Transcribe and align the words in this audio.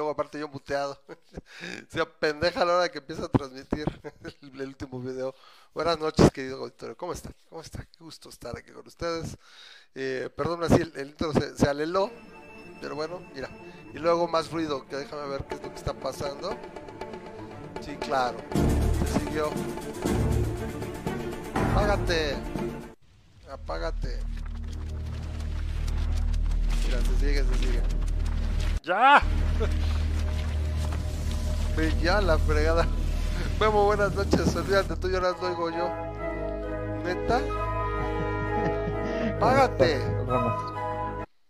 luego 0.00 0.12
aparte 0.12 0.40
yo 0.40 0.48
muteado. 0.48 0.98
sea 1.90 2.06
pendeja 2.06 2.62
a 2.62 2.64
la 2.64 2.76
hora 2.76 2.88
que 2.88 2.98
empieza 2.98 3.26
a 3.26 3.28
transmitir 3.28 3.84
el, 4.42 4.62
último 4.62 4.98
video. 4.98 5.34
Buenas 5.74 5.98
noches, 5.98 6.30
querido 6.30 6.58
auditorio. 6.58 6.96
¿Cómo 6.96 7.12
está? 7.12 7.30
¿Cómo 7.50 7.60
está? 7.60 7.84
Qué 7.84 8.02
gusto 8.02 8.30
estar 8.30 8.56
aquí 8.56 8.70
con 8.70 8.86
ustedes. 8.86 9.36
Eh, 9.94 10.30
perdón, 10.34 10.64
así 10.64 10.80
el, 10.80 11.06
intro 11.06 11.32
se, 11.34 11.68
aleló. 11.68 12.10
Pero 12.80 12.94
bueno, 12.94 13.20
mira. 13.34 13.50
Y 13.92 13.98
luego 13.98 14.26
más 14.26 14.50
ruido, 14.50 14.86
que 14.88 14.96
déjame 14.96 15.28
ver 15.28 15.44
qué 15.44 15.56
es 15.56 15.62
lo 15.62 15.68
que 15.68 15.76
está 15.76 15.92
pasando. 15.92 16.56
Sí, 17.82 17.94
claro. 17.96 18.38
Se 19.04 19.18
siguió. 19.20 19.50
Apágate. 21.72 22.36
Apágate. 23.50 24.18
Mira, 26.86 27.00
se 27.02 27.18
sigue, 27.18 27.44
se 27.44 27.54
sigue. 27.58 28.09
¡Ya! 28.82 29.22
ya 32.02 32.20
la 32.20 32.38
fregada. 32.38 32.86
Vemos 33.58 33.84
buenas 33.84 34.14
noches. 34.14 34.54
Olvídate, 34.56 34.96
tú 34.96 35.08
lloras, 35.08 35.40
lo 35.40 35.48
oigo 35.48 35.70
yo. 35.70 35.88
¿Neta? 37.04 37.40
¡Págate! 39.38 40.00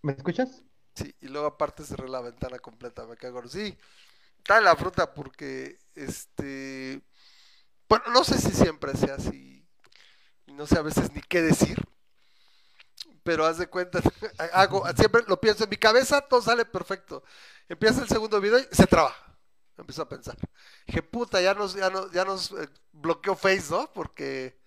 ¿Me 0.03 0.13
escuchas? 0.13 0.63
Sí, 0.95 1.15
y 1.21 1.29
luego 1.29 1.47
aparte 1.47 1.85
cerré 1.85 2.09
la 2.09 2.21
ventana 2.21 2.59
completa, 2.59 3.07
me 3.07 3.17
cago. 3.17 3.47
Sí, 3.49 3.79
está 4.39 4.61
la 4.61 4.75
fruta 4.75 5.15
porque, 5.15 5.79
este... 5.95 7.01
Bueno, 7.89 8.07
no 8.13 8.25
sé 8.25 8.39
si 8.39 8.51
siempre 8.51 8.97
sea 8.97 9.15
así. 9.15 9.65
Y 10.47 10.53
no 10.53 10.67
sé 10.67 10.79
a 10.79 10.83
veces 10.83 11.13
ni 11.15 11.21
qué 11.23 11.43
decir 11.43 11.79
pero 13.31 13.47
haz 13.47 13.59
de 13.59 13.69
cuenta, 13.69 14.01
hago, 14.53 14.85
siempre 14.97 15.23
lo 15.29 15.41
pienso 15.41 15.63
en 15.63 15.71
mi 15.71 15.77
cabeza, 15.77 16.21
todo 16.21 16.43
sale 16.43 16.65
perfecto. 16.65 17.23
Empieza 17.69 18.03
el 18.03 18.09
segundo 18.09 18.41
video 18.41 18.59
y 18.59 18.67
se 18.73 18.89
traba. 18.89 19.15
Empiezo 19.79 20.03
a 20.03 20.09
pensar. 20.09 20.37
Dije, 20.85 21.01
puta, 21.01 21.41
ya 21.41 21.55
nos, 21.55 21.75
ya 21.75 21.91
nos, 21.91 22.11
ya 22.11 22.25
nos 22.25 22.51
eh, 22.51 22.69
bloqueó 22.91 23.37
Face, 23.37 23.67
¿no? 23.71 23.89
Porque, 23.93 24.61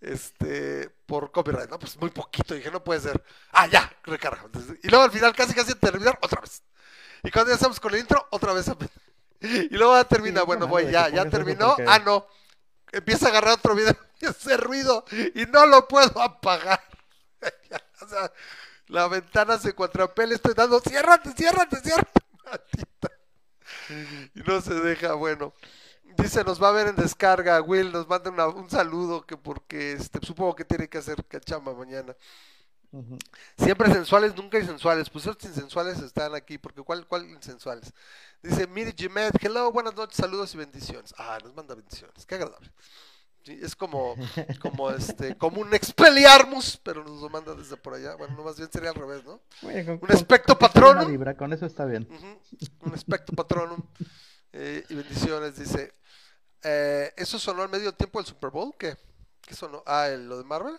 este, 0.00 0.88
por 1.04 1.30
copyright, 1.30 1.68
¿no? 1.68 1.78
Pues 1.78 1.94
muy 1.98 2.08
poquito. 2.08 2.54
Dije, 2.54 2.70
no 2.70 2.82
puede 2.82 3.00
ser. 3.00 3.22
Ah, 3.52 3.66
ya, 3.66 3.92
recarga. 4.04 4.46
y 4.82 4.88
luego 4.88 5.04
al 5.04 5.10
final, 5.10 5.36
casi 5.36 5.52
casi 5.52 5.74
terminar, 5.74 6.18
otra 6.22 6.40
vez. 6.40 6.62
Y 7.22 7.30
cuando 7.30 7.50
ya 7.50 7.56
estamos 7.56 7.78
con 7.78 7.92
el 7.92 8.00
intro, 8.00 8.26
otra 8.30 8.54
vez. 8.54 8.64
Y 9.42 9.76
luego 9.76 9.94
ya 9.94 10.04
termina, 10.04 10.42
bueno, 10.42 10.66
voy, 10.66 10.90
ya, 10.90 11.10
ya 11.10 11.28
terminó. 11.28 11.76
Ah, 11.86 11.98
no. 11.98 12.26
Empieza 12.92 13.26
a 13.26 13.28
agarrar 13.28 13.54
otro 13.58 13.74
video 13.74 13.94
y 14.20 14.26
hace 14.26 14.56
ruido 14.56 15.04
y 15.34 15.44
no 15.44 15.66
lo 15.66 15.86
puedo 15.86 16.18
apagar. 16.22 16.80
Sea, 18.10 18.32
la 18.88 19.08
ventana 19.08 19.58
se 19.58 19.72
cuatrapea, 19.72 20.26
estoy 20.26 20.54
dando, 20.54 20.80
ciérrate, 20.80 21.32
ciérrate, 21.32 21.76
ciérrate, 21.80 22.20
Y 24.34 24.40
no 24.40 24.60
se 24.60 24.74
deja, 24.74 25.14
bueno. 25.14 25.52
Dice, 26.16 26.42
nos 26.44 26.60
va 26.60 26.68
a 26.68 26.72
ver 26.72 26.88
en 26.88 26.96
descarga, 26.96 27.60
Will, 27.62 27.92
nos 27.92 28.08
manda 28.08 28.48
un 28.48 28.68
saludo, 28.68 29.24
que 29.24 29.36
porque 29.36 29.92
este, 29.92 30.18
supongo 30.22 30.56
que 30.56 30.64
tiene 30.64 30.88
que 30.88 30.98
hacer 30.98 31.24
cachamba 31.24 31.72
mañana. 31.72 32.16
Siempre 33.56 33.92
sensuales, 33.92 34.34
nunca 34.34 34.58
insensuales. 34.58 35.08
Pues 35.08 35.24
esos 35.24 35.42
insensuales 35.44 36.00
están 36.00 36.34
aquí, 36.34 36.58
porque 36.58 36.82
¿cuál, 36.82 37.06
cuál 37.06 37.30
insensuales? 37.30 37.92
Dice 38.42 38.66
Miri 38.66 38.92
Jimet, 38.96 39.36
hello, 39.40 39.70
buenas 39.70 39.94
noches, 39.94 40.16
saludos 40.16 40.52
y 40.54 40.58
bendiciones. 40.58 41.14
Ah, 41.16 41.38
nos 41.44 41.54
manda 41.54 41.76
bendiciones, 41.76 42.26
qué 42.26 42.34
agradable 42.34 42.72
es 43.46 43.74
como, 43.76 44.14
como 44.60 44.90
este, 44.90 45.36
como 45.36 45.60
un 45.60 45.74
expeliarmus, 45.74 46.78
pero 46.82 47.02
nos 47.04 47.20
lo 47.20 47.28
manda 47.28 47.54
desde 47.54 47.76
por 47.76 47.94
allá. 47.94 48.14
Bueno, 48.16 48.36
no 48.36 48.44
más 48.44 48.56
bien 48.56 48.70
sería 48.70 48.90
al 48.90 48.96
revés, 48.96 49.24
¿no? 49.24 49.40
un 49.62 50.10
espectro 50.10 50.58
patronum. 50.58 51.34
con 51.36 51.52
eso 51.52 51.66
está 51.66 51.84
bien. 51.84 52.08
un 52.80 52.94
espectro 52.94 53.34
patronum. 53.34 53.80
Eh, 54.52 54.84
y 54.88 54.94
bendiciones, 54.94 55.56
dice. 55.56 55.92
Eh, 56.62 57.12
¿Eso 57.16 57.38
sonó 57.38 57.62
al 57.62 57.70
medio 57.70 57.92
tiempo 57.92 58.18
del 58.18 58.26
Super 58.26 58.50
Bowl? 58.50 58.74
¿Qué? 58.78 58.96
¿Qué 59.40 59.54
sonó? 59.54 59.82
Ah, 59.86 60.08
¿lo 60.08 60.38
de 60.38 60.44
Marvel? 60.44 60.76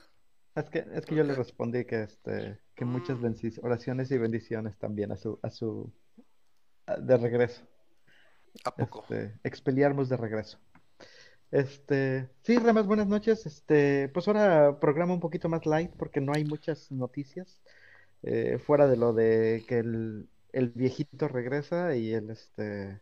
Es 0.55 0.69
que, 0.69 0.85
es 0.93 1.05
que 1.05 1.15
yo 1.15 1.23
le 1.23 1.33
respondí 1.33 1.85
que 1.85 2.03
este, 2.03 2.59
que 2.75 2.85
muchas 2.85 3.17
mm. 3.19 3.35
oraciones 3.63 4.11
y 4.11 4.17
bendiciones 4.17 4.77
también 4.77 5.11
a 5.11 5.17
su, 5.17 5.39
a 5.41 5.49
su 5.49 5.91
de 6.99 7.17
regreso. 7.17 7.61
¿A 8.65 8.75
poco? 8.75 9.01
Este, 9.03 9.39
expeliarmus 9.43 10.09
de 10.09 10.17
regreso. 10.17 10.59
Este, 11.51 12.29
sí, 12.43 12.57
Ramas, 12.57 12.85
buenas 12.85 13.07
noches. 13.07 13.45
Este, 13.45 14.09
pues 14.09 14.27
ahora 14.27 14.79
programa 14.79 15.13
un 15.13 15.19
poquito 15.19 15.49
más 15.49 15.65
light 15.65 15.91
porque 15.97 16.21
no 16.21 16.33
hay 16.33 16.45
muchas 16.45 16.91
noticias. 16.91 17.59
Eh, 18.23 18.59
fuera 18.65 18.87
de 18.87 18.97
lo 18.97 19.13
de 19.13 19.65
que 19.67 19.79
el, 19.79 20.29
el 20.53 20.69
viejito 20.69 21.27
regresa 21.27 21.95
y 21.95 22.13
el 22.13 22.29
este 22.29 23.01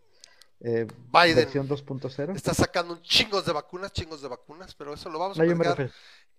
eh, 0.62 0.88
Biden 1.12 1.36
versión 1.36 1.68
2.0 1.68 2.36
está 2.36 2.54
sacando 2.54 2.94
un 2.94 3.02
chingos 3.02 3.46
de 3.46 3.52
vacunas, 3.52 3.94
chingos 3.94 4.22
de 4.22 4.28
vacunas, 4.30 4.74
pero 4.76 4.94
eso 4.94 5.10
lo 5.10 5.20
vamos 5.20 5.40
a 5.40 5.44
ver 5.44 5.92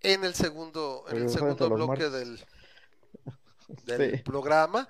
en 0.03 0.25
el 0.25 0.35
segundo, 0.35 1.05
en 1.11 1.19
el 1.19 1.31
segundo 1.31 1.69
bloque 1.71 2.09
del, 2.09 2.43
del 3.85 4.23
programa. 4.23 4.89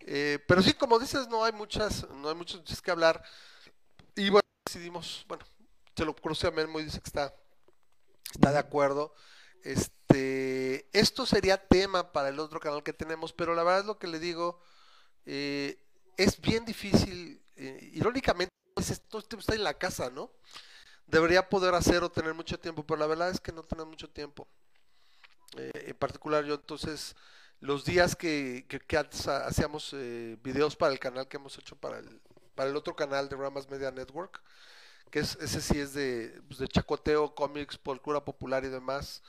Eh, 0.00 0.38
pero 0.46 0.62
sí, 0.62 0.74
como 0.74 0.98
dices, 0.98 1.28
no 1.28 1.44
hay 1.44 1.52
muchas, 1.52 2.08
no 2.10 2.28
hay 2.28 2.34
muchas 2.34 2.80
que 2.80 2.90
hablar. 2.90 3.22
Y 4.16 4.30
bueno, 4.30 4.42
decidimos, 4.64 5.24
bueno, 5.28 5.44
se 5.96 6.04
lo 6.04 6.14
crucé 6.14 6.48
a 6.48 6.50
Melmo 6.50 6.80
y 6.80 6.84
dice 6.84 7.00
que 7.00 7.08
está, 7.08 7.34
está 8.32 8.52
de 8.52 8.58
acuerdo. 8.58 9.14
Este, 9.62 10.88
esto 10.92 11.26
sería 11.26 11.56
tema 11.56 12.12
para 12.12 12.28
el 12.28 12.38
otro 12.38 12.60
canal 12.60 12.82
que 12.82 12.92
tenemos, 12.92 13.32
pero 13.32 13.54
la 13.54 13.62
verdad 13.62 13.80
es 13.80 13.86
lo 13.86 13.98
que 13.98 14.06
le 14.06 14.18
digo, 14.18 14.60
eh, 15.26 15.78
es 16.16 16.40
bien 16.40 16.64
difícil, 16.64 17.42
eh, 17.56 17.90
irónicamente, 17.92 18.52
todo 19.08 19.20
este 19.20 19.36
está 19.36 19.54
en 19.54 19.64
la 19.64 19.74
casa, 19.74 20.10
¿no? 20.10 20.30
Debería 21.06 21.48
poder 21.48 21.74
hacer 21.74 22.02
o 22.02 22.10
tener 22.10 22.34
mucho 22.34 22.58
tiempo, 22.58 22.84
pero 22.84 22.98
la 22.98 23.06
verdad 23.06 23.30
es 23.30 23.40
que 23.40 23.52
no 23.52 23.62
tenemos 23.62 23.88
mucho 23.88 24.10
tiempo. 24.10 24.48
Eh, 25.56 25.86
en 25.88 25.96
particular 25.96 26.44
yo 26.44 26.54
entonces, 26.54 27.14
los 27.60 27.84
días 27.84 28.16
que, 28.16 28.66
hacíamos 29.46 29.94
videos 30.42 30.76
para 30.76 30.92
el 30.92 30.98
canal 30.98 31.28
que 31.28 31.36
hemos 31.36 31.56
hecho 31.58 31.76
para 31.76 31.98
el, 31.98 32.20
para 32.54 32.68
el 32.68 32.76
otro 32.76 32.96
canal 32.96 33.28
de 33.28 33.36
Ramas 33.36 33.68
Media 33.70 33.90
Network, 33.90 34.42
que 35.10 35.20
es, 35.20 35.36
ese 35.40 35.60
sí 35.60 35.78
es 35.78 35.94
de, 35.94 36.42
pues, 36.48 36.58
de 36.58 36.68
chacoteo, 36.68 37.34
cómics, 37.34 37.78
cultura 37.78 38.24
popular 38.24 38.64
y 38.64 38.68
demás. 38.68 39.22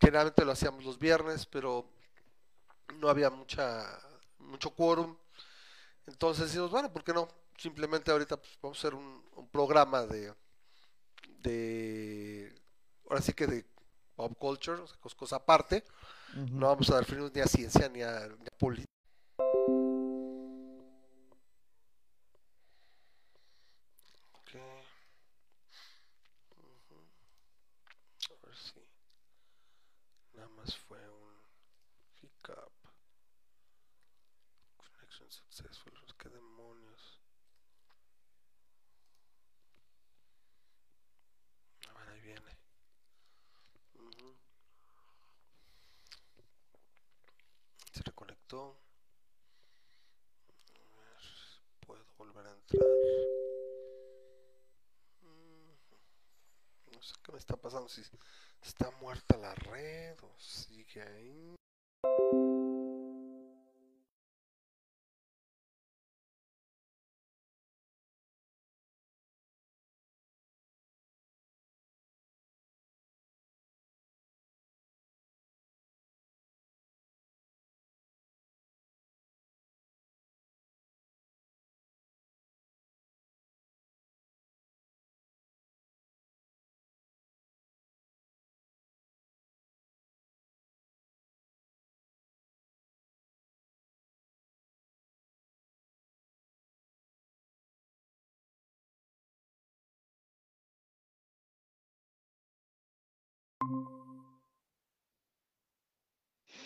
Generalmente 0.00 0.44
lo 0.44 0.52
hacíamos 0.52 0.84
los 0.84 0.98
viernes, 0.98 1.46
pero 1.46 1.88
no 2.98 3.08
había 3.08 3.30
mucha 3.30 3.86
mucho 4.38 4.70
quórum. 4.70 5.16
Entonces 6.06 6.46
decimos, 6.46 6.70
bueno, 6.70 6.92
¿por 6.92 7.04
qué 7.04 7.12
no? 7.12 7.28
Simplemente 7.56 8.10
ahorita 8.10 8.36
pues, 8.36 8.58
vamos 8.62 8.78
a 8.78 8.80
hacer 8.80 8.94
un, 8.94 9.22
programa 9.50 10.02
de, 10.06 10.34
de, 11.40 12.54
ahora 13.08 13.20
sí 13.20 13.32
que 13.32 13.46
de 13.46 13.66
pop 14.16 14.36
culture, 14.38 14.82
cosa 15.16 15.36
aparte. 15.36 15.84
No 16.34 16.68
vamos 16.68 16.90
a 16.90 16.94
dar 16.94 17.04
fin 17.04 17.30
ni 17.34 17.40
a 17.40 17.46
ciencia 17.46 17.88
ni 17.88 18.02
a, 18.02 18.28
ni 18.28 18.46
a 18.46 18.58
política. 18.58 18.92
ver 28.42 28.56
si 28.56 28.80
nada 30.34 30.48
más 30.48 30.76
fue 30.76 30.98
un 31.08 31.34
hiccup. 32.20 32.72
Connection 34.76 35.30
successful. 35.30 35.92
¿Qué 36.18 36.28
demonios? 36.28 37.20
A 41.88 41.92
ver, 41.94 42.08
ahí 42.10 42.20
viene. 42.20 42.62
A 48.54 48.56
ver, 50.98 51.22
puedo 51.86 52.04
volver 52.18 52.46
a 52.46 52.50
entrar. 52.50 52.86
No 56.92 57.00
sé 57.00 57.14
qué 57.24 57.32
me 57.32 57.38
está 57.38 57.56
pasando, 57.56 57.88
si 57.88 58.02
está 58.62 58.90
muerta 59.00 59.38
la 59.38 59.54
red 59.54 60.18
o 60.22 60.38
sigue 60.38 61.00
ahí. 61.00 61.54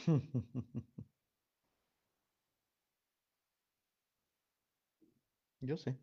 Yo 5.61 5.76
sé. 5.76 5.99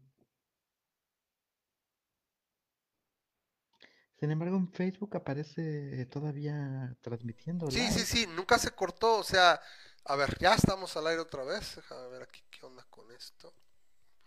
Sin 4.19 4.31
embargo, 4.31 4.55
en 4.57 4.71
Facebook 4.71 5.15
aparece 5.17 6.05
todavía 6.05 6.95
transmitiendo. 7.01 7.69
Sí, 7.69 7.91
sí, 7.91 8.05
sí, 8.05 8.27
nunca 8.27 8.57
se 8.57 8.71
cortó. 8.71 9.17
O 9.17 9.23
sea, 9.23 9.61
a 10.05 10.15
ver, 10.15 10.37
ya 10.39 10.53
estamos 10.53 10.95
al 10.95 11.07
aire 11.07 11.21
otra 11.21 11.43
vez. 11.43 11.75
Déjame 11.75 12.07
ver 12.07 12.23
aquí 12.23 12.41
qué 12.49 12.65
onda 12.65 12.85
con 12.89 13.11
esto. 13.11 13.53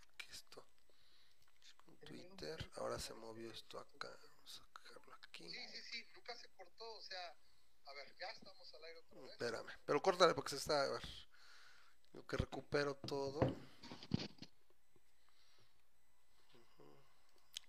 Porque 0.07 0.27
esto 0.31 0.67
con 1.77 1.97
Twitter. 2.01 2.71
Ahora 2.77 2.99
se 2.99 3.15
movió 3.15 3.51
esto 3.51 3.79
acá. 3.79 4.09
Vamos 4.09 4.63
a 4.63 4.81
dejarlo 4.81 5.15
aquí. 5.15 5.49
Sí, 5.49 5.69
sí, 5.69 5.83
sí, 5.91 6.07
nunca 6.15 6.35
se 6.37 6.49
cortó. 6.51 6.93
O 6.93 7.01
sea, 7.01 7.35
a 7.87 7.93
ver, 7.93 8.17
ya 8.19 8.27
estamos 8.31 8.75
al 8.75 8.85
aire 8.85 9.01
otra 9.01 9.21
vez. 9.21 9.31
Espérame, 9.33 9.73
pero 9.85 10.03
córtale 10.03 10.35
porque 10.35 10.51
se 10.51 10.57
está. 10.57 10.83
A 10.83 10.89
ver. 10.89 11.03
Yo 12.13 12.27
que 12.27 12.37
recupero 12.37 12.95
todo. 12.97 13.41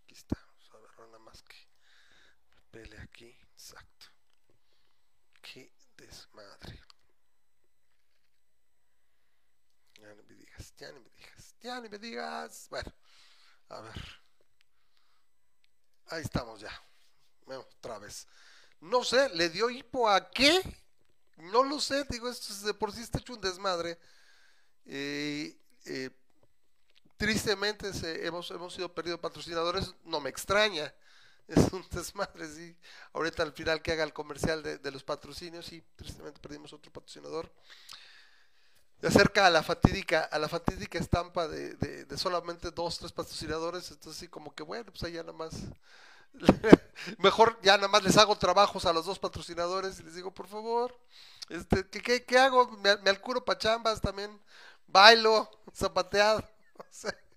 Aquí 0.03 0.13
está. 0.13 0.37
Vamos 0.71 0.71
a 0.73 0.77
ver 1.01 1.09
nada 1.09 1.19
más 1.19 1.41
que 1.43 1.55
pele 2.71 2.97
aquí. 2.99 3.35
Exacto. 3.53 4.07
Qué 5.41 5.73
desmadre. 5.97 6.79
Ya 9.99 10.07
no 10.09 10.15
me 10.15 10.23
digas, 10.23 10.73
ya 10.77 10.91
no 10.91 10.99
me 11.01 11.09
digas, 11.09 11.55
ya 11.59 11.81
no 11.81 11.89
me 11.89 11.97
digas. 11.97 12.67
Bueno, 12.69 12.93
a 13.69 13.81
ver. 13.81 14.21
Ahí 16.09 16.21
estamos 16.21 16.61
ya. 16.61 16.71
otra 17.47 17.99
vez. 17.99 18.27
No 18.81 19.03
sé, 19.03 19.29
¿le 19.29 19.49
dio 19.49 19.69
hipo 19.69 20.09
a 20.09 20.29
qué? 20.29 20.61
No 21.37 21.63
lo 21.63 21.79
sé, 21.79 22.05
digo, 22.09 22.29
esto 22.29 22.53
de 22.65 22.73
por 22.73 22.91
sí 22.91 23.01
está 23.01 23.19
hecho 23.19 23.33
un 23.33 23.41
desmadre. 23.41 23.97
Eh, 24.85 25.55
tristemente 27.17 27.91
hemos, 28.25 28.49
hemos 28.51 28.73
sido 28.73 28.93
perdidos 28.93 29.19
patrocinadores, 29.19 29.93
no 30.05 30.19
me 30.19 30.29
extraña. 30.29 30.93
Es 31.47 31.71
un 31.71 31.85
desmadre, 31.91 32.45
sí. 32.45 32.75
Ahorita 33.13 33.41
al 33.41 33.53
final 33.53 33.81
que 33.81 33.93
haga 33.93 34.03
el 34.03 34.11
comercial 34.11 34.61
de, 34.61 34.91
los 34.91 35.01
patrocinios, 35.05 35.71
y 35.71 35.81
tristemente 35.95 36.41
perdimos 36.41 36.73
otro 36.73 36.91
patrocinador. 36.91 37.49
De 38.99 39.07
acerca 39.07 39.45
a 39.45 39.49
la 39.49 39.63
fatídica, 39.63 40.23
a 40.23 40.39
la 40.39 40.49
fatídica 40.49 40.99
estampa 40.99 41.47
de, 41.47 41.75
de, 41.75 42.17
solamente 42.17 42.71
dos, 42.71 42.99
tres 42.99 43.13
patrocinadores, 43.13 43.89
entonces 43.91 44.19
sí 44.19 44.27
como 44.27 44.53
que 44.53 44.63
bueno, 44.63 44.91
pues 44.91 45.09
ya 45.09 45.21
nada 45.21 45.31
más 45.31 45.53
Mejor 47.19 47.59
ya 47.61 47.77
nada 47.77 47.87
más 47.87 48.03
les 48.03 48.17
hago 48.17 48.35
trabajos 48.35 48.85
a 48.85 48.93
los 48.93 49.05
dos 49.05 49.19
patrocinadores 49.19 49.99
y 49.99 50.03
les 50.03 50.15
digo, 50.15 50.33
por 50.33 50.47
favor, 50.47 50.97
este, 51.49 51.87
¿qué, 51.87 52.23
qué, 52.23 52.37
hago? 52.37 52.69
Me, 52.77 52.97
me 52.97 53.09
alcuro 53.09 53.43
pachambas 53.43 54.01
también, 54.01 54.39
bailo, 54.87 55.49
zapateado, 55.73 56.43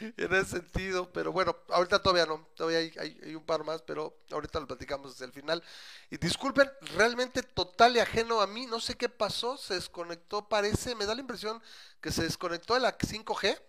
en 0.00 0.34
ese 0.34 0.50
sentido, 0.50 1.10
pero 1.12 1.32
bueno, 1.32 1.56
ahorita 1.68 2.00
todavía 2.00 2.26
no, 2.26 2.46
todavía 2.54 2.78
hay, 2.78 3.34
un 3.34 3.44
par 3.44 3.64
más, 3.64 3.82
pero 3.82 4.18
ahorita 4.30 4.60
lo 4.60 4.66
platicamos 4.66 5.12
desde 5.12 5.26
el 5.26 5.32
final. 5.32 5.62
Y 6.10 6.16
disculpen, 6.16 6.70
realmente 6.94 7.42
total 7.42 7.96
y 7.96 8.00
ajeno 8.00 8.40
a 8.40 8.46
mí, 8.46 8.66
no 8.66 8.80
sé 8.80 8.96
qué 8.96 9.08
pasó, 9.08 9.56
se 9.56 9.74
desconectó, 9.74 10.48
parece, 10.48 10.94
me 10.94 11.06
da 11.06 11.14
la 11.14 11.20
impresión 11.20 11.62
que 12.00 12.12
se 12.12 12.22
desconectó 12.22 12.74
de 12.74 12.80
la 12.80 12.96
5G 12.96 13.60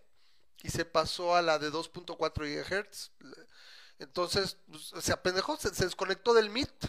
y 0.63 0.69
se 0.69 0.85
pasó 0.85 1.35
a 1.35 1.41
la 1.41 1.59
de 1.59 1.71
2.4 1.71 2.45
GHz. 2.45 3.11
Entonces, 3.99 4.57
pues, 4.67 4.91
se 4.99 5.11
apendejó, 5.11 5.57
se, 5.57 5.69
desconectó 5.69 6.33
del 6.33 6.49
Meet, 6.49 6.87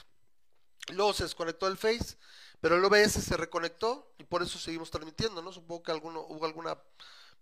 luego 0.92 1.12
se 1.12 1.24
desconectó 1.24 1.66
del 1.66 1.76
Face, 1.76 2.16
pero 2.60 2.76
el 2.76 2.84
OBS 2.84 3.12
se 3.12 3.36
reconectó 3.36 4.12
y 4.18 4.24
por 4.24 4.42
eso 4.42 4.58
seguimos 4.58 4.90
transmitiendo, 4.90 5.42
¿no? 5.42 5.52
Supongo 5.52 5.82
que 5.82 5.92
alguno, 5.92 6.20
hubo 6.20 6.46
alguna 6.46 6.78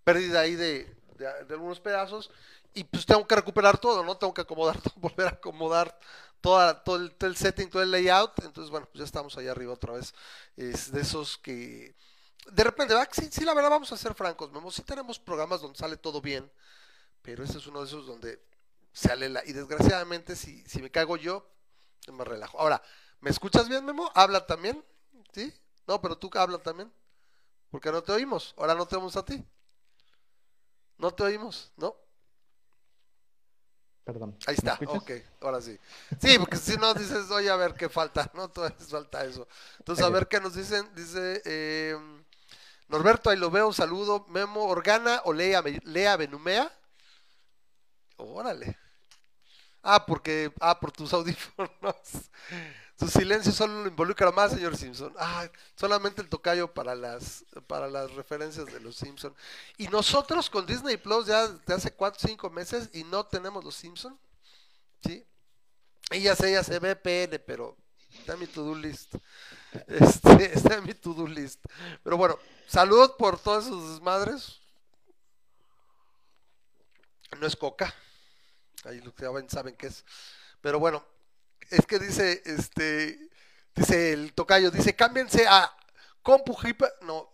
pérdida 0.04 0.40
ahí 0.40 0.54
de, 0.54 0.96
algunos 1.50 1.80
pedazos 1.80 2.30
y 2.72 2.84
pues 2.84 3.04
tengo 3.04 3.26
que 3.26 3.34
recuperar 3.34 3.78
todo, 3.78 4.04
¿no? 4.04 4.16
Tengo 4.16 4.32
que 4.32 4.42
acomodar, 4.42 4.80
volver 4.96 5.26
a 5.26 5.30
acomodar 5.30 5.98
toda, 6.40 6.82
todo, 6.82 6.96
el, 6.96 7.36
setting, 7.36 7.68
todo 7.68 7.82
el 7.82 7.90
layout. 7.90 8.32
Entonces, 8.44 8.70
bueno, 8.70 8.86
pues 8.86 9.00
ya 9.00 9.04
estamos 9.04 9.36
ahí 9.36 9.48
arriba 9.48 9.74
otra 9.74 9.92
vez. 9.92 10.14
Es 10.56 10.92
de 10.92 11.00
esos 11.00 11.36
que 11.38 11.94
de 12.52 12.64
repente, 12.64 12.94
Sí, 13.12 13.28
sí, 13.30 13.44
la 13.44 13.54
verdad, 13.54 13.70
vamos 13.70 13.92
a 13.92 13.96
ser 13.96 14.14
francos, 14.14 14.50
Memo. 14.52 14.70
Sí 14.70 14.82
tenemos 14.82 15.18
programas 15.18 15.60
donde 15.60 15.78
sale 15.78 15.96
todo 15.96 16.20
bien, 16.20 16.50
pero 17.22 17.44
ese 17.44 17.58
es 17.58 17.66
uno 17.66 17.80
de 17.80 17.86
esos 17.86 18.06
donde 18.06 18.40
sale 18.92 19.28
la... 19.28 19.44
Y 19.44 19.52
desgraciadamente, 19.52 20.36
si, 20.36 20.64
si 20.66 20.82
me 20.82 20.90
cago 20.90 21.16
yo, 21.16 21.48
me 22.12 22.24
relajo. 22.24 22.58
Ahora, 22.58 22.82
¿me 23.20 23.30
escuchas 23.30 23.68
bien, 23.68 23.84
Memo? 23.84 24.10
¿Habla 24.14 24.46
también? 24.46 24.84
¿Sí? 25.32 25.52
No, 25.86 26.00
pero 26.00 26.16
tú 26.16 26.30
habla 26.34 26.58
también. 26.58 26.92
Porque 27.70 27.92
no 27.92 28.02
te 28.02 28.12
oímos. 28.12 28.54
Ahora 28.56 28.74
no 28.74 28.86
te 28.86 28.96
oímos 28.96 29.16
a 29.16 29.24
ti. 29.24 29.44
No 30.96 31.12
te 31.12 31.22
oímos, 31.22 31.72
¿no? 31.76 31.94
Perdón. 34.04 34.36
Ahí 34.46 34.54
está, 34.54 34.78
ok, 34.86 35.10
ahora 35.42 35.60
sí. 35.60 35.78
Sí, 36.18 36.38
porque 36.38 36.56
si 36.56 36.78
no 36.78 36.94
dices, 36.94 37.30
oye, 37.30 37.50
a 37.50 37.56
ver 37.56 37.74
qué 37.74 37.90
falta, 37.90 38.30
¿no? 38.32 38.48
Todavía 38.48 38.78
falta 38.78 39.22
eso. 39.22 39.46
Entonces, 39.78 40.02
a 40.02 40.08
ver 40.08 40.26
qué 40.28 40.40
nos 40.40 40.54
dicen. 40.54 40.88
Dice 40.94 41.42
eh, 41.44 41.94
Norberto, 42.88 43.28
ahí 43.28 43.36
lo 43.36 43.50
veo, 43.50 43.68
un 43.68 43.74
saludo. 43.74 44.24
Memo 44.28 44.64
Organa 44.64 45.20
o 45.26 45.34
Lea, 45.34 45.62
Lea 45.82 46.16
Benumea. 46.16 46.72
Órale. 48.18 48.76
Ah, 49.82 50.04
porque, 50.04 50.52
ah, 50.60 50.78
por 50.78 50.92
tus 50.92 51.12
audífonos. 51.12 51.70
Su 52.98 53.06
silencio 53.06 53.52
solo 53.52 53.82
lo 53.84 53.88
involucra 53.88 54.32
más, 54.32 54.50
señor 54.50 54.76
Simpson. 54.76 55.14
Ah, 55.18 55.48
solamente 55.76 56.20
el 56.20 56.28
tocayo 56.28 56.74
para 56.74 56.96
las, 56.96 57.44
para 57.68 57.86
las 57.86 58.12
referencias 58.14 58.66
de 58.66 58.80
los 58.80 58.96
Simpson. 58.96 59.34
Y 59.76 59.86
nosotros 59.86 60.50
con 60.50 60.66
Disney 60.66 60.96
Plus 60.96 61.26
ya 61.26 61.46
de 61.46 61.74
hace 61.74 61.92
4 61.92 62.18
o 62.20 62.28
5 62.28 62.50
meses 62.50 62.90
y 62.92 63.04
no 63.04 63.24
tenemos 63.24 63.64
los 63.64 63.76
Simpson. 63.76 64.18
¿Sí? 65.06 65.24
Y 66.10 66.22
ya 66.22 66.34
sé, 66.34 66.50
ya 66.50 66.64
sé, 66.64 66.80
VPN, 66.80 67.38
pero 67.46 67.76
está 68.18 68.32
en 68.32 68.40
mi 68.40 68.46
to-do 68.48 68.74
list. 68.74 69.14
Este, 69.86 70.52
está 70.54 70.74
en 70.74 70.84
mi 70.84 70.94
to-do 70.94 71.26
list. 71.28 71.64
Pero 72.02 72.16
bueno, 72.16 72.36
salud 72.66 73.12
por 73.16 73.38
todas 73.38 73.66
sus 73.66 74.02
madres. 74.02 74.60
No 77.38 77.46
es 77.46 77.54
coca. 77.54 77.94
Ahí 78.84 79.00
lo 79.00 79.14
que 79.14 79.24
saben, 79.24 79.50
saben 79.50 79.76
qué 79.76 79.88
es. 79.88 80.04
Pero 80.60 80.78
bueno, 80.78 81.04
es 81.70 81.86
que 81.86 81.98
dice, 81.98 82.42
este, 82.44 83.18
dice 83.74 84.12
el 84.12 84.32
tocayo, 84.32 84.70
dice, 84.70 84.94
cámbiense 84.94 85.46
a 85.46 85.72
compu 86.22 86.56
hiper, 86.62 86.92
no, 87.02 87.30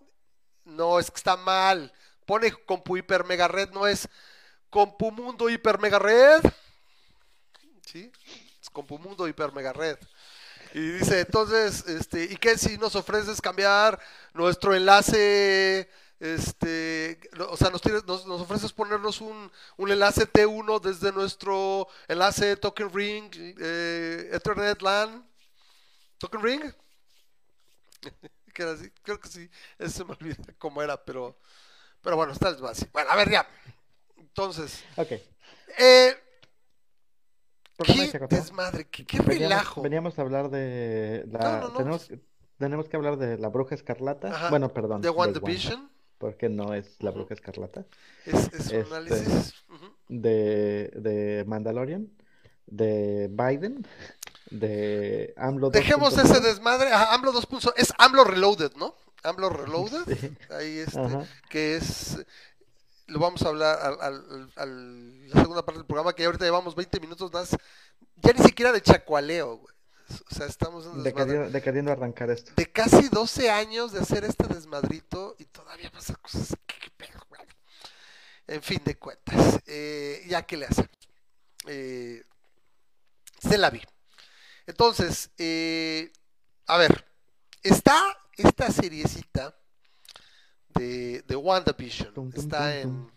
no, 0.64 0.98
es 0.98 1.10
que 1.10 1.16
está 1.16 1.36
mal. 1.36 1.92
Pone 2.26 2.52
compu 2.64 2.96
hiper 2.96 3.24
mega 3.24 3.48
red, 3.48 3.70
no 3.70 3.86
es 3.86 4.08
compu 4.70 5.10
mundo 5.10 5.48
hiper 5.50 5.78
mega 5.78 5.98
red. 5.98 6.40
¿Sí? 7.86 8.10
Es 8.60 8.70
compu 8.70 8.98
mundo 8.98 9.28
hiper 9.28 9.52
mega 9.52 9.72
red. 9.72 9.98
Y 10.72 10.80
dice, 10.80 11.20
entonces, 11.20 11.86
este, 11.86 12.24
¿y 12.24 12.36
qué 12.36 12.58
si 12.58 12.78
nos 12.78 12.96
ofreces 12.96 13.40
cambiar 13.40 14.00
nuestro 14.32 14.74
enlace? 14.74 15.88
Este, 16.20 17.20
o 17.48 17.56
sea, 17.56 17.70
nos, 17.70 17.84
nos, 18.06 18.40
ofreces 18.40 18.72
ponernos 18.72 19.20
un, 19.20 19.50
un, 19.76 19.90
enlace 19.90 20.30
T1 20.30 20.80
desde 20.80 21.12
nuestro 21.12 21.88
enlace 22.08 22.56
Token 22.56 22.92
Ring, 22.92 23.34
eh, 23.60 24.30
Ethernet 24.32 24.80
LAN, 24.80 25.28
Token 26.18 26.42
Ring. 26.42 26.62
creo 28.54 29.20
que 29.20 29.28
sí, 29.28 29.50
eso 29.78 29.98
se 29.98 30.04
me 30.04 30.12
olvida 30.12 30.36
cómo 30.58 30.82
era, 30.82 31.02
pero, 31.04 31.36
pero 32.00 32.16
bueno, 32.16 32.32
está 32.32 32.52
básico. 32.54 32.90
Bueno, 32.92 33.10
a 33.10 33.16
ver, 33.16 33.30
ya. 33.30 33.46
Entonces, 34.16 34.84
ok. 34.96 35.12
Eh, 35.78 36.16
¿Qué 37.82 38.18
desmadre? 38.30 38.88
¿Qué, 38.88 39.18
relajo? 39.18 39.82
Veníamos 39.82 40.16
a 40.18 40.22
hablar 40.22 40.48
de 40.48 41.24
la... 41.26 41.72
tenemos, 41.76 42.08
tenemos, 42.56 42.88
que 42.88 42.96
hablar 42.96 43.16
de 43.18 43.36
la 43.36 43.48
bruja 43.48 43.74
escarlata. 43.74 44.48
Bueno, 44.48 44.72
perdón. 44.72 45.00
De 45.00 45.08
One 45.08 45.32
Division. 45.32 45.90
Porque 46.24 46.48
no 46.48 46.72
es 46.72 46.96
la 47.00 47.10
bruja 47.10 47.34
escarlata. 47.34 47.84
Es, 48.24 48.32
un 48.32 48.50
este, 48.54 48.80
análisis. 48.80 49.52
de, 50.08 50.90
de 50.96 51.44
Mandalorian. 51.46 52.08
De 52.64 53.28
Biden. 53.30 53.86
De 54.48 55.34
AMLO 55.36 55.68
Dejemos 55.68 56.16
ese 56.16 56.40
desmadre. 56.40 56.88
AMLO 56.94 57.30
2.0. 57.30 57.74
Es 57.76 57.92
AMLO 57.98 58.24
Reloaded, 58.24 58.72
¿no? 58.76 58.94
AMLO 59.22 59.50
Reloaded. 59.50 60.32
Ahí 60.48 60.78
este. 60.78 60.98
Que 61.50 61.76
es 61.76 62.16
lo 63.08 63.18
vamos 63.18 63.42
a 63.42 63.48
hablar 63.48 63.78
al, 64.00 64.50
al, 64.56 65.28
la 65.28 65.42
segunda 65.42 65.62
parte 65.62 65.80
del 65.80 65.86
programa, 65.86 66.14
que 66.14 66.24
ahorita 66.24 66.46
llevamos 66.46 66.74
20 66.74 67.00
minutos 67.00 67.30
más, 67.34 67.54
ya 68.16 68.32
ni 68.32 68.42
siquiera 68.42 68.72
de 68.72 68.80
chacualeo, 68.80 69.58
güey. 69.58 69.73
O 70.30 70.34
sea, 70.34 70.46
estamos 70.46 70.86
en 70.86 71.02
de, 71.02 71.62
queriendo, 71.62 71.92
arrancar 71.92 72.30
esto. 72.30 72.52
De 72.56 72.70
casi 72.70 73.08
12 73.08 73.50
años 73.50 73.92
de 73.92 74.00
hacer 74.00 74.24
este 74.24 74.46
desmadrito 74.46 75.34
y 75.38 75.46
todavía 75.46 75.90
pasa 75.90 76.14
cosas. 76.16 76.56
¿Qué, 76.66 76.90
pedo, 76.96 77.20
güey? 77.28 77.42
En 78.46 78.62
fin 78.62 78.82
de 78.84 78.96
cuentas, 78.96 79.60
eh, 79.66 80.24
ya 80.28 80.42
que 80.42 80.56
le 80.56 80.66
hace. 80.66 80.88
Eh, 81.66 82.22
se 83.40 83.58
la 83.58 83.70
vi. 83.70 83.80
Entonces, 84.66 85.30
eh, 85.38 86.12
a 86.66 86.76
ver, 86.76 87.06
está 87.62 87.96
esta 88.36 88.70
seriecita 88.70 89.56
de, 90.68 91.22
de 91.22 91.36
WandaVision. 91.36 92.32
Está 92.34 92.78
en, 92.78 93.10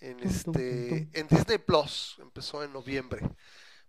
en, 0.00 0.20
este, 0.20 1.08
en 1.12 1.28
Disney 1.28 1.58
Plus. 1.58 2.16
Empezó 2.20 2.62
en 2.62 2.72
noviembre. 2.72 3.20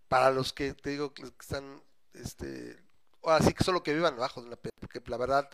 Para 0.08 0.30
los 0.30 0.52
que 0.52 0.74
te 0.74 0.90
digo 0.90 1.14
que 1.14 1.22
están, 1.22 1.82
este, 2.14 2.82
ahora 3.22 3.44
sí 3.44 3.52
que 3.54 3.64
solo 3.64 3.82
que 3.82 3.94
vivan 3.94 4.14
abajo 4.14 4.40
de 4.40 4.48
una 4.48 4.56
porque 4.56 5.02
la 5.06 5.16
verdad, 5.16 5.48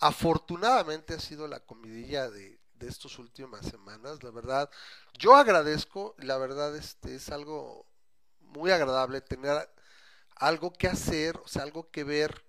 afortunadamente 0.00 1.14
ha 1.14 1.20
sido 1.20 1.48
la 1.48 1.60
comidilla 1.60 2.30
de, 2.30 2.60
de 2.74 2.88
estas 2.88 3.18
últimas 3.18 3.66
semanas. 3.66 4.22
La 4.22 4.30
verdad, 4.30 4.70
yo 5.18 5.36
agradezco, 5.36 6.14
la 6.18 6.38
verdad 6.38 6.76
este, 6.76 7.16
es 7.16 7.30
algo 7.30 7.86
muy 8.40 8.70
agradable 8.70 9.20
tener 9.20 9.68
algo 10.36 10.72
que 10.72 10.88
hacer, 10.88 11.36
o 11.38 11.48
sea, 11.48 11.62
algo 11.62 11.90
que 11.90 12.04
ver 12.04 12.44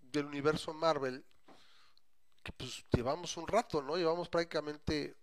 del 0.00 0.26
universo 0.26 0.72
Marvel 0.72 1.24
pues 2.52 2.84
llevamos 2.92 3.36
un 3.36 3.46
rato, 3.46 3.82
¿no? 3.82 3.96
Llevamos 3.96 4.28
prácticamente 4.28 5.16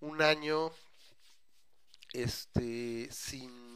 un 0.00 0.22
año 0.22 0.70
este 2.12 3.08
sin 3.12 3.69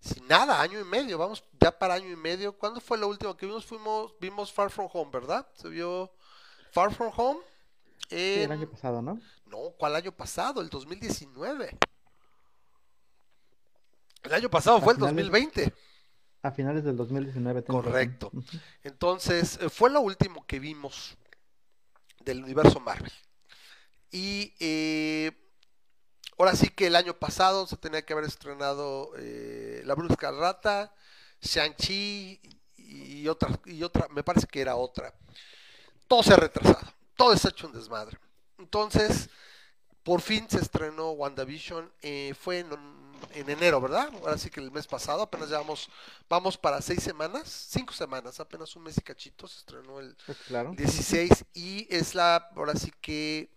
sin 0.00 0.26
nada, 0.26 0.60
año 0.60 0.80
y 0.80 0.84
medio, 0.84 1.18
vamos 1.18 1.44
ya 1.60 1.76
para 1.76 1.94
año 1.94 2.10
y 2.10 2.16
medio. 2.16 2.56
¿Cuándo 2.56 2.80
fue 2.80 2.98
lo 2.98 3.08
último 3.08 3.36
que 3.36 3.46
vimos? 3.46 3.64
Fuimos 3.64 4.14
vimos 4.20 4.52
Far 4.52 4.70
From 4.70 4.88
Home, 4.92 5.10
¿verdad? 5.12 5.46
Se 5.54 5.68
vio 5.68 6.10
Far 6.72 6.92
From 6.94 7.12
Home 7.16 7.40
el 8.10 8.52
año 8.52 8.68
pasado, 8.68 9.02
¿no? 9.02 9.20
No, 9.46 9.74
¿cuál 9.78 9.96
año 9.96 10.12
pasado? 10.12 10.60
El 10.60 10.68
2019. 10.68 11.78
El 14.22 14.34
año 14.34 14.50
pasado 14.50 14.80
fue 14.80 14.94
el 14.94 14.98
2020. 14.98 15.72
A 16.42 16.50
finales 16.50 16.84
del 16.84 16.96
2019. 16.96 17.64
Correcto. 17.64 18.30
Entonces, 18.82 19.58
eh, 19.60 19.68
fue 19.68 19.90
lo 19.90 20.00
último 20.00 20.46
que 20.46 20.58
vimos 20.58 21.16
del 22.20 22.42
universo 22.42 22.80
Marvel. 22.80 23.12
Y 24.10 24.54
eh, 24.58 25.39
ahora 26.40 26.56
sí 26.56 26.68
que 26.70 26.86
el 26.86 26.96
año 26.96 27.14
pasado 27.14 27.66
se 27.66 27.76
tenía 27.76 28.04
que 28.04 28.14
haber 28.14 28.24
estrenado 28.24 29.12
eh, 29.18 29.82
La 29.84 29.94
Bruja 29.94 30.14
Escarlata, 30.14 30.92
Shang-Chi 31.42 32.40
y 32.76 33.28
otra, 33.28 33.60
y 33.66 33.82
otra, 33.82 34.08
me 34.08 34.22
parece 34.22 34.46
que 34.46 34.60
era 34.60 34.76
otra. 34.76 35.12
Todo 36.08 36.22
se 36.22 36.32
ha 36.32 36.36
retrasado, 36.36 36.92
todo 37.14 37.32
está 37.32 37.50
hecho 37.50 37.66
un 37.66 37.74
desmadre. 37.74 38.18
Entonces, 38.58 39.28
por 40.02 40.22
fin 40.22 40.48
se 40.48 40.58
estrenó 40.58 41.10
WandaVision, 41.10 41.92
eh, 42.02 42.34
fue 42.38 42.60
en 42.60 42.70
en 43.34 43.50
enero, 43.50 43.80
¿verdad? 43.80 44.10
Ahora 44.22 44.38
sí 44.38 44.50
que 44.50 44.60
el 44.60 44.70
mes 44.70 44.86
pasado, 44.86 45.22
apenas 45.22 45.48
llevamos, 45.48 45.88
vamos 46.28 46.56
para 46.56 46.80
seis 46.80 47.02
semanas, 47.02 47.68
cinco 47.70 47.92
semanas, 47.92 48.40
apenas 48.40 48.74
un 48.76 48.84
mes 48.84 48.96
y 48.98 49.02
cachito, 49.02 49.46
se 49.46 49.58
estrenó 49.58 50.00
el 50.00 50.16
16 50.76 51.28
pues 51.28 51.44
y 51.52 51.86
es 51.94 52.14
la, 52.14 52.48
ahora 52.56 52.74
sí 52.74 52.92
que, 53.00 53.50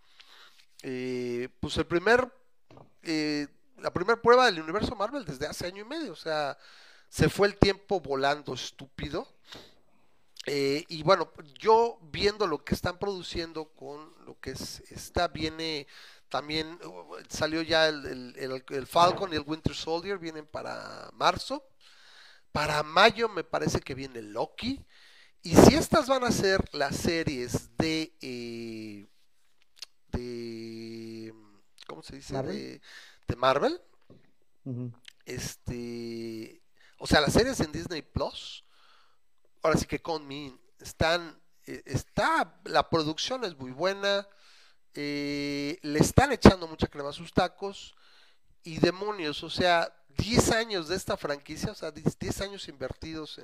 eh, 0.82 1.48
pues 1.60 1.76
el 1.76 1.86
primer, 1.86 2.30
eh, 3.06 3.48
la 3.78 3.92
primera 3.92 4.20
prueba 4.20 4.46
del 4.46 4.60
universo 4.60 4.94
Marvel 4.94 5.24
desde 5.24 5.46
hace 5.46 5.66
año 5.66 5.82
y 5.82 5.88
medio, 5.88 6.12
o 6.12 6.16
sea, 6.16 6.56
se 7.08 7.28
fue 7.28 7.48
el 7.48 7.56
tiempo 7.56 8.00
volando 8.00 8.54
estúpido. 8.54 9.28
Eh, 10.46 10.84
y 10.88 11.02
bueno, 11.02 11.32
yo 11.58 11.98
viendo 12.02 12.46
lo 12.46 12.62
que 12.64 12.74
están 12.74 12.98
produciendo 12.98 13.66
con 13.70 14.12
lo 14.26 14.38
que 14.40 14.50
es, 14.50 14.82
está, 14.90 15.28
viene 15.28 15.86
también 16.28 16.78
uh, 16.84 17.16
salió 17.28 17.62
ya 17.62 17.86
el, 17.86 18.34
el, 18.68 18.86
Falcon 18.88 19.32
y 19.32 19.36
el 19.36 19.44
Winter 19.46 19.74
Soldier, 19.74 20.18
vienen 20.18 20.46
para 20.46 21.08
marzo. 21.12 21.64
Para 22.50 22.82
mayo 22.82 23.28
me 23.28 23.44
parece 23.44 23.80
que 23.80 23.94
viene 23.94 24.20
Loki. 24.20 24.84
Y 25.42 25.54
si 25.54 25.74
estas 25.76 26.08
van 26.08 26.24
a 26.24 26.32
ser 26.32 26.68
las 26.72 26.96
series 26.96 27.76
de... 27.76 28.12
Eh, 28.20 29.06
de 30.10 30.83
¿Cómo 31.86 32.02
se 32.02 32.16
dice? 32.16 32.40
De, 32.42 32.80
Marvel. 33.36 33.80
Este... 35.24 36.62
O 36.98 37.06
sea, 37.06 37.20
las 37.20 37.32
series 37.32 37.60
en 37.60 37.72
Disney 37.72 38.02
Plus. 38.02 38.64
Ahora 39.62 39.78
sí 39.78 39.86
que 39.86 40.00
con 40.00 40.26
me 40.26 40.58
están... 40.80 41.40
Eh, 41.66 41.82
está... 41.86 42.60
La 42.64 42.88
producción 42.88 43.44
es 43.44 43.56
muy 43.58 43.72
buena 43.72 44.26
eh, 44.94 45.78
le 45.82 45.98
están 45.98 46.32
echando 46.32 46.68
mucha 46.68 46.86
crema 46.86 47.10
a 47.10 47.12
sus 47.12 47.32
tacos 47.32 47.96
y 48.62 48.78
demonios, 48.78 49.42
o 49.42 49.50
sea, 49.50 49.92
10 50.16 50.50
años 50.52 50.88
de 50.88 50.94
esta 50.94 51.16
franquicia, 51.16 51.72
o 51.72 51.74
sea, 51.74 51.90
10 51.90 52.40
años 52.40 52.68
invertidos 52.68 53.40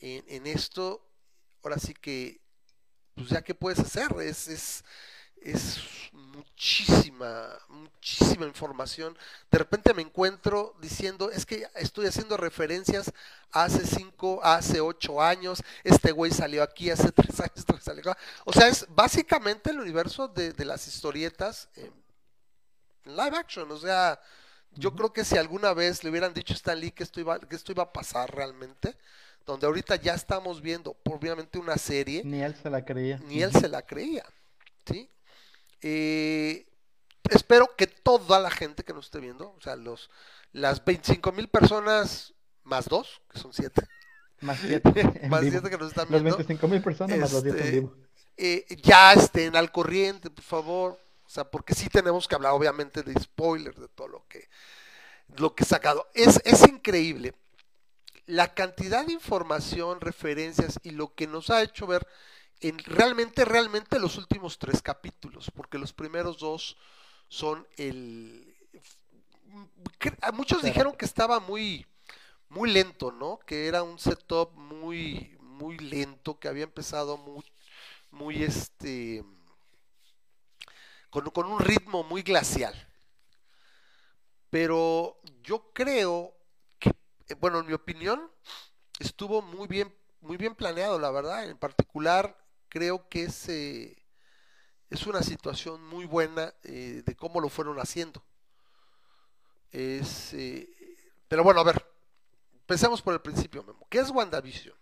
en, 0.00 0.24
en, 0.28 0.46
esto, 0.48 1.08
ahora 1.62 1.78
sí 1.78 1.94
que, 1.94 2.40
pues 3.14 3.28
ya 3.28 3.42
que 3.42 3.54
puedes 3.54 3.78
hacer, 3.78 4.10
es, 4.20 4.48
es, 4.48 4.84
es 5.44 5.78
muchísima, 6.12 7.48
muchísima 7.68 8.46
información. 8.46 9.16
De 9.50 9.58
repente 9.58 9.92
me 9.92 10.02
encuentro 10.02 10.74
diciendo, 10.80 11.30
es 11.30 11.44
que 11.44 11.66
estoy 11.74 12.06
haciendo 12.06 12.36
referencias 12.36 13.12
hace 13.50 13.86
cinco, 13.86 14.40
hace 14.42 14.80
ocho 14.80 15.22
años, 15.22 15.62
este 15.84 16.12
güey 16.12 16.32
salió 16.32 16.62
aquí 16.62 16.90
hace 16.90 17.12
tres 17.12 17.38
años, 17.40 17.52
este 17.56 17.80
salió 17.80 18.00
acá. 18.00 18.18
O 18.44 18.52
sea, 18.52 18.68
es 18.68 18.86
básicamente 18.88 19.70
el 19.70 19.80
universo 19.80 20.28
de, 20.28 20.52
las 20.64 20.86
historietas 20.88 21.68
en 21.76 21.92
live 23.04 23.36
action. 23.36 23.70
O 23.70 23.76
sea, 23.76 24.18
yo 24.72 24.94
creo 24.94 25.12
que 25.12 25.24
si 25.24 25.36
alguna 25.36 25.74
vez 25.74 26.02
le 26.02 26.10
hubieran 26.10 26.32
dicho 26.32 26.54
a 26.54 26.56
Stan 26.56 26.78
Lee 26.78 26.90
que 26.90 27.04
esto 27.04 27.20
iba, 27.20 27.38
que 27.38 27.54
esto 27.54 27.72
iba 27.72 27.82
a 27.82 27.92
pasar 27.92 28.34
realmente, 28.34 28.96
donde 29.44 29.66
ahorita 29.66 29.96
ya 29.96 30.14
estamos 30.14 30.62
viendo, 30.62 30.96
obviamente, 31.04 31.58
una 31.58 31.76
serie. 31.76 32.22
Ni 32.24 32.42
él 32.42 32.54
se 32.54 32.70
la 32.70 32.84
creía. 32.84 33.18
Ni 33.26 33.42
él 33.42 33.52
se 33.52 33.68
la 33.68 33.82
creía. 33.82 34.24
¿Sí? 34.86 35.10
Eh, 35.86 36.66
espero 37.28 37.76
que 37.76 37.86
toda 37.86 38.40
la 38.40 38.50
gente 38.50 38.84
que 38.84 38.94
nos 38.94 39.04
esté 39.04 39.20
viendo, 39.20 39.50
o 39.50 39.60
sea, 39.60 39.76
los, 39.76 40.10
las 40.52 40.82
25 40.82 41.30
mil 41.32 41.48
personas 41.48 42.32
más 42.62 42.86
dos, 42.86 43.20
que 43.30 43.38
son 43.38 43.52
siete. 43.52 43.82
Más 44.40 44.58
siete. 44.60 44.90
más 45.28 45.42
siete 45.42 45.68
que 45.68 45.76
nos 45.76 45.88
están 45.88 46.08
viendo. 46.08 46.30
Las 46.30 46.38
25 46.38 46.68
mil 46.68 46.82
personas 46.82 47.18
más 47.18 47.32
los 47.32 47.44
este, 47.44 47.86
eh, 48.38 48.64
ya 48.82 49.12
estén 49.12 49.56
al 49.56 49.70
corriente, 49.70 50.30
por 50.30 50.44
favor. 50.44 51.00
O 51.26 51.28
sea, 51.28 51.44
porque 51.44 51.74
sí 51.74 51.90
tenemos 51.90 52.26
que 52.26 52.34
hablar, 52.34 52.52
obviamente, 52.52 53.02
de 53.02 53.20
spoilers, 53.20 53.78
de 53.78 53.88
todo 53.88 54.08
lo 54.08 54.26
que, 54.26 54.48
lo 55.36 55.54
que 55.54 55.64
he 55.64 55.66
sacado. 55.66 56.08
Es, 56.14 56.40
es 56.46 56.66
increíble 56.66 57.34
la 58.26 58.54
cantidad 58.54 59.04
de 59.04 59.12
información, 59.12 60.00
referencias 60.00 60.80
y 60.82 60.92
lo 60.92 61.14
que 61.14 61.26
nos 61.26 61.50
ha 61.50 61.62
hecho 61.62 61.86
ver 61.86 62.06
en 62.60 62.78
realmente, 62.78 63.44
realmente 63.44 63.98
los 63.98 64.16
últimos 64.16 64.58
tres 64.58 64.82
capítulos, 64.82 65.50
porque 65.54 65.78
los 65.78 65.92
primeros 65.92 66.38
dos 66.38 66.76
son 67.28 67.66
el... 67.76 68.56
Muchos 70.32 70.62
dijeron 70.62 70.96
que 70.96 71.04
estaba 71.04 71.40
muy, 71.40 71.86
muy 72.48 72.70
lento, 72.72 73.12
¿no? 73.12 73.38
Que 73.46 73.68
era 73.68 73.82
un 73.82 73.98
setup 73.98 74.52
muy, 74.52 75.36
muy 75.40 75.78
lento, 75.78 76.38
que 76.38 76.48
había 76.48 76.64
empezado 76.64 77.16
muy, 77.16 77.44
muy 78.10 78.42
este, 78.42 79.24
con, 81.10 81.30
con 81.30 81.46
un 81.46 81.60
ritmo 81.60 82.02
muy 82.02 82.22
glacial. 82.22 82.74
Pero 84.50 85.20
yo 85.42 85.72
creo 85.72 86.32
que, 86.78 86.90
eh, 87.28 87.34
bueno, 87.34 87.58
en 87.58 87.66
mi 87.66 87.72
opinión, 87.72 88.30
estuvo 89.00 89.42
muy 89.42 89.66
bien, 89.66 89.92
muy 90.20 90.36
bien 90.36 90.54
planeado, 90.54 90.98
la 90.98 91.10
verdad. 91.10 91.48
En 91.48 91.58
particular, 91.58 92.43
creo 92.74 93.08
que 93.08 93.22
es, 93.22 93.48
es 93.48 95.06
una 95.06 95.22
situación 95.22 95.80
muy 95.86 96.06
buena 96.06 96.52
eh, 96.64 97.04
de 97.06 97.14
cómo 97.14 97.40
lo 97.40 97.48
fueron 97.48 97.78
haciendo. 97.78 98.20
Es, 99.70 100.34
eh, 100.34 100.68
pero 101.28 101.44
bueno, 101.44 101.60
a 101.60 101.64
ver, 101.64 101.94
Pensemos 102.66 103.02
por 103.02 103.12
el 103.12 103.20
principio, 103.20 103.62
Memo. 103.62 103.86
¿Qué 103.90 103.98
es 103.98 104.10
WandaVision? 104.10 104.74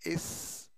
Es 0.00 0.70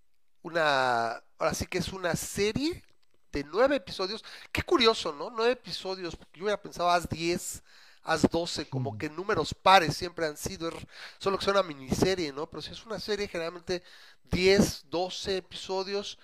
una, 0.42 1.22
ahora 1.38 1.54
sí 1.54 1.66
que 1.66 1.78
es 1.78 1.88
una 1.88 2.14
serie 2.14 2.84
de 3.32 3.44
nueve 3.44 3.76
episodios. 3.76 4.24
Qué 4.52 4.62
curioso, 4.62 5.12
¿no? 5.12 5.30
Nueve 5.30 5.52
episodios, 5.52 6.14
porque 6.14 6.38
yo 6.38 6.44
hubiera 6.44 6.60
pensado 6.62 6.88
haz 6.88 7.08
diez, 7.08 7.64
haz 8.04 8.22
doce, 8.30 8.68
como 8.68 8.96
que 8.96 9.08
números 9.08 9.54
pares 9.54 9.96
siempre 9.96 10.26
han 10.26 10.36
sido, 10.36 10.70
solo 11.18 11.38
que 11.38 11.44
es 11.44 11.50
una 11.50 11.62
miniserie, 11.62 12.32
¿no? 12.32 12.48
Pero 12.48 12.62
si 12.62 12.70
es 12.70 12.84
una 12.84 13.00
serie, 13.00 13.28
generalmente 13.28 13.82
diez, 14.30 14.84
doce 14.90 15.38
episodios, 15.38 16.18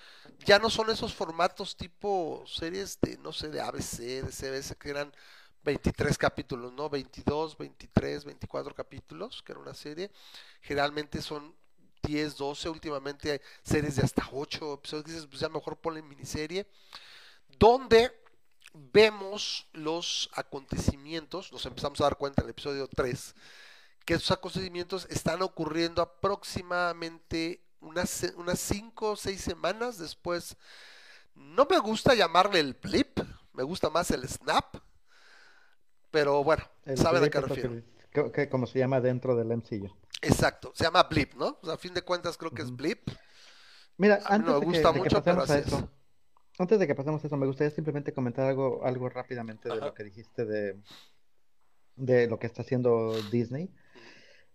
ya 0.44 0.58
no 0.58 0.70
son 0.70 0.90
esos 0.90 1.14
formatos 1.14 1.76
tipo 1.76 2.44
series 2.46 3.00
de, 3.00 3.16
no 3.18 3.32
sé, 3.32 3.48
de 3.48 3.60
ABC, 3.60 3.98
de 3.98 4.30
CBS, 4.32 4.76
que 4.76 4.90
eran 4.90 5.12
23 5.64 6.16
capítulos, 6.18 6.72
¿no? 6.72 6.88
22, 6.88 7.56
23, 7.56 8.24
24 8.24 8.74
capítulos, 8.74 9.42
que 9.42 9.52
era 9.52 9.60
una 9.60 9.74
serie. 9.74 10.10
Generalmente 10.60 11.20
son 11.22 11.54
10, 12.02 12.36
12, 12.36 12.68
últimamente 12.68 13.32
hay 13.32 13.40
series 13.62 13.96
de 13.96 14.02
hasta 14.02 14.28
8 14.32 14.74
episodios, 14.74 15.06
dices, 15.06 15.26
pues 15.26 15.40
ya 15.40 15.48
mejor 15.48 15.76
ponle 15.78 16.02
miniserie, 16.02 16.66
donde 17.58 18.19
vemos 18.72 19.68
los 19.72 20.30
acontecimientos, 20.34 21.52
nos 21.52 21.66
empezamos 21.66 22.00
a 22.00 22.04
dar 22.04 22.16
cuenta 22.16 22.42
en 22.42 22.46
el 22.46 22.50
episodio 22.50 22.88
3, 22.88 23.34
que 24.04 24.14
esos 24.14 24.30
acontecimientos 24.30 25.06
están 25.10 25.42
ocurriendo 25.42 26.02
aproximadamente 26.02 27.62
unas, 27.80 28.32
unas 28.36 28.58
5 28.58 29.10
o 29.10 29.16
6 29.16 29.40
semanas 29.40 29.98
después. 29.98 30.56
No 31.34 31.66
me 31.68 31.78
gusta 31.78 32.14
llamarle 32.14 32.60
el 32.60 32.74
blip, 32.74 33.20
me 33.52 33.62
gusta 33.62 33.90
más 33.90 34.10
el 34.10 34.28
snap, 34.28 34.76
pero 36.10 36.42
bueno, 36.44 36.64
sabe 36.96 37.20
de 37.20 37.30
qué 37.30 37.40
refiero. 37.40 37.82
Que, 38.32 38.48
como 38.48 38.66
se 38.66 38.80
llama 38.80 39.00
dentro 39.00 39.36
del 39.36 39.56
MCU. 39.56 39.88
Exacto, 40.22 40.72
se 40.74 40.84
llama 40.84 41.04
Blip, 41.04 41.34
¿no? 41.34 41.58
O 41.62 41.66
sea, 41.66 41.74
a 41.74 41.78
fin 41.78 41.94
de 41.94 42.02
cuentas 42.02 42.36
creo 42.36 42.50
que 42.50 42.62
es 42.62 42.74
Blip. 42.74 43.08
Mira, 43.96 44.20
antes 44.24 44.60
de 44.60 44.60
que, 44.60 44.78
a 45.18 45.58
eso, 45.58 45.90
antes 46.60 46.78
de 46.78 46.86
que 46.86 46.94
pasemos 46.94 47.22
a 47.24 47.26
eso, 47.26 47.36
me 47.36 47.46
gustaría 47.46 47.70
simplemente 47.70 48.12
comentar 48.12 48.46
algo, 48.46 48.84
algo 48.84 49.08
rápidamente 49.08 49.68
de 49.68 49.76
lo 49.76 49.94
que 49.94 50.04
dijiste 50.04 50.44
de, 50.44 50.76
de 51.96 52.28
lo 52.28 52.38
que 52.38 52.46
está 52.46 52.62
haciendo 52.62 53.20
Disney. 53.30 53.70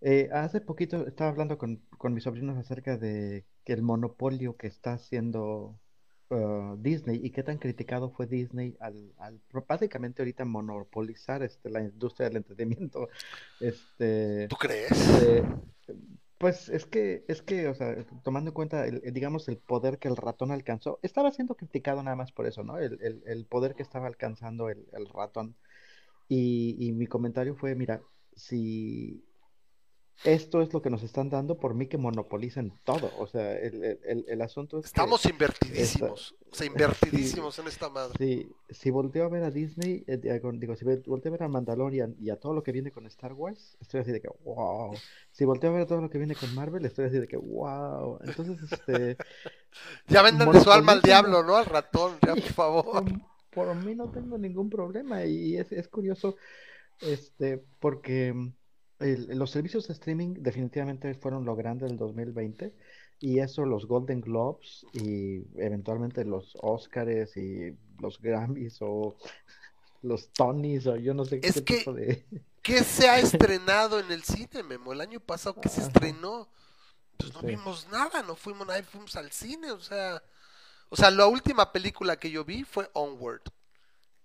Eh, 0.00 0.28
hace 0.32 0.60
poquito 0.60 1.06
estaba 1.06 1.30
hablando 1.30 1.58
con, 1.58 1.82
con 1.98 2.14
mis 2.14 2.24
sobrinos 2.24 2.56
acerca 2.58 2.96
de 2.96 3.44
que 3.64 3.72
el 3.72 3.82
monopolio 3.82 4.56
que 4.56 4.66
está 4.66 4.94
haciendo 4.94 5.78
Uh, 6.28 6.76
Disney 6.78 7.20
y 7.22 7.30
qué 7.30 7.44
tan 7.44 7.56
criticado 7.56 8.10
fue 8.10 8.26
Disney 8.26 8.76
al, 8.80 9.12
al 9.18 9.40
básicamente 9.68 10.22
ahorita 10.22 10.44
monopolizar 10.44 11.44
este, 11.44 11.70
la 11.70 11.82
industria 11.82 12.28
del 12.28 12.38
entretenimiento. 12.38 13.08
Este, 13.60 14.48
¿Tú 14.48 14.56
crees? 14.56 14.90
Pues 16.38 16.68
es 16.68 16.86
que, 16.86 17.24
es 17.28 17.42
que, 17.42 17.68
o 17.68 17.74
sea, 17.74 17.96
tomando 18.22 18.50
en 18.50 18.54
cuenta, 18.54 18.86
el, 18.86 19.00
digamos, 19.12 19.48
el 19.48 19.58
poder 19.58 19.98
que 19.98 20.08
el 20.08 20.16
ratón 20.16 20.50
alcanzó, 20.52 20.98
estaba 21.02 21.32
siendo 21.32 21.56
criticado 21.56 22.02
nada 22.02 22.16
más 22.16 22.32
por 22.32 22.46
eso, 22.46 22.62
¿no? 22.64 22.78
El, 22.78 22.98
el, 23.02 23.22
el 23.26 23.46
poder 23.46 23.74
que 23.74 23.82
estaba 23.82 24.06
alcanzando 24.06 24.68
el, 24.70 24.86
ratón. 25.12 25.56
Y, 26.28 26.76
y 26.80 26.92
mi 26.92 27.06
comentario 27.08 27.56
fue, 27.56 27.74
mira, 27.76 28.02
si 28.34 29.25
esto 30.24 30.62
es 30.62 30.72
lo 30.72 30.80
que 30.80 30.90
nos 30.90 31.02
están 31.02 31.28
dando 31.28 31.58
por 31.58 31.74
mí 31.74 31.86
que 31.86 31.98
monopolicen 31.98 32.72
todo. 32.84 33.10
O 33.18 33.26
sea, 33.26 33.52
el, 33.58 33.98
el, 34.02 34.24
el 34.26 34.42
asunto 34.42 34.78
es. 34.78 34.86
Estamos 34.86 35.24
invertidísimos. 35.26 36.34
o 36.50 36.54
sea, 36.54 36.66
invertidísimos 36.66 37.58
en 37.58 37.68
esta 37.68 37.90
madre. 37.90 38.14
Sí, 38.18 38.52
si 38.70 38.90
volteo 38.90 39.26
a 39.26 39.28
ver 39.28 39.44
a 39.44 39.50
Disney, 39.50 40.04
eh, 40.06 40.40
digo, 40.54 40.74
si 40.74 40.84
volteo 40.84 41.30
a 41.30 41.32
ver 41.32 41.42
a 41.42 41.48
Mandalorian 41.48 42.16
y 42.18 42.30
a 42.30 42.36
todo 42.36 42.54
lo 42.54 42.62
que 42.62 42.72
viene 42.72 42.92
con 42.92 43.06
Star 43.06 43.34
Wars, 43.34 43.76
estoy 43.80 44.00
así 44.00 44.12
de 44.12 44.20
que 44.20 44.28
wow. 44.44 44.96
Si 45.30 45.44
volteo 45.44 45.70
a 45.70 45.74
ver 45.74 45.82
a 45.82 45.86
todo 45.86 46.00
lo 46.00 46.10
que 46.10 46.18
viene 46.18 46.34
con 46.34 46.54
Marvel, 46.54 46.84
estoy 46.86 47.06
así 47.06 47.18
de 47.18 47.28
que 47.28 47.36
wow. 47.36 48.18
Entonces, 48.24 48.72
este. 48.72 49.16
ya 50.08 50.22
vendan 50.22 50.50
de 50.50 50.60
su 50.60 50.70
alma 50.70 50.92
al 50.92 51.02
diablo, 51.02 51.42
¿no? 51.42 51.56
Al 51.56 51.66
ratón, 51.66 52.16
ya, 52.26 52.34
por 52.34 52.42
favor. 52.54 53.04
Por, 53.50 53.74
mí 53.74 53.94
no 53.94 54.10
tengo 54.10 54.36
ningún 54.38 54.68
problema 54.68 55.24
y 55.24 55.56
es, 55.56 55.72
es 55.72 55.88
curioso, 55.88 56.36
este, 57.00 57.62
porque 57.80 58.34
los 58.98 59.50
servicios 59.50 59.86
de 59.88 59.92
streaming 59.92 60.34
definitivamente 60.38 61.14
fueron 61.14 61.44
lo 61.44 61.54
grande 61.54 61.86
del 61.86 61.96
2020 61.96 62.74
y 63.18 63.38
eso 63.40 63.64
los 63.64 63.86
Golden 63.86 64.20
Globes 64.20 64.86
y 64.92 65.42
eventualmente 65.60 66.24
los 66.24 66.56
Oscars 66.60 67.36
y 67.36 67.76
los 68.00 68.20
Grammys 68.20 68.78
o 68.80 69.16
los 70.02 70.32
Tonys 70.32 70.86
o 70.86 70.96
yo 70.96 71.14
no 71.14 71.24
sé 71.24 71.40
qué 71.40 71.52
tipo 71.52 71.92
de... 71.92 72.24
¿Qué 72.62 72.82
se 72.82 73.08
ha 73.08 73.18
estrenado 73.20 73.98
en 74.00 74.10
el 74.10 74.22
cine, 74.22 74.62
Memo? 74.62 74.92
El 74.92 75.00
año 75.00 75.20
pasado 75.20 75.60
que 75.60 75.68
se 75.68 75.80
estrenó, 75.80 76.48
pues 77.16 77.32
no 77.32 77.42
vimos 77.42 77.86
nada, 77.90 78.22
no 78.22 78.34
fuimos, 78.36 78.66
nadie 78.66 78.82
fuimos 78.82 79.14
al 79.16 79.30
cine, 79.30 79.70
o 79.70 79.80
sea, 79.80 80.22
o 80.88 80.96
sea, 80.96 81.10
la 81.10 81.26
última 81.26 81.72
película 81.72 82.16
que 82.16 82.30
yo 82.30 82.44
vi 82.44 82.64
fue 82.64 82.88
Onward. 82.92 83.42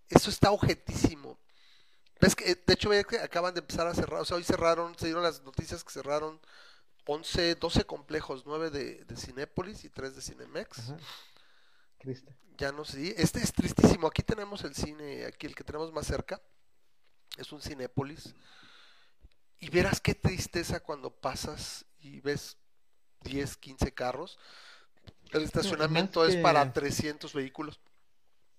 Eso 0.09 0.29
está 0.29 0.51
objetísimo. 0.51 1.39
Que, 2.35 2.55
de 2.55 2.73
hecho, 2.73 2.89
que 3.07 3.19
acaban 3.19 3.53
de 3.53 3.61
empezar 3.61 3.87
a 3.87 3.95
cerrar, 3.95 4.21
o 4.21 4.25
sea, 4.25 4.37
hoy 4.37 4.43
cerraron, 4.43 4.97
se 4.97 5.05
dieron 5.05 5.23
las 5.23 5.41
noticias 5.41 5.83
que 5.83 5.91
cerraron 5.91 6.39
11, 7.05 7.55
12 7.55 7.83
complejos, 7.85 8.43
9 8.45 8.69
de, 8.69 9.05
de 9.05 9.15
Cinépolis 9.15 9.83
y 9.83 9.89
3 9.89 10.15
de 10.15 10.21
Cinemex. 10.21 10.93
Triste. 11.97 12.35
Ya 12.57 12.71
no 12.71 12.85
sé, 12.85 13.15
este 13.17 13.39
es 13.39 13.53
tristísimo. 13.53 14.07
Aquí 14.07 14.21
tenemos 14.21 14.63
el 14.63 14.75
cine, 14.75 15.25
aquí 15.25 15.47
el 15.47 15.55
que 15.55 15.63
tenemos 15.63 15.91
más 15.91 16.05
cerca, 16.05 16.41
es 17.37 17.51
un 17.51 17.61
Cinépolis. 17.61 18.35
Y 19.59 19.69
verás 19.69 19.99
qué 19.99 20.15
tristeza 20.15 20.79
cuando 20.79 21.09
pasas 21.11 21.85
y 21.99 22.19
ves 22.21 22.57
10, 23.21 23.57
15 23.57 23.93
carros. 23.93 24.37
El 25.31 25.43
estacionamiento 25.43 26.25
es 26.25 26.35
para 26.37 26.71
300 26.71 27.33
vehículos. 27.33 27.79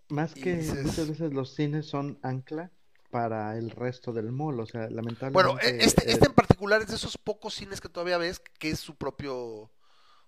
Más 0.09 0.35
que 0.35 0.55
muchas 0.57 1.09
veces 1.09 1.33
los 1.33 1.55
cines 1.55 1.87
son 1.87 2.19
ancla 2.23 2.71
para 3.13 3.59
el 3.59 3.71
resto 3.71 4.11
del 4.11 4.33
mall, 4.33 4.59
o 4.59 4.65
sea, 4.65 4.89
lamentablemente... 4.89 5.33
Bueno, 5.33 5.59
e, 5.61 5.85
este, 5.85 6.11
este 6.11 6.27
en 6.27 6.33
particular 6.33 6.81
es 6.81 6.89
de 6.89 6.97
esos 6.97 7.19
pocos 7.19 7.53
cines 7.53 7.79
que 7.79 7.91
todavía 7.91 8.17
ves 8.17 8.41
que 8.59 8.71
es 8.71 8.81
su 8.81 8.97
propio, 8.97 9.37
o 9.37 9.71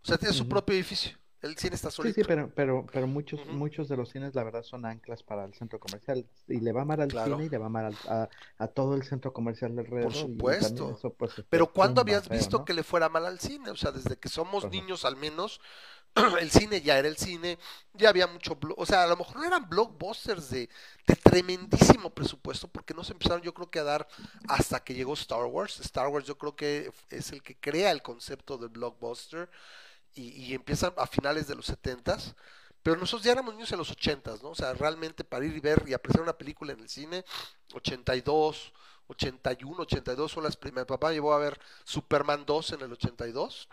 sea, 0.02 0.18
tiene 0.18 0.34
su 0.34 0.46
propio 0.46 0.74
edificio. 0.74 1.16
El 1.40 1.56
cine 1.56 1.76
está 1.76 1.90
solito. 1.90 2.14
Sí, 2.14 2.20
sí, 2.20 2.26
pero, 2.26 2.50
pero, 2.54 2.86
pero 2.90 3.06
muchos, 3.06 3.40
muchos 3.46 3.88
de 3.88 3.96
los 3.96 4.10
cines, 4.10 4.34
la 4.34 4.44
verdad, 4.44 4.62
son 4.62 4.84
anclas 4.84 5.22
para 5.22 5.44
el 5.44 5.54
centro 5.54 5.78
comercial. 5.78 6.26
Y 6.46 6.60
le 6.60 6.72
va 6.72 6.84
mal 6.84 7.00
al 7.00 7.10
cine 7.10 7.44
y 7.44 7.48
le 7.50 7.58
va 7.58 7.68
mal 7.68 7.94
a, 8.08 8.28
a, 8.58 8.68
todo 8.68 8.94
el 8.94 9.02
centro 9.02 9.32
comercial 9.32 9.78
alrededor. 9.78 10.04
Por 10.04 10.14
supuesto. 10.14 11.14
Pues, 11.18 11.32
pero 11.50 11.70
¿cuándo 11.70 12.00
habías 12.00 12.30
visto 12.30 12.64
que 12.64 12.72
le 12.72 12.82
fuera 12.82 13.10
mal 13.10 13.26
al 13.26 13.40
cine? 13.40 13.70
O 13.70 13.76
sea, 13.76 13.92
desde 13.92 14.16
que 14.16 14.30
somos 14.30 14.70
niños 14.70 15.04
al 15.04 15.16
menos, 15.16 15.60
el 16.40 16.50
cine 16.50 16.80
ya 16.80 16.98
era 16.98 17.08
el 17.08 17.16
cine, 17.16 17.58
ya 17.92 18.08
había 18.08 18.26
mucho, 18.26 18.56
o 18.76 18.86
sea, 18.86 19.02
a 19.02 19.06
lo 19.06 19.16
mejor 19.16 19.36
no 19.36 19.44
eran 19.44 19.68
blockbusters 19.68 20.50
de, 20.50 20.68
de, 21.06 21.16
tremendísimo 21.16 22.10
presupuesto, 22.10 22.68
porque 22.68 22.94
no 22.94 23.02
se 23.02 23.12
empezaron 23.12 23.42
yo 23.42 23.52
creo 23.52 23.70
que 23.70 23.80
a 23.80 23.84
dar 23.84 24.06
hasta 24.48 24.82
que 24.82 24.94
llegó 24.94 25.14
Star 25.14 25.44
Wars. 25.44 25.80
Star 25.80 26.08
Wars 26.08 26.26
yo 26.26 26.38
creo 26.38 26.54
que 26.54 26.92
es 27.10 27.32
el 27.32 27.42
que 27.42 27.56
crea 27.56 27.90
el 27.90 28.02
concepto 28.02 28.56
del 28.58 28.68
blockbuster 28.68 29.50
y, 30.14 30.28
y 30.44 30.54
empieza 30.54 30.94
a 30.96 31.06
finales 31.06 31.48
de 31.48 31.56
los 31.56 31.66
setentas. 31.66 32.34
Pero 32.82 32.96
nosotros 32.96 33.24
ya 33.24 33.32
éramos 33.32 33.54
niños 33.54 33.72
en 33.72 33.78
los 33.78 33.90
ochentas, 33.90 34.42
¿no? 34.42 34.50
O 34.50 34.54
sea, 34.54 34.74
realmente 34.74 35.24
para 35.24 35.44
ir 35.46 35.56
y 35.56 35.60
ver 35.60 35.84
y 35.86 35.94
apreciar 35.94 36.22
una 36.22 36.36
película 36.36 36.74
en 36.74 36.80
el 36.80 36.88
cine, 36.88 37.24
82, 37.72 38.72
81, 39.08 39.82
82 39.82 40.30
son 40.30 40.44
las 40.44 40.56
primeras. 40.56 40.86
Papá 40.86 41.10
llevó 41.12 41.32
a 41.32 41.38
ver 41.38 41.58
Superman 41.84 42.44
2 42.46 42.72
en 42.74 42.82
el 42.82 42.92
82 42.92 43.68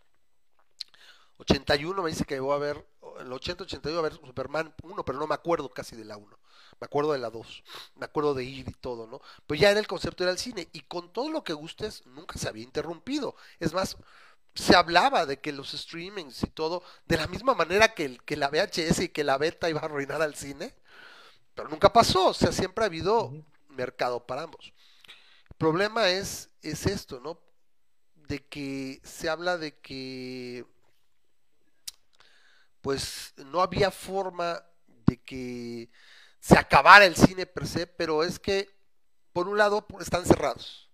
81 1.42 2.04
me 2.04 2.10
dice 2.10 2.26
que 2.26 2.40
voy 2.40 2.56
a 2.56 2.60
ver, 2.60 2.86
en 3.20 3.28
el 3.28 3.34
80, 3.34 3.64
82 3.64 4.00
a 4.00 4.02
ver 4.02 4.14
Superman 4.14 4.74
1, 4.84 5.06
pero 5.06 5.20
no 5.20 5.28
me 5.28 5.34
acuerdo 5.34 5.70
casi 5.70 5.96
de 5.96 6.06
la 6.06 6.18
1. 6.18 6.40
Me 6.80 6.86
acuerdo 6.86 7.14
de 7.14 7.20
la 7.20 7.30
2. 7.30 7.64
Me 7.96 8.06
acuerdo 8.06 8.34
de 8.34 8.44
ir 8.44 8.70
y 8.70 8.74
todo, 8.74 9.08
¿no? 9.08 9.22
Pues 9.48 9.60
ya 9.60 9.72
era 9.72 9.80
el 9.80 9.88
concepto 9.88 10.24
del 10.26 10.38
cine. 10.38 10.70
Y 10.72 10.82
con 10.82 11.12
todo 11.12 11.30
lo 11.30 11.44
que 11.44 11.54
gustes, 11.54 12.06
nunca 12.06 12.38
se 12.38 12.48
había 12.48 12.64
interrumpido. 12.64 13.36
Es 13.60 13.74
más, 13.74 13.98
se 14.56 14.76
hablaba 14.76 15.26
de 15.26 15.40
que 15.40 15.52
los 15.52 15.72
streamings 15.72 16.44
y 16.44 16.48
todo, 16.48 16.84
de 17.06 17.18
la 17.18 17.28
misma 17.28 17.56
manera 17.56 17.94
que, 17.94 18.06
el, 18.06 18.24
que 18.24 18.38
la 18.38 18.50
VHS 18.50 19.00
y 19.00 19.10
que 19.10 19.24
la 19.24 19.38
beta 19.38 19.70
iba 19.70 19.82
a 19.82 19.86
arruinar 19.86 20.22
al 20.22 20.36
cine, 20.36 20.76
pero 21.56 21.70
nunca 21.70 21.92
pasó. 21.92 22.28
O 22.28 22.34
sea, 22.34 22.52
siempre 22.52 22.84
ha 22.84 22.88
habido 22.88 23.32
mercado 23.70 24.26
para 24.26 24.44
ambos. 24.44 24.74
El 25.50 25.56
problema 25.58 26.10
es, 26.10 26.50
es 26.62 26.86
esto, 26.86 27.20
¿no? 27.20 27.40
de 28.32 28.40
que 28.40 29.02
se 29.04 29.28
habla 29.28 29.58
de 29.58 29.78
que 29.80 30.66
pues 32.82 33.34
no 33.38 33.62
había 33.62 33.91
forma 33.91 34.63
de 35.06 35.17
que 35.22 35.89
se 36.39 36.58
acabara 36.58 37.06
el 37.06 37.15
cine 37.15 37.46
per 37.46 37.67
se, 37.67 37.88
pero 37.88 38.24
es 38.24 38.39
que 38.39 38.70
por 39.34 39.48
un 39.48 39.58
lado 39.58 39.86
están 40.00 40.26
cerrados 40.26 40.89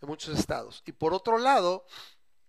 en 0.00 0.08
muchos 0.08 0.38
estados 0.38 0.82
y 0.86 0.92
por 0.92 1.14
otro 1.14 1.38
lado 1.38 1.84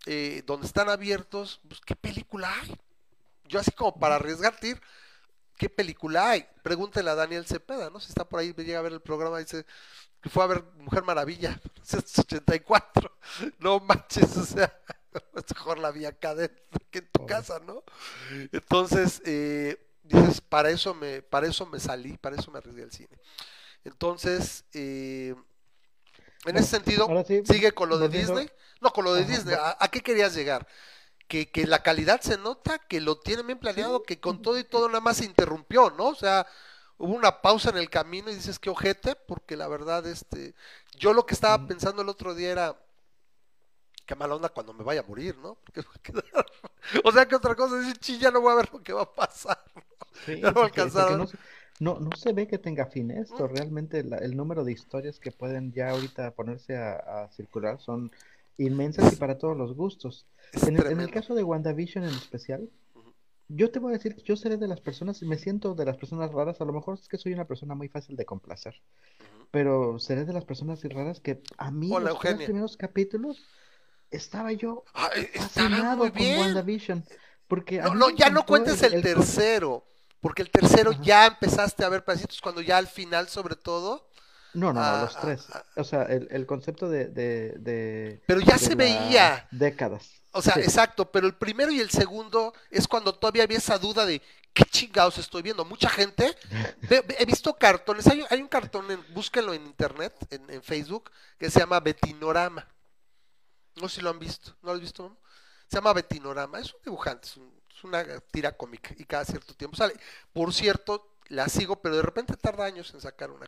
eh, 0.05 0.43
donde 0.45 0.67
están 0.67 0.89
abiertos, 0.89 1.61
pues 1.67 1.79
qué 1.81 1.95
película 1.95 2.53
hay. 2.61 2.75
Yo 3.45 3.59
así 3.59 3.71
como 3.71 3.97
para 3.99 4.15
arriesgarte, 4.15 4.79
¿qué 5.57 5.69
película 5.69 6.31
hay? 6.31 6.45
Pregúntele 6.61 7.09
a 7.09 7.15
Daniel 7.15 7.45
Cepeda, 7.45 7.89
¿no? 7.89 7.99
Si 7.99 8.09
está 8.09 8.27
por 8.27 8.39
ahí, 8.39 8.53
llega 8.53 8.79
a 8.79 8.83
ver 8.83 8.93
el 8.93 9.01
programa 9.01 9.39
y 9.39 9.43
dice 9.43 9.65
que 10.21 10.29
fue 10.29 10.43
a 10.43 10.47
ver 10.47 10.63
Mujer 10.77 11.03
Maravilla, 11.03 11.59
84. 12.17 13.17
No 13.59 13.79
manches, 13.79 14.37
o 14.37 14.45
sea, 14.45 14.73
mejor 15.55 15.79
la 15.79 15.91
vi 15.91 16.05
acá 16.05 16.35
dentro 16.35 16.79
que 16.89 16.99
en 16.99 17.09
tu 17.11 17.25
casa, 17.25 17.59
¿no? 17.59 17.83
Entonces, 18.51 19.21
eh, 19.25 19.77
dices, 20.03 20.41
para 20.41 20.69
eso 20.69 20.93
me, 20.93 21.21
para 21.21 21.47
eso 21.47 21.65
me 21.65 21.79
salí, 21.79 22.17
para 22.17 22.35
eso 22.35 22.51
me 22.51 22.59
arriesgué 22.59 22.83
al 22.83 22.91
cine. 22.91 23.19
Entonces, 23.83 24.65
eh, 24.73 25.35
en 26.45 26.57
ese 26.57 26.67
sentido, 26.67 27.07
sigue 27.45 27.71
con 27.71 27.89
lo 27.89 27.97
de 27.97 28.09
Disney. 28.09 28.49
No, 28.81 28.91
con 28.91 29.05
lo 29.05 29.13
de 29.13 29.25
Disney. 29.25 29.55
¿A, 29.59 29.87
qué 29.89 30.01
querías 30.01 30.35
llegar? 30.35 30.67
Que, 31.27 31.49
que, 31.49 31.65
la 31.65 31.81
calidad 31.81 32.21
se 32.21 32.37
nota, 32.37 32.79
que 32.79 32.99
lo 32.99 33.17
tiene 33.19 33.43
bien 33.43 33.59
planeado, 33.59 34.03
que 34.03 34.19
con 34.19 34.41
todo 34.41 34.59
y 34.59 34.63
todo 34.63 34.87
nada 34.87 34.99
más 34.99 35.17
se 35.17 35.25
interrumpió, 35.25 35.89
¿no? 35.91 36.07
O 36.07 36.15
sea, 36.15 36.45
hubo 36.97 37.13
una 37.13 37.41
pausa 37.41 37.69
en 37.69 37.77
el 37.77 37.89
camino 37.89 38.29
y 38.29 38.35
dices 38.35 38.59
que 38.59 38.69
ojete, 38.69 39.15
porque 39.15 39.55
la 39.55 39.67
verdad, 39.67 40.05
este, 40.05 40.53
yo 40.97 41.13
lo 41.13 41.25
que 41.25 41.33
estaba 41.33 41.65
pensando 41.65 42.01
el 42.01 42.09
otro 42.09 42.35
día 42.35 42.51
era, 42.51 42.77
qué 44.05 44.15
mala 44.15 44.35
onda 44.35 44.49
cuando 44.49 44.73
me 44.73 44.83
vaya 44.83 45.01
a 45.01 45.07
morir, 45.07 45.37
¿no? 45.37 45.57
o 47.03 47.11
sea, 47.11 47.27
que 47.27 47.35
otra 47.35 47.55
cosa, 47.55 47.79
dice, 47.79 48.17
ya 48.19 48.31
no 48.31 48.41
voy 48.41 48.53
a 48.53 48.55
ver 48.55 48.69
lo 48.71 48.81
que 48.81 48.93
va 48.93 49.03
a 49.03 49.13
pasar. 49.13 49.59
no 50.41 50.53
va 50.53 50.61
a 50.61 50.65
alcanzar. 50.65 51.27
No, 51.79 51.99
no, 51.99 52.09
se 52.15 52.33
ve 52.33 52.47
que 52.47 52.57
tenga 52.57 52.85
fin 52.85 53.11
esto. 53.11 53.47
Realmente 53.47 53.99
el 53.99 54.37
número 54.37 54.63
de 54.63 54.71
historias 54.71 55.19
que 55.19 55.31
pueden 55.31 55.71
ya 55.73 55.89
ahorita 55.89 56.31
ponerse 56.31 56.77
a, 56.77 57.29
circular 57.31 57.79
son 57.79 58.11
inmensas 58.57 59.13
y 59.13 59.15
para 59.15 59.37
todos 59.37 59.57
los 59.57 59.75
gustos. 59.75 60.25
En 60.67 60.77
el, 60.77 60.85
en 60.87 61.01
el, 61.01 61.09
caso 61.09 61.33
de 61.33 61.43
WandaVision 61.43 62.03
en 62.03 62.11
especial, 62.11 62.69
yo 63.49 63.71
te 63.71 63.79
voy 63.79 63.91
a 63.91 63.97
decir 63.97 64.15
que 64.15 64.23
yo 64.23 64.35
seré 64.35 64.57
de 64.57 64.67
las 64.67 64.81
personas, 64.81 65.21
me 65.23 65.37
siento 65.37 65.75
de 65.75 65.85
las 65.85 65.97
personas 65.97 66.31
raras, 66.31 66.61
a 66.61 66.65
lo 66.65 66.73
mejor 66.73 66.99
es 66.99 67.07
que 67.07 67.17
soy 67.17 67.33
una 67.33 67.45
persona 67.45 67.75
muy 67.75 67.87
fácil 67.87 68.15
de 68.15 68.25
complacer, 68.25 68.75
pero 69.51 69.99
seré 69.99 70.25
de 70.25 70.33
las 70.33 70.45
personas 70.45 70.83
raras 70.83 71.19
que 71.19 71.41
a 71.57 71.71
mí 71.71 71.89
los 71.89 72.17
primeros 72.19 72.77
capítulos 72.77 73.45
estaba 74.15 74.51
yo 74.51 74.83
fascinado 75.33 76.11
con 76.11 76.21
WandaVision. 76.21 77.05
Porque 77.47 77.81
no, 77.81 78.09
ya 78.09 78.29
no 78.29 78.45
cuentes 78.45 78.81
el, 78.83 79.01
tercero, 79.01 79.85
porque 80.21 80.41
el 80.41 80.49
tercero 80.49 80.91
ya 81.01 81.27
empezaste 81.27 81.83
a 81.83 81.89
ver 81.89 82.03
pedacitos 82.03 82.41
cuando 82.41 82.61
ya 82.61 82.77
al 82.77 82.87
final, 82.87 83.27
sobre 83.27 83.55
todo. 83.55 84.09
No, 84.53 84.71
no, 84.71 84.81
no, 84.81 85.01
los 85.01 85.19
tres. 85.19 85.47
o 85.75 85.83
sea, 85.83 86.03
el, 86.03 86.45
concepto 86.45 86.87
de, 86.89 87.07
de, 87.07 88.21
Pero 88.25 88.39
ya 88.39 88.57
se 88.57 88.75
veía. 88.75 89.47
Décadas. 89.51 90.09
O 90.31 90.41
sea, 90.41 90.55
exacto, 90.55 91.11
pero 91.11 91.27
el 91.27 91.35
primero 91.35 91.71
y 91.71 91.79
el 91.79 91.91
segundo 91.91 92.53
es 92.71 92.87
cuando 92.87 93.13
todavía 93.13 93.43
había 93.43 93.59
esa 93.59 93.77
duda 93.77 94.05
de 94.05 94.19
qué 94.53 94.65
chingados 94.65 95.17
estoy 95.19 95.43
viendo. 95.43 95.65
Mucha 95.65 95.89
gente, 95.89 96.35
he 97.19 97.25
visto 97.25 97.53
cartones, 97.53 98.07
hay, 98.07 98.23
hay 98.29 98.41
un 98.41 98.47
cartón, 98.47 98.89
en, 98.89 99.13
búsquenlo 99.13 99.53
en 99.53 99.63
internet, 99.65 100.15
en, 100.31 100.49
en, 100.49 100.63
Facebook, 100.63 101.11
que 101.37 101.51
se 101.51 101.59
llama 101.59 101.79
Betinorama. 101.79 102.67
No 103.75 103.89
sé 103.89 103.95
si 103.95 104.01
lo 104.01 104.09
han 104.09 104.19
visto, 104.19 104.55
¿no 104.61 104.69
lo 104.69 104.73
has 104.73 104.81
visto? 104.81 105.17
Se 105.67 105.77
llama 105.77 105.93
Betinorama, 105.93 106.59
es 106.59 106.73
un 106.73 106.81
dibujante, 106.83 107.27
es, 107.27 107.37
una 107.83 108.05
tira 108.31 108.55
cómica 108.55 108.91
y 108.97 109.03
cada 109.03 109.25
cierto 109.25 109.53
tiempo 109.55 109.75
sale. 109.75 109.93
Por 110.31 110.53
cierto, 110.53 111.17
la 111.27 111.49
sigo, 111.49 111.81
pero 111.81 111.97
de 111.97 112.01
repente 112.01 112.37
tarda 112.37 112.65
años 112.65 112.93
en 112.93 113.01
sacar 113.01 113.29
una. 113.29 113.45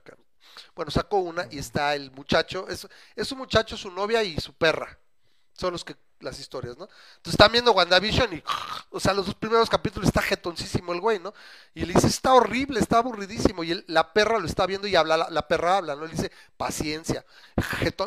Bueno, 0.76 0.92
sacó 0.92 1.20
una 1.20 1.48
y 1.50 1.60
está 1.60 1.96
el 1.96 2.12
muchacho, 2.12 2.68
es, 2.68 2.88
es 3.16 3.32
un 3.32 3.38
muchacho, 3.38 3.78
su 3.78 3.92
novia 3.92 4.24
y 4.24 4.38
su 4.38 4.54
perra. 4.54 5.00
Son 5.58 5.72
los 5.72 5.86
que 5.86 5.96
las 6.20 6.40
historias, 6.40 6.78
¿no? 6.78 6.84
Entonces 7.18 7.34
están 7.34 7.52
viendo 7.52 7.72
WandaVision 7.72 8.34
y, 8.34 8.44
o 8.90 9.00
sea, 9.00 9.14
los 9.14 9.26
dos 9.26 9.36
primeros 9.36 9.70
capítulos 9.70 10.08
está 10.08 10.22
jetoncísimo 10.22 10.92
el 10.94 11.00
güey, 11.00 11.20
¿no? 11.20 11.34
Y 11.74 11.86
le 11.86 11.94
dice, 11.94 12.08
está 12.08 12.34
horrible, 12.34 12.80
está 12.80 12.98
aburridísimo. 12.98 13.64
Y 13.64 13.84
la 13.88 14.12
perra 14.12 14.40
lo 14.40 14.48
está 14.48 14.66
viendo 14.66 14.88
y 14.88 14.96
habla, 14.96 15.30
la, 15.30 15.48
perra 15.48 15.78
habla, 15.78 15.96
¿no? 15.96 16.06
Le 16.06 16.12
dice, 16.12 16.32
paciencia. 16.58 17.26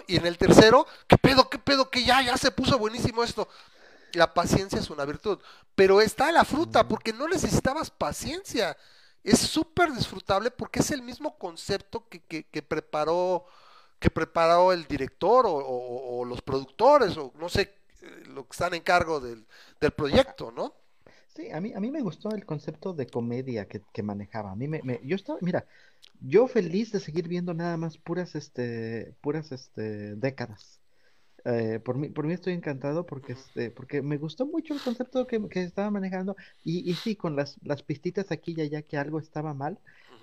Y 0.06 0.16
en 0.16 0.26
el 0.26 0.36
tercero, 0.36 0.86
¿qué 1.06 1.16
pedo, 1.16 1.48
qué 1.48 1.58
pedo, 1.58 1.88
que 1.90 2.04
ya, 2.04 2.20
ya 2.22 2.36
se 2.36 2.50
puso 2.50 2.78
buenísimo 2.78 3.24
esto? 3.24 3.48
La 4.12 4.34
paciencia 4.34 4.78
es 4.78 4.90
una 4.90 5.04
virtud. 5.04 5.38
Pero 5.74 6.00
está 6.00 6.32
la 6.32 6.44
fruta, 6.44 6.86
porque 6.86 7.12
no 7.12 7.28
necesitabas 7.28 7.90
paciencia. 7.90 8.76
Es 9.22 9.38
súper 9.38 9.92
disfrutable 9.92 10.50
porque 10.50 10.80
es 10.80 10.90
el 10.90 11.02
mismo 11.02 11.38
concepto 11.38 12.08
que, 12.08 12.20
que, 12.20 12.44
que 12.44 12.62
preparó 12.62 13.46
que 13.98 14.10
preparó 14.10 14.72
el 14.72 14.84
director 14.86 15.44
o, 15.46 16.24
los 16.24 16.42
productores 16.42 17.16
o 17.16 17.32
no 17.38 17.48
sé 17.48 17.74
eh, 18.02 18.24
lo 18.28 18.44
que 18.44 18.52
están 18.52 18.74
en 18.74 18.82
cargo 18.82 19.20
del, 19.20 19.46
proyecto, 19.96 20.52
¿no? 20.52 20.74
Sí, 21.34 21.50
a 21.50 21.60
mí, 21.60 21.72
a 21.72 21.80
mí 21.80 21.90
me 21.90 22.00
gustó 22.00 22.30
el 22.30 22.44
concepto 22.44 22.92
de 22.92 23.06
comedia 23.06 23.66
que, 23.66 24.02
manejaba. 24.02 24.50
A 24.50 24.56
mí 24.56 24.66
me, 24.66 24.82
yo 25.04 25.14
estaba, 25.14 25.38
mira, 25.40 25.66
yo 26.20 26.48
feliz 26.48 26.92
de 26.92 27.00
seguir 27.00 27.28
viendo 27.28 27.54
nada 27.54 27.76
más 27.76 27.96
puras, 27.96 28.34
este, 28.34 29.14
puras, 29.20 29.52
este, 29.52 30.16
décadas. 30.16 30.80
Eh, 31.44 31.80
por 31.82 31.96
mí, 31.96 32.08
por 32.08 32.26
mí 32.26 32.32
estoy 32.32 32.54
encantado 32.54 33.06
porque, 33.06 33.32
este, 33.32 33.70
porque 33.70 34.02
me 34.02 34.16
gustó 34.16 34.44
mucho 34.46 34.74
el 34.74 34.80
concepto 34.80 35.26
que, 35.26 35.40
estaba 35.54 35.90
manejando 35.90 36.36
y, 36.64 36.90
y 36.90 36.94
sí, 36.94 37.14
con 37.14 37.36
las, 37.36 37.56
las 37.62 37.82
pistitas 37.82 38.32
aquí 38.32 38.54
y 38.56 38.62
allá 38.62 38.82
que 38.82 38.96
algo 38.96 39.20
estaba 39.20 39.54
mal, 39.54 39.78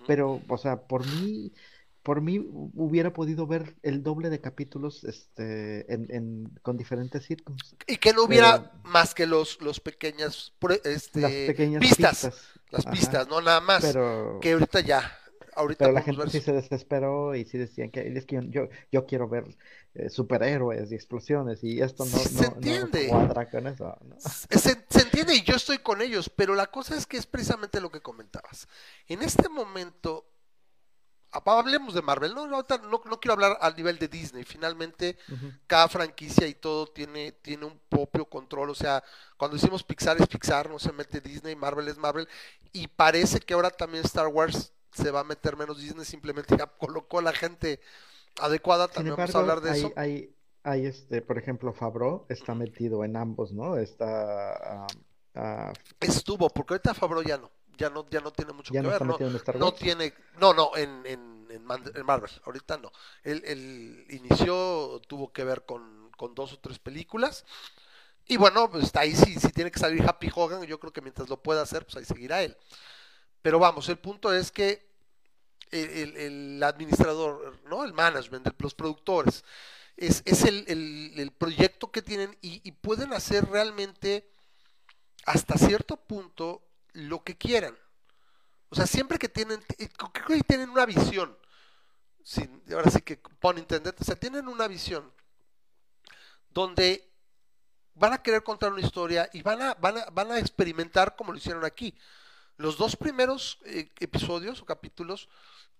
pero, 0.05 0.41
o 0.47 0.57
sea, 0.57 0.81
por 0.81 1.05
mí, 1.05 1.51
por 2.05 2.21
mí 2.21 2.37
hubiera 2.37 3.11
podido 3.11 3.47
ver 3.47 3.75
el 3.81 4.03
doble 4.03 4.29
de 4.29 4.39
capítulos 4.39 5.03
este, 5.05 5.91
en, 5.91 6.51
con 6.61 6.77
diferentes 6.77 7.23
sitcoms. 7.23 7.75
Y 7.87 7.97
que 7.97 8.13
no 8.13 8.25
hubiera 8.25 8.73
más 8.83 9.15
que 9.15 9.25
los, 9.25 9.59
los 9.59 9.79
pequeñas, 9.79 10.53
este, 10.83 11.19
las 11.19 11.31
pequeñas 11.31 11.81
pistas, 11.81 12.31
Las 12.69 12.85
pistas, 12.85 13.27
no 13.27 13.41
nada 13.41 13.59
más. 13.59 13.83
Pero, 13.83 14.39
que 14.39 14.53
ahorita 14.53 14.81
ya. 14.81 15.17
Ahorita 15.55 15.85
pero 15.85 15.93
la 15.93 16.03
gente 16.03 16.29
sí 16.29 16.41
se 16.41 16.51
desesperó 16.51 17.33
y 17.33 17.45
sí 17.45 17.57
decían 17.57 17.89
que 17.89 18.01
es 18.01 18.25
que 18.25 18.39
yo, 18.49 18.67
yo 18.91 19.05
quiero 19.07 19.27
ver 19.27 19.57
eh, 19.95 20.09
superhéroes 20.09 20.91
y 20.91 20.95
explosiones 20.95 21.63
y 21.63 21.81
esto 21.81 22.05
no, 22.05 22.17
se 22.17 22.45
entiende. 22.45 23.07
cuadra 23.07 23.49
con 23.49 23.65
eso. 23.65 23.97
Se, 24.19 24.59
se 24.89 25.01
entiende 25.01 25.33
y 25.33 25.41
yo 25.41 25.55
estoy 25.55 25.79
con 25.79 26.03
ellos, 26.03 26.29
pero 26.29 26.53
la 26.53 26.67
cosa 26.67 26.95
es 26.95 27.07
que 27.07 27.17
es 27.17 27.25
precisamente 27.25 27.81
lo 27.81 27.89
que 27.89 28.01
comentabas. 28.01 28.67
En 29.07 29.23
este 29.23 29.49
momento 29.49 30.34
hablemos 31.31 31.93
de 31.93 32.01
Marvel, 32.01 32.33
no, 32.33 32.47
no, 32.47 32.63
no, 32.63 33.19
quiero 33.19 33.33
hablar 33.33 33.57
al 33.59 33.75
nivel 33.75 33.97
de 33.99 34.07
Disney, 34.07 34.43
finalmente 34.43 35.17
cada 35.67 35.87
franquicia 35.87 36.47
y 36.47 36.53
todo 36.53 36.87
tiene, 36.87 37.33
tiene 37.33 37.65
un 37.65 37.79
propio 37.89 38.25
control, 38.25 38.69
o 38.69 38.75
sea, 38.75 39.03
cuando 39.37 39.57
decimos 39.57 39.83
Pixar 39.83 40.19
es 40.19 40.27
Pixar, 40.27 40.69
no 40.69 40.79
se 40.79 40.91
mete 40.93 41.21
Disney, 41.21 41.55
Marvel 41.55 41.87
es 41.87 41.97
Marvel, 41.97 42.27
y 42.71 42.87
parece 42.87 43.39
que 43.39 43.53
ahora 43.53 43.69
también 43.69 44.05
Star 44.05 44.27
Wars 44.27 44.73
se 44.91 45.11
va 45.11 45.21
a 45.21 45.25
meter 45.25 45.57
menos 45.57 45.79
Disney, 45.79 46.05
simplemente 46.05 46.55
ya 46.57 46.67
colocó 46.77 47.19
a 47.19 47.23
la 47.23 47.33
gente 47.33 47.79
adecuada, 48.39 48.87
también 48.87 49.15
vamos 49.15 49.35
a 49.35 49.39
hablar 49.39 49.61
de 49.61 49.77
eso. 49.77 49.93
Hay, 49.95 50.33
hay, 50.63 50.85
este, 50.85 51.21
por 51.21 51.37
ejemplo, 51.37 51.73
Fabro 51.73 52.25
está 52.29 52.55
metido 52.55 53.03
en 53.03 53.17
ambos, 53.17 53.51
¿no? 53.51 53.77
Está... 53.77 54.87
Uh, 55.35 55.73
Estuvo, 55.99 56.49
porque 56.49 56.75
ahorita 56.75 56.93
Fabro 56.93 57.21
ya 57.21 57.37
no 57.37 57.51
ya 57.77 57.89
no, 57.89 58.05
ya 58.09 58.21
no 58.21 58.31
tiene 58.31 58.53
mucho 58.53 58.73
que 58.73 58.81
ver. 58.81 59.05
No, 59.05 59.17
no 59.55 59.73
tiene, 59.73 60.13
no, 60.39 60.53
no, 60.53 60.75
en, 60.75 61.05
en, 61.05 61.47
en, 61.49 61.63
Marvel, 62.05 62.31
ahorita 62.45 62.77
no. 62.77 62.91
Él, 63.23 64.05
inició, 64.09 65.01
tuvo 65.07 65.31
que 65.31 65.43
ver 65.43 65.65
con, 65.65 66.11
dos 66.33 66.53
o 66.53 66.59
tres 66.59 66.79
películas. 66.79 67.45
Y 68.27 68.37
bueno, 68.37 68.69
pues 68.71 68.95
ahí 68.95 69.15
sí, 69.15 69.39
si 69.39 69.51
tiene 69.51 69.71
que 69.71 69.79
salir 69.79 70.03
Happy 70.07 70.31
Hogan, 70.33 70.63
yo 70.63 70.79
creo 70.79 70.91
que 70.91 71.01
mientras 71.01 71.29
lo 71.29 71.41
pueda 71.41 71.61
hacer, 71.61 71.85
pues 71.85 71.97
ahí 71.97 72.05
seguirá 72.05 72.41
él. 72.41 72.57
Pero 73.41 73.59
vamos, 73.59 73.87
el 73.89 73.99
punto 73.99 74.33
es 74.33 74.51
que 74.51 74.89
el, 75.71 76.61
administrador, 76.63 77.59
¿no? 77.69 77.83
El 77.83 77.93
management, 77.93 78.47
los 78.59 78.73
productores, 78.73 79.43
es, 79.97 80.23
es 80.25 80.43
el, 80.45 81.31
proyecto 81.37 81.91
que 81.91 82.01
tienen 82.01 82.35
y, 82.41 82.61
y 82.67 82.71
pueden 82.71 83.13
hacer 83.13 83.47
realmente 83.47 84.27
hasta 85.25 85.57
cierto 85.57 85.97
punto 85.97 86.64
lo 86.95 87.23
que 87.23 87.37
quieran. 87.37 87.77
O 88.69 88.75
sea, 88.75 88.87
siempre 88.87 89.19
que 89.19 89.29
tienen, 89.29 89.63
creo 90.13 90.27
que 90.27 90.43
tienen 90.43 90.69
una 90.69 90.85
visión, 90.85 91.37
ahora 92.73 92.89
sí 92.89 93.01
que 93.01 93.17
pon 93.17 93.57
internet, 93.57 93.95
o 93.99 94.03
sea, 94.03 94.15
tienen 94.15 94.47
una 94.47 94.67
visión 94.67 95.13
donde 96.49 97.11
van 97.93 98.13
a 98.13 98.21
querer 98.21 98.43
contar 98.43 98.73
una 98.73 98.81
historia 98.81 99.29
y 99.33 99.41
van 99.41 99.61
a, 99.61 99.73
van 99.75 99.97
a, 99.97 100.05
van 100.05 100.31
a 100.31 100.39
experimentar 100.39 101.15
como 101.15 101.31
lo 101.31 101.37
hicieron 101.37 101.63
aquí. 101.63 101.95
Los 102.57 102.77
dos 102.77 102.95
primeros 102.95 103.59
eh, 103.65 103.91
episodios 103.99 104.61
o 104.61 104.65
capítulos 104.65 105.29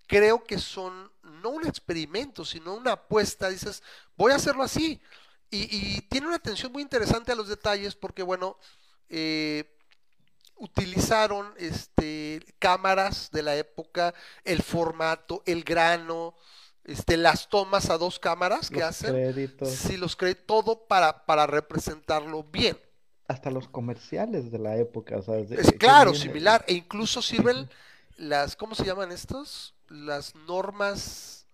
creo 0.08 0.44
que 0.44 0.60
son 0.60 1.12
no 1.24 1.50
un 1.50 1.66
experimento, 1.66 2.46
sino 2.46 2.74
una 2.76 2.94
apuesta. 2.94 3.50
Dices, 3.50 3.82
voy 4.16 4.32
a 4.32 4.36
hacerlo 4.36 4.64
así. 4.64 5.02
Y, 5.50 6.02
tiene 6.10 6.28
una 6.28 6.36
atención 6.36 6.72
muy 6.72 6.82
interesante 6.82 7.32
a 7.32 7.36
los 7.36 7.48
detalles 7.48 7.96
porque, 7.96 8.24
bueno, 8.24 8.58
eh, 9.08 9.75
utilizaron 10.58 11.54
este, 11.58 12.44
cámaras 12.60 13.30
de 13.32 13.44
la 13.44 13.56
época, 13.56 14.14
el 14.44 14.62
formato, 14.62 15.44
el 15.46 15.64
grano, 15.64 16.36
este, 16.84 17.18
las 17.18 17.50
tomas 17.50 17.90
a 17.90 17.98
dos 17.98 18.20
cámaras 18.20 18.70
que 18.70 18.84
hacen. 18.84 19.12
Créditos. 19.12 19.70
Sí, 19.70 19.98
los 19.98 20.16
créditos, 20.16 20.46
todo 20.46 20.88
para, 20.88 21.26
para 21.26 21.48
representarlo 21.48 22.44
bien. 22.44 22.78
Hasta 23.28 23.50
los 23.50 23.68
comerciales 23.68 24.52
de 24.52 24.60
la 24.60 24.78
época, 24.78 25.16
es, 25.50 25.72
claro, 25.80 26.14
similar, 26.14 26.64
e 26.68 26.74
incluso 26.74 27.24
sirven 27.24 27.68
las, 28.18 28.56
¿cómo 28.56 28.76
se 28.76 28.86
llaman 28.86 29.12
estos? 29.12 29.74
Las 29.90 30.36
normas 30.36 31.48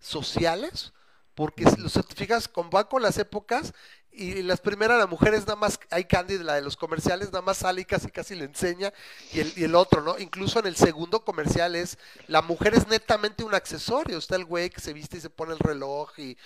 sociales, 0.00 0.94
porque 1.34 1.68
si 1.68 1.76
los 1.76 1.92
certificas 1.92 2.48
con, 2.48 2.70
van 2.70 2.84
con 2.84 3.02
las 3.02 3.18
épocas 3.18 3.74
y 4.18 4.42
las 4.42 4.60
primeras, 4.60 4.98
las 4.98 5.08
mujeres 5.08 5.42
nada 5.42 5.56
más, 5.56 5.78
hay 5.90 6.04
Candy, 6.04 6.38
la 6.38 6.54
de 6.54 6.62
los 6.62 6.76
comerciales, 6.76 7.28
nada 7.28 7.42
más 7.42 7.58
sale 7.58 7.82
y 7.82 7.84
casi 7.84 8.10
casi 8.10 8.34
le 8.34 8.44
enseña, 8.44 8.92
y 9.32 9.40
el, 9.40 9.52
y 9.56 9.64
el 9.64 9.74
otro, 9.74 10.02
¿no? 10.02 10.18
Incluso 10.18 10.58
en 10.58 10.66
el 10.66 10.76
segundo 10.76 11.24
comercial 11.24 11.76
es, 11.76 11.98
la 12.26 12.42
mujer 12.42 12.74
es 12.74 12.88
netamente 12.88 13.44
un 13.44 13.54
accesorio, 13.54 14.18
está 14.18 14.36
el 14.36 14.44
güey 14.44 14.70
que 14.70 14.80
se 14.80 14.92
viste 14.92 15.18
y 15.18 15.20
se 15.20 15.30
pone 15.30 15.52
el 15.52 15.58
reloj, 15.60 16.18
y, 16.18 16.36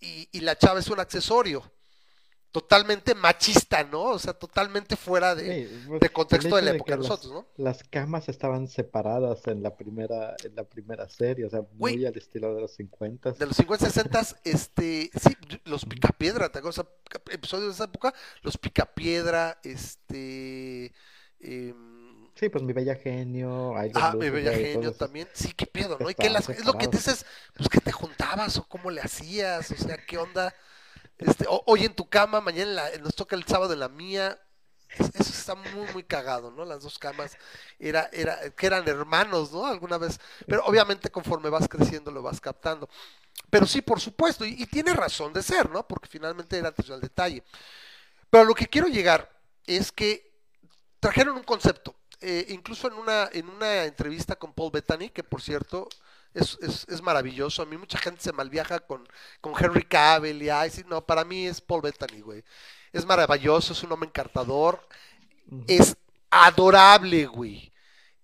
y 0.00 0.40
la 0.40 0.58
chava 0.58 0.80
es 0.80 0.88
un 0.88 0.98
accesorio 0.98 1.62
totalmente 2.52 3.14
machista, 3.14 3.82
¿no? 3.82 4.02
O 4.04 4.18
sea, 4.18 4.34
totalmente 4.34 4.94
fuera 4.94 5.34
de, 5.34 5.68
pues, 5.88 6.10
contexto 6.10 6.54
de 6.56 6.62
la 6.62 6.70
época 6.72 6.92
de, 6.92 6.98
nosotros, 6.98 7.32
¿no? 7.32 7.46
Las 7.56 7.82
camas 7.82 8.28
estaban 8.28 8.68
separadas 8.68 9.46
en 9.46 9.62
la 9.62 9.74
primera, 9.74 10.36
en 10.44 10.54
la 10.54 10.64
primera 10.64 11.08
serie, 11.08 11.46
o 11.46 11.50
sea, 11.50 11.62
muy 11.72 12.04
al 12.04 12.16
estilo 12.16 12.54
de 12.54 12.60
los 12.60 12.72
50. 12.72 13.32
De 13.32 13.46
los 13.46 13.56
50, 13.56 13.86
60, 13.86 14.20
este, 14.44 15.10
sí, 15.18 15.36
los 15.64 15.86
Picapiedra, 15.86 16.50
¿te 16.50 16.58
acuerdas? 16.58 16.84
Episodios 17.30 17.68
de 17.68 17.72
esa 17.72 17.84
época, 17.84 18.14
los 18.42 18.58
Picapiedra, 18.58 19.58
este... 19.64 20.92
Em, 21.40 22.28
sí, 22.34 22.50
pues 22.50 22.62
mi 22.62 22.74
bella 22.74 22.96
genio. 22.96 23.74
ah, 23.94 24.14
mi 24.14 24.28
bella 24.28 24.52
genio 24.52 24.92
también. 24.92 25.26
Sí, 25.32 25.54
qué 25.56 25.66
pedo, 25.66 25.96
¿no? 25.98 26.10
¿Y 26.10 26.28
las, 26.28 26.50
es 26.50 26.66
lo 26.66 26.74
que 26.74 26.86
dices, 26.86 27.24
pues 27.56 27.70
que 27.70 27.80
te 27.80 27.92
juntabas 27.92 28.58
o 28.58 28.68
cómo 28.68 28.90
le 28.90 29.00
hacías, 29.00 29.70
o 29.70 29.76
sea, 29.76 29.96
qué 30.06 30.18
onda. 30.18 30.54
Este, 31.26 31.46
hoy 31.48 31.84
en 31.84 31.94
tu 31.94 32.08
cama, 32.08 32.40
mañana 32.40 32.82
nos 33.00 33.14
toca 33.14 33.36
el 33.36 33.44
sábado 33.44 33.72
en 33.72 33.80
la 33.80 33.88
mía. 33.88 34.38
Eso 34.88 35.30
está 35.30 35.54
muy, 35.54 35.90
muy 35.92 36.04
cagado, 36.04 36.50
¿no? 36.50 36.64
Las 36.64 36.82
dos 36.82 36.98
camas 36.98 37.38
era, 37.78 38.10
era, 38.12 38.50
que 38.50 38.66
eran 38.66 38.86
hermanos, 38.86 39.52
¿no? 39.52 39.66
Alguna 39.66 39.98
vez. 39.98 40.20
Pero 40.46 40.64
obviamente 40.66 41.10
conforme 41.10 41.48
vas 41.48 41.68
creciendo 41.68 42.10
lo 42.10 42.22
vas 42.22 42.40
captando. 42.40 42.88
Pero 43.48 43.66
sí, 43.66 43.82
por 43.82 44.00
supuesto, 44.00 44.44
y, 44.44 44.66
tiene 44.66 44.92
razón 44.92 45.32
de 45.32 45.42
ser, 45.42 45.70
¿no? 45.70 45.86
Porque 45.86 46.08
finalmente 46.08 46.58
era 46.58 46.68
atención 46.68 46.96
al 46.96 47.00
detalle. 47.00 47.42
Pero 48.28 48.44
lo 48.44 48.54
que 48.54 48.66
quiero 48.66 48.88
llegar 48.88 49.30
es 49.66 49.92
que 49.92 50.32
trajeron 51.00 51.36
un 51.36 51.44
concepto. 51.44 51.94
Eh, 52.20 52.46
incluso 52.50 52.88
en 52.88 52.94
una, 52.94 53.28
en 53.32 53.48
una 53.48 53.84
entrevista 53.84 54.36
con 54.36 54.52
Paul 54.52 54.72
Bettany, 54.72 55.10
que 55.10 55.24
por 55.24 55.40
cierto, 55.40 55.88
es, 56.34 56.58
es, 56.60 56.86
es, 56.88 57.02
maravilloso. 57.02 57.62
A 57.62 57.66
mí 57.66 57.76
mucha 57.76 57.98
gente 57.98 58.22
se 58.22 58.32
malviaja 58.32 58.80
con, 58.80 59.06
con 59.40 59.52
Henry 59.58 59.84
Cavill 59.84 60.42
y 60.42 60.48
ay, 60.48 60.70
sí, 60.70 60.82
no, 60.86 61.04
para 61.04 61.24
mí 61.24 61.46
es 61.46 61.60
Paul 61.60 61.82
Bettany, 61.82 62.20
güey. 62.20 62.44
Es 62.92 63.06
maravilloso, 63.06 63.72
es 63.72 63.82
un 63.82 63.92
hombre 63.92 64.08
encantador, 64.08 64.86
es 65.66 65.96
adorable, 66.30 67.26
güey. 67.26 67.72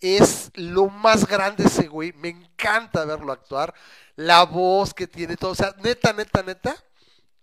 Es 0.01 0.51
lo 0.55 0.89
más 0.89 1.27
grande 1.27 1.65
ese 1.65 1.89
güey, 1.89 2.13
me 2.13 2.29
encanta 2.29 3.05
verlo 3.05 3.33
actuar, 3.33 3.75
la 4.15 4.45
voz 4.45 4.95
que 4.95 5.09
tiene, 5.09 5.37
todo, 5.37 5.53
o 5.53 5.55
sea, 5.57 5.75
neta, 5.83 6.13
neta, 6.13 6.43
neta, 6.43 6.77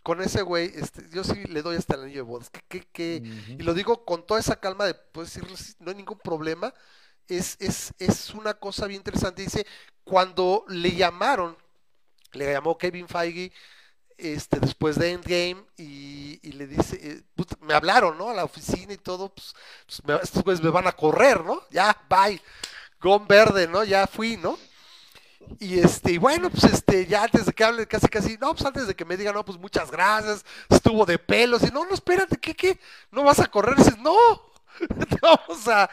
con 0.03 0.21
ese 0.21 0.41
güey, 0.41 0.71
este, 0.75 1.09
yo 1.11 1.23
sí 1.25 1.43
le 1.45 1.61
doy 1.61 1.75
hasta 1.75 1.95
el 1.95 2.03
anillo 2.03 2.17
de 2.17 2.21
voz, 2.21 2.49
que, 2.69 2.81
que, 2.81 3.23
y 3.49 3.63
lo 3.63 3.73
digo 3.73 4.05
con 4.05 4.25
toda 4.25 4.39
esa 4.39 4.55
calma 4.57 4.85
de, 4.85 4.93
pues 4.93 5.37
no 5.79 5.89
hay 5.89 5.97
ningún 5.97 6.19
problema, 6.19 6.73
es, 7.27 7.57
es, 7.59 7.93
es 7.99 8.29
una 8.31 8.53
cosa 8.53 8.87
bien 8.87 8.99
interesante. 8.99 9.41
Dice, 9.41 9.65
cuando 10.03 10.65
le 10.67 10.95
llamaron, 10.95 11.57
le 12.33 12.51
llamó 12.51 12.77
Kevin 12.77 13.07
Feige 13.07 13.51
este, 14.17 14.59
después 14.59 14.97
de 14.97 15.11
Endgame 15.11 15.65
y, 15.77 16.39
le 16.53 16.67
dice, 16.67 16.99
eh, 17.01 17.21
me 17.61 17.73
hablaron, 17.73 18.17
¿no? 18.17 18.29
A 18.29 18.33
la 18.33 18.45
oficina 18.45 18.93
y 18.93 18.97
todo, 18.97 19.29
pues, 19.29 19.53
pues 20.05 20.23
estos 20.23 20.43
güeyes 20.43 20.63
me 20.63 20.69
van 20.69 20.87
a 20.87 20.93
correr, 20.93 21.43
¿no? 21.43 21.61
Ya, 21.69 21.95
bye, 22.09 22.41
gone 23.01 23.25
verde, 23.27 23.67
¿no? 23.67 23.83
Ya 23.83 24.07
fui, 24.07 24.37
¿no? 24.37 24.57
Y 25.59 25.79
este, 25.79 26.13
y 26.13 26.17
bueno, 26.17 26.49
pues 26.49 26.63
este, 26.63 27.05
ya 27.05 27.23
antes 27.23 27.45
de 27.45 27.53
que 27.53 27.63
hable 27.63 27.87
casi 27.87 28.07
casi, 28.07 28.37
no, 28.37 28.53
pues 28.53 28.65
antes 28.65 28.87
de 28.87 28.95
que 28.95 29.05
me 29.05 29.17
digan, 29.17 29.35
no, 29.35 29.45
pues 29.45 29.59
muchas 29.59 29.91
gracias, 29.91 30.43
estuvo 30.69 31.05
de 31.05 31.19
pelos, 31.19 31.61
y 31.63 31.71
no, 31.71 31.85
no, 31.85 31.93
espérate, 31.93 32.37
¿qué, 32.37 32.55
qué? 32.55 32.79
¿No 33.11 33.23
vas 33.23 33.39
a 33.39 33.47
correr? 33.47 33.75
Dices, 33.75 33.97
no, 33.99 34.15
te 34.87 35.17
vamos 35.21 35.67
a. 35.67 35.89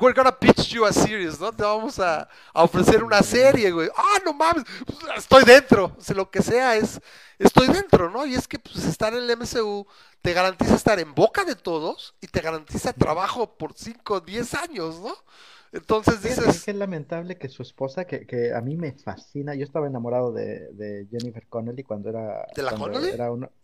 we're 0.00 0.14
gonna 0.14 0.32
pitch 0.32 0.68
you 0.68 0.84
a 0.84 0.92
series, 0.92 1.40
¿no? 1.40 1.52
Te 1.52 1.62
vamos 1.62 1.98
a, 1.98 2.28
ofrecer 2.54 3.02
una 3.02 3.22
serie, 3.22 3.70
güey. 3.70 3.88
Ah, 3.96 4.18
no 4.24 4.32
mames, 4.32 4.64
pues, 4.86 4.98
estoy 5.18 5.44
dentro. 5.44 5.96
O 5.96 6.14
lo 6.14 6.30
que 6.30 6.42
sea 6.42 6.76
es. 6.76 7.00
Estoy 7.38 7.68
dentro, 7.68 8.10
¿no? 8.10 8.24
Y 8.24 8.34
es 8.34 8.48
que 8.48 8.58
pues, 8.58 8.84
estar 8.84 9.12
en 9.12 9.28
el 9.28 9.36
MCU 9.36 9.86
te 10.22 10.32
garantiza 10.32 10.74
estar 10.74 10.98
en 10.98 11.14
boca 11.14 11.44
de 11.44 11.54
todos 11.54 12.14
y 12.20 12.26
te 12.26 12.40
garantiza 12.40 12.92
trabajo 12.92 13.56
por 13.56 13.74
5, 13.74 14.20
10 14.20 14.54
años, 14.54 15.00
¿no? 15.00 15.14
Entonces 15.72 16.22
dices. 16.22 16.46
Es 16.46 16.64
que 16.64 16.70
es 16.70 16.76
lamentable 16.76 17.36
que 17.36 17.48
su 17.48 17.62
esposa, 17.62 18.06
que, 18.06 18.26
que 18.26 18.54
a 18.54 18.60
mí 18.60 18.76
me 18.76 18.92
fascina, 18.92 19.54
yo 19.54 19.64
estaba 19.64 19.86
enamorado 19.86 20.32
de, 20.32 20.72
de 20.72 21.06
Jennifer 21.10 21.46
Connelly 21.48 21.82
cuando 21.82 22.08
era. 22.08 22.46
¿De 22.54 22.62
la 22.62 22.72
Connelly? 22.72 23.12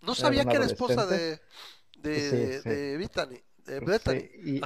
no 0.03 0.15
sabía 0.15 0.45
que 0.45 0.57
era 0.57 0.67
esposa 0.67 1.07
de, 1.07 1.41
de, 2.01 2.61
de 2.63 2.97
Brittany. 2.97 3.43
y, 4.45 4.61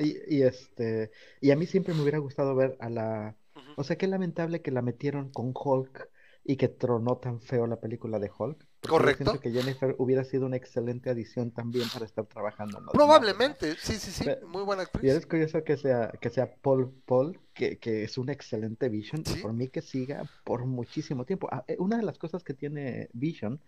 este, 0.00 1.10
y 1.40 1.50
a 1.50 1.56
mí 1.56 1.66
siempre 1.66 1.94
me 1.94 2.02
hubiera 2.02 2.18
gustado 2.18 2.54
ver 2.54 2.76
a 2.80 2.88
la... 2.88 3.36
O 3.76 3.84
sea, 3.84 3.96
qué 3.96 4.06
lamentable 4.06 4.62
que 4.62 4.70
la 4.70 4.82
metieron 4.82 5.30
con 5.30 5.52
Hulk 5.54 6.08
y 6.44 6.56
que 6.56 6.68
tronó 6.68 7.18
tan 7.18 7.40
feo 7.40 7.66
la 7.66 7.76
película 7.76 8.18
de 8.18 8.30
Hulk. 8.36 8.66
Correcto. 8.88 9.24
Siento 9.24 9.40
que 9.40 9.50
Jennifer 9.50 9.94
hubiera 9.98 10.24
sido 10.24 10.46
una 10.46 10.56
excelente 10.56 11.10
adición 11.10 11.50
también 11.50 11.86
para 11.92 12.06
estar 12.06 12.24
trabajando. 12.24 12.82
Probablemente, 12.92 13.76
sí, 13.76 13.96
sí, 13.96 14.10
sí, 14.10 14.24
muy 14.46 14.62
buena 14.62 14.82
actriz. 14.82 15.04
Y 15.04 15.08
es 15.14 15.26
curioso 15.26 15.62
que 15.62 15.76
sea, 15.76 16.10
que 16.20 16.30
sea 16.30 16.54
Paul 16.62 16.90
Paul, 17.04 17.38
que, 17.52 17.78
que 17.78 18.04
es 18.04 18.16
una 18.16 18.32
excelente 18.32 18.88
Vision, 18.88 19.22
y 19.26 19.42
por 19.42 19.52
mí 19.52 19.68
que 19.68 19.82
siga 19.82 20.24
por 20.44 20.64
muchísimo 20.64 21.26
tiempo. 21.26 21.48
Ah, 21.52 21.62
eh, 21.68 21.76
una 21.78 21.98
de 21.98 22.04
las 22.04 22.18
cosas 22.18 22.42
que 22.42 22.54
tiene 22.54 23.10
Vision 23.12 23.60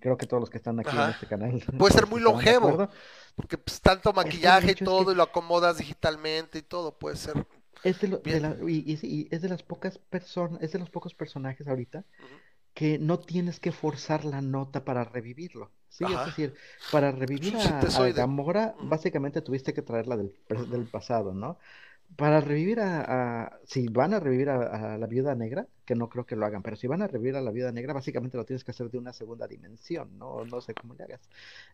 creo 0.00 0.16
que 0.16 0.26
todos 0.26 0.40
los 0.40 0.50
que 0.50 0.58
están 0.58 0.78
aquí 0.80 0.96
en 0.96 1.10
este 1.10 1.26
canal. 1.26 1.62
Puede 1.78 1.94
ser 1.94 2.06
muy 2.06 2.20
longevo, 2.20 2.88
porque 3.38 3.56
pues, 3.56 3.80
tanto 3.80 4.12
maquillaje 4.12 4.72
y 4.72 4.74
todo, 4.74 5.12
y 5.12 5.14
lo 5.14 5.22
acomodas 5.22 5.78
digitalmente 5.78 6.58
y 6.58 6.62
todo, 6.62 6.98
puede 6.98 7.14
ser. 7.14 7.46
Es 7.84 8.00
de, 8.00 8.20
y, 8.66 9.28
es 9.30 9.42
de 9.42 9.48
las 9.48 9.62
pocas 9.62 9.96
personas, 9.96 10.60
es 10.60 10.72
de 10.72 10.80
los 10.80 10.90
pocos 10.90 11.14
personajes 11.14 11.68
ahorita 11.68 12.04
que 12.74 12.98
no 12.98 13.20
tienes 13.20 13.60
que 13.60 13.70
forzar 13.70 14.24
la 14.24 14.42
nota 14.42 14.84
para 14.84 15.04
revivirlo. 15.04 15.70
Sí, 15.88 16.04
es 16.04 16.26
decir, 16.26 16.54
para 16.90 17.12
revivir 17.12 17.54
a, 17.56 18.08
Gamora, 18.10 18.74
básicamente 18.80 19.40
tuviste 19.40 19.72
que 19.72 19.82
traerla 19.82 20.16
del, 20.16 20.34
del 20.48 20.86
pasado, 20.86 21.32
¿no? 21.32 21.58
Para 22.16 22.40
revivir 22.40 22.80
a, 22.80 23.58
si 23.64 23.86
van 23.88 24.12
a 24.12 24.20
revivir 24.20 24.48
a, 24.50 24.98
la 24.98 25.06
viuda 25.06 25.34
negra, 25.34 25.66
que 25.84 25.94
no 25.94 26.08
creo 26.08 26.26
que 26.26 26.36
lo 26.36 26.46
hagan, 26.46 26.62
pero 26.62 26.76
si 26.76 26.86
van 26.86 27.02
a 27.02 27.06
revivir 27.06 27.36
a 27.36 27.40
la 27.40 27.50
viuda 27.50 27.70
negra, 27.70 27.92
básicamente 27.92 28.36
lo 28.36 28.44
tienes 28.44 28.64
que 28.64 28.72
hacer 28.72 28.90
de 28.90 28.98
una 28.98 29.12
segunda 29.12 29.46
dimensión, 29.46 30.18
no, 30.18 30.44
no 30.44 30.60
sé 30.60 30.74
cómo 30.74 30.94
le 30.94 31.04
hagas. 31.04 31.20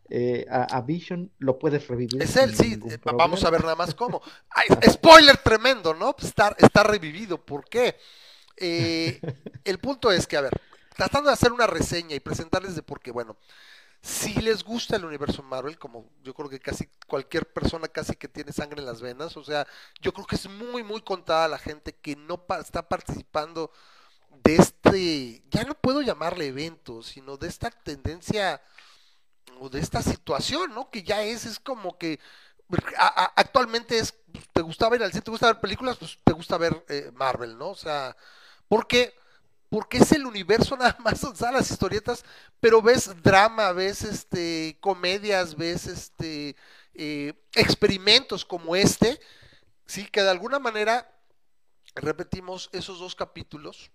Eh, 0.09 0.45
a, 0.49 0.81
Vision 0.81 1.31
lo 1.39 1.57
puedes 1.57 1.87
revivir. 1.87 2.21
Es 2.21 2.35
él, 2.35 2.55
sí, 2.55 2.79
eh, 2.89 2.97
vamos 3.15 3.43
a 3.43 3.49
ver 3.49 3.61
nada 3.61 3.75
más 3.75 3.95
cómo. 3.95 4.21
spoiler 4.89 5.37
tremendo, 5.37 5.93
¿no? 5.93 6.15
Pues 6.15 6.27
está, 6.27 6.55
está 6.59 6.83
revivido, 6.83 7.43
¿por 7.43 7.65
qué? 7.67 7.95
Eh, 8.57 9.19
el 9.63 9.79
punto 9.79 10.11
es 10.11 10.27
que, 10.27 10.37
a 10.37 10.41
ver, 10.41 10.53
tratando 10.95 11.29
de 11.29 11.33
hacer 11.33 11.51
una 11.51 11.67
reseña 11.67 12.15
y 12.15 12.19
presentarles 12.19 12.75
de 12.75 12.83
por 12.83 12.99
qué, 12.99 13.11
bueno, 13.11 13.37
si 14.05 14.35
les 14.35 14.63
gusta 14.63 14.97
el 14.97 15.05
universo 15.05 15.41
Marvel, 15.41 15.79
como 15.79 16.05
yo 16.21 16.35
creo 16.35 16.47
que 16.47 16.59
casi 16.59 16.87
cualquier 17.07 17.51
persona 17.51 17.87
casi 17.87 18.15
que 18.15 18.27
tiene 18.27 18.51
sangre 18.51 18.79
en 18.79 18.85
las 18.85 19.01
venas, 19.01 19.35
o 19.35 19.43
sea, 19.43 19.65
yo 19.99 20.13
creo 20.13 20.27
que 20.27 20.35
es 20.35 20.47
muy, 20.47 20.83
muy 20.83 21.01
contada 21.01 21.47
la 21.47 21.57
gente 21.57 21.95
que 21.95 22.15
no 22.15 22.45
está 22.61 22.87
participando 22.87 23.71
de 24.43 24.57
este, 24.57 25.43
ya 25.49 25.63
no 25.63 25.73
puedo 25.73 26.03
llamarle 26.03 26.45
evento, 26.45 27.01
sino 27.01 27.35
de 27.37 27.47
esta 27.47 27.71
tendencia 27.71 28.61
o 29.59 29.69
de 29.69 29.79
esta 29.79 30.03
situación, 30.03 30.75
¿no? 30.75 30.91
Que 30.91 31.01
ya 31.01 31.23
es, 31.23 31.47
es 31.47 31.59
como 31.59 31.97
que 31.97 32.19
actualmente 33.35 33.97
es, 33.97 34.13
te 34.53 34.61
gustaba 34.61 34.97
ir 34.97 35.03
al 35.03 35.13
cine, 35.13 35.23
te 35.23 35.31
gusta 35.31 35.47
ver 35.47 35.59
películas, 35.59 35.97
pues 35.97 36.19
te 36.23 36.33
gusta 36.33 36.59
ver 36.59 36.85
eh, 36.89 37.09
Marvel, 37.15 37.57
¿no? 37.57 37.69
O 37.69 37.75
sea, 37.75 38.15
porque 38.67 39.15
porque 39.75 39.97
es 39.97 40.13
el 40.13 40.25
universo 40.25 40.77
nada 40.77 40.95
más, 40.99 41.21
o 41.25 41.35
sea, 41.35 41.51
las 41.51 41.69
historietas, 41.69 42.23
pero 42.61 42.81
ves 42.81 43.11
drama, 43.21 43.73
ves 43.73 44.03
este 44.03 44.77
comedias, 44.79 45.57
ves 45.57 45.87
este 45.87 46.55
eh, 46.93 47.33
experimentos 47.55 48.45
como 48.45 48.77
este, 48.77 49.19
sí, 49.85 50.05
que 50.05 50.21
de 50.21 50.29
alguna 50.29 50.59
manera 50.59 51.13
repetimos 51.93 52.69
esos 52.71 52.99
dos 52.99 53.15
capítulos. 53.15 53.91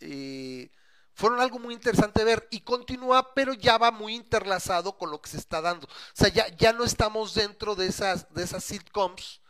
Eh, 0.00 0.72
fueron 1.14 1.40
algo 1.40 1.60
muy 1.60 1.72
interesante 1.72 2.24
ver 2.24 2.48
y 2.50 2.62
continúa, 2.62 3.32
pero 3.32 3.52
ya 3.52 3.78
va 3.78 3.92
muy 3.92 4.16
interlazado 4.16 4.98
con 4.98 5.12
lo 5.12 5.22
que 5.22 5.30
se 5.30 5.36
está 5.36 5.60
dando. 5.60 5.86
O 5.86 5.90
sea, 6.14 6.30
ya, 6.30 6.48
ya 6.56 6.72
no 6.72 6.82
estamos 6.82 7.34
dentro 7.34 7.76
de 7.76 7.86
esas, 7.86 8.34
de 8.34 8.42
esas 8.42 8.64
sitcoms 8.64 9.40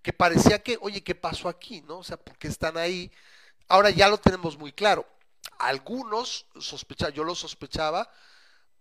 que 0.00 0.12
parecía 0.12 0.62
que, 0.62 0.78
oye, 0.80 1.02
¿qué 1.02 1.16
pasó 1.16 1.48
aquí? 1.48 1.80
¿No? 1.80 1.98
O 1.98 2.04
sea, 2.04 2.18
porque 2.18 2.46
están 2.46 2.76
ahí. 2.76 3.10
Ahora 3.68 3.90
ya 3.90 4.08
lo 4.08 4.18
tenemos 4.18 4.58
muy 4.58 4.72
claro. 4.72 5.06
Algunos 5.58 6.46
sospechaban, 6.58 7.14
yo 7.14 7.24
lo 7.24 7.34
sospechaba, 7.34 8.10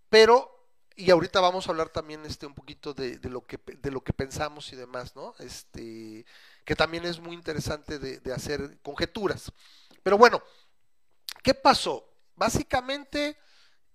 pero, 0.10 0.70
y 0.96 1.12
ahorita 1.12 1.40
vamos 1.42 1.68
a 1.68 1.72
hablar 1.72 1.90
también 1.90 2.26
este 2.26 2.46
un 2.46 2.54
poquito 2.54 2.94
de, 2.94 3.20
lo 3.24 3.46
que 3.46 3.60
de 3.66 3.92
lo 3.92 4.02
que 4.02 4.14
pensamos 4.14 4.72
y 4.72 4.76
demás, 4.76 5.16
¿no? 5.16 5.36
Este, 5.40 6.26
que 6.66 6.76
también 6.76 7.06
es 7.06 7.20
muy 7.20 7.36
interesante 7.36 8.00
de, 8.00 8.20
de 8.20 8.34
hacer 8.34 8.80
conjeturas. 8.82 9.52
Pero 10.04 10.18
bueno, 10.18 10.42
¿qué 11.44 11.54
pasó? 11.54 12.08
Básicamente 12.36 13.38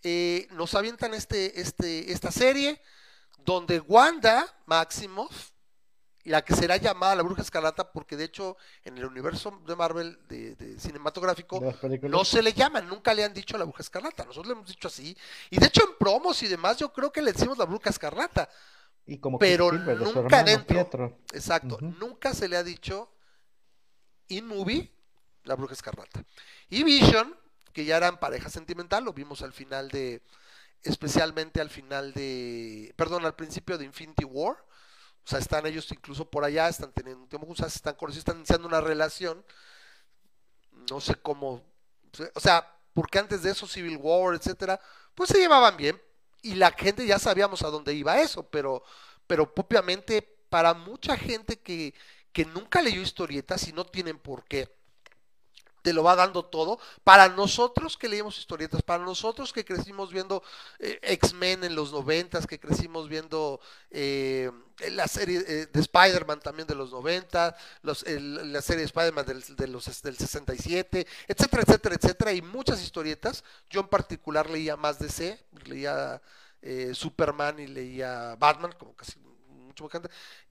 eh, 0.03 0.49
nos 0.51 0.75
avientan 0.75 1.15
este, 1.15 1.61
este, 1.61 2.11
esta 2.11 2.33
serie 2.33 2.83
donde 3.39 3.79
Wanda 3.81 4.53
Maximoff, 4.67 5.52
la 6.25 6.43
que 6.45 6.55
será 6.55 6.77
llamada 6.77 7.17
la 7.17 7.23
Bruja 7.23 7.43
Escarlata, 7.43 7.91
porque 7.91 8.17
de 8.17 8.25
hecho 8.25 8.57
en 8.85 8.97
el 8.97 9.05
universo 9.05 9.61
de 9.67 9.75
Marvel 9.75 10.19
de, 10.29 10.79
cinematográfico 10.79 11.61
no 12.03 12.25
se 12.25 12.43
le 12.43 12.53
llama, 12.53 12.81
nunca 12.81 13.13
le 13.13 13.25
han 13.25 13.35
dicho 13.35 13.59
la 13.59 13.65
Bruja 13.65 13.83
Escarlata, 13.83 14.25
nosotros 14.25 14.47
le 14.47 14.53
hemos 14.53 14.69
dicho 14.69 14.89
así, 14.89 15.17
y 15.51 15.59
de 15.59 15.67
hecho 15.67 15.83
en 15.83 15.97
promos 15.99 16.43
y 16.43 16.49
demás 16.49 16.77
yo 16.77 16.93
creo 16.93 17.11
que 17.11 17.23
le 17.23 17.33
decimos 17.33 17.59
la 17.59 17.65
Bruja 17.65 17.91
Escarlata, 17.91 18.49
y 19.05 19.19
como 19.19 19.39
pero 19.39 19.73
nunca 19.73 20.45
dentro, 20.45 21.19
exacto, 21.33 21.79
nunca 21.81 22.35
se 22.35 22.49
le 22.49 22.57
ha 22.57 22.63
dicho 22.63 23.11
in 24.29 24.47
movie 24.47 24.91
la 25.45 25.57
Bruja 25.57 25.75
Escarlata. 25.75 26.25
Y 26.69 26.85
Vision 26.85 27.37
que 27.73 27.85
ya 27.85 27.97
eran 27.97 28.19
pareja 28.19 28.51
sentimental, 28.51 29.05
lo 29.05 29.13
vimos 29.13 29.43
al 29.43 29.53
final 29.53 29.89
de, 29.89 30.23
especialmente 30.83 31.61
al 31.61 31.71
final 31.71 32.13
de, 32.13 32.93
perdón, 32.97 33.25
al 33.25 33.35
principio 33.35 33.79
de 33.79 33.85
Infinity 33.85 34.25
War, 34.25 34.57
o 35.25 35.29
sea, 35.29 35.39
están 35.39 35.67
ellos 35.67 35.91
incluso 35.93 36.29
por 36.29 36.45
allá, 36.45 36.69
están 36.69 36.93
teniendo 36.93 37.23
un 37.23 37.29
tiempo 37.29 37.47
juntos, 37.47 37.75
están 37.75 37.95
conocidos, 37.95 38.23
están 38.23 38.39
iniciando 38.39 38.67
una 38.69 38.81
relación, 38.81 39.45
no 40.91 41.01
sé 41.01 41.15
cómo, 41.17 41.63
o 42.35 42.41
sea, 42.41 42.69
porque 42.93 43.19
antes 43.19 43.43
de 43.43 43.51
eso 43.51 43.67
Civil 43.67 43.99
War, 44.01 44.35
etcétera, 44.35 44.81
pues 45.15 45.31
se 45.31 45.39
llevaban 45.39 45.77
bien. 45.77 46.01
Y 46.43 46.55
la 46.57 46.73
gente 46.73 47.07
ya 47.07 47.19
sabíamos 47.19 47.63
a 47.63 47.69
dónde 47.69 47.95
iba 47.95 48.21
eso, 48.21 48.43
pero, 48.49 48.83
pero 49.27 49.55
propiamente 49.55 50.23
para 50.49 50.75
mucha 50.75 51.17
gente 51.17 51.61
que, 51.61 51.95
que 52.33 52.45
nunca 52.45 52.83
leyó 52.83 53.01
historietas 53.01 53.69
y 53.69 53.73
no 53.73 53.85
tienen 53.85 54.19
por 54.19 54.45
qué 54.45 54.82
te 55.83 55.93
lo 55.93 56.03
va 56.03 56.17
dando 56.17 56.45
todo. 56.45 56.79
Para 57.05 57.29
nosotros 57.29 57.97
que 57.97 58.09
leímos 58.09 58.39
historietas, 58.39 58.83
para 58.83 59.05
nosotros 59.05 59.53
que 59.53 59.65
crecimos 59.65 60.13
viendo 60.13 60.43
eh, 60.79 60.99
X-Men 61.03 61.65
en 61.65 61.75
los 61.75 61.93
noventas, 61.93 62.47
que 62.47 62.59
crecimos 62.59 63.09
viendo 63.09 63.61
eh, 63.91 64.51
la 64.91 65.07
serie 65.09 65.45
eh, 65.47 65.67
de 65.71 65.81
Spider-Man 65.81 66.41
también 66.41 66.67
de 66.67 66.75
los 66.75 66.91
90, 66.93 67.57
los, 67.83 68.05
la 68.07 68.63
serie 68.63 68.81
de 68.81 68.87
Spider-Man 68.87 69.27
del, 69.27 69.57
de 69.57 69.67
los, 69.67 70.03
del 70.03 70.17
67, 70.17 71.07
etcétera, 71.29 71.63
etcétera, 71.63 71.95
etcétera, 71.97 72.33
y 72.33 72.43
muchas 72.43 72.83
historietas. 72.83 73.45
Yo 73.69 73.81
en 73.81 73.89
particular 73.89 74.49
leía 74.49 74.77
más 74.77 74.99
DC, 74.99 75.39
leía 75.65 76.23
Superman 76.93 77.59
y 77.59 77.67
leía 77.67 78.37
Batman, 78.39 78.73
como 78.79 78.95
casi 78.95 79.19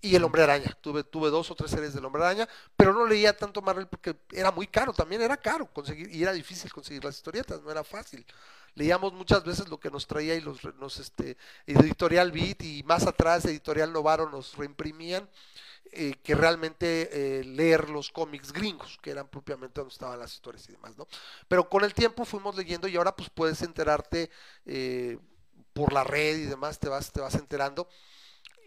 y 0.01 0.15
El 0.15 0.23
Hombre 0.23 0.43
Araña. 0.43 0.77
Tuve, 0.81 1.03
tuve 1.03 1.29
dos 1.29 1.49
o 1.51 1.55
tres 1.55 1.71
series 1.71 1.93
del 1.93 2.05
Hombre 2.05 2.23
Araña, 2.23 2.47
pero 2.75 2.93
no 2.93 3.05
leía 3.05 3.35
tanto 3.35 3.61
Marvel 3.61 3.87
porque 3.87 4.15
era 4.31 4.51
muy 4.51 4.67
caro, 4.67 4.93
también 4.93 5.21
era 5.21 5.37
caro 5.37 5.67
conseguir, 5.71 6.13
y 6.13 6.21
era 6.21 6.33
difícil 6.33 6.71
conseguir 6.71 7.03
las 7.03 7.15
historietas, 7.15 7.61
no 7.61 7.71
era 7.71 7.83
fácil. 7.83 8.25
Leíamos 8.75 9.13
muchas 9.13 9.43
veces 9.43 9.67
lo 9.67 9.79
que 9.79 9.91
nos 9.91 10.07
traía 10.07 10.35
y 10.35 10.41
los, 10.41 10.63
nos, 10.75 10.99
este, 10.99 11.37
Editorial 11.65 12.31
Beat 12.31 12.63
y 12.63 12.83
más 12.83 13.05
atrás 13.05 13.45
Editorial 13.45 13.91
Novaro 13.91 14.29
nos 14.29 14.55
reimprimían. 14.55 15.29
Eh, 15.93 16.13
que 16.23 16.35
realmente 16.35 17.09
eh, 17.11 17.43
leer 17.43 17.89
los 17.89 18.11
cómics 18.11 18.53
gringos, 18.53 18.97
que 19.01 19.11
eran 19.11 19.27
propiamente 19.27 19.81
donde 19.81 19.91
estaban 19.91 20.17
las 20.17 20.33
historias 20.33 20.69
y 20.69 20.71
demás, 20.71 20.97
¿no? 20.97 21.05
Pero 21.49 21.67
con 21.67 21.83
el 21.83 21.93
tiempo 21.93 22.23
fuimos 22.23 22.55
leyendo 22.55 22.87
y 22.87 22.95
ahora 22.95 23.13
pues 23.13 23.29
puedes 23.29 23.61
enterarte 23.61 24.29
eh, 24.65 25.17
por 25.73 25.91
la 25.91 26.05
red 26.05 26.37
y 26.37 26.45
demás, 26.45 26.79
te 26.79 26.87
vas, 26.87 27.11
te 27.11 27.19
vas 27.19 27.35
enterando. 27.35 27.89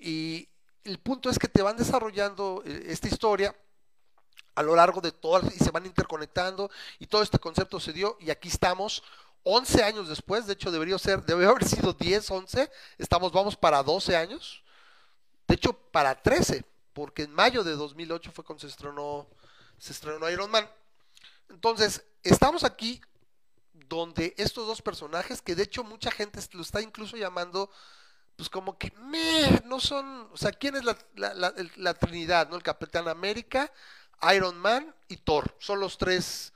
Y 0.05 0.51
el 0.85 0.99
punto 0.99 1.31
es 1.31 1.38
que 1.38 1.49
te 1.49 1.62
van 1.62 1.79
desarrollando 1.79 2.62
eh, 2.67 2.88
esta 2.88 3.09
historia 3.09 3.57
a 4.55 4.62
lo 4.62 4.77
largo 4.77 5.01
de 5.01 5.12
todo 5.12 5.40
y 5.47 5.59
se 5.59 5.71
van 5.71 5.87
interconectando 5.87 6.71
y 6.99 7.07
todo 7.07 7.23
este 7.23 7.38
concepto 7.38 7.81
se 7.81 7.95
dio 7.95 8.19
y 8.21 8.29
aquí 8.29 8.49
estamos 8.49 9.03
11 9.45 9.83
años 9.83 10.09
después, 10.11 10.47
de 10.47 10.53
hecho 10.53 10.71
debería 10.71 10.99
ser, 10.99 11.25
debería 11.25 11.49
haber 11.49 11.64
sido 11.67 11.95
10, 11.95 12.31
11, 12.31 12.71
estamos, 12.99 13.33
vamos 13.33 13.57
para 13.57 13.83
12 13.83 14.14
años, 14.14 14.62
de 15.49 15.55
hecho 15.55 15.73
para 15.73 16.21
13, 16.21 16.67
porque 16.93 17.23
en 17.23 17.33
mayo 17.33 17.64
de 17.64 17.73
2008 17.73 18.31
fue 18.31 18.45
cuando 18.45 18.61
se 18.61 18.67
estrenó, 18.67 19.27
se 19.79 19.93
estrenó 19.93 20.29
Iron 20.29 20.51
Man. 20.51 20.69
Entonces, 21.49 22.05
estamos 22.23 22.62
aquí 22.62 23.01
donde 23.73 24.35
estos 24.37 24.67
dos 24.67 24.83
personajes, 24.83 25.40
que 25.40 25.55
de 25.55 25.62
hecho 25.62 25.83
mucha 25.83 26.11
gente 26.11 26.40
lo 26.53 26.61
está 26.61 26.83
incluso 26.83 27.17
llamando 27.17 27.71
pues 28.37 28.49
como 28.49 28.77
que 28.79 28.92
me, 28.99 29.62
no 29.64 29.79
son, 29.79 30.29
o 30.33 30.37
sea, 30.37 30.53
¿quién 30.53 30.77
es 30.77 30.85
la, 30.85 30.97
la, 31.14 31.55
la, 31.77 31.94
Trinidad? 31.94 32.49
¿No? 32.49 32.57
El 32.57 32.62
Capitán 32.62 33.09
América, 33.09 33.70
Iron 34.35 34.59
Man 34.59 34.95
y 35.09 35.18
Thor. 35.18 35.55
Son 35.59 35.78
los 35.78 35.99
tres 35.99 36.53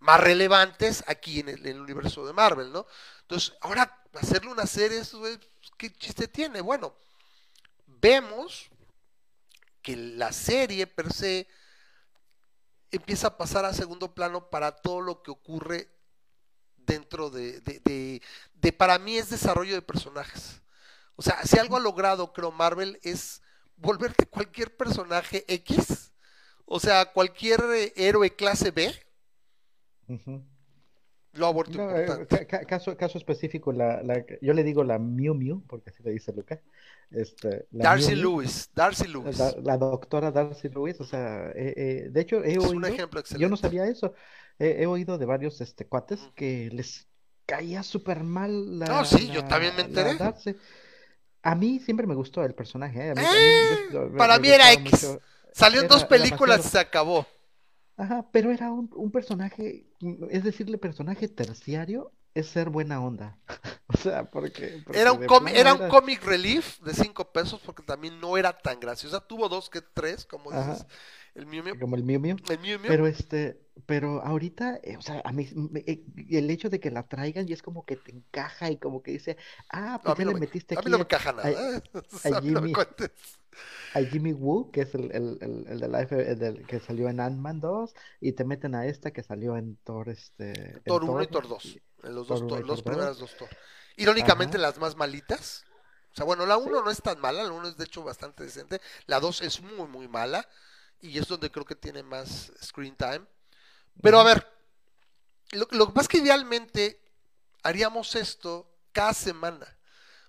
más 0.00 0.20
relevantes 0.20 1.04
aquí 1.06 1.40
en 1.40 1.48
el, 1.48 1.80
universo 1.80 2.26
de 2.26 2.32
Marvel, 2.32 2.72
¿no? 2.72 2.86
Entonces, 3.22 3.54
ahora 3.60 4.02
hacerle 4.14 4.50
una 4.50 4.66
serie, 4.66 5.02
pues, 5.10 5.38
¿qué 5.78 5.92
chiste 5.92 6.28
tiene? 6.28 6.60
Bueno, 6.60 6.94
vemos 7.86 8.68
que 9.80 9.96
la 9.96 10.32
serie 10.32 10.86
per 10.86 11.12
se 11.12 11.48
empieza 12.90 13.28
a 13.28 13.36
pasar 13.38 13.64
a 13.64 13.72
segundo 13.72 14.14
plano 14.14 14.50
para 14.50 14.76
todo 14.76 15.00
lo 15.00 15.22
que 15.22 15.30
ocurre 15.30 15.88
dentro 16.76 17.30
de, 17.30 17.60
de, 17.60 18.20
de 18.54 18.72
para 18.72 18.98
mí 18.98 19.16
es 19.16 19.30
desarrollo 19.30 19.74
de 19.74 19.82
personajes. 19.82 20.61
O 21.16 21.22
sea, 21.22 21.44
si 21.44 21.58
algo 21.58 21.76
ha 21.76 21.80
logrado, 21.80 22.32
creo, 22.32 22.52
Marvel 22.52 22.98
es 23.02 23.42
volverte 23.76 24.26
cualquier 24.26 24.76
personaje 24.76 25.44
X, 25.48 26.12
o 26.64 26.80
sea, 26.80 27.12
cualquier 27.12 27.60
eh, 27.74 27.92
héroe 27.96 28.34
clase 28.34 28.70
B, 28.70 28.92
lo 31.34 31.46
ha 31.46 31.50
vuelto 31.52 31.78
eh, 31.96 32.46
caso, 32.66 32.96
caso 32.96 33.18
específico, 33.18 33.72
la, 33.72 34.02
yo 34.40 34.52
le 34.52 34.64
digo 34.64 34.84
la 34.84 34.98
Mew 34.98 35.34
Mew, 35.34 35.62
porque 35.66 35.90
así 35.90 36.02
le 36.02 36.12
dice 36.12 36.32
Luca. 36.32 36.60
Este, 37.10 37.66
Darcy 37.70 38.14
Lewis, 38.14 38.70
Darcy 38.74 39.06
Lewis. 39.06 39.38
La, 39.62 39.76
doctora 39.76 40.30
Darcy 40.30 40.68
Lewis, 40.68 41.00
o 41.00 41.04
sea, 41.04 41.50
eh, 41.54 42.08
de 42.10 42.20
hecho 42.20 42.42
he 42.42 42.58
oído, 42.58 42.88
yo 43.38 43.48
no 43.48 43.56
sabía 43.56 43.86
eso, 43.86 44.14
he, 44.58 44.86
oído 44.86 45.18
de 45.18 45.26
varios 45.26 45.60
este, 45.60 45.86
cuates 45.86 46.20
que 46.34 46.70
les 46.70 47.06
caía 47.46 47.82
súper 47.82 48.22
mal 48.22 48.78
la... 48.78 48.86
No, 48.86 49.04
sí, 49.04 49.30
yo 49.30 49.44
también 49.44 49.74
me 49.76 49.82
enteré. 49.82 50.16
A 51.42 51.54
mí 51.54 51.80
siempre 51.80 52.06
me 52.06 52.14
gustó 52.14 52.44
el 52.44 52.54
personaje. 52.54 53.10
¿eh? 53.10 53.14
eh 53.16 54.10
para 54.16 54.38
mí 54.38 54.48
era 54.48 54.72
X. 54.72 55.18
Salió 55.52 55.82
en 55.82 55.88
dos 55.88 56.04
películas 56.04 56.64
y 56.64 56.68
se 56.68 56.78
acabó. 56.78 57.26
Ajá, 57.96 58.26
pero 58.32 58.50
era 58.50 58.72
un, 58.72 59.10
personaje, 59.10 59.86
es 60.30 60.44
decirle 60.44 60.78
personaje 60.78 61.28
terciario, 61.28 62.10
es 62.34 62.48
ser 62.48 62.70
buena 62.70 63.02
onda. 63.04 63.38
o 63.86 63.96
sea, 63.96 64.30
porque... 64.30 64.82
era 64.94 65.12
un, 65.12 65.26
cómic, 65.26 65.54
era, 65.54 65.74
un 65.74 65.88
comic 65.88 66.24
relief 66.24 66.80
de 66.80 66.94
cinco 66.94 67.30
pesos 67.32 67.60
porque 67.64 67.82
también 67.82 68.18
no 68.20 68.36
era 68.38 68.56
tan 68.56 68.80
graciosa. 68.80 69.20
Tuvo 69.20 69.48
dos 69.48 69.68
que 69.68 69.82
tres, 69.82 70.24
como 70.24 70.50
dices. 70.50 70.86
El 71.34 71.46
Miu 71.46 71.62
Miu. 71.62 71.78
Como 71.78 71.96
el 71.96 72.04
Miu 72.04 72.20
Miu. 72.20 72.36
El 72.48 72.58
Miu 72.58 72.78
Miu. 72.78 72.88
Pero 72.88 73.06
este, 73.06 73.58
pero 73.86 74.22
ahorita, 74.22 74.80
eh, 74.82 74.96
o 74.96 75.02
sea, 75.02 75.22
a 75.24 75.32
mí, 75.32 75.48
eh, 75.86 76.04
el 76.30 76.50
hecho 76.50 76.68
de 76.68 76.78
que 76.78 76.90
la 76.90 77.08
traigan 77.08 77.48
y 77.48 77.52
es 77.52 77.62
como 77.62 77.84
que 77.86 77.96
te 77.96 78.12
encaja 78.12 78.70
y 78.70 78.76
como 78.76 79.02
que 79.02 79.12
dice, 79.12 79.38
ah, 79.70 80.00
pues 80.02 80.18
ya 80.18 80.24
le 80.26 80.34
metiste 80.34 80.74
aquí. 80.74 80.82
A 80.84 80.84
mí 80.84 80.90
no 80.90 80.98
me 80.98 81.04
encaja 81.04 81.32
nada. 81.32 81.50
¿eh? 81.50 81.82
A, 82.24 82.40
Jimmy, 82.40 82.72
a 83.94 84.00
Jimmy 84.00 84.32
Woo, 84.32 84.70
que 84.70 84.82
es 84.82 84.94
el, 84.94 85.10
el, 85.12 85.38
el, 85.40 85.66
el 85.68 85.80
de 85.80 85.88
Life, 85.88 86.14
del, 86.34 86.66
que 86.66 86.80
salió 86.80 87.08
en 87.08 87.20
Ant-Man 87.20 87.60
2, 87.60 87.94
y 88.20 88.32
te 88.32 88.44
meten 88.44 88.74
a 88.74 88.86
esta 88.86 89.10
que 89.10 89.22
salió 89.22 89.56
en 89.56 89.76
Thor, 89.76 90.10
este. 90.10 90.80
Thor 90.84 91.04
1 91.04 91.22
y 91.22 91.26
Thor 91.28 91.48
2. 91.48 91.78
En 92.04 92.14
los 92.14 92.28
dos, 92.28 92.46
Thor, 92.46 92.66
los 92.66 92.82
primeras 92.82 93.18
dos 93.18 93.34
Thor. 93.36 93.48
Irónicamente, 93.96 94.58
las 94.58 94.78
más 94.78 94.96
malitas. 94.96 95.64
O 96.12 96.14
sea, 96.14 96.26
bueno, 96.26 96.44
la 96.44 96.58
1 96.58 96.82
no 96.82 96.90
es 96.90 97.00
tan 97.00 97.18
mala, 97.20 97.42
la 97.42 97.52
1 97.52 97.68
es 97.68 97.76
de 97.78 97.84
hecho 97.84 98.04
bastante 98.04 98.44
decente. 98.44 98.82
La 99.06 99.18
2 99.18 99.40
es 99.42 99.62
muy, 99.62 99.88
muy 99.88 100.08
mala 100.08 100.46
y 101.02 101.18
es 101.18 101.26
donde 101.28 101.50
creo 101.50 101.66
que 101.66 101.74
tiene 101.74 102.02
más 102.02 102.50
screen 102.62 102.96
time. 102.96 103.22
Pero 104.00 104.18
a 104.18 104.24
ver, 104.24 104.48
lo, 105.50 105.66
lo 105.72 105.92
es 106.00 106.08
que 106.08 106.18
idealmente 106.18 107.02
haríamos 107.62 108.14
esto 108.14 108.66
cada 108.92 109.12
semana. 109.12 109.66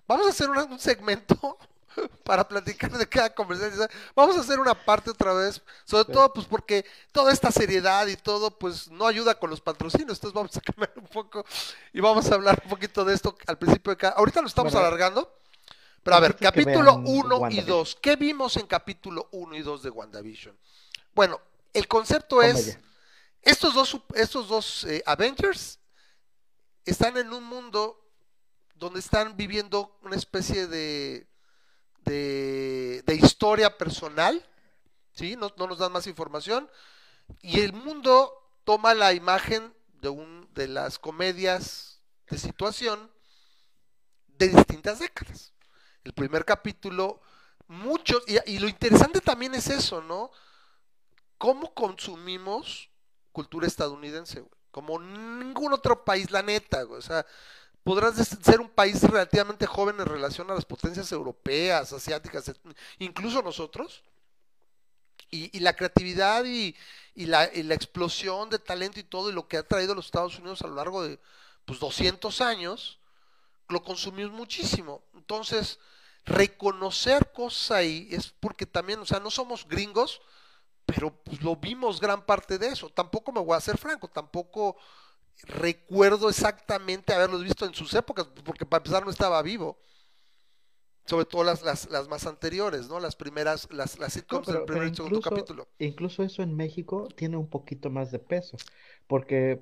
Vamos 0.06 0.26
a 0.26 0.30
hacer 0.30 0.50
un, 0.50 0.78
segmento 0.78 1.58
para 2.24 2.46
platicar 2.46 2.92
de 2.92 3.08
cada 3.08 3.34
conversación. 3.34 3.88
Vamos 4.14 4.36
a 4.36 4.40
hacer 4.40 4.60
una 4.60 4.74
parte 4.74 5.10
otra 5.10 5.32
vez, 5.32 5.62
sobre 5.84 6.12
todo 6.12 6.32
pues 6.32 6.46
porque 6.46 6.84
toda 7.12 7.32
esta 7.32 7.50
seriedad 7.50 8.06
y 8.06 8.16
todo 8.16 8.50
pues 8.58 8.90
no 8.90 9.06
ayuda 9.06 9.38
con 9.38 9.50
los 9.50 9.60
patrocinios, 9.60 10.18
entonces 10.18 10.34
vamos 10.34 10.56
a 10.56 10.60
cambiar 10.72 10.92
un 10.96 11.06
poco 11.06 11.44
y 11.92 12.00
vamos 12.00 12.30
a 12.30 12.34
hablar 12.34 12.60
un 12.64 12.70
poquito 12.70 13.04
de 13.04 13.14
esto 13.14 13.36
al 13.46 13.58
principio 13.58 13.90
de 13.90 13.96
cada... 13.96 14.14
Ahorita 14.14 14.42
lo 14.42 14.48
estamos 14.48 14.74
alargando, 14.74 15.32
pero 16.04 16.16
a 16.16 16.20
ver, 16.20 16.36
capítulo 16.36 16.96
1 16.96 17.50
y 17.50 17.62
2, 17.62 17.98
¿qué 18.02 18.16
vimos 18.16 18.58
en 18.58 18.66
capítulo 18.66 19.28
1 19.32 19.56
y 19.56 19.62
2 19.62 19.82
de 19.84 19.90
WandaVision? 19.90 20.56
Bueno, 21.14 21.40
el 21.72 21.88
concepto 21.88 22.42
es, 22.42 22.78
estos 23.40 23.72
dos, 23.72 23.98
estos 24.14 24.48
dos 24.48 24.84
eh, 24.84 25.02
Avengers 25.06 25.78
están 26.84 27.16
en 27.16 27.32
un 27.32 27.42
mundo 27.44 28.06
donde 28.74 29.00
están 29.00 29.34
viviendo 29.34 29.98
una 30.02 30.16
especie 30.16 30.66
de, 30.66 31.26
de, 32.04 33.18
historia 33.22 33.78
personal, 33.78 34.46
¿sí? 35.12 35.36
No, 35.36 35.50
nos 35.56 35.78
dan 35.78 35.92
más 35.92 36.06
información, 36.06 36.70
y 37.40 37.60
el 37.60 37.72
mundo 37.72 38.30
toma 38.64 38.92
la 38.92 39.14
imagen 39.14 39.72
de, 40.02 40.10
un, 40.10 40.50
de 40.52 40.68
las 40.68 40.98
comedias 40.98 42.02
de 42.28 42.36
situación 42.36 43.10
de 44.28 44.48
distintas 44.48 44.98
décadas. 44.98 45.54
El 46.04 46.12
primer 46.12 46.44
capítulo, 46.44 47.20
muchos, 47.66 48.22
y, 48.46 48.58
lo 48.58 48.68
interesante 48.68 49.20
también 49.20 49.54
es 49.54 49.68
eso, 49.68 50.02
¿no? 50.02 50.30
¿Cómo 51.38 51.74
consumimos 51.74 52.90
cultura 53.32 53.66
estadounidense, 53.66 54.44
Como 54.70 55.00
ningún 55.00 55.72
otro 55.72 56.04
país, 56.04 56.30
la 56.30 56.42
neta, 56.42 56.84
O 56.84 57.02
sea, 57.02 57.26
podrás 57.82 58.16
ser 58.16 58.60
un 58.60 58.68
país 58.68 59.02
relativamente 59.02 59.66
joven 59.66 60.00
en 60.00 60.06
relación 60.06 60.50
a 60.50 60.54
las 60.54 60.64
potencias 60.64 61.10
europeas, 61.12 61.92
asiáticas, 61.92 62.52
incluso 62.98 63.42
nosotros. 63.42 64.02
Y, 65.30 65.58
la 65.58 65.74
creatividad 65.74 66.44
y, 66.44 66.76
la, 67.16 67.44
explosión 67.44 68.50
de 68.50 68.60
talento 68.60 69.00
y 69.00 69.02
todo, 69.02 69.30
y 69.30 69.32
lo 69.32 69.48
que 69.48 69.56
ha 69.56 69.66
traído 69.66 69.94
los 69.94 70.06
Estados 70.06 70.38
Unidos 70.38 70.62
a 70.62 70.68
lo 70.68 70.76
largo 70.76 71.02
de 71.02 71.18
pues, 71.64 71.80
200 71.80 72.40
años, 72.40 73.00
lo 73.68 73.82
consumimos 73.82 74.32
muchísimo. 74.32 75.02
Entonces, 75.14 75.80
reconocer 76.24 77.32
cosas 77.32 77.72
ahí 77.72 78.08
es 78.10 78.34
porque 78.40 78.66
también, 78.66 78.98
o 79.00 79.06
sea, 79.06 79.20
no 79.20 79.30
somos 79.30 79.66
gringos, 79.68 80.20
pero 80.86 81.14
pues, 81.22 81.42
lo 81.42 81.56
vimos 81.56 82.00
gran 82.00 82.24
parte 82.24 82.58
de 82.58 82.68
eso. 82.68 82.90
Tampoco 82.90 83.32
me 83.32 83.40
voy 83.40 83.54
a 83.54 83.58
hacer 83.58 83.78
franco, 83.78 84.08
tampoco 84.08 84.76
recuerdo 85.42 86.28
exactamente 86.28 87.12
haberlos 87.12 87.42
visto 87.42 87.66
en 87.66 87.74
sus 87.74 87.92
épocas, 87.94 88.28
porque 88.44 88.66
para 88.66 88.80
empezar 88.80 89.04
no 89.04 89.10
estaba 89.10 89.42
vivo. 89.42 89.78
Sobre 91.06 91.26
todo 91.26 91.44
las, 91.44 91.62
las, 91.62 92.08
más 92.08 92.26
anteriores, 92.26 92.88
¿no? 92.88 92.98
Las 92.98 93.14
primeras, 93.14 93.68
las, 93.70 93.98
las 93.98 94.14
sitcoms 94.14 94.46
del 94.46 94.64
primer 94.64 94.88
y 94.88 94.94
segundo 94.94 95.20
capítulo. 95.20 95.68
Incluso 95.78 96.22
eso 96.22 96.42
en 96.42 96.56
México 96.56 97.08
tiene 97.14 97.36
un 97.36 97.50
poquito 97.50 97.90
más 97.90 98.10
de 98.10 98.18
peso, 98.18 98.56
porque 99.06 99.60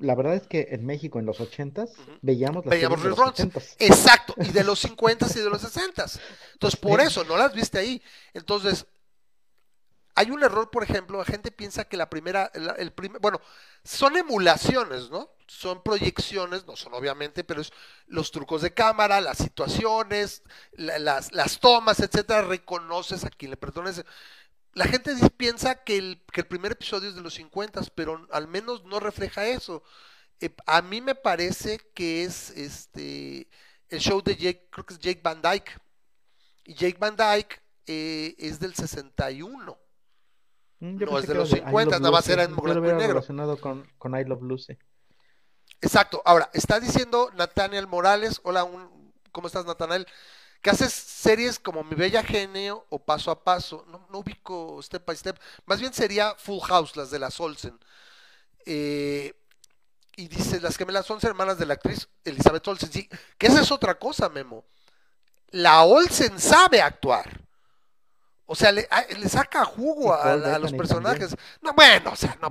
la 0.00 0.14
verdad 0.14 0.34
es 0.34 0.46
que 0.46 0.68
en 0.70 0.84
México 0.84 1.18
en 1.18 1.26
los 1.26 1.40
ochentas 1.40 1.92
veíamos 2.22 2.64
las 2.66 2.70
veíamos 2.70 3.02
de 3.02 3.10
los 3.10 3.76
Exacto, 3.78 4.34
y 4.38 4.52
de 4.52 4.64
los 4.64 4.80
cincuentas 4.86 5.34
y 5.36 5.40
de 5.40 5.50
los 5.50 5.60
sesentas. 5.60 6.20
Entonces, 6.52 6.78
por 6.78 7.00
eso 7.00 7.24
no 7.24 7.36
las 7.36 7.54
viste 7.54 7.78
ahí. 7.78 8.02
Entonces, 8.34 8.86
hay 10.16 10.30
un 10.30 10.42
error, 10.42 10.70
por 10.70 10.82
ejemplo, 10.82 11.18
la 11.18 11.26
gente 11.26 11.50
piensa 11.50 11.84
que 11.84 11.98
la 11.98 12.08
primera, 12.08 12.50
el 12.78 12.90
primer, 12.92 13.20
bueno, 13.20 13.38
son 13.84 14.16
emulaciones, 14.16 15.10
¿no? 15.10 15.30
Son 15.46 15.82
proyecciones, 15.82 16.66
no 16.66 16.74
son 16.74 16.94
obviamente, 16.94 17.44
pero 17.44 17.60
es 17.60 17.70
los 18.06 18.30
trucos 18.30 18.62
de 18.62 18.72
cámara, 18.72 19.20
las 19.20 19.36
situaciones, 19.36 20.42
las, 20.72 21.32
las, 21.32 21.60
tomas, 21.60 22.00
etcétera, 22.00 22.42
reconoces 22.42 23.24
a 23.24 23.30
quien 23.30 23.50
le 23.50 23.56
perdones. 23.58 24.04
La 24.76 24.84
gente 24.86 25.14
piensa 25.38 25.82
que 25.84 25.96
el, 25.96 26.22
que 26.30 26.42
el 26.42 26.46
primer 26.46 26.72
episodio 26.72 27.08
es 27.08 27.14
de 27.14 27.22
los 27.22 27.32
50, 27.32 27.80
pero 27.94 28.28
al 28.30 28.46
menos 28.46 28.84
no 28.84 29.00
refleja 29.00 29.46
eso. 29.46 29.82
Eh, 30.38 30.54
a 30.66 30.82
mí 30.82 31.00
me 31.00 31.14
parece 31.14 31.80
que 31.94 32.24
es 32.24 32.50
este 32.50 33.48
el 33.88 34.00
show 34.00 34.20
de 34.22 34.36
Jake, 34.36 34.68
creo 34.70 34.84
que 34.84 34.92
es 34.92 35.00
Jake 35.00 35.22
Van 35.24 35.40
Dyke. 35.40 35.80
Y 36.64 36.74
Jake 36.74 36.98
Van 37.00 37.16
Dyke 37.16 37.62
eh, 37.86 38.34
es 38.38 38.60
del 38.60 38.74
61. 38.74 39.78
Mm, 40.80 40.98
no 40.98 41.18
es 41.18 41.26
de 41.26 41.34
los 41.34 41.48
50, 41.48 41.98
nada 41.98 42.10
más 42.10 42.28
era 42.28 42.42
en 42.42 42.54
blanco 42.54 42.84
y 42.84 42.92
negro. 42.92 43.14
relacionado 43.14 43.58
con, 43.58 43.90
con 43.96 44.14
I 44.14 44.24
Love 44.24 44.42
Lucy. 44.42 44.76
Exacto. 45.80 46.20
Ahora, 46.26 46.50
está 46.52 46.80
diciendo 46.80 47.30
Nathaniel 47.34 47.86
Morales, 47.86 48.40
hola, 48.42 48.64
un, 48.64 49.10
¿cómo 49.32 49.46
estás 49.46 49.64
Nathaniel? 49.64 50.06
Que 50.66 50.70
haces 50.70 50.92
series 50.92 51.60
como 51.60 51.84
Mi 51.84 51.94
Bella 51.94 52.24
Genio 52.24 52.86
o 52.88 52.98
Paso 52.98 53.30
a 53.30 53.44
Paso. 53.44 53.84
No, 53.86 54.04
no 54.10 54.18
ubico 54.18 54.82
Step 54.82 55.06
by 55.06 55.16
Step. 55.16 55.38
Más 55.64 55.78
bien 55.78 55.94
sería 55.94 56.34
Full 56.34 56.58
House, 56.58 56.96
las 56.96 57.08
de 57.12 57.20
las 57.20 57.38
Olsen. 57.38 57.78
Eh, 58.64 59.32
y 60.16 60.26
dice, 60.26 60.60
las 60.60 60.76
que 60.76 60.84
me 60.84 60.92
las 60.92 61.06
son 61.06 61.20
hermanas 61.22 61.56
de 61.56 61.66
la 61.66 61.74
actriz 61.74 62.08
Elizabeth 62.24 62.66
Olsen. 62.66 62.90
Sí, 62.90 63.08
que 63.38 63.46
esa 63.46 63.60
es 63.60 63.70
otra 63.70 63.96
cosa, 63.96 64.28
Memo. 64.28 64.64
La 65.50 65.84
Olsen 65.84 66.40
sabe 66.40 66.82
actuar. 66.82 67.42
O 68.46 68.56
sea, 68.56 68.72
le, 68.72 68.88
saca 69.28 69.64
jugo 69.64 70.14
a, 70.14 70.58
los 70.58 70.72
personajes. 70.72 71.36
No, 71.60 71.74
bueno, 71.74 72.10
o 72.10 72.16
sea, 72.16 72.36
no, 72.42 72.50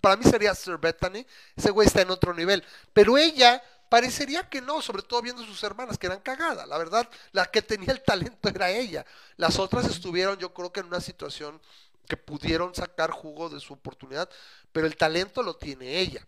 para 0.00 0.16
mí 0.16 0.22
sería 0.22 0.54
Sir 0.54 0.78
Bethany. 0.78 1.26
Ese 1.56 1.72
güey 1.72 1.88
está 1.88 2.02
en 2.02 2.10
otro 2.10 2.32
nivel. 2.32 2.62
Pero 2.92 3.18
ella 3.18 3.60
parecería 3.88 4.48
que 4.48 4.60
no, 4.60 4.82
sobre 4.82 5.02
todo 5.02 5.22
viendo 5.22 5.44
sus 5.44 5.62
hermanas, 5.62 5.98
que 5.98 6.06
eran 6.06 6.20
cagadas. 6.20 6.68
La 6.68 6.78
verdad, 6.78 7.08
la 7.32 7.46
que 7.46 7.62
tenía 7.62 7.92
el 7.92 8.02
talento 8.02 8.48
era 8.48 8.70
ella. 8.70 9.04
Las 9.36 9.58
otras 9.58 9.86
estuvieron, 9.86 10.38
yo 10.38 10.52
creo 10.52 10.72
que 10.72 10.80
en 10.80 10.86
una 10.86 11.00
situación 11.00 11.60
que 12.08 12.16
pudieron 12.16 12.74
sacar 12.74 13.10
jugo 13.10 13.48
de 13.48 13.60
su 13.60 13.74
oportunidad, 13.74 14.28
pero 14.72 14.86
el 14.86 14.96
talento 14.96 15.42
lo 15.42 15.56
tiene 15.56 15.98
ella. 15.98 16.26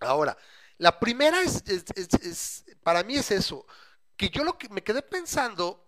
Ahora, 0.00 0.36
la 0.78 0.98
primera 0.98 1.40
es, 1.42 2.64
para 2.82 3.02
mí 3.02 3.16
es 3.16 3.30
eso, 3.30 3.66
que 4.16 4.30
yo 4.30 4.44
lo 4.44 4.58
que 4.58 4.68
me 4.68 4.82
quedé 4.82 5.02
pensando 5.02 5.84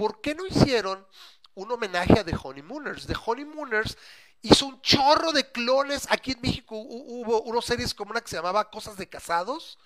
¿por 0.00 0.22
qué 0.22 0.34
no 0.34 0.46
hicieron 0.46 1.06
un 1.54 1.70
homenaje 1.70 2.18
a 2.18 2.24
The 2.24 2.34
Honeymooners? 2.42 3.06
The 3.06 3.16
Honeymooners 3.26 3.98
hizo 4.40 4.66
un 4.66 4.80
chorro 4.80 5.30
de 5.32 5.50
clones. 5.52 6.06
Aquí 6.10 6.32
en 6.32 6.40
México 6.40 6.74
hubo 6.76 7.42
una 7.42 7.60
series 7.60 7.92
como 7.92 8.12
una 8.12 8.22
que 8.22 8.30
se 8.30 8.36
llamaba 8.36 8.70
Cosas 8.70 8.96
de 8.96 9.08
Casados 9.08 9.78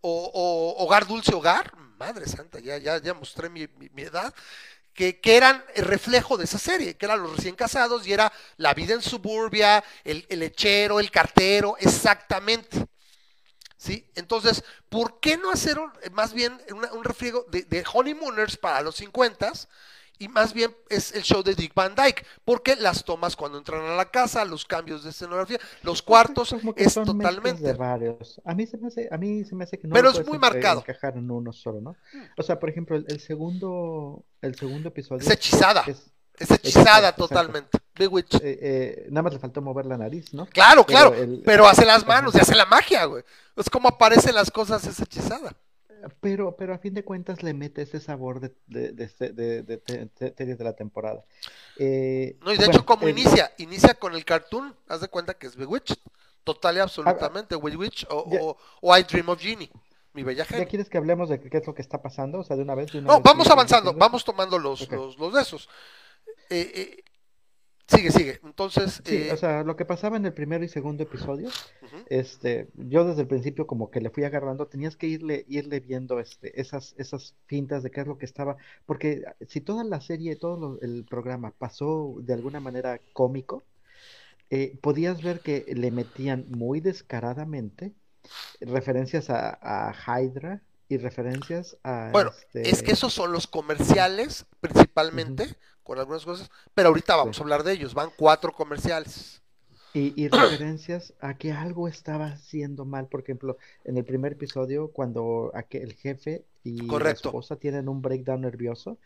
o, 0.00 0.74
Hogar 0.78 1.06
Dulce 1.06 1.34
Hogar. 1.34 1.76
Madre 1.98 2.26
santa, 2.26 2.60
ya, 2.60 2.78
ya, 2.78 2.98
ya 2.98 3.14
mostré 3.14 3.48
mi, 3.48 3.62
edad. 3.96 4.32
Que, 4.94 5.18
eran 5.22 5.64
el 5.74 5.84
reflejo 5.84 6.36
de 6.36 6.44
esa 6.44 6.58
serie, 6.58 6.96
que 6.96 7.06
eran 7.06 7.22
los 7.22 7.36
recién 7.36 7.54
casados 7.54 8.06
y 8.06 8.12
era 8.12 8.32
la 8.56 8.74
vida 8.74 8.94
en 8.94 9.02
suburbia, 9.02 9.82
el, 10.04 10.26
lechero, 10.30 11.00
el 11.00 11.10
cartero, 11.10 11.76
exactamente. 11.78 12.86
¿Sí? 13.76 14.10
Entonces, 14.16 14.64
¿por 14.88 15.20
qué 15.20 15.36
no 15.36 15.52
hacer 15.52 15.78
más 16.10 16.32
bien 16.32 16.60
un 16.70 17.04
refriego 17.04 17.46
de, 17.48 17.84
Honeymooners 17.92 18.56
para 18.56 18.82
los 18.82 18.96
50 18.96 19.52
y 20.18 20.28
más 20.28 20.52
bien 20.52 20.74
es 20.88 21.14
el 21.14 21.22
show 21.22 21.42
de 21.42 21.54
Dick 21.54 21.74
Van 21.74 21.94
Dyke, 21.94 22.24
porque 22.44 22.76
las 22.76 23.04
tomas 23.04 23.36
cuando 23.36 23.58
entran 23.58 23.84
a 23.84 23.94
la 23.94 24.10
casa, 24.10 24.44
los 24.44 24.64
cambios 24.64 25.04
de 25.04 25.10
escenografía, 25.10 25.58
los 25.82 26.02
cuartos 26.02 26.54
es 26.76 26.94
totalmente 26.94 27.62
de 27.62 27.72
varios. 27.74 28.40
A 28.44 28.54
mí 28.54 28.66
se 28.66 28.76
me 28.78 28.88
hace, 28.88 29.08
a 29.10 29.16
mí 29.16 29.44
se 29.44 29.54
me 29.54 29.64
hace 29.64 29.78
que 29.78 29.86
no 29.86 29.94
Pero 29.94 30.10
es 30.10 30.26
muy 30.26 30.38
marcado. 30.38 30.80
encajar 30.80 31.16
en 31.16 31.30
uno 31.30 31.52
solo, 31.52 31.80
¿no? 31.80 31.96
O 32.36 32.42
sea, 32.42 32.58
por 32.58 32.68
ejemplo, 32.68 32.96
el, 32.96 33.20
segundo 33.20 34.24
el 34.42 34.56
segundo 34.56 34.88
episodio 34.88 35.20
es 35.20 35.30
hechizada. 35.30 35.84
Es, 35.86 36.50
hechizada 36.50 37.14
totalmente. 37.14 37.78
Eh, 38.00 38.28
eh, 38.42 39.06
nada 39.10 39.22
más 39.22 39.32
le 39.32 39.40
faltó 39.40 39.60
mover 39.60 39.86
la 39.86 39.98
nariz, 39.98 40.32
¿no? 40.32 40.46
Claro, 40.46 40.84
claro. 40.84 41.12
Pero 41.44 41.66
hace 41.66 41.84
las 41.84 42.06
manos 42.06 42.34
y 42.34 42.38
hace 42.38 42.54
la 42.54 42.66
magia, 42.66 43.04
güey. 43.06 43.24
Es 43.56 43.68
como 43.68 43.88
aparecen 43.88 44.34
las 44.34 44.50
cosas, 44.50 44.86
es 44.86 45.00
hechizada. 45.00 45.56
Pero, 46.20 46.56
pero 46.56 46.74
a 46.74 46.78
fin 46.78 46.94
de 46.94 47.04
cuentas 47.04 47.42
le 47.42 47.54
mete 47.54 47.82
ese 47.82 48.00
sabor 48.00 48.40
de, 48.40 48.54
de, 48.66 48.92
de, 48.92 49.62
de, 49.62 50.56
de 50.56 50.64
la 50.64 50.74
temporada. 50.74 51.24
Eh, 51.78 52.36
no, 52.40 52.52
y 52.52 52.56
de 52.56 52.66
hecho, 52.66 52.84
como 52.84 53.08
inicia, 53.08 53.52
inicia 53.58 53.94
con 53.94 54.14
el 54.14 54.24
cartoon, 54.24 54.74
haz 54.88 55.00
de 55.00 55.08
cuenta 55.08 55.34
que 55.34 55.46
es 55.46 55.56
Bewitched, 55.56 55.98
total 56.44 56.76
y 56.76 56.80
absolutamente, 56.80 57.54
ah, 57.54 57.58
Bewitched 57.62 58.08
o, 58.10 58.56
o, 58.80 58.96
I 58.96 59.02
Dream 59.02 59.28
of 59.28 59.40
Genie. 59.40 59.70
Mi 60.12 60.22
bella 60.22 60.44
gente. 60.44 60.64
¿Ya 60.64 60.68
quieres 60.68 60.88
que 60.88 60.98
hablemos 60.98 61.28
de 61.28 61.40
qué 61.40 61.58
es 61.58 61.66
lo 61.66 61.74
que 61.74 61.82
está 61.82 62.00
pasando? 62.00 62.38
O 62.38 62.44
sea, 62.44 62.56
de 62.56 62.62
una 62.62 62.74
vez. 62.74 62.94
no, 62.94 63.20
vamos 63.20 63.48
avanzando, 63.48 63.92
vamos 63.92 64.24
tomando 64.24 64.58
los, 64.58 64.90
los, 64.90 65.18
los 65.18 65.34
de 65.34 65.42
esos. 65.42 65.68
Eh, 66.50 66.72
eh, 66.74 67.04
Sigue, 67.88 68.10
sigue. 68.10 68.40
Entonces. 68.44 69.00
Sí, 69.04 69.16
eh, 69.16 69.32
o 69.32 69.36
sea, 69.36 69.64
lo 69.64 69.74
que 69.74 69.86
pasaba 69.86 70.18
en 70.18 70.26
el 70.26 70.34
primer 70.34 70.62
y 70.62 70.68
segundo 70.68 71.02
episodio, 71.02 71.48
este, 72.10 72.68
yo 72.74 73.06
desde 73.06 73.22
el 73.22 73.28
principio 73.28 73.66
como 73.66 73.90
que 73.90 74.02
le 74.02 74.10
fui 74.10 74.24
agarrando, 74.24 74.66
tenías 74.66 74.96
que 74.96 75.06
irle, 75.06 75.46
irle 75.48 75.80
viendo 75.80 76.20
este, 76.20 76.60
esas, 76.60 76.94
esas 76.98 77.34
pintas 77.46 77.82
de 77.82 77.90
qué 77.90 78.02
es 78.02 78.06
lo 78.06 78.18
que 78.18 78.26
estaba, 78.26 78.58
porque 78.84 79.24
si 79.46 79.62
toda 79.62 79.84
la 79.84 80.02
serie, 80.02 80.36
todo 80.36 80.78
el 80.82 81.06
programa 81.08 81.52
pasó 81.52 82.16
de 82.20 82.34
alguna 82.34 82.60
manera 82.60 83.00
cómico, 83.14 83.64
eh, 84.50 84.78
podías 84.82 85.22
ver 85.22 85.40
que 85.40 85.64
le 85.74 85.90
metían 85.90 86.46
muy 86.50 86.80
descaradamente 86.80 87.94
referencias 88.60 89.30
a, 89.30 89.58
a 89.62 89.94
Hydra, 89.94 90.62
y 90.88 90.96
referencias 90.96 91.76
a... 91.84 92.10
Bueno, 92.12 92.32
este 92.36 92.70
es 92.70 92.82
que 92.82 92.92
esos 92.92 93.12
son 93.12 93.32
los 93.32 93.46
comerciales 93.46 94.46
principalmente, 94.60 95.56
con 95.82 95.98
algunas 95.98 96.24
cosas, 96.24 96.50
pero 96.74 96.88
ahorita 96.88 97.16
vamos 97.16 97.38
a 97.38 97.42
hablar 97.42 97.62
de 97.62 97.72
ellos, 97.72 97.94
van 97.94 98.10
cuatro 98.16 98.52
comerciales. 98.52 99.42
Y, 99.94 100.28
referencias 100.28 101.14
a 101.20 101.36
que 101.36 101.52
algo 101.52 101.88
estaba 101.88 102.26
haciendo 102.26 102.84
mal, 102.84 103.06
por 103.06 103.20
ejemplo, 103.20 103.56
en 103.84 103.96
el 103.96 104.04
primer 104.04 104.32
episodio, 104.32 104.88
cuando 104.88 105.52
el 105.70 105.94
jefe 105.94 106.44
y 106.64 106.82
la 106.82 107.10
esposa 107.10 107.56
tienen 107.56 107.88
un 107.88 108.02
breakdown 108.02 108.42
nervioso, 108.42 108.98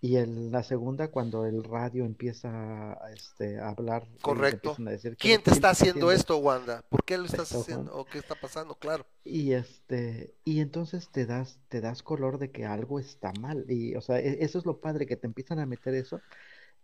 y 0.00 0.16
en 0.16 0.50
la 0.50 0.62
segunda, 0.62 1.08
cuando 1.08 1.44
el 1.44 1.62
radio 1.64 2.04
empieza 2.04 2.92
a, 2.92 3.12
este, 3.12 3.60
hablar. 3.60 4.06
Correcto. 4.22 4.76
¿Quién 5.18 5.42
te 5.42 5.50
está 5.50 5.70
haciendo, 5.70 6.10
esto, 6.10 6.38
Wanda? 6.38 6.82
¿Por 6.88 7.04
qué 7.04 7.18
lo 7.18 7.24
estás 7.26 7.54
haciendo? 7.54 7.94
¿O 7.94 8.06
qué 8.06 8.18
está 8.18 8.34
pasando? 8.34 8.74
Claro. 8.76 9.04
Y 9.24 9.52
este, 9.52 10.34
y 10.44 10.60
entonces 10.60 11.10
te 11.10 11.26
das, 11.26 11.58
te 11.68 11.80
das 11.80 12.02
color 12.02 12.38
de 12.38 12.50
que 12.50 12.64
algo 12.64 12.98
está 12.98 13.32
mal. 13.40 13.66
Y, 13.68 13.94
o 13.96 14.00
sea, 14.00 14.18
e, 14.18 14.42
eso 14.42 14.58
es 14.58 14.64
lo 14.64 14.80
padre, 14.80 15.06
que 15.06 15.16
te 15.16 15.26
empiezan 15.26 15.58
a 15.58 15.66
meter 15.66 15.94
eso. 15.94 16.20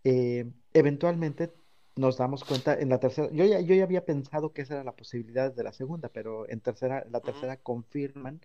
Eh, 0.03 0.45
eventualmente 0.73 1.51
nos 1.97 2.17
damos 2.17 2.43
cuenta 2.43 2.79
en 2.79 2.89
la 2.89 2.99
tercera, 2.99 3.29
yo 3.31 3.45
ya, 3.45 3.59
yo 3.59 3.75
ya 3.75 3.83
había 3.83 4.05
pensado 4.05 4.53
que 4.53 4.61
esa 4.61 4.75
era 4.75 4.83
la 4.83 4.95
posibilidad 4.95 5.53
de 5.53 5.63
la 5.63 5.73
segunda, 5.73 6.09
pero 6.09 6.49
en 6.49 6.61
tercera, 6.61 7.05
la 7.09 7.21
tercera 7.21 7.57
confirman 7.57 8.41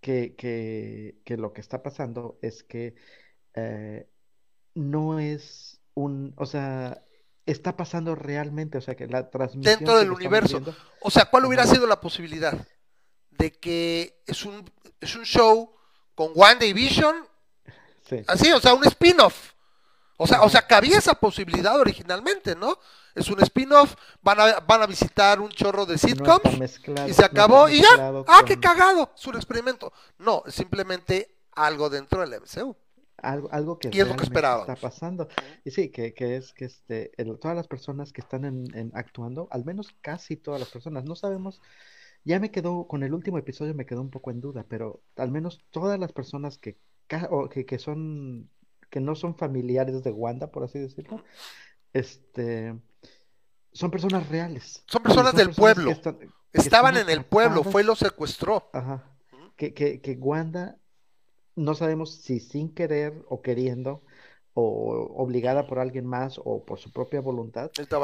que, 0.00 0.34
que, 0.36 1.18
que, 1.24 1.36
lo 1.36 1.52
que 1.52 1.60
está 1.60 1.82
pasando 1.82 2.38
es 2.42 2.62
que 2.62 2.94
eh, 3.54 4.08
no 4.74 5.18
es 5.18 5.80
un, 5.94 6.34
o 6.36 6.46
sea, 6.46 7.02
está 7.46 7.76
pasando 7.76 8.14
realmente, 8.14 8.78
o 8.78 8.80
sea, 8.80 8.94
que 8.94 9.06
la 9.06 9.30
transmisión... 9.30 9.78
Dentro 9.78 9.98
del 9.98 10.12
universo. 10.12 10.62
o 11.00 11.10
sea, 11.10 11.26
¿cuál 11.26 11.46
hubiera 11.46 11.66
sido 11.66 11.86
la 11.86 12.00
posibilidad? 12.00 12.66
De 13.30 13.52
que 13.52 14.22
es 14.26 14.44
un, 14.44 14.70
es 15.00 15.16
un 15.16 15.24
show 15.24 15.72
con 16.14 16.32
One 16.34 16.56
Day 16.60 16.72
Vision, 16.72 17.16
así, 18.26 18.50
o 18.52 18.60
sea, 18.60 18.74
un 18.74 18.84
spin-off. 18.84 19.52
O 20.20 20.26
sea, 20.26 20.42
o 20.42 20.48
sea, 20.48 20.66
cabía 20.66 20.98
esa 20.98 21.14
posibilidad 21.14 21.78
originalmente, 21.78 22.56
¿no? 22.56 22.76
Es 23.14 23.30
un 23.30 23.40
spin-off, 23.40 23.94
van 24.20 24.40
a, 24.40 24.60
van 24.60 24.82
a 24.82 24.86
visitar 24.86 25.40
un 25.40 25.48
chorro 25.48 25.86
de 25.86 25.96
sitcoms 25.96 26.80
y 27.06 27.12
se 27.12 27.24
acabó 27.24 27.68
y 27.68 27.80
ya. 27.80 28.24
Ah, 28.26 28.42
qué 28.44 28.58
cagado, 28.58 29.12
es 29.16 29.26
un 29.28 29.36
experimento. 29.36 29.92
No, 30.18 30.42
es 30.44 30.54
simplemente 30.54 31.36
algo 31.52 31.88
dentro 31.88 32.20
del 32.20 32.40
MCU. 32.40 32.76
Algo, 33.18 33.48
algo 33.52 33.78
que, 33.78 33.90
y 33.92 34.00
es 34.00 34.08
lo 34.08 34.16
que 34.16 34.24
está 34.24 34.76
pasando. 34.80 35.28
Y 35.64 35.70
sí, 35.70 35.90
que, 35.90 36.14
que 36.14 36.36
es 36.36 36.52
que 36.52 36.64
este, 36.64 37.12
todas 37.40 37.56
las 37.56 37.68
personas 37.68 38.12
que 38.12 38.20
están 38.20 38.44
en, 38.44 38.90
actuando, 38.94 39.46
al 39.52 39.64
menos 39.64 39.94
casi 40.00 40.36
todas 40.36 40.58
las 40.58 40.68
personas, 40.68 41.04
no 41.04 41.14
sabemos, 41.14 41.60
ya 42.24 42.40
me 42.40 42.50
quedó, 42.50 42.88
con 42.88 43.04
el 43.04 43.14
último 43.14 43.38
episodio 43.38 43.74
me 43.74 43.86
quedó 43.86 44.00
un 44.00 44.10
poco 44.10 44.32
en 44.32 44.40
duda, 44.40 44.66
pero 44.68 45.00
al 45.16 45.30
menos 45.30 45.60
todas 45.70 45.98
las 45.98 46.12
personas 46.12 46.58
que, 46.58 46.76
que, 47.06 47.66
que 47.66 47.78
son 47.78 48.50
que 48.90 49.00
no 49.00 49.14
son 49.14 49.34
familiares 49.34 50.02
de 50.02 50.10
Wanda, 50.10 50.50
por 50.50 50.64
así 50.64 50.78
decirlo, 50.78 51.22
este, 51.92 52.74
son 53.72 53.90
personas 53.90 54.28
reales. 54.28 54.82
Son 54.86 55.02
personas 55.02 55.34
del 55.34 55.50
pueblo. 55.50 55.92
Estaban 56.52 56.96
en 56.96 57.10
el 57.10 57.24
pueblo, 57.24 57.62
fue 57.62 57.84
lo 57.84 57.94
secuestró. 57.94 58.70
Ajá. 58.72 59.04
Que, 59.56 59.74
que, 59.74 60.00
que 60.00 60.12
Wanda, 60.12 60.78
no 61.56 61.74
sabemos 61.74 62.14
si 62.14 62.40
sin 62.40 62.72
querer 62.74 63.24
o 63.28 63.42
queriendo, 63.42 64.02
o 64.60 65.14
obligada 65.16 65.68
por 65.68 65.78
alguien 65.78 66.04
más 66.04 66.40
o 66.44 66.64
por 66.64 66.80
su 66.80 66.92
propia 66.92 67.20
voluntad, 67.20 67.70
este, 67.76 67.96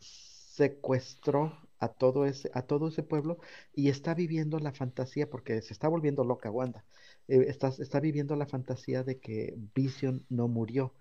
secuestró 0.00 1.58
a 1.78 1.88
todo 1.88 2.24
ese 2.24 2.50
a 2.54 2.62
todo 2.62 2.88
ese 2.88 3.02
pueblo 3.02 3.38
y 3.74 3.90
está 3.90 4.14
viviendo 4.14 4.58
la 4.58 4.72
fantasía 4.72 5.28
porque 5.28 5.60
se 5.60 5.74
está 5.74 5.86
volviendo 5.86 6.24
loca 6.24 6.50
Wanda 6.50 6.84
eh, 7.28 7.46
está, 7.48 8.00
viviendo 8.00 8.34
la 8.36 8.46
fantasía 8.46 9.04
de 9.04 9.20
que 9.20 9.54
Vision 9.74 10.24
no 10.28 10.48
murió. 10.48 10.94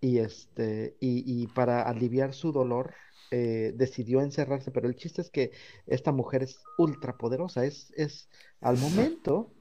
Y, 0.00 0.18
este, 0.18 0.96
y, 1.00 1.46
para 1.48 1.82
aliviar 1.82 2.32
su 2.32 2.52
dolor, 2.52 2.94
eh, 3.30 3.72
decidió 3.74 4.20
encerrarse. 4.20 4.70
Pero 4.70 4.88
el 4.88 4.96
chiste 4.96 5.20
es 5.20 5.30
que 5.30 5.52
esta 5.86 6.12
mujer 6.12 6.42
es 6.42 6.60
ultra 6.78 7.16
poderosa. 7.16 7.64
Es, 7.64 7.92
es 7.96 8.28
al 8.60 8.76
momento, 8.78 9.52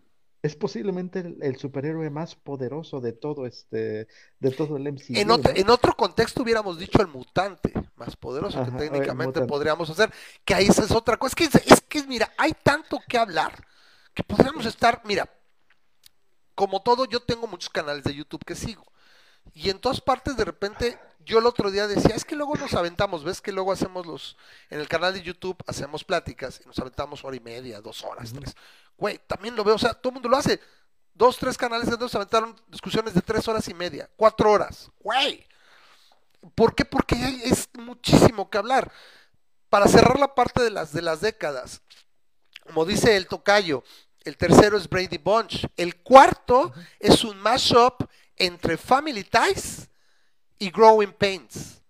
es 0.43 0.55
posiblemente 0.55 1.35
el, 1.41 1.57
superhéroe 1.57 2.09
más 2.09 2.35
poderoso 2.35 3.01
de 3.01 3.13
todo 3.13 3.45
este, 3.45 4.07
de 4.39 4.51
todo 4.51 4.77
el 4.77 4.91
MCU. 4.91 5.15
En 5.15 5.31
otro, 5.31 5.51
en 5.55 5.69
otro 5.69 5.95
contexto 5.95 6.43
hubiéramos 6.43 6.77
dicho 6.77 7.01
el 7.01 7.07
mutante 7.07 7.73
más 7.95 8.15
poderoso 8.15 8.63
que 8.63 8.71
técnicamente 8.71 9.41
podríamos 9.41 9.89
hacer. 9.89 10.13
Que 10.45 10.53
ahí 10.53 10.67
es 10.67 10.91
otra 10.91 11.17
cosa. 11.17 11.35
Es 11.37 11.49
que, 11.49 11.73
es 11.73 11.81
que, 11.81 12.03
mira, 12.03 12.31
hay 12.37 12.53
tanto 12.63 12.99
que 13.09 13.17
hablar 13.17 13.53
que 14.13 14.23
podríamos 14.23 14.65
estar, 14.65 15.01
mira, 15.05 15.29
como 16.57 16.81
todo, 16.81 17.05
yo 17.05 17.19
tengo 17.19 17.45
muchos 17.45 17.69
canales 17.69 18.03
de 18.03 18.15
YouTube 18.15 18.43
que 18.43 18.55
sigo. 18.55 18.83
Y 19.53 19.69
en 19.69 19.77
todas 19.77 20.01
partes 20.01 20.35
de 20.35 20.43
repente, 20.43 20.99
yo 21.19 21.37
el 21.37 21.45
otro 21.45 21.69
día 21.69 21.85
decía, 21.85 22.15
es 22.15 22.25
que 22.25 22.35
luego 22.35 22.55
nos 22.55 22.73
aventamos, 22.73 23.23
ves 23.23 23.41
que 23.41 23.51
luego 23.51 23.71
hacemos 23.71 24.07
los, 24.07 24.37
en 24.71 24.79
el 24.79 24.87
canal 24.87 25.13
de 25.13 25.21
YouTube 25.21 25.55
hacemos 25.67 26.03
pláticas 26.03 26.59
y 26.63 26.67
nos 26.67 26.79
aventamos 26.79 27.23
hora 27.23 27.35
y 27.35 27.41
media, 27.41 27.79
dos 27.79 28.03
horas, 28.03 28.33
tres. 28.33 28.55
Güey, 28.97 29.19
también 29.27 29.55
lo 29.55 29.63
veo, 29.63 29.75
o 29.75 29.77
sea, 29.77 29.93
todo 29.93 30.09
el 30.09 30.13
mundo 30.15 30.29
lo 30.29 30.35
hace. 30.35 30.59
Dos, 31.13 31.37
tres 31.37 31.59
canales 31.59 31.91
de 31.91 31.95
nos 31.95 32.15
aventaron 32.15 32.59
discusiones 32.69 33.13
de 33.13 33.21
tres 33.21 33.47
horas 33.47 33.67
y 33.67 33.75
media, 33.75 34.09
cuatro 34.17 34.51
horas. 34.51 34.89
Güey. 35.01 35.45
¿Por 36.55 36.73
qué? 36.73 36.85
Porque 36.85 37.15
es 37.43 37.69
muchísimo 37.73 38.49
que 38.49 38.57
hablar. 38.57 38.91
Para 39.69 39.87
cerrar 39.87 40.17
la 40.17 40.33
parte 40.33 40.63
de 40.63 40.71
las, 40.71 40.91
de 40.91 41.03
las 41.03 41.21
décadas, 41.21 41.83
como 42.65 42.83
dice 42.83 43.15
el 43.15 43.27
tocayo, 43.27 43.83
el 44.27 44.37
tercero 44.37 44.77
es 44.77 44.89
Brady 44.89 45.17
Bunch. 45.17 45.65
El 45.75 45.97
cuarto 45.97 46.73
es 46.99 47.23
un 47.23 47.37
mashup 47.37 48.03
entre 48.35 48.77
Family 48.77 49.23
Ties 49.23 49.89
y 50.59 50.69
Growing 50.69 51.13
Pains. 51.13 51.81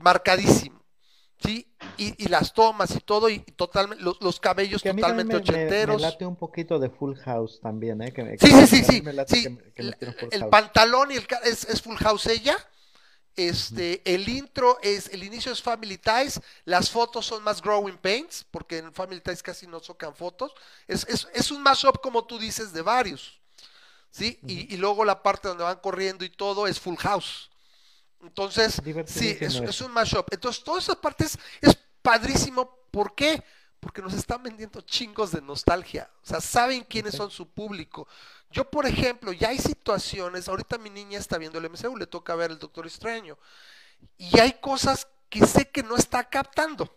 Marcadísimo. 0.00 0.82
¿Sí? 1.42 1.70
Y, 1.98 2.28
las 2.28 2.52
tomas 2.52 2.90
y 2.96 3.00
todo, 3.00 3.28
y 3.28 3.38
totalmente, 3.38 4.02
los, 4.02 4.40
cabellos 4.40 4.82
totalmente 4.82 5.36
ochenteros. 5.36 5.96
Me, 5.96 6.02
late 6.02 6.26
un 6.26 6.36
poquito 6.36 6.78
de 6.78 6.88
Full 6.90 7.14
House 7.18 7.60
también, 7.60 8.02
¿eh? 8.02 8.12
sí, 8.40 8.66
sí, 8.66 8.66
sí, 8.66 8.84
sí. 9.28 9.58
el, 10.30 10.48
pantalón 10.48 11.12
y 11.12 11.16
el 11.16 11.26
es, 11.44 11.64
es 11.64 11.82
Full 11.82 11.96
House 11.96 12.26
ella 12.26 12.56
este, 13.36 14.02
el 14.04 14.28
intro 14.28 14.78
es, 14.82 15.08
el 15.08 15.22
inicio 15.22 15.52
es 15.52 15.62
Family 15.62 15.98
Ties, 15.98 16.40
las 16.64 16.90
fotos 16.90 17.26
son 17.26 17.42
más 17.44 17.60
Growing 17.60 17.98
Pains, 17.98 18.44
porque 18.50 18.78
en 18.78 18.92
Family 18.92 19.20
Ties 19.20 19.42
casi 19.42 19.66
no 19.66 19.80
tocan 19.80 20.14
fotos. 20.14 20.52
Es, 20.86 21.06
es, 21.08 21.28
es 21.34 21.50
un 21.50 21.62
mashup, 21.62 22.00
como 22.00 22.24
tú 22.24 22.38
dices, 22.38 22.72
de 22.72 22.82
varios. 22.82 23.40
¿Sí? 24.10 24.38
y, 24.46 24.74
luego 24.78 25.04
la 25.04 25.22
parte 25.22 25.46
donde 25.46 25.64
van 25.64 25.78
corriendo 25.78 26.24
y 26.24 26.30
todo 26.30 26.66
es 26.66 26.80
Full 26.80 26.96
House. 26.96 27.50
Entonces, 28.22 28.80
sí, 29.06 29.36
es, 29.40 29.56
es, 29.56 29.80
un 29.80 29.92
mashup. 29.92 30.26
Entonces, 30.32 30.64
todas 30.64 30.84
esas 30.84 30.96
partes 30.96 31.38
es 31.60 31.76
padrísimo. 32.02 32.78
¿Por 32.90 33.14
qué? 33.14 33.42
Porque 33.78 34.02
nos 34.02 34.14
están 34.14 34.42
vendiendo 34.42 34.80
chingos 34.80 35.32
de 35.32 35.42
nostalgia. 35.42 36.10
O 36.22 36.26
sea, 36.26 36.40
saben 36.40 36.82
quiénes 36.84 37.14
son 37.14 37.30
su 37.30 37.48
público. 37.48 38.08
Yo, 38.56 38.64
por 38.64 38.86
ejemplo, 38.86 39.34
ya 39.34 39.50
hay 39.50 39.58
situaciones, 39.58 40.48
ahorita 40.48 40.78
mi 40.78 40.88
niña 40.88 41.18
está 41.18 41.36
viendo 41.36 41.58
el 41.58 41.68
MCU, 41.68 41.94
le 41.94 42.06
toca 42.06 42.34
ver 42.34 42.50
el 42.50 42.58
Doctor 42.58 42.86
Extraño, 42.86 43.36
y 44.16 44.40
hay 44.40 44.54
cosas 44.54 45.08
que 45.28 45.46
sé 45.46 45.68
que 45.68 45.82
no 45.82 45.94
está 45.94 46.24
captando 46.24 46.90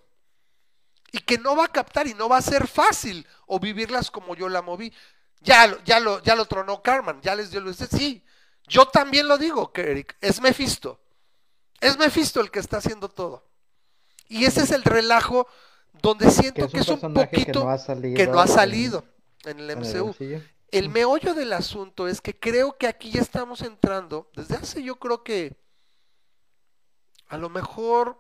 y 1.12 1.18
que 1.18 1.38
no 1.38 1.58
va 1.58 1.66
a 1.66 1.68
captar 1.68 2.08
y 2.08 2.14
no 2.14 2.30
va 2.30 2.38
a 2.38 2.42
ser 2.42 2.66
fácil 2.66 3.28
o 3.46 3.60
vivirlas 3.60 4.10
como 4.10 4.38
yo 4.38 4.48
la 4.48 4.62
moví. 4.62 4.94
Ya, 5.42 5.78
ya, 5.84 6.00
lo, 6.00 6.24
ya 6.24 6.34
lo 6.34 6.46
tronó 6.46 6.82
Carmen, 6.82 7.20
ya 7.22 7.36
les 7.36 7.52
dio 7.52 7.60
lo 7.60 7.74
sí. 7.74 8.24
Yo 8.66 8.86
también 8.86 9.28
lo 9.28 9.38
digo, 9.38 9.70
Eric, 9.76 10.16
es 10.22 10.40
Mephisto. 10.40 11.02
Es 11.82 11.98
Mephisto 11.98 12.40
el 12.40 12.52
que 12.52 12.60
está 12.60 12.78
haciendo 12.78 13.10
todo. 13.10 13.44
Y 14.30 14.46
ese 14.46 14.62
es 14.62 14.72
el 14.72 14.84
relajo 14.84 15.46
donde 16.02 16.32
siento 16.32 16.70
que 16.70 16.80
es 16.80 16.88
un, 16.88 17.14
poquito 17.14 17.68
que 18.16 18.28
no 18.28 18.40
ha 18.40 18.48
salido, 18.48 19.04
en, 19.44 19.60
el 19.60 19.76
MCU. 19.76 20.16
El 20.22 20.42
meollo 20.90 21.34
del 21.34 21.54
asunto 21.54 22.08
es 22.08 22.22
que 22.22 22.38
creo 22.38 22.78
que 22.78 22.88
aquí 22.88 23.12
ya 23.12 23.22
estamos 23.22 23.62
entrando, 23.62 24.30
desde 24.36 24.56
hace 24.56 24.84
yo 24.84 24.98
creo 24.98 25.24
que 25.24 25.58
a 27.28 27.38
lo 27.38 27.50
mejor 27.50 28.20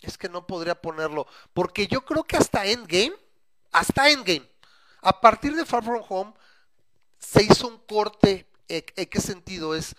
es 0.00 0.18
que 0.18 0.28
no 0.28 0.46
podría 0.46 0.80
ponerlo, 0.80 1.26
porque 1.52 1.86
yo 1.86 2.04
creo 2.04 2.24
que 2.24 2.36
hasta 2.36 2.66
Endgame, 2.66 3.14
hasta 3.72 4.10
Endgame, 4.10 4.48
a 5.00 5.20
partir 5.20 5.54
de 5.54 5.66
Far 5.66 5.84
From 5.84 6.02
Home, 6.08 6.34
se 7.18 7.42
hizo 7.42 7.68
un 7.68 7.78
corte. 7.78 8.46
¿En 8.68 9.06
qué 9.06 9.20
sentido 9.20 9.74
es? 9.74 9.94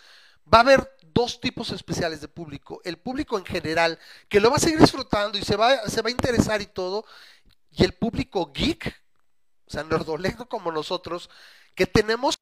Va 0.51 0.59
a 0.59 0.61
haber 0.61 0.97
dos 1.13 1.39
tipos 1.39 1.71
especiales 1.71 2.21
de 2.21 2.27
público. 2.27 2.81
El 2.83 2.97
público 2.97 3.37
en 3.37 3.45
general, 3.45 3.99
que 4.27 4.39
lo 4.39 4.49
va 4.49 4.57
a 4.57 4.59
seguir 4.59 4.79
disfrutando 4.79 5.37
y 5.37 5.43
se 5.43 5.55
va, 5.55 5.87
se 5.87 6.01
va 6.01 6.09
a 6.09 6.11
interesar 6.11 6.61
y 6.61 6.65
todo, 6.65 7.05
y 7.71 7.83
el 7.83 7.93
público 7.93 8.51
geek, 8.53 9.04
o 9.67 9.69
sea, 9.71 9.83
como 10.47 10.71
nosotros, 10.71 11.29
que 11.75 11.85
tenemos 11.87 12.39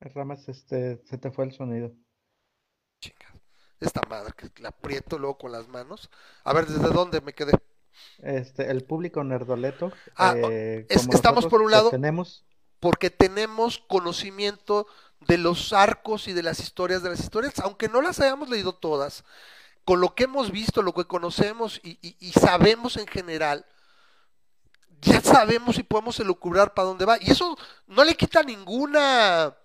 Ramas, 0.00 0.48
este, 0.50 1.00
se 1.06 1.16
te 1.16 1.30
fue 1.30 1.46
el 1.46 1.52
sonido. 1.52 1.94
Esta 3.82 4.00
madre 4.08 4.32
que 4.36 4.50
la 4.62 4.70
aprieto 4.70 5.18
luego 5.18 5.38
con 5.38 5.52
las 5.52 5.68
manos. 5.68 6.10
A 6.44 6.52
ver, 6.52 6.66
¿desde 6.66 6.88
dónde 6.92 7.20
me 7.20 7.32
quedé? 7.32 7.52
Este, 8.22 8.70
el 8.70 8.84
público 8.84 9.22
nerdoleto. 9.24 9.92
Ah, 10.16 10.34
eh, 10.36 10.86
estamos 10.88 11.46
por 11.46 11.62
un 11.62 11.70
lado. 11.70 11.90
Tenemos. 11.90 12.44
Porque 12.80 13.10
tenemos 13.10 13.78
conocimiento 13.88 14.86
de 15.26 15.38
los 15.38 15.72
arcos 15.72 16.28
y 16.28 16.32
de 16.32 16.42
las 16.42 16.60
historias 16.60 17.02
de 17.02 17.10
las 17.10 17.20
historias, 17.20 17.58
aunque 17.60 17.88
no 17.88 18.02
las 18.02 18.20
hayamos 18.20 18.48
leído 18.48 18.74
todas, 18.74 19.24
con 19.84 20.00
lo 20.00 20.14
que 20.14 20.24
hemos 20.24 20.50
visto, 20.50 20.82
lo 20.82 20.92
que 20.94 21.04
conocemos 21.04 21.80
y, 21.82 22.32
sabemos 22.32 22.96
en 22.96 23.06
general, 23.06 23.66
ya 25.00 25.20
sabemos 25.20 25.78
y 25.78 25.82
podemos 25.82 26.18
elucubrar 26.20 26.74
para 26.74 26.88
dónde 26.88 27.04
va. 27.04 27.18
Y 27.20 27.30
eso 27.30 27.56
no 27.86 28.04
le 28.04 28.14
quita 28.14 28.42
ninguna, 28.42 29.56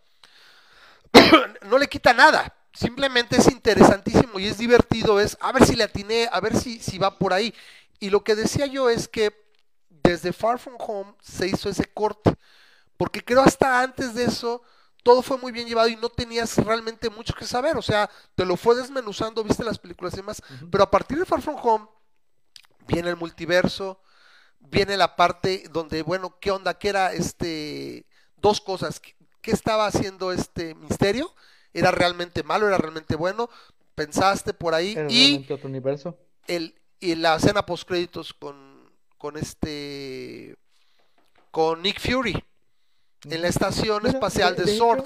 no 1.64 1.78
le 1.78 1.88
quita 1.88 2.14
nada. 2.14 2.54
Simplemente 2.78 3.38
es 3.38 3.52
interesantísimo 3.52 4.38
y 4.38 4.46
es 4.46 4.60
divertido, 4.60 5.20
es 5.20 5.36
a 5.42 5.52
ver 5.52 5.66
si 5.66 5.76
le 5.76 5.84
atiné, 5.84 6.30
a 6.32 6.40
ver 6.40 6.56
si, 6.56 6.78
si 6.78 7.00
va 7.00 7.18
por 7.18 7.34
ahí. 7.34 7.52
Y 8.00 8.12
lo 8.12 8.24
que 8.24 8.36
decía 8.36 8.68
yo 8.68 8.88
es 8.88 9.08
que 9.08 9.36
desde 9.90 10.32
Far 10.32 10.60
From 10.60 10.76
Home 10.78 11.16
se 11.20 11.48
hizo 11.48 11.70
ese 11.70 11.86
corte, 11.86 12.36
porque 12.96 13.24
creo 13.24 13.42
hasta 13.42 13.82
antes 13.82 14.14
de 14.14 14.26
eso 14.26 14.62
todo 15.02 15.24
fue 15.24 15.40
muy 15.40 15.52
bien 15.52 15.68
llevado 15.68 15.88
y 15.88 15.96
no 15.96 16.10
tenías 16.10 16.56
realmente 16.58 17.10
mucho 17.10 17.34
que 17.34 17.46
saber, 17.46 17.78
o 17.78 17.82
sea, 17.82 18.12
te 18.36 18.46
lo 18.46 18.56
fue 18.56 18.76
desmenuzando, 18.76 19.44
viste 19.44 19.64
las 19.64 19.80
películas 19.80 20.14
y 20.14 20.18
demás, 20.18 20.44
pero 20.70 20.84
a 20.84 20.92
partir 20.92 21.18
de 21.18 21.26
Far 21.26 21.42
From 21.42 21.58
Home 21.64 21.88
viene 22.88 23.10
el 23.10 23.16
multiverso, 23.16 24.00
viene 24.60 24.98
la 24.98 25.16
parte 25.16 25.64
donde, 25.72 26.04
bueno, 26.04 26.38
¿qué 26.40 26.52
onda? 26.52 26.78
¿Qué 26.78 26.90
era 26.90 27.12
este? 27.12 28.06
Dos 28.36 28.62
cosas, 28.62 29.02
¿qué 29.42 29.52
estaba 29.52 29.88
haciendo 29.88 30.32
este 30.32 30.76
misterio? 30.76 31.34
¿Era 31.74 31.92
realmente 31.92 32.44
malo? 32.44 32.68
¿Era 32.68 32.78
realmente 32.78 33.16
bueno? 33.16 33.50
¿Pensaste 33.96 34.54
por 34.54 34.74
ahí? 34.74 34.96
y 35.10 35.46
otro 35.52 35.68
universo? 35.68 36.18
El, 36.48 36.76
y 37.00 37.16
la 37.16 37.36
escena 37.36 37.66
post 37.66 37.88
créditos 37.88 38.34
con, 38.34 38.92
con 39.18 39.38
este 39.38 40.56
con 41.52 41.82
Nick 41.82 42.00
Fury 42.00 42.36
en 43.26 43.42
la 43.42 43.48
estación 43.48 44.06
espacial 44.06 44.56
de, 44.56 44.68
Sword. 44.68 45.04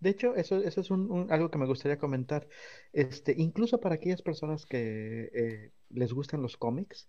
de 0.00 0.10
hecho, 0.10 0.34
eso, 0.34 0.58
eso 0.58 0.80
es 0.80 0.90
un, 0.90 1.28
algo 1.30 1.50
que 1.50 1.58
me 1.58 1.66
gustaría 1.66 1.98
comentar. 1.98 2.48
Este, 2.92 3.34
incluso 3.38 3.80
para 3.80 3.94
aquellas 3.94 4.22
personas 4.22 4.66
que 4.66 5.30
eh, 5.32 5.72
les 5.90 6.12
gustan 6.12 6.42
los 6.42 6.56
cómics, 6.56 7.06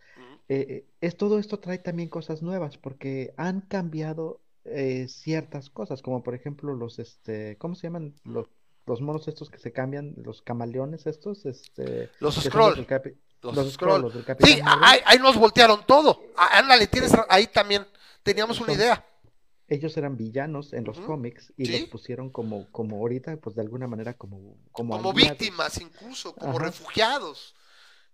eh, 0.48 0.66
eh, 0.70 0.86
es, 1.02 1.18
todo 1.18 1.40
esto 1.40 1.60
trae 1.60 1.80
también 1.80 2.10
cosas 2.10 2.42
nuevas, 2.42 2.78
porque 2.78 3.34
han 3.38 3.62
cambiado 3.62 4.43
ciertas 5.08 5.70
cosas, 5.70 6.02
como 6.02 6.24
por 6.24 6.36
ejemplo 6.36 6.74
los, 6.74 7.00
este, 7.00 7.58
¿cómo 7.58 7.76
se 7.76 7.88
llaman? 7.88 8.16
Los, 8.24 8.48
los 8.86 9.02
monos 9.02 9.28
estos 9.28 9.50
que 9.50 9.60
se 9.60 9.72
cambian, 9.72 10.14
los 10.18 10.42
camaleones 10.42 11.06
estos, 11.08 11.46
este, 11.46 12.10
los 12.20 12.36
scroll. 12.36 12.86
Los, 13.42 13.74
scroll. 13.74 14.12
sí, 14.40 14.62
ahí, 14.64 15.20
nos 15.20 15.38
voltearon 15.38 15.82
todo. 15.86 16.22
Ah, 16.38 16.60
ándale, 16.60 16.88
tienes 16.88 17.12
ahí 17.28 17.48
también 17.48 17.86
teníamos 18.24 18.62
una 18.62 18.74
idea 18.74 19.06
ellos 19.68 19.96
eran 19.98 20.18
villanos 20.18 20.74
en 20.74 20.84
los 20.84 21.00
cómics 21.00 21.54
y 21.58 21.66
los 21.66 21.90
pusieron 21.90 22.30
como, 22.30 22.70
como 22.72 22.98
ahorita, 22.98 23.38
pues 23.38 23.56
de 23.56 23.62
alguna 23.62 23.88
manera 23.88 24.14
como... 24.14 24.58
Como, 24.72 24.96
como 24.96 25.14
víctimas 25.14 25.80
incluso, 25.82 26.36
como 26.36 26.60
refugiados. 26.60 27.56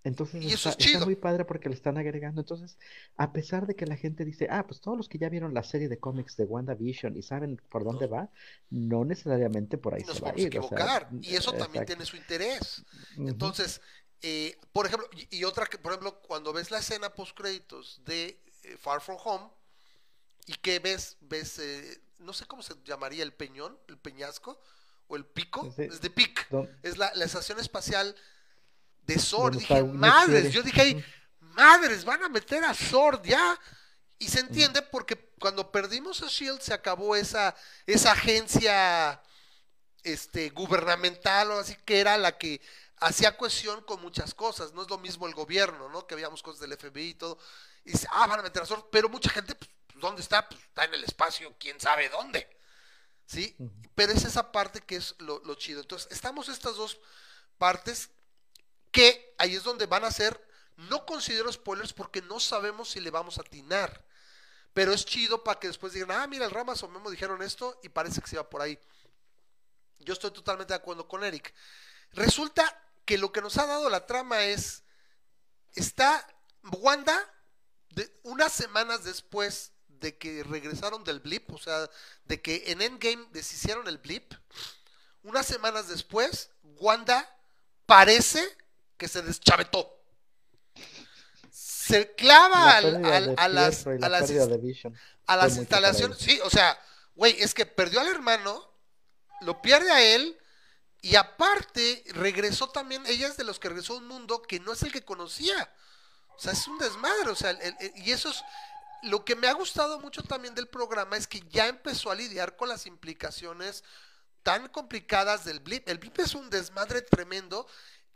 Entonces 0.03 0.41
y 0.41 0.53
eso 0.53 0.69
es 0.77 1.05
muy 1.05 1.15
padre 1.15 1.45
porque 1.45 1.69
le 1.69 1.75
están 1.75 1.97
agregando. 1.97 2.41
Entonces, 2.41 2.77
a 3.17 3.33
pesar 3.33 3.67
de 3.67 3.75
que 3.75 3.85
la 3.85 3.97
gente 3.97 4.23
dice, 4.23 4.47
ah, 4.49 4.65
pues 4.65 4.79
todos 4.79 4.97
los 4.97 5.09
que 5.09 5.17
ya 5.17 5.29
vieron 5.29 5.53
la 5.53 5.63
serie 5.63 5.89
de 5.89 5.99
cómics 5.99 6.37
de 6.37 6.45
WandaVision 6.45 7.17
y 7.17 7.21
saben 7.21 7.61
por 7.69 7.83
dónde 7.83 8.07
va, 8.07 8.29
no 8.69 9.03
necesariamente 9.03 9.77
por 9.77 9.93
ahí 9.93 10.03
se 10.03 10.19
va 10.21 10.29
a 10.29 10.39
ir. 10.39 10.47
Equivocar. 10.47 11.09
y 11.21 11.35
eso 11.35 11.51
también 11.53 11.85
tiene 11.85 12.05
su 12.05 12.15
interés. 12.15 12.83
Entonces, 13.17 13.81
eh, 14.21 14.57
por 14.71 14.85
ejemplo, 14.85 15.07
y, 15.29 15.43
otra 15.43 15.65
que, 15.65 15.77
por 15.77 15.91
ejemplo, 15.91 16.21
cuando 16.21 16.53
ves 16.53 16.71
la 16.71 16.79
escena 16.79 17.13
post 17.13 17.37
créditos 17.37 18.01
de 18.05 18.41
eh, 18.63 18.77
Far 18.77 19.01
From 19.01 19.17
Home, 19.23 19.49
y 20.45 20.53
que 20.55 20.79
ves, 20.79 21.17
ves, 21.21 21.59
eh, 21.59 22.01
no 22.17 22.33
sé 22.33 22.45
cómo 22.45 22.63
se 22.63 22.73
llamaría 22.83 23.23
el 23.23 23.33
peñón, 23.33 23.77
el 23.87 23.97
peñasco, 23.97 24.59
o 25.07 25.15
el 25.15 25.25
pico, 25.25 25.73
es 25.77 26.01
de 26.01 26.09
PIC, 26.09 26.47
es 26.83 26.97
la, 26.97 27.07
estación 27.07 27.59
espacial 27.59 28.15
de 29.09 29.19
Sword. 29.19 29.57
Dije, 29.57 29.83
madres, 29.83 30.53
yo 30.53 30.61
dije 30.63 30.81
ahí, 30.81 31.05
madres, 31.39 32.05
van 32.05 32.23
a 32.23 32.29
meter 32.29 32.63
a 32.63 32.73
Sword 32.73 33.23
ya. 33.23 33.59
Y 34.17 34.27
se 34.27 34.39
entiende 34.39 34.81
porque 34.81 35.31
cuando 35.39 35.71
perdimos 35.71 36.21
a 36.21 36.27
Shield 36.27 36.61
se 36.61 36.73
acabó 36.73 37.15
esa, 37.15 37.55
esa 37.85 38.11
agencia 38.11 39.21
este, 40.03 40.49
gubernamental 40.49 41.51
o 41.51 41.59
así 41.59 41.75
que 41.85 41.99
era 41.99 42.17
la 42.17 42.37
que 42.37 42.61
hacía 42.97 43.37
cohesión 43.37 43.81
con 43.83 44.01
muchas 44.01 44.33
cosas. 44.33 44.73
No 44.73 44.81
es 44.81 44.89
lo 44.89 44.97
mismo 44.97 45.27
el 45.27 45.33
gobierno, 45.33 45.89
¿no? 45.89 46.05
Que 46.05 46.15
habíamos 46.15 46.43
cosas 46.43 46.59
del 46.61 46.77
FBI 46.77 47.09
y 47.09 47.13
todo. 47.13 47.37
Y 47.85 47.91
dice, 47.91 48.07
ah, 48.11 48.27
van 48.27 48.39
a 48.39 48.43
meter 48.43 48.63
a 48.63 48.65
Sword. 48.65 48.85
Pero 48.91 49.09
mucha 49.09 49.29
gente 49.29 49.55
pues, 49.55 49.69
¿Dónde 49.99 50.21
está? 50.21 50.47
Pues 50.47 50.61
está 50.61 50.85
en 50.85 50.93
el 50.93 51.03
espacio, 51.03 51.53
quién 51.59 51.79
sabe 51.79 52.09
dónde. 52.09 52.47
¿Sí? 53.25 53.55
Pero 53.95 54.11
es 54.11 54.25
esa 54.25 54.51
parte 54.51 54.81
que 54.81 54.95
es 54.95 55.15
lo, 55.19 55.53
chido. 55.55 55.81
Entonces, 55.81 56.11
estamos 56.11 56.49
estas 56.49 56.75
dos 56.77 56.99
partes 57.57 58.09
que 58.91 59.35
ahí 59.37 59.55
es 59.55 59.63
donde 59.63 59.85
van 59.85 60.03
a 60.03 60.11
ser, 60.11 60.39
no 60.75 61.05
considero 61.05 61.51
spoilers 61.51 61.93
porque 61.93 62.21
no 62.21 62.39
sabemos 62.39 62.89
si 62.89 62.99
le 62.99 63.11
vamos 63.11 63.37
a 63.37 63.41
atinar. 63.41 64.05
Pero 64.73 64.93
es 64.93 65.05
chido 65.05 65.43
para 65.43 65.59
que 65.59 65.67
después 65.67 65.93
digan, 65.93 66.11
ah, 66.11 66.27
mira, 66.27 66.45
el 66.45 66.51
Ramas 66.51 66.83
o 66.83 66.87
Memo 66.87 67.09
dijeron 67.09 67.41
esto 67.41 67.79
y 67.83 67.89
parece 67.89 68.21
que 68.21 68.27
se 68.27 68.37
va 68.37 68.49
por 68.49 68.61
ahí. 68.61 68.79
Yo 69.99 70.13
estoy 70.13 70.31
totalmente 70.31 70.73
de 70.73 70.77
acuerdo 70.77 71.07
con 71.07 71.23
Eric. 71.23 71.53
Resulta 72.11 72.81
que 73.05 73.17
lo 73.17 73.31
que 73.31 73.41
nos 73.41 73.57
ha 73.57 73.65
dado 73.65 73.89
la 73.89 74.05
trama 74.05 74.43
es, 74.45 74.83
está 75.73 76.25
Wanda, 76.63 77.17
de, 77.89 78.19
unas 78.23 78.53
semanas 78.53 79.03
después 79.03 79.71
de 79.87 80.17
que 80.17 80.43
regresaron 80.43 81.03
del 81.03 81.19
blip, 81.19 81.51
o 81.51 81.57
sea, 81.57 81.89
de 82.25 82.41
que 82.41 82.71
en 82.71 82.81
Endgame 82.81 83.27
deshicieron 83.31 83.87
el 83.87 83.97
blip, 83.97 84.33
unas 85.23 85.45
semanas 85.45 85.87
después, 85.87 86.51
Wanda 86.63 87.29
parece 87.85 88.57
que 88.99 89.07
se 89.07 89.23
deschavetó. 89.23 89.97
Se 91.51 92.13
clava 92.13 92.77
a 92.77 92.81
las, 92.81 93.33
a 93.37 93.47
las, 93.47 93.87
a 93.87 95.35
las 95.35 95.57
instalaciones. 95.57 96.19
Sí, 96.19 96.39
o 96.43 96.49
sea, 96.51 96.79
güey, 97.15 97.41
es 97.41 97.55
que 97.55 97.65
perdió 97.65 98.01
al 98.01 98.07
hermano, 98.07 98.71
lo 99.41 99.59
pierde 99.63 99.91
a 99.91 100.03
él, 100.03 100.37
y 101.01 101.15
aparte 101.15 102.03
regresó 102.09 102.69
también, 102.69 103.03
ella 103.07 103.27
es 103.27 103.37
de 103.37 103.45
los 103.45 103.57
que 103.57 103.69
regresó 103.69 103.93
a 103.93 103.97
un 103.97 104.07
mundo 104.07 104.43
que 104.43 104.59
no 104.59 104.73
es 104.73 104.83
el 104.83 104.91
que 104.91 105.03
conocía. 105.03 105.73
O 106.35 106.39
sea, 106.39 106.51
es 106.51 106.67
un 106.67 106.77
desmadre, 106.77 107.31
o 107.31 107.35
sea, 107.35 107.57
y 107.95 108.11
eso 108.11 108.29
es, 108.29 108.43
lo 109.03 109.23
que 109.23 109.35
me 109.35 109.47
ha 109.47 109.53
gustado 109.53 109.99
mucho 109.99 110.21
también 110.23 110.53
del 110.53 110.67
programa 110.67 111.17
es 111.17 111.25
que 111.25 111.41
ya 111.49 111.67
empezó 111.67 112.11
a 112.11 112.15
lidiar 112.15 112.55
con 112.55 112.69
las 112.69 112.85
implicaciones 112.85 113.83
tan 114.43 114.67
complicadas 114.67 115.45
del 115.45 115.59
blip. 115.59 115.87
El 115.87 115.97
blip 115.97 116.19
es 116.19 116.35
un 116.35 116.49
desmadre 116.49 117.01
tremendo 117.01 117.65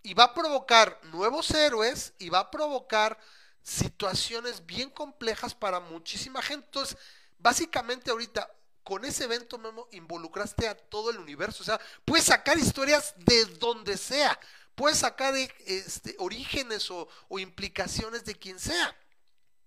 y 0.03 0.13
va 0.13 0.25
a 0.25 0.33
provocar 0.33 0.99
nuevos 1.05 1.49
héroes 1.51 2.13
y 2.19 2.29
va 2.29 2.39
a 2.39 2.51
provocar 2.51 3.17
situaciones 3.63 4.65
bien 4.65 4.89
complejas 4.89 5.55
para 5.55 5.79
muchísima 5.79 6.41
gente. 6.41 6.65
Entonces, 6.65 6.97
básicamente 7.39 8.11
ahorita 8.11 8.49
con 8.83 9.05
ese 9.05 9.23
evento 9.23 9.57
Memo 9.57 9.87
involucraste 9.91 10.67
a 10.67 10.75
todo 10.75 11.09
el 11.09 11.17
universo, 11.17 11.63
o 11.63 11.65
sea, 11.65 11.79
puedes 12.03 12.25
sacar 12.25 12.57
historias 12.57 13.15
de 13.17 13.45
donde 13.45 13.97
sea, 13.97 14.37
puedes 14.75 14.97
sacar 14.97 15.33
este, 15.65 16.15
orígenes 16.19 16.91
o, 16.91 17.07
o 17.29 17.39
implicaciones 17.39 18.25
de 18.25 18.35
quien 18.35 18.59
sea, 18.59 18.93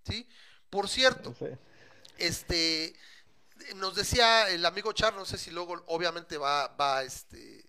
¿sí? 0.06 0.28
Por 0.68 0.88
cierto, 0.88 1.34
este 2.18 2.94
nos 3.76 3.94
decía 3.94 4.50
el 4.50 4.66
amigo 4.66 4.92
Char, 4.92 5.14
no 5.14 5.24
sé 5.24 5.38
si 5.38 5.50
luego 5.50 5.82
obviamente 5.86 6.36
va, 6.36 6.68
va 6.68 7.02
este, 7.02 7.65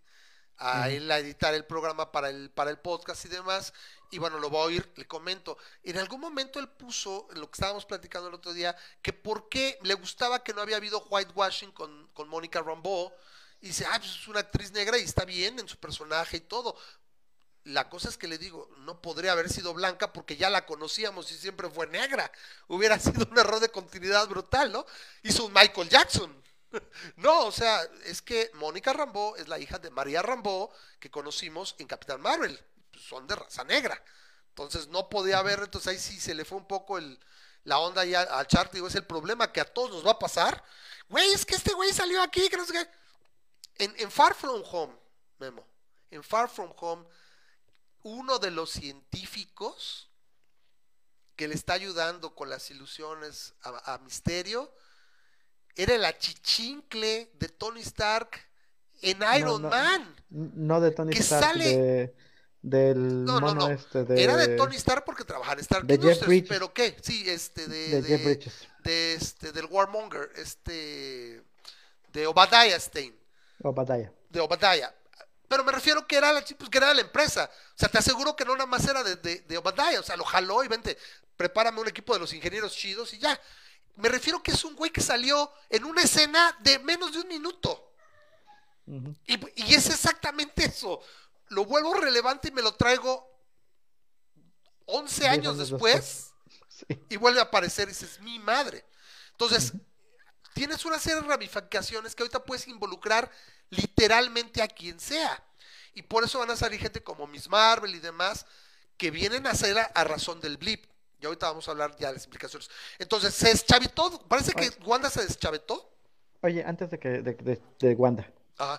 a 0.57 0.89
él 0.89 1.09
a 1.11 1.19
editar 1.19 1.53
el 1.53 1.65
programa 1.65 2.11
para 2.11 2.29
el, 2.29 2.49
para 2.49 2.71
el 2.71 2.79
podcast 2.79 3.25
y 3.25 3.29
demás, 3.29 3.73
y 4.09 4.19
bueno, 4.19 4.39
lo 4.39 4.49
va 4.49 4.61
a 4.61 4.63
oír, 4.63 4.91
le 4.95 5.05
comento. 5.05 5.57
En 5.83 5.97
algún 5.97 6.19
momento 6.19 6.59
él 6.59 6.69
puso, 6.69 7.27
en 7.31 7.41
lo 7.41 7.51
que 7.51 7.55
estábamos 7.55 7.85
platicando 7.85 8.29
el 8.29 8.35
otro 8.35 8.53
día, 8.53 8.75
que 9.01 9.13
por 9.13 9.49
qué 9.49 9.77
le 9.83 9.93
gustaba 9.93 10.43
que 10.43 10.53
no 10.53 10.61
había 10.61 10.77
habido 10.77 11.05
whitewashing 11.09 11.71
con, 11.71 12.07
con 12.13 12.27
Mónica 12.27 12.61
Rambeau, 12.61 13.11
y 13.61 13.67
dice, 13.67 13.85
ah, 13.85 13.97
pues 13.97 14.11
es 14.11 14.27
una 14.27 14.41
actriz 14.41 14.71
negra 14.71 14.97
y 14.97 15.03
está 15.03 15.25
bien 15.25 15.59
en 15.59 15.67
su 15.67 15.77
personaje 15.77 16.37
y 16.37 16.41
todo. 16.41 16.77
La 17.63 17.89
cosa 17.89 18.07
es 18.07 18.17
que 18.17 18.27
le 18.27 18.37
digo, 18.37 18.69
no 18.79 19.01
podría 19.01 19.33
haber 19.33 19.49
sido 19.49 19.73
blanca 19.73 20.13
porque 20.13 20.37
ya 20.37 20.49
la 20.49 20.65
conocíamos 20.65 21.31
y 21.31 21.37
siempre 21.37 21.69
fue 21.69 21.87
negra. 21.87 22.31
Hubiera 22.67 22.99
sido 22.99 23.27
un 23.29 23.37
error 23.37 23.59
de 23.59 23.69
continuidad 23.69 24.27
brutal, 24.27 24.71
¿no? 24.71 24.85
Hizo 25.23 25.45
un 25.45 25.53
Michael 25.53 25.89
Jackson. 25.89 26.43
No, 27.15 27.45
o 27.45 27.51
sea, 27.51 27.81
es 28.05 28.21
que 28.21 28.51
Mónica 28.55 28.93
Rambeau 28.93 29.35
es 29.35 29.47
la 29.47 29.59
hija 29.59 29.79
de 29.79 29.89
María 29.89 30.21
Rambeau 30.21 30.69
que 30.99 31.09
conocimos 31.09 31.75
en 31.79 31.87
Capitán 31.87 32.21
Marvel. 32.21 32.59
Son 32.97 33.25
de 33.27 33.35
raza 33.35 33.63
negra. 33.63 34.01
Entonces 34.49 34.87
no 34.87 35.07
podía 35.09 35.39
haber, 35.39 35.59
entonces 35.59 35.87
ahí 35.87 35.99
sí 35.99 36.19
se 36.19 36.33
le 36.33 36.43
fue 36.43 36.57
un 36.57 36.67
poco 36.67 36.97
el, 36.97 37.19
la 37.63 37.79
onda 37.79 38.03
ya 38.05 38.21
al 38.21 38.47
chart. 38.47 38.73
Digo, 38.73 38.87
es 38.87 38.95
el 38.95 39.05
problema 39.05 39.51
que 39.51 39.61
a 39.61 39.65
todos 39.65 39.91
nos 39.91 40.05
va 40.05 40.11
a 40.11 40.19
pasar. 40.19 40.63
Güey, 41.09 41.31
es 41.31 41.45
que 41.45 41.55
este 41.55 41.73
güey 41.73 41.93
salió 41.93 42.21
aquí, 42.21 42.49
que 42.49 42.57
no 42.57 42.65
sé 42.65 42.73
qué. 42.73 42.89
En, 43.79 44.09
Far 44.09 44.33
From 44.33 44.63
Home, 44.71 44.95
Memo, 45.37 45.65
en 46.09 46.23
Far 46.23 46.49
From 46.49 46.73
Home, 46.77 47.05
uno 48.01 48.39
de 48.39 48.49
los 48.49 48.71
científicos 48.71 50.09
que 51.35 51.47
le 51.47 51.53
está 51.53 51.73
ayudando 51.73 52.33
con 52.33 52.49
las 52.49 52.71
ilusiones 52.71 53.53
a, 53.61 53.99
Misterio 53.99 54.73
era 55.77 55.95
el 55.95 56.05
achichincle 56.05 57.31
de 57.39 57.47
Tony 57.49 57.81
Stark 57.81 58.29
en 59.01 59.19
Iron 59.37 59.61
Man. 59.61 60.15
No 60.29 60.81
de 60.81 60.91
Tony 60.91 61.15
Stark, 61.15 61.59
del 62.61 63.23
no, 63.23 63.39
no, 63.39 63.53
no. 63.53 63.69
Este 63.69 64.03
de... 64.03 64.21
Era 64.21 64.35
de 64.35 64.55
Tony 64.55 64.75
Stark 64.75 65.05
porque 65.05 65.23
trabajaba 65.23 65.53
en 65.53 65.59
Stark 65.59 65.89
Industries, 65.89 66.45
pero 66.49 66.73
qué, 66.73 66.97
sí, 67.01 67.23
este 67.29 67.67
de, 67.67 68.01
de, 68.01 68.39
de, 68.83 69.13
este 69.13 69.51
del 69.51 69.65
Warmonger, 69.65 70.31
este 70.35 71.43
de 72.11 72.27
Obadiah 72.27 72.79
Stein. 72.79 73.15
Obadiah. 73.63 74.11
De 74.29 74.39
Obadiah. 74.39 74.93
Pero 75.47 75.63
me 75.63 75.71
refiero 75.71 76.05
que 76.05 76.17
era 76.17 76.33
la, 76.33 76.41
pues, 76.41 76.69
que 76.69 76.77
era 76.77 76.93
la 76.93 77.01
empresa. 77.01 77.49
O 77.69 77.77
sea, 77.79 77.87
te 77.87 77.99
aseguro 77.99 78.35
que 78.35 78.43
no 78.43 78.53
nada 78.53 78.65
más 78.65 78.85
era 78.87 79.03
de, 79.03 79.15
de, 79.15 79.57
Obadiah. 79.57 79.99
O 79.99 80.03
sea, 80.03 80.17
lo 80.17 80.25
jaló 80.25 80.63
y 80.63 80.67
vente, 80.67 80.97
prepárame 81.37 81.79
un 81.79 81.87
equipo 81.87 82.13
de 82.13 82.19
los 82.19 82.33
ingenieros 82.33 82.75
chidos 82.75 83.13
y 83.13 83.19
ya. 83.19 83.39
Me 83.97 84.09
refiero 84.09 84.41
que 84.41 84.51
es 84.51 84.63
un 84.63 84.75
güey 84.75 84.91
que 84.91 85.01
salió 85.01 85.51
en 85.69 85.83
una 85.83 86.03
escena 86.03 86.55
de 86.61 86.79
menos 86.79 87.13
de 87.13 87.19
un 87.19 87.27
minuto. 87.27 87.93
y, 89.25 89.63
y, 89.63 89.73
es 89.73 89.89
exactamente 89.89 90.65
eso 90.65 91.01
lo 91.49 91.65
vuelvo 91.65 91.93
relevante 91.93 92.49
y 92.49 92.51
me 92.51 92.61
lo 92.61 92.73
traigo 92.73 93.27
11 94.85 95.27
años 95.27 95.57
después, 95.57 96.33
y 97.09 97.17
vuelve 97.17 97.39
a 97.39 97.43
aparecer 97.43 97.87
y 97.87 97.91
dices, 97.91 98.19
mi 98.21 98.39
madre. 98.39 98.85
Entonces, 99.31 99.73
tienes 100.53 100.85
una 100.85 100.99
serie 100.99 101.21
de 101.21 101.27
ramificaciones 101.27 102.15
que 102.15 102.23
ahorita 102.23 102.43
puedes 102.43 102.67
involucrar 102.67 103.29
literalmente 103.69 104.61
a 104.61 104.67
quien 104.67 104.99
sea. 104.99 105.43
Y 105.93 106.03
por 106.03 106.23
eso 106.23 106.39
van 106.39 106.51
a 106.51 106.55
salir 106.55 106.79
gente 106.79 107.03
como 107.03 107.27
Miss 107.27 107.49
Marvel 107.49 107.95
y 107.95 107.99
demás 107.99 108.45
que 108.97 109.11
vienen 109.11 109.45
a 109.45 109.51
hacer 109.51 109.77
a, 109.77 110.03
razón 110.03 110.39
del 110.41 110.57
blip. 110.57 110.85
Y 111.19 111.25
ahorita 111.25 111.47
vamos 111.47 111.67
a 111.67 111.71
hablar 111.71 111.95
ya 111.97 112.07
de 112.07 112.13
las 112.13 112.25
implicaciones. 112.25 112.69
Entonces, 112.99 113.33
se 113.33 113.49
deschavetó. 113.49 114.23
Parece 114.27 114.53
que 114.53 114.69
Wanda 114.85 115.09
se 115.09 115.23
deschavetó. 115.23 115.91
Oye, 116.41 116.63
antes 116.63 116.89
de 116.91 116.99
que 116.99 117.21
de, 117.21 117.95
Wanda. 117.95 118.31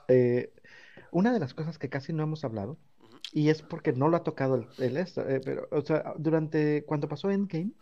Eh, 0.08 0.52
una 1.10 1.32
de 1.32 1.40
las 1.40 1.54
cosas 1.54 1.78
que 1.78 1.88
casi 1.88 2.12
no 2.12 2.22
hemos 2.22 2.44
hablado, 2.44 2.78
y 3.32 3.50
es 3.50 3.62
porque 3.62 3.92
no 3.92 4.08
lo 4.08 4.16
ha 4.16 4.24
tocado 4.24 4.54
el, 4.54 4.68
el 4.78 4.96
esto, 4.96 5.28
eh, 5.28 5.40
pero, 5.44 5.68
o 5.70 5.80
sea, 5.82 6.14
durante, 6.16 6.84
cuando 6.84 7.08
pasó 7.08 7.30
Endgame, 7.30 7.72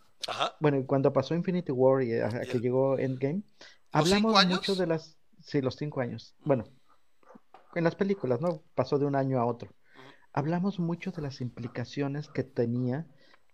bueno, 0.59 0.85
cuando 0.85 1.13
pasó 1.13 1.35
Infinity 1.35 1.71
War 1.71 2.03
y 2.03 2.19
a, 2.19 2.29
que 2.41 2.59
llegó 2.59 2.97
Endgame, 2.97 3.43
hablamos 3.91 4.45
mucho 4.45 4.75
de 4.75 4.87
las, 4.87 5.17
sí, 5.41 5.61
los 5.61 5.75
cinco 5.75 6.01
años, 6.01 6.35
bueno, 6.43 6.65
en 7.75 7.83
las 7.83 7.95
películas, 7.95 8.41
¿no? 8.41 8.63
Pasó 8.75 8.97
de 8.97 9.05
un 9.05 9.15
año 9.15 9.39
a 9.39 9.45
otro. 9.45 9.69
Hablamos 10.33 10.79
mucho 10.79 11.11
de 11.11 11.21
las 11.21 11.41
implicaciones 11.41 12.27
que 12.27 12.43
tenía 12.43 13.07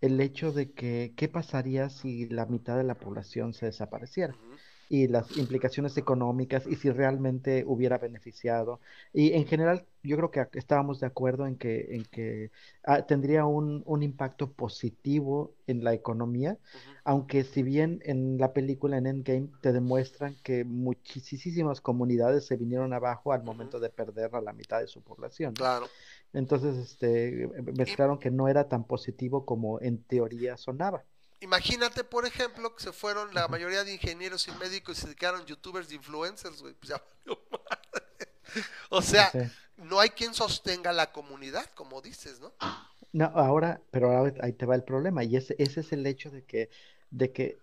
el 0.03 0.19
hecho 0.19 0.51
de 0.51 0.73
que 0.73 1.13
qué 1.15 1.29
pasaría 1.29 1.89
si 1.89 2.27
la 2.27 2.45
mitad 2.45 2.75
de 2.75 2.83
la 2.83 2.95
población 2.95 3.53
se 3.53 3.67
desapareciera 3.67 4.35
y 4.89 5.07
las 5.07 5.37
implicaciones 5.37 5.95
económicas 5.95 6.67
y 6.67 6.75
si 6.75 6.91
realmente 6.91 7.63
hubiera 7.65 7.97
beneficiado. 7.97 8.81
Y 9.13 9.31
en 9.31 9.47
general 9.47 9.87
yo 10.03 10.17
creo 10.17 10.29
que 10.29 10.59
estábamos 10.59 10.99
de 10.99 11.07
acuerdo 11.07 11.47
en 11.47 11.55
que, 11.55 11.95
en 11.95 12.03
que 12.03 12.51
ah, 12.83 13.03
tendría 13.05 13.45
un, 13.45 13.81
un, 13.85 14.03
impacto 14.03 14.51
positivo 14.51 15.55
en 15.67 15.85
la 15.85 15.93
economía, 15.93 16.57
aunque 17.05 17.45
si 17.45 17.63
bien 17.63 18.01
en 18.03 18.37
la 18.37 18.51
película 18.51 18.97
en 18.97 19.07
Endgame 19.07 19.49
te 19.61 19.71
demuestran 19.71 20.35
que 20.43 20.65
muchísimas 20.65 21.79
comunidades 21.79 22.45
se 22.45 22.57
vinieron 22.57 22.91
abajo 22.91 23.31
al 23.31 23.43
momento 23.43 23.79
de 23.79 23.89
perder 23.89 24.35
a 24.35 24.41
la 24.41 24.51
mitad 24.51 24.81
de 24.81 24.87
su 24.87 25.01
población. 25.01 25.53
Claro. 25.53 25.87
Entonces, 26.33 26.75
este, 26.77 27.47
mezclaron 27.77 28.19
que 28.19 28.31
no 28.31 28.47
era 28.47 28.67
tan 28.67 28.85
positivo 28.85 29.45
como 29.45 29.79
en 29.81 30.03
teoría 30.03 30.57
sonaba. 30.57 31.03
Imagínate, 31.41 32.03
por 32.03 32.25
ejemplo, 32.25 32.75
que 32.75 32.83
se 32.83 32.93
fueron 32.93 33.33
la 33.33 33.47
mayoría 33.47 33.83
de 33.83 33.93
ingenieros 33.93 34.47
y 34.47 34.51
médicos 34.53 34.97
y 34.97 35.01
se 35.01 35.07
dedicaron 35.07 35.45
youtubers 35.45 35.89
de 35.89 35.95
influencers, 35.95 36.61
güey. 36.61 36.73
Pues 36.73 36.89
ya 36.89 37.03
O 38.89 39.01
sea, 39.01 39.31
no 39.77 39.99
hay 39.99 40.09
quien 40.09 40.33
sostenga 40.33 40.93
la 40.93 41.11
comunidad, 41.11 41.65
como 41.75 42.01
dices, 42.01 42.39
¿no? 42.39 42.53
No, 43.11 43.25
ahora, 43.25 43.81
pero 43.91 44.11
ahora 44.11 44.33
ahí 44.41 44.53
te 44.53 44.65
va 44.65 44.75
el 44.75 44.83
problema. 44.83 45.23
Y 45.23 45.35
ese, 45.35 45.55
ese 45.59 45.81
es 45.81 45.91
el 45.91 46.05
hecho 46.05 46.31
de 46.31 46.43
que, 46.43 46.69
de 47.11 47.31
que 47.31 47.57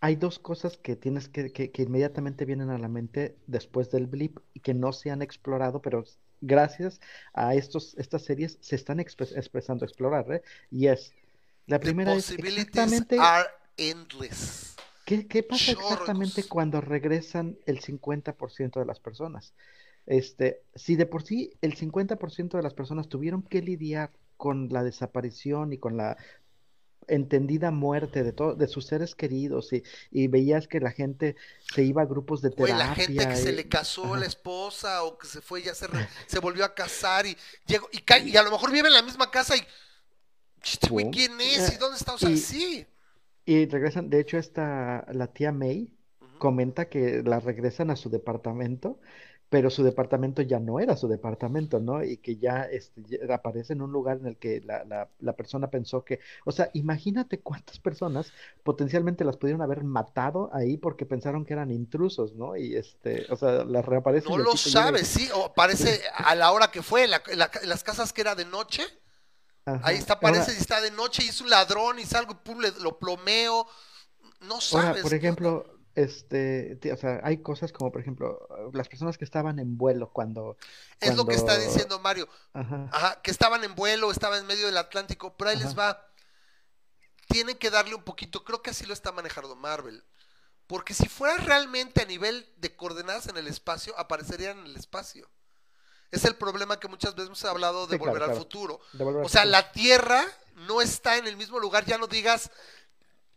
hay 0.00 0.16
dos 0.16 0.38
cosas 0.38 0.76
que 0.76 0.96
tienes 0.96 1.28
que, 1.28 1.52
que, 1.52 1.82
inmediatamente 1.82 2.44
vienen 2.44 2.70
a 2.70 2.78
la 2.78 2.88
mente 2.88 3.36
después 3.46 3.90
del 3.90 4.06
blip 4.06 4.38
y 4.52 4.60
que 4.60 4.74
no 4.74 4.92
se 4.92 5.10
han 5.10 5.22
explorado, 5.22 5.80
pero 5.80 6.04
gracias 6.42 7.00
a 7.32 7.54
estos, 7.54 7.94
estas 7.96 8.22
series 8.22 8.58
se 8.60 8.76
están 8.76 9.00
expresando 9.00 9.86
explorar, 9.86 10.30
¿eh? 10.30 10.42
Y 10.70 10.88
es 10.88 11.14
la 11.66 11.80
primera 11.80 12.14
es 12.14 12.30
exactamente... 12.30 13.16
¿Qué, 15.04 15.42
pasa 15.42 15.72
exactamente 15.72 16.44
cuando 16.44 16.80
regresan 16.80 17.58
el 17.66 17.80
50% 17.80 18.78
de 18.78 18.86
las 18.86 19.00
personas? 19.00 19.52
Este, 20.06 20.62
si 20.74 20.96
de 20.96 21.06
por 21.06 21.22
sí 21.22 21.52
el 21.60 21.76
50% 21.76 22.56
de 22.56 22.62
las 22.62 22.74
personas 22.74 23.08
tuvieron 23.08 23.42
que 23.42 23.62
lidiar 23.62 24.10
con 24.36 24.68
la 24.70 24.82
desaparición 24.82 25.72
y 25.72 25.78
con 25.78 25.96
la 25.96 26.16
entendida 27.08 27.70
muerte 27.70 28.22
de 28.22 28.32
de 28.32 28.68
sus 28.68 28.86
seres 28.86 29.14
queridos 29.14 29.70
y, 29.72 30.28
veías 30.28 30.68
que 30.68 30.80
la 30.80 30.90
gente 30.90 31.36
se 31.74 31.82
iba 31.84 32.02
a 32.02 32.06
grupos 32.06 32.42
de 32.42 32.50
terapia. 32.50 32.76
la 32.76 32.94
gente 32.94 33.28
que 33.28 33.36
se 33.36 33.52
le 33.52 33.68
casó 33.68 34.16
la 34.16 34.26
esposa 34.26 35.04
o 35.04 35.18
que 35.18 35.26
se 35.26 35.40
fue 35.40 35.62
ya 35.62 35.74
se, 35.74 35.86
se 36.26 36.38
volvió 36.38 36.64
a 36.64 36.74
casar 36.74 37.26
y 37.26 37.36
llegó 37.66 37.88
y, 37.92 38.30
y 38.30 38.36
a 38.36 38.42
lo 38.42 38.50
mejor 38.50 38.70
vive 38.70 38.88
en 38.88 38.94
la 38.94 39.02
misma 39.02 39.30
casa 39.30 39.56
y 39.56 39.60
este 40.64 40.88
¿quién 41.10 41.40
es? 41.40 41.74
¿Y 41.74 41.78
dónde 41.78 41.96
está? 41.96 42.14
O 42.14 42.18
sea, 42.18 42.30
y, 42.30 42.36
sí. 42.36 42.86
Y 43.44 43.66
regresan, 43.66 44.10
de 44.10 44.20
hecho, 44.20 44.38
esta, 44.38 45.04
la 45.12 45.26
tía 45.28 45.52
May 45.52 45.92
comenta 46.38 46.88
que 46.88 47.22
la 47.24 47.40
regresan 47.40 47.90
a 47.90 47.96
su 47.96 48.10
departamento, 48.10 49.00
pero 49.52 49.68
su 49.68 49.84
departamento 49.84 50.40
ya 50.40 50.58
no 50.58 50.80
era 50.80 50.96
su 50.96 51.08
departamento, 51.08 51.78
¿no? 51.78 52.02
Y 52.02 52.16
que 52.16 52.36
ya, 52.36 52.62
este, 52.62 53.20
aparece 53.30 53.74
en 53.74 53.82
un 53.82 53.92
lugar 53.92 54.16
en 54.16 54.28
el 54.28 54.38
que 54.38 54.62
la, 54.62 54.82
la, 54.84 55.10
la, 55.20 55.34
persona 55.34 55.68
pensó 55.68 56.06
que, 56.06 56.20
o 56.46 56.52
sea, 56.52 56.70
imagínate 56.72 57.40
cuántas 57.40 57.78
personas 57.78 58.32
potencialmente 58.62 59.24
las 59.24 59.36
pudieron 59.36 59.60
haber 59.60 59.84
matado 59.84 60.48
ahí 60.54 60.78
porque 60.78 61.04
pensaron 61.04 61.44
que 61.44 61.52
eran 61.52 61.70
intrusos, 61.70 62.34
¿no? 62.34 62.56
Y 62.56 62.76
este, 62.76 63.26
o 63.28 63.36
sea, 63.36 63.64
las 63.64 63.84
reaparecen. 63.84 64.30
No 64.30 64.38
lo 64.38 64.56
sabes, 64.56 65.06
sí, 65.06 65.28
o 65.34 65.44
aparece 65.44 66.00
a 66.16 66.34
la 66.34 66.50
hora 66.50 66.70
que 66.70 66.80
fue, 66.80 67.06
las 67.06 67.84
casas 67.84 68.14
que 68.14 68.22
era 68.22 68.34
de 68.34 68.46
noche 68.46 68.82
Ahí 69.64 69.96
está, 69.96 70.18
parece, 70.18 70.54
y 70.54 70.56
está 70.56 70.80
de 70.80 70.90
noche 70.90 71.22
y 71.24 71.28
es 71.28 71.40
un 71.42 71.50
ladrón 71.50 71.98
y 71.98 72.06
salgo 72.06 72.32
y 72.32 72.36
pum, 72.36 72.58
lo 72.80 72.98
plomeo. 72.98 73.68
No 74.40 74.60
sabes. 74.60 75.02
por 75.02 75.14
ejemplo, 75.14 75.71
este, 75.94 76.78
o 76.92 76.96
sea, 76.96 77.20
hay 77.22 77.38
cosas 77.38 77.72
como, 77.72 77.92
por 77.92 78.00
ejemplo, 78.00 78.48
las 78.72 78.88
personas 78.88 79.18
que 79.18 79.24
estaban 79.24 79.58
en 79.58 79.76
vuelo 79.76 80.10
cuando... 80.10 80.56
Es 81.00 81.14
lo 81.16 81.26
que 81.26 81.34
está 81.34 81.58
diciendo 81.58 81.98
Mario. 82.00 82.28
Ajá. 82.54 83.20
que 83.22 83.30
estaban 83.30 83.62
en 83.64 83.74
vuelo, 83.74 84.10
estaban 84.10 84.40
en 84.40 84.46
medio 84.46 84.66
del 84.66 84.78
Atlántico, 84.78 85.34
pero 85.36 85.50
ahí 85.50 85.58
les 85.58 85.78
va. 85.78 86.06
Tienen 87.28 87.56
que 87.56 87.70
darle 87.70 87.94
un 87.94 88.02
poquito, 88.02 88.44
creo 88.44 88.62
que 88.62 88.70
así 88.70 88.86
lo 88.86 88.94
está 88.94 89.12
manejando 89.12 89.54
Marvel. 89.56 90.02
Porque 90.66 90.94
si 90.94 91.08
fuera 91.08 91.36
realmente 91.36 92.02
a 92.02 92.06
nivel 92.06 92.48
de 92.56 92.74
coordenadas 92.74 93.28
en 93.28 93.36
el 93.36 93.46
espacio, 93.46 93.98
aparecerían 93.98 94.58
en 94.58 94.66
el 94.66 94.76
espacio. 94.76 95.28
Es 96.10 96.24
el 96.24 96.36
problema 96.36 96.78
que 96.78 96.88
muchas 96.88 97.14
veces 97.14 97.28
hemos 97.28 97.44
hablado 97.44 97.86
de 97.86 97.96
volver 97.96 98.22
al 98.22 98.36
futuro. 98.36 98.80
o 98.98 99.28
sea, 99.28 99.44
la 99.44 99.72
Tierra 99.72 100.24
no 100.54 100.80
está 100.80 101.16
en 101.16 101.26
el 101.26 101.36
mismo 101.36 101.58
lugar, 101.58 101.84
ya 101.84 101.98
no 101.98 102.06
digas 102.06 102.50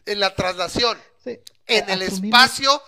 en 0.06 0.20
la 0.20 0.36
traslación, 0.36 0.98
en 1.68 1.90
el 1.90 2.02
espacio, 2.02 2.82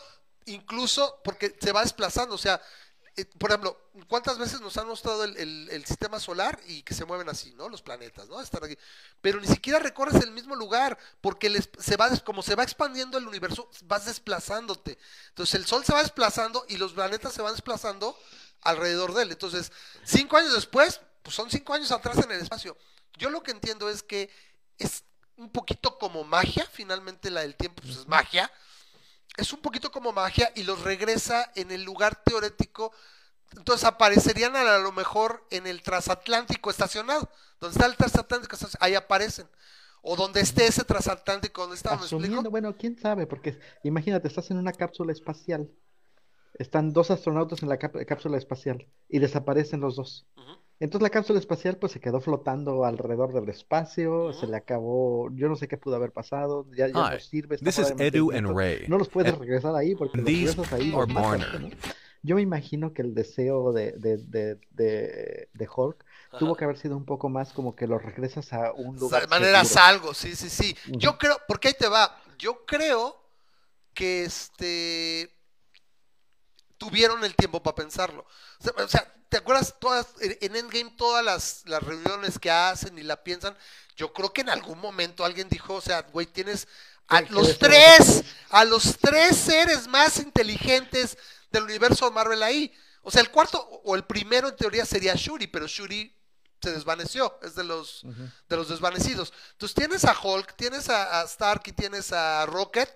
incluso 0.45 1.19
porque 1.23 1.55
se 1.59 1.71
va 1.71 1.82
desplazando. 1.82 2.36
O 2.36 2.38
sea, 2.38 2.61
eh, 3.17 3.25
por 3.39 3.49
ejemplo, 3.49 3.89
¿cuántas 4.07 4.38
veces 4.38 4.61
nos 4.61 4.78
han 4.78 4.88
mostrado 4.88 5.23
el, 5.23 5.84
sistema 5.88 6.19
solar 6.19 6.59
y 6.67 6.84
que 6.84 6.93
se 6.93 7.03
mueven 7.03 7.28
así, 7.30 7.51
¿no? 7.55 7.67
Los 7.67 7.82
planetas, 7.82 8.28
¿no? 8.28 8.39
Estar 8.39 8.63
aquí. 8.63 8.78
Pero 9.21 9.41
ni 9.41 9.47
siquiera 9.47 9.80
recorres 9.80 10.21
el 10.21 10.30
mismo 10.30 10.55
lugar, 10.55 10.97
porque 11.19 11.49
se 11.80 11.97
va, 11.97 12.15
como 12.17 12.43
se 12.43 12.53
va 12.53 12.61
expandiendo 12.61 13.17
el 13.17 13.28
universo, 13.28 13.69
vas 13.86 14.05
desplazándote. 14.05 14.99
Entonces 15.30 15.55
el 15.55 15.65
Sol 15.65 15.84
se 15.84 15.93
va 15.93 16.03
desplazando 16.03 16.63
y 16.69 16.78
los 16.78 16.93
planetas 16.93 17.34
se 17.34 17.41
van 17.41 17.53
desplazando 17.53 18.15
alrededor 18.61 19.15
de 19.15 19.23
él. 19.23 19.32
Entonces, 19.32 19.71
cinco 20.03 20.38
años 20.38 20.53
después, 20.53 21.01
pues 21.23 21.36
son 21.36 21.49
cinco 21.49 21.73
años 21.73 21.91
atrás 21.91 22.19
en 22.19 22.32
el 22.32 22.39
espacio. 22.39 22.78
Yo 23.17 23.32
lo 23.32 23.41
que 23.41 23.49
entiendo 23.49 23.89
es 23.89 24.03
que 24.03 24.30
es 24.78 25.03
un 25.38 25.49
poquito 25.49 25.97
como 25.97 26.23
magia, 26.23 26.67
finalmente 26.71 27.32
la 27.32 27.41
del 27.41 27.55
tiempo 27.55 27.82
pues 27.82 27.97
es 27.97 28.07
magia, 28.07 28.51
es 29.38 29.53
un 29.53 29.61
poquito 29.61 29.91
como 29.91 30.11
magia 30.11 30.51
y 30.55 30.63
los 30.63 30.81
regresa 30.81 31.51
en 31.55 31.71
el 31.71 31.83
lugar 31.83 32.21
teórico. 32.23 32.91
Entonces 33.55 33.85
aparecerían 33.85 34.55
a 34.55 34.77
lo 34.79 34.91
mejor 34.91 35.45
en 35.51 35.67
el 35.67 35.81
transatlántico 35.81 36.69
estacionado. 36.69 37.29
Donde 37.59 37.73
está 37.73 37.85
el 37.85 37.95
transatlántico, 37.95 38.57
ahí 38.79 38.95
aparecen. 38.95 39.47
O 40.01 40.15
donde 40.15 40.41
esté 40.41 40.67
ese 40.67 40.83
transatlántico, 40.83 41.61
donde 41.61 41.75
está, 41.75 41.99
bueno, 42.49 42.75
quién 42.77 42.97
sabe, 42.97 43.25
porque 43.25 43.59
imagínate, 43.83 44.27
estás 44.27 44.51
en 44.51 44.57
una 44.57 44.71
cápsula 44.71 45.11
espacial 45.11 45.69
están 46.57 46.91
dos 46.93 47.11
astronautas 47.11 47.61
en 47.61 47.69
la 47.69 47.77
cápsula 47.77 48.38
espacial 48.38 48.88
y 49.09 49.19
desaparecen 49.19 49.79
los 49.79 49.95
dos. 49.95 50.27
Entonces 50.80 51.01
la 51.03 51.09
cápsula 51.09 51.39
espacial 51.39 51.78
pues 51.78 51.91
se 51.91 51.99
quedó 51.99 52.21
flotando 52.21 52.86
alrededor 52.86 53.34
del 53.34 53.49
espacio, 53.49 54.32
se 54.34 54.45
le 54.45 54.57
acabó, 54.57 55.30
yo 55.34 55.49
no 55.49 55.55
sé 55.55 55.67
qué 55.67 55.78
pudo 55.78 55.95
haber 55.95 56.11
pasado, 56.11 56.67
ya, 56.75 56.88
ya 56.88 56.93
no 56.93 57.19
sirve. 57.19 57.57
This 57.57 57.80
is 57.80 57.93
Edu 57.97 58.32
and 58.32 58.55
Ray. 58.55 58.86
No 58.88 58.97
los 58.97 59.09
puedes 59.09 59.36
regresar 59.38 59.75
ahí 59.75 59.95
porque 59.95 60.17
los 60.17 60.25
regresas 60.25 60.73
ahí. 60.73 60.93
Yo 62.23 62.36
me 62.36 62.41
imagino 62.41 62.93
que 62.93 63.01
el 63.01 63.13
deseo 63.13 63.71
de, 63.71 63.93
de, 63.93 64.17
de, 64.17 64.59
de, 64.71 65.49
de 65.53 65.69
Hulk 65.73 66.03
tuvo 66.38 66.55
que 66.55 66.65
haber 66.65 66.78
sido 66.78 66.97
un 66.97 67.05
poco 67.05 67.30
más 67.30 67.53
como 67.53 67.75
que 67.75 67.88
lo 67.88 67.97
regresas 67.99 68.53
a 68.53 68.73
un 68.73 68.97
lugar. 68.97 69.21
De 69.21 69.28
manera 69.28 69.63
salgo, 69.63 70.13
sí, 70.13 70.36
sí, 70.36 70.49
sí. 70.49 70.75
Yo 70.88 71.17
creo, 71.17 71.38
porque 71.47 71.69
ahí 71.69 71.75
te 71.78 71.88
va, 71.88 72.21
yo 72.38 72.65
creo 72.65 73.15
que 73.93 74.25
este 74.25 75.34
tuvieron 76.78 77.23
el 77.23 77.36
tiempo 77.36 77.63
para 77.63 77.75
pensarlo. 77.75 78.25
O 78.84 78.88
sea, 78.88 79.13
¿te 79.30 79.38
acuerdas 79.38 79.75
todas, 79.80 80.07
en 80.19 80.55
Endgame 80.55 80.93
todas 80.97 81.23
las, 81.23 81.63
las, 81.65 81.84
reuniones 81.84 82.39
que 82.39 82.51
hacen 82.51 82.97
y 82.97 83.03
la 83.03 83.23
piensan? 83.23 83.57
Yo 83.95 84.13
creo 84.13 84.32
que 84.32 84.41
en 84.41 84.49
algún 84.49 84.80
momento 84.80 85.25
alguien 85.25 85.49
dijo, 85.49 85.75
o 85.75 85.82
sea, 85.82 86.01
güey, 86.01 86.25
tienes 86.28 86.67
a 87.07 87.21
los 87.21 87.57
tres, 87.57 88.23
a 88.49 88.65
los 88.65 88.97
tres 88.97 89.38
seres 89.38 89.88
más 89.88 90.17
inteligentes 90.19 91.17
del 91.51 91.63
universo 91.63 92.11
Marvel 92.11 92.43
ahí. 92.43 92.73
O 93.01 93.11
sea, 93.11 93.21
el 93.21 93.32
cuarto 93.32 93.59
o 93.59 93.95
el 93.95 94.03
primero 94.03 94.49
en 94.49 94.55
teoría 94.55 94.86
sería 94.86 95.13
Shuri, 95.15 95.47
pero 95.47 95.67
Shuri 95.67 96.13
se 96.61 96.71
desvaneció, 96.71 97.39
es 97.43 97.55
de 97.55 97.63
los, 97.63 98.01
de 98.49 98.55
los 98.57 98.67
desvanecidos. 98.67 99.32
Entonces 99.53 99.75
tienes 99.75 100.05
a 100.05 100.15
Hulk, 100.19 100.55
tienes 100.55 100.89
a, 100.89 101.23
Stark 101.23 101.63
y 101.65 101.71
tienes 101.71 102.11
a 102.11 102.45
Rocket. 102.45 102.89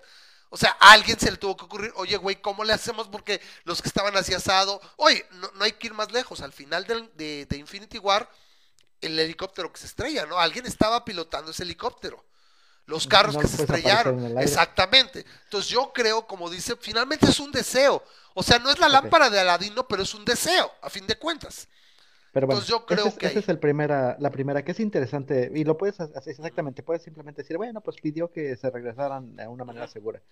O 0.54 0.58
sea, 0.58 0.76
a 0.80 0.92
alguien 0.92 1.18
se 1.18 1.30
le 1.30 1.38
tuvo 1.38 1.56
que 1.56 1.64
ocurrir, 1.64 1.94
oye, 1.96 2.14
güey, 2.18 2.36
¿cómo 2.36 2.62
le 2.62 2.74
hacemos? 2.74 3.08
Porque 3.08 3.40
los 3.64 3.80
que 3.80 3.88
estaban 3.88 4.14
así 4.18 4.34
asado, 4.34 4.82
oye, 4.96 5.26
no, 5.30 5.64
hay 5.64 5.72
que 5.72 5.86
ir 5.86 5.94
más 5.94 6.12
lejos. 6.12 6.42
Al 6.42 6.52
final 6.52 6.86
de, 6.86 7.46
de, 7.46 7.56
Infinity 7.56 7.96
War, 7.96 8.28
el 9.00 9.18
helicóptero 9.18 9.72
que 9.72 9.80
se 9.80 9.86
estrella, 9.86 10.26
¿no? 10.26 10.38
Alguien 10.38 10.66
estaba 10.66 11.06
pilotando 11.06 11.52
ese 11.52 11.62
helicóptero. 11.62 12.22
Los 12.84 13.06
carros 13.06 13.38
que 13.38 13.48
se 13.48 13.62
estrellaron. 13.62 14.38
Exactamente. 14.38 15.24
Entonces 15.44 15.70
yo 15.70 15.90
creo, 15.94 16.26
como 16.26 16.50
dice, 16.50 16.76
finalmente 16.78 17.30
es 17.30 17.40
un 17.40 17.50
deseo. 17.50 18.04
O 18.34 18.42
sea, 18.42 18.58
no 18.58 18.70
es 18.70 18.78
la 18.78 18.90
lámpara 18.90 19.30
de 19.30 19.40
Aladino, 19.40 19.88
pero 19.88 20.02
es 20.02 20.12
un 20.12 20.26
deseo, 20.26 20.70
a 20.82 20.90
fin 20.90 21.06
de 21.06 21.16
cuentas. 21.16 21.66
Pero 22.32 22.46
bueno, 22.46 22.62
yo 22.62 22.86
creo 22.86 23.06
ese, 23.06 23.18
que 23.18 23.26
esa 23.26 23.40
es 23.40 23.48
el 23.50 23.58
primera, 23.58 24.16
la 24.18 24.30
primera 24.30 24.64
que 24.64 24.72
es 24.72 24.80
interesante 24.80 25.52
y 25.54 25.64
lo 25.64 25.76
puedes 25.76 26.00
hacer 26.00 26.22
exactamente, 26.26 26.82
puedes 26.82 27.02
simplemente 27.02 27.42
decir, 27.42 27.58
bueno, 27.58 27.82
pues 27.82 27.98
pidió 28.00 28.30
que 28.30 28.56
se 28.56 28.70
regresaran 28.70 29.36
de 29.36 29.46
una 29.46 29.64
manera 29.64 29.86
segura. 29.86 30.22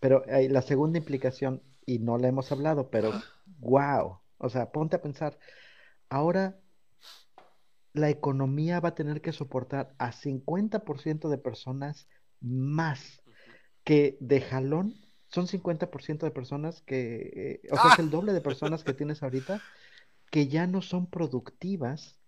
Pero 0.00 0.24
hay 0.28 0.48
la 0.48 0.62
segunda 0.62 0.98
implicación, 0.98 1.62
y 1.86 1.98
no 1.98 2.18
la 2.18 2.28
hemos 2.28 2.50
hablado, 2.50 2.90
pero 2.90 3.12
wow, 3.58 4.18
o 4.38 4.48
sea, 4.48 4.72
ponte 4.72 4.96
a 4.96 5.02
pensar, 5.02 5.38
ahora 6.08 6.58
la 7.92 8.10
economía 8.10 8.80
va 8.80 8.90
a 8.90 8.94
tener 8.94 9.20
que 9.20 9.32
soportar 9.32 9.94
a 9.98 10.12
50% 10.12 11.28
de 11.28 11.38
personas 11.38 12.08
más 12.40 13.22
que 13.84 14.16
de 14.20 14.40
jalón. 14.40 14.94
Son 15.28 15.46
50% 15.46 16.18
de 16.18 16.30
personas 16.30 16.82
que, 16.82 17.60
eh, 17.64 17.68
o 17.70 17.76
sea, 17.76 17.92
es 17.92 17.98
el 17.98 18.10
doble 18.10 18.32
de 18.32 18.40
personas 18.40 18.82
que 18.82 18.94
tienes 18.94 19.22
ahorita 19.22 19.62
que 20.34 20.48
ya 20.48 20.66
no 20.66 20.82
son 20.82 21.06
productivas, 21.06 22.18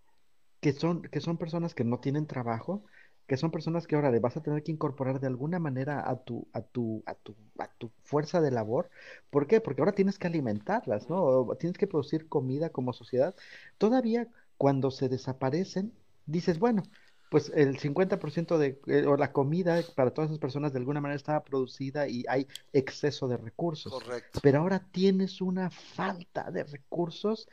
que 0.60 0.72
son, 0.72 1.02
que 1.02 1.20
son 1.20 1.38
personas 1.38 1.74
que 1.74 1.82
no 1.82 1.98
tienen 1.98 2.28
trabajo, 2.28 2.84
que 3.26 3.36
son 3.36 3.50
personas 3.50 3.88
que 3.88 3.96
ahora 3.96 4.12
le 4.12 4.20
vas 4.20 4.36
a 4.36 4.44
tener 4.44 4.62
que 4.62 4.70
incorporar 4.70 5.18
de 5.18 5.26
alguna 5.26 5.58
manera 5.58 6.08
a 6.08 6.22
tu, 6.22 6.46
a 6.52 6.62
tu, 6.62 7.02
a 7.04 7.16
tu, 7.16 7.34
a 7.58 7.66
tu 7.66 7.90
fuerza 8.04 8.40
de 8.40 8.52
labor. 8.52 8.90
¿Por 9.28 9.48
qué? 9.48 9.60
Porque 9.60 9.82
ahora 9.82 9.90
tienes 9.90 10.20
que 10.20 10.28
alimentarlas, 10.28 11.10
¿no? 11.10 11.48
Tienes 11.58 11.78
que 11.78 11.88
producir 11.88 12.28
comida 12.28 12.70
como 12.70 12.92
sociedad. 12.92 13.34
Todavía 13.76 14.28
cuando 14.56 14.92
se 14.92 15.08
desaparecen, 15.08 15.92
dices, 16.26 16.60
bueno, 16.60 16.84
pues 17.28 17.50
el 17.54 17.78
50% 17.78 18.58
de 18.58 18.80
eh, 18.86 19.04
o 19.06 19.16
la 19.16 19.32
comida 19.32 19.80
para 19.96 20.12
todas 20.12 20.30
esas 20.30 20.38
personas 20.38 20.72
de 20.72 20.78
alguna 20.78 21.00
manera 21.00 21.16
estaba 21.16 21.42
producida 21.42 22.08
y 22.08 22.24
hay 22.28 22.46
exceso 22.72 23.26
de 23.26 23.36
recursos. 23.36 23.92
Correcto. 23.92 24.40
Pero 24.42 24.60
ahora 24.60 24.78
tienes 24.92 25.40
una 25.40 25.70
falta 25.70 26.50
de 26.50 26.64
recursos 26.64 27.48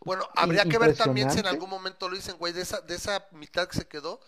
bueno, 0.00 0.28
habría 0.36 0.64
que 0.64 0.78
ver 0.78 0.96
también 0.96 1.30
si 1.30 1.40
en 1.40 1.46
algún 1.46 1.70
momento 1.70 2.08
lo 2.08 2.16
dicen, 2.16 2.36
güey, 2.36 2.52
de 2.52 2.62
esa, 2.62 2.80
de 2.80 2.94
esa 2.94 3.26
mitad 3.32 3.66
que 3.68 3.78
se 3.78 3.88
quedó, 3.88 4.20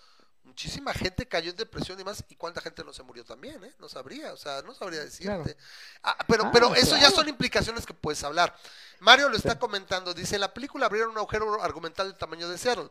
muchísima 0.45 0.95
gente 0.95 1.27
cayó 1.27 1.51
en 1.51 1.57
depresión 1.57 2.01
y 2.01 2.05
más, 2.05 2.25
y 2.29 2.37
cuánta 2.37 2.61
gente 2.61 2.85
no 2.85 2.93
se 2.93 3.03
murió 3.03 3.25
también, 3.25 3.63
¿eh? 3.65 3.75
No 3.79 3.89
sabría, 3.89 4.33
o 4.33 4.37
sea, 4.37 4.63
no 4.63 4.75
sabría 4.75 5.05
decirte. 5.05 5.57
Ah, 6.03 6.17
pero 6.27 6.45
ah, 6.47 6.51
pero 6.53 6.75
eso 6.75 6.97
ya 6.97 7.11
son 7.11 7.29
implicaciones 7.29 7.85
que 7.85 7.95
puedes 7.95 8.23
hablar. 8.25 8.57
Mario 9.01 9.29
lo 9.29 9.37
está 9.37 9.59
comentando, 9.59 10.15
dice, 10.15 10.39
la 10.39 10.55
película 10.55 10.87
abrieron 10.87 11.11
un 11.11 11.19
agujero 11.19 11.63
argumental 11.63 12.09
del 12.09 12.19
tamaño 12.19 12.49
de 12.49 12.59
Seattle. 12.59 12.89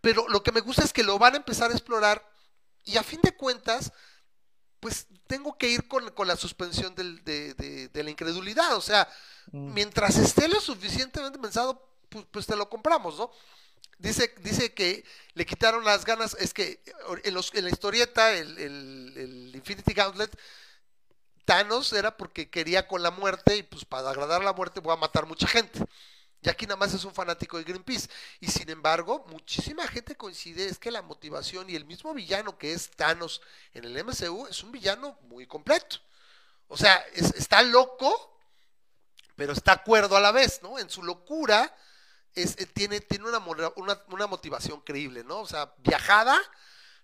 Pero 0.00 0.28
lo 0.28 0.42
que 0.42 0.52
me 0.52 0.60
gusta 0.60 0.84
es 0.84 0.92
que 0.92 1.02
lo 1.02 1.18
van 1.18 1.34
a 1.34 1.38
empezar 1.38 1.70
a 1.70 1.74
explorar 1.74 2.22
y 2.84 2.96
a 2.96 3.02
fin 3.02 3.20
de 3.22 3.34
cuentas, 3.34 3.92
pues 4.80 5.06
tengo 5.26 5.56
que 5.56 5.68
ir 5.68 5.88
con, 5.88 6.04
la 6.26 6.36
suspensión 6.36 6.94
de, 6.94 7.90
la 7.92 8.10
incredulidad. 8.10 8.76
O 8.76 8.80
sea, 8.80 9.08
mm. 9.52 9.74
mientras 9.74 10.16
esté 10.16 10.48
lo 10.48 10.60
suficientemente 10.60 11.38
pensado, 11.38 11.88
pues, 12.08 12.26
pues, 12.30 12.46
te 12.46 12.56
lo 12.56 12.68
compramos, 12.68 13.18
¿no? 13.18 13.30
Dice, 13.98 14.32
dice 14.42 14.72
que 14.74 15.04
le 15.34 15.44
quitaron 15.44 15.84
las 15.84 16.04
ganas, 16.04 16.36
es 16.38 16.54
que 16.54 16.80
en, 17.24 17.34
los, 17.34 17.52
en 17.54 17.64
la 17.64 17.70
historieta, 17.70 18.32
el, 18.32 18.56
el, 18.58 19.50
Infinity 19.54 19.92
Gauntlet, 19.92 20.38
Thanos 21.44 21.92
era 21.92 22.16
porque 22.16 22.48
quería 22.48 22.86
con 22.86 23.02
la 23.02 23.10
muerte 23.10 23.56
y 23.56 23.62
pues 23.64 23.84
para 23.84 24.10
agradar 24.10 24.44
la 24.44 24.52
muerte 24.52 24.80
voy 24.80 24.92
a 24.92 24.96
matar 24.96 25.26
mucha 25.26 25.48
gente. 25.48 25.80
Y 26.40 26.48
aquí 26.48 26.66
nada 26.66 26.76
más 26.76 26.94
es 26.94 27.04
un 27.04 27.12
fanático 27.12 27.56
de 27.56 27.64
Greenpeace. 27.64 28.08
Y 28.40 28.48
sin 28.48 28.70
embargo, 28.70 29.24
muchísima 29.28 29.86
gente 29.88 30.16
coincide 30.16 30.66
es 30.66 30.78
que 30.78 30.90
la 30.90 31.02
motivación 31.02 31.68
y 31.68 31.74
el 31.74 31.84
mismo 31.84 32.14
villano 32.14 32.56
que 32.56 32.72
es 32.72 32.90
Thanos 32.90 33.40
en 33.74 33.84
el 33.84 34.04
MCU 34.04 34.46
es 34.46 34.62
un 34.62 34.70
villano 34.70 35.18
muy 35.22 35.46
completo. 35.46 35.98
O 36.68 36.76
sea, 36.76 36.96
está 37.14 37.62
loco, 37.62 38.38
pero 39.34 39.52
está 39.52 39.72
acuerdo 39.72 40.16
a 40.16 40.20
la 40.20 40.32
vez, 40.32 40.60
¿no? 40.62 40.78
En 40.78 40.90
su 40.90 41.02
locura 41.02 41.74
es, 42.34 42.56
eh, 42.58 42.66
tiene, 42.66 43.00
tiene 43.00 43.28
una, 43.28 43.38
una, 43.76 44.02
una 44.08 44.26
motivación 44.26 44.80
creíble, 44.82 45.24
¿no? 45.24 45.40
O 45.40 45.46
sea, 45.46 45.72
viajada 45.78 46.40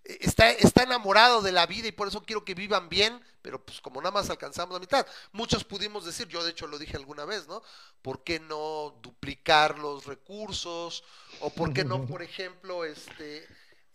está, 0.05 0.51
está 0.51 0.83
enamorado 0.83 1.41
de 1.43 1.53
la 1.53 1.67
vida 1.67 1.89
y 1.89 1.93
por 1.93 2.09
eso 2.09 2.23
quiero 2.23 2.45
que 2.45 2.55
vivan 2.55 2.89
bien, 2.89 3.21
pero 3.43 3.65
pues 3.65 3.81
como 3.81 4.01
nada 4.01 4.13
más 4.13 4.31
alcanzamos 4.31 4.75
la 4.75 4.81
mitad. 4.81 5.07
Muchos 5.33 5.65
pudimos 5.65 6.05
decir, 6.05 6.29
yo 6.29 6.45
de 6.45 6.51
hecho 6.51 6.67
lo 6.67 6.79
dije 6.79 6.97
alguna 6.97 7.25
vez, 7.25 7.49
¿no? 7.49 7.63
¿Por 8.03 8.23
qué 8.23 8.41
no 8.41 8.95
duplicar 9.03 9.79
los 9.79 10.07
recursos? 10.07 11.05
O 11.41 11.51
por 11.51 11.73
qué 11.73 11.85
no, 11.85 12.05
por 12.07 12.23
ejemplo, 12.23 12.85
este, 12.85 13.47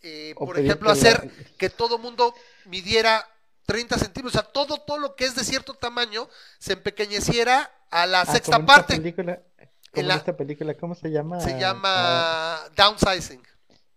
eh, 0.02 0.34
por 0.36 0.58
ejemplo, 0.58 0.90
hacer 0.90 1.30
que 1.56 1.70
todo 1.70 1.98
mundo 1.98 2.34
midiera 2.64 3.28
30 3.66 3.98
centímetros, 3.98 4.34
o 4.34 4.42
sea, 4.42 4.52
todo, 4.52 4.78
todo 4.78 4.98
lo 4.98 5.14
que 5.14 5.24
es 5.24 5.36
de 5.36 5.44
cierto 5.44 5.74
tamaño 5.74 6.28
se 6.58 6.72
empequeñeciera 6.72 7.72
a 7.90 8.06
la 8.06 8.22
ah, 8.22 8.26
sexta 8.26 8.64
parte. 8.64 8.94
en 8.94 10.08
la, 10.08 10.16
esta 10.16 10.36
película, 10.36 10.74
¿cómo 10.74 10.94
se 10.94 11.10
llama? 11.10 11.40
Se 11.40 11.58
llama 11.58 12.60
Downsizing. 12.74 13.42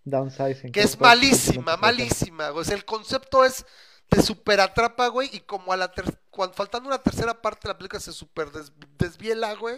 Downsizing. 0.05 0.71
Que 0.71 0.81
es 0.81 0.99
malísima, 0.99 1.77
malísima, 1.77 2.49
güey. 2.49 2.69
el 2.71 2.85
concepto 2.85 3.45
es, 3.45 3.65
te 4.09 4.21
super 4.21 4.59
atrapa, 4.59 5.07
güey, 5.07 5.29
y 5.31 5.39
como 5.41 5.71
a 5.71 5.77
la 5.77 5.91
cuando 6.29 6.55
faltando 6.55 6.89
una 6.89 7.01
tercera 7.01 7.41
parte 7.41 7.67
la 7.67 7.77
película 7.77 7.99
se 7.99 8.11
super 8.11 8.51
desviela, 8.97 9.53
güey. 9.55 9.77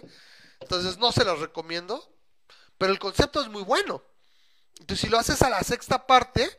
Entonces 0.60 0.98
no 0.98 1.12
se 1.12 1.24
los 1.24 1.40
recomiendo, 1.40 2.02
pero 2.78 2.92
el 2.92 2.98
concepto 2.98 3.40
es 3.40 3.48
muy 3.48 3.62
bueno. 3.62 4.02
Entonces 4.80 5.00
si 5.00 5.08
lo 5.08 5.18
haces 5.18 5.42
a 5.42 5.50
la 5.50 5.62
sexta 5.62 6.06
parte, 6.06 6.50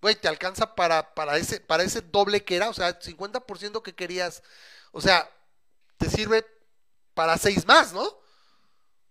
güey, 0.00 0.14
te 0.14 0.28
alcanza 0.28 0.74
para, 0.74 1.14
para, 1.14 1.36
ese, 1.36 1.60
para 1.60 1.82
ese 1.82 2.00
doble 2.00 2.44
que 2.44 2.56
era, 2.56 2.68
o 2.68 2.74
sea, 2.74 2.98
50% 2.98 3.82
que 3.82 3.94
querías. 3.94 4.42
O 4.90 5.00
sea, 5.00 5.28
te 5.96 6.10
sirve 6.10 6.46
para 7.14 7.38
seis 7.38 7.66
más, 7.66 7.92
¿no? 7.92 8.21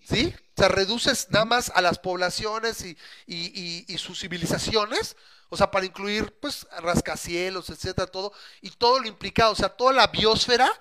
¿Sí? 0.04 0.34
O 0.56 0.62
sea, 0.62 0.68
reduces 0.68 1.28
nada 1.30 1.46
más 1.46 1.72
a 1.74 1.82
las 1.82 2.00
poblaciones 2.00 2.86
y, 3.26 3.98
sus 3.98 4.20
civilizaciones, 4.20 5.16
o 5.50 5.58
sea, 5.58 5.72
para 5.72 5.86
incluir, 5.86 6.38
pues, 6.40 6.68
rascacielos, 6.80 7.70
etcétera, 7.70 8.08
todo, 8.08 8.34
y 8.62 8.70
todo 8.72 9.00
lo 9.00 9.08
implicado, 9.08 9.52
o 9.52 9.56
sea, 9.56 9.70
toda 9.70 9.94
la 9.94 10.08
biosfera, 10.08 10.72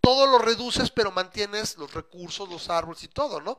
todo 0.00 0.26
lo 0.26 0.38
reduces, 0.38 0.90
pero 0.90 1.10
mantienes 1.10 1.76
los 1.76 1.92
recursos, 1.92 2.48
los 2.48 2.70
árboles 2.70 3.02
y 3.02 3.08
todo, 3.08 3.40
¿no? 3.40 3.58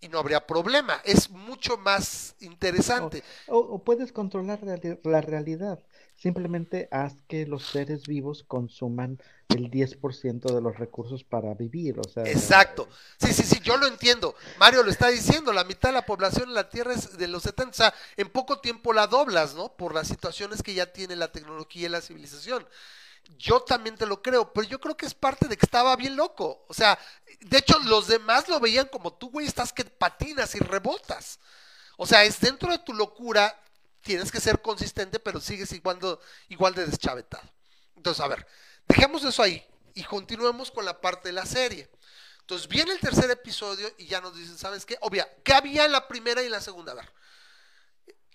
Y 0.00 0.08
no 0.08 0.18
habría 0.18 0.46
problema, 0.46 1.00
es 1.04 1.30
mucho 1.30 1.78
más 1.78 2.36
interesante. 2.40 3.22
O, 3.48 3.82
puedes 3.82 4.12
controlar 4.12 4.60
la 5.02 5.20
realidad. 5.20 5.82
Simplemente 6.16 6.88
haz 6.90 7.14
que 7.28 7.46
los 7.46 7.62
seres 7.62 8.06
vivos 8.06 8.42
consuman 8.42 9.20
el 9.48 9.70
10% 9.70 10.52
de 10.52 10.60
los 10.62 10.78
recursos 10.78 11.24
para 11.24 11.52
vivir, 11.54 11.98
o 11.98 12.08
sea... 12.08 12.24
Exacto. 12.24 12.88
Sí, 13.20 13.34
sí, 13.34 13.42
sí, 13.42 13.60
yo 13.62 13.76
lo 13.76 13.86
entiendo. 13.86 14.34
Mario 14.58 14.82
lo 14.82 14.90
está 14.90 15.08
diciendo, 15.08 15.52
la 15.52 15.64
mitad 15.64 15.90
de 15.90 15.94
la 15.94 16.06
población 16.06 16.48
en 16.48 16.54
la 16.54 16.70
Tierra 16.70 16.94
es 16.94 17.18
de 17.18 17.28
los 17.28 17.42
70, 17.42 17.70
o 17.70 17.74
sea, 17.74 17.94
en 18.16 18.30
poco 18.30 18.60
tiempo 18.60 18.94
la 18.94 19.06
doblas, 19.06 19.54
¿no? 19.54 19.76
Por 19.76 19.94
las 19.94 20.08
situaciones 20.08 20.62
que 20.62 20.74
ya 20.74 20.90
tiene 20.90 21.16
la 21.16 21.30
tecnología 21.32 21.86
y 21.86 21.90
la 21.90 22.00
civilización. 22.00 22.66
yo 23.38 23.60
también 23.60 23.96
te 23.96 24.06
lo 24.06 24.22
creo, 24.22 24.52
pero 24.52 24.66
yo 24.66 24.80
creo 24.80 24.96
que 24.96 25.06
es 25.06 25.14
parte 25.14 25.48
de 25.48 25.56
que 25.56 25.66
estaba 25.66 25.96
bien 25.96 26.16
loco. 26.16 26.64
O 26.68 26.74
sea, 26.74 26.98
de 27.40 27.58
hecho, 27.58 27.78
los 27.80 28.06
demás 28.06 28.48
lo 28.48 28.60
veían 28.60 28.88
como 28.90 29.12
tú, 29.12 29.30
güey, 29.30 29.46
estás 29.46 29.72
que 29.72 29.84
patinas 29.84 30.54
y 30.54 30.60
rebotas. 30.60 31.40
O 31.96 32.06
sea, 32.06 32.24
es 32.24 32.40
dentro 32.40 32.70
de 32.70 32.78
tu 32.78 32.94
locura, 32.94 33.58
tienes 34.06 34.30
que 34.30 34.40
ser 34.40 34.62
consistente, 34.62 35.18
pero 35.18 35.40
sigues 35.40 35.72
igual, 35.72 35.98
de 36.74 36.86
deschavetado. 36.86 37.42
Entonces, 37.96 38.24
a 38.24 38.28
ver, 38.28 38.46
dejemos 38.86 39.24
eso 39.24 39.42
ahí 39.42 39.66
y 39.94 40.04
continuemos 40.04 40.70
con 40.70 40.84
la 40.84 41.00
parte 41.00 41.28
de 41.28 41.32
la 41.32 41.44
serie. 41.44 41.90
Entonces, 42.40 42.68
viene 42.68 42.92
el 42.92 43.00
tercer 43.00 43.28
episodio 43.30 43.92
y 43.98 44.06
ya 44.06 44.20
nos 44.20 44.36
dicen, 44.36 44.56
¿sabes 44.56 44.86
qué? 44.86 44.96
Obvia, 45.00 45.28
¿qué 45.42 45.52
había 45.52 45.84
en 45.84 45.92
la 45.92 46.06
primera 46.06 46.40
y 46.40 46.46
en 46.46 46.52
la 46.52 46.60
segunda? 46.60 46.92
A 46.92 46.94
ver, 46.94 47.12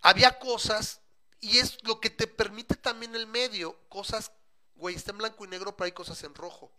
había 0.01 0.37
cosas 0.37 0.99
y 1.39 1.57
es 1.57 1.81
lo 1.83 2.01
que 2.01 2.09
te 2.09 2.27
permite 2.27 2.75
también 2.75 3.15
el 3.15 3.25
medio, 3.25 3.79
cosas 3.87 4.31
güey, 4.81 4.95
está 4.95 5.11
en 5.11 5.19
blanco 5.19 5.45
y 5.45 5.47
negro, 5.47 5.77
pero 5.77 5.85
hay 5.85 5.91
cosas 5.91 6.21
en 6.23 6.33
rojo. 6.33 6.71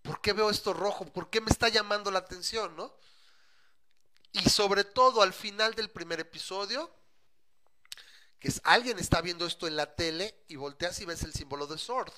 ¿Por 0.00 0.20
qué 0.20 0.32
veo 0.32 0.50
esto 0.50 0.72
rojo? 0.72 1.04
¿Por 1.04 1.28
qué 1.28 1.40
me 1.40 1.50
está 1.50 1.68
llamando 1.68 2.10
la 2.10 2.20
atención, 2.20 2.74
no? 2.74 2.96
Y 4.32 4.48
sobre 4.48 4.82
todo 4.82 5.22
al 5.22 5.34
final 5.34 5.74
del 5.74 5.90
primer 5.90 6.18
episodio, 6.18 6.90
que 8.42 8.48
es 8.48 8.60
alguien 8.64 8.98
está 8.98 9.20
viendo 9.20 9.46
esto 9.46 9.68
en 9.68 9.76
la 9.76 9.94
tele 9.94 10.34
y 10.48 10.56
volteas 10.56 11.00
y 11.00 11.04
ves 11.04 11.22
el 11.22 11.32
símbolo 11.32 11.68
de 11.68 11.78
Sword. 11.78 12.12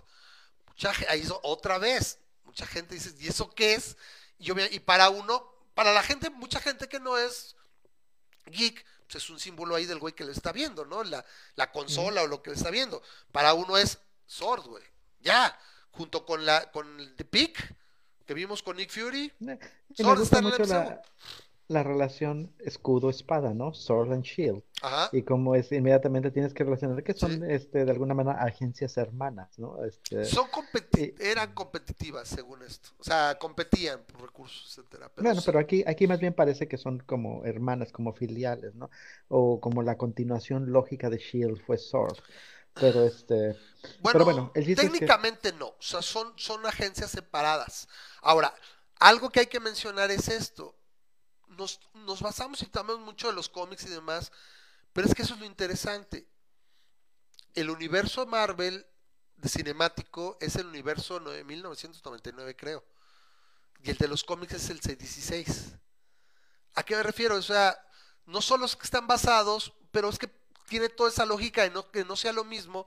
Mucha, 0.66 0.90
ahí 1.10 1.22
otra 1.42 1.76
vez, 1.76 2.18
mucha 2.44 2.66
gente 2.66 2.94
dice, 2.94 3.14
¿y 3.20 3.28
eso 3.28 3.54
qué 3.54 3.74
es? 3.74 3.98
Y, 4.38 4.44
yo, 4.44 4.54
y 4.58 4.80
para 4.80 5.10
uno, 5.10 5.46
para 5.74 5.92
la 5.92 6.02
gente, 6.02 6.30
mucha 6.30 6.60
gente 6.60 6.88
que 6.88 6.98
no 6.98 7.18
es 7.18 7.56
geek, 8.46 8.86
pues 9.06 9.22
es 9.22 9.28
un 9.28 9.38
símbolo 9.38 9.74
ahí 9.74 9.84
del 9.84 9.98
güey 9.98 10.14
que 10.14 10.24
lo 10.24 10.32
está 10.32 10.50
viendo, 10.50 10.86
¿no? 10.86 11.04
La, 11.04 11.22
la 11.56 11.70
consola 11.70 12.22
o 12.22 12.26
lo 12.26 12.42
que 12.42 12.50
le 12.50 12.56
está 12.56 12.70
viendo. 12.70 13.02
Para 13.30 13.52
uno 13.52 13.76
es 13.76 13.98
Sword, 14.26 14.64
güey. 14.64 14.84
Ya, 15.20 15.60
junto 15.90 16.24
con 16.24 16.46
la 16.46 16.72
con 16.72 17.14
The 17.16 17.26
Peak 17.26 17.76
que 18.24 18.32
vimos 18.32 18.62
con 18.62 18.78
Nick 18.78 18.90
Fury. 18.90 19.30
Sword 19.94 20.22
está 20.22 20.38
en 20.38 20.44
mucho 20.44 20.64
la, 20.64 21.02
la, 21.68 21.82
relación 21.82 22.52
escudo-espada, 22.58 23.54
¿no? 23.54 23.74
Sword 23.74 24.12
and 24.12 24.24
Shield. 24.24 24.62
Ajá. 24.82 25.08
Y 25.12 25.22
como 25.22 25.54
es, 25.54 25.72
inmediatamente 25.72 26.30
tienes 26.30 26.52
que 26.54 26.64
relacionar 26.64 27.02
que 27.02 27.14
son, 27.14 27.48
este, 27.50 27.84
de 27.84 27.90
alguna 27.90 28.14
manera, 28.14 28.42
agencias 28.42 28.96
hermanas, 28.96 29.58
¿no? 29.58 29.84
Este, 29.84 30.24
son 30.24 30.48
eran 31.18 31.52
competitivas, 31.54 32.28
según 32.28 32.62
esto. 32.62 32.90
O 32.98 33.04
sea, 33.04 33.36
competían 33.38 34.02
por 34.04 34.22
recursos, 34.22 34.78
etcétera. 34.78 35.10
bueno, 35.16 35.40
pero 35.44 35.58
aquí, 35.58 35.84
aquí 35.86 36.06
más 36.06 36.20
bien 36.20 36.34
parece 36.34 36.68
que 36.68 36.76
son 36.76 37.00
como 37.00 37.44
hermanas, 37.44 37.92
como 37.92 38.12
filiales, 38.12 38.74
¿no? 38.74 38.90
O 39.28 39.60
como 39.60 39.82
la 39.82 39.96
continuación 39.96 40.72
lógica 40.72 41.10
de 41.10 41.18
Shield 41.18 41.60
fue 41.64 41.78
Sword. 41.78 42.18
Pero 42.74 43.04
este. 43.04 43.56
Bueno, 44.00 44.24
bueno 44.24 44.52
técnicamente 44.54 45.52
no. 45.52 45.68
O 45.68 45.76
sea, 45.82 46.02
son, 46.02 46.32
son 46.36 46.66
agencias 46.66 47.10
separadas. 47.10 47.88
Ahora, 48.20 48.52
algo 48.98 49.30
que 49.30 49.40
hay 49.40 49.46
que 49.46 49.60
mencionar 49.60 50.10
es 50.10 50.28
esto. 50.28 50.74
Nos, 51.56 51.80
nos 51.94 52.20
basamos 52.20 52.62
y 52.62 52.66
tomamos 52.66 53.00
mucho 53.00 53.28
de 53.28 53.34
los 53.34 53.48
cómics 53.48 53.84
y 53.84 53.88
demás, 53.88 54.32
pero 54.92 55.06
es 55.06 55.14
que 55.14 55.22
eso 55.22 55.34
es 55.34 55.40
lo 55.40 55.46
interesante. 55.46 56.26
El 57.54 57.70
universo 57.70 58.26
Marvel 58.26 58.86
de 59.36 59.48
cinemático 59.48 60.36
es 60.40 60.56
el 60.56 60.66
universo 60.66 61.20
de 61.20 61.44
1999, 61.44 62.56
creo. 62.56 62.84
Y 63.82 63.90
el 63.90 63.96
de 63.96 64.08
los 64.08 64.24
cómics 64.24 64.54
es 64.54 64.70
el 64.70 64.80
616. 64.80 65.74
¿A 66.74 66.82
qué 66.82 66.96
me 66.96 67.02
refiero? 67.02 67.36
O 67.36 67.42
sea, 67.42 67.78
no 68.26 68.40
son 68.40 68.60
los 68.60 68.76
que 68.76 68.84
están 68.84 69.06
basados, 69.06 69.72
pero 69.90 70.08
es 70.08 70.18
que 70.18 70.28
tiene 70.68 70.88
toda 70.88 71.10
esa 71.10 71.26
lógica 71.26 71.62
de 71.62 71.70
no, 71.70 71.90
que 71.90 72.04
no 72.04 72.16
sea 72.16 72.32
lo 72.32 72.44
mismo 72.44 72.86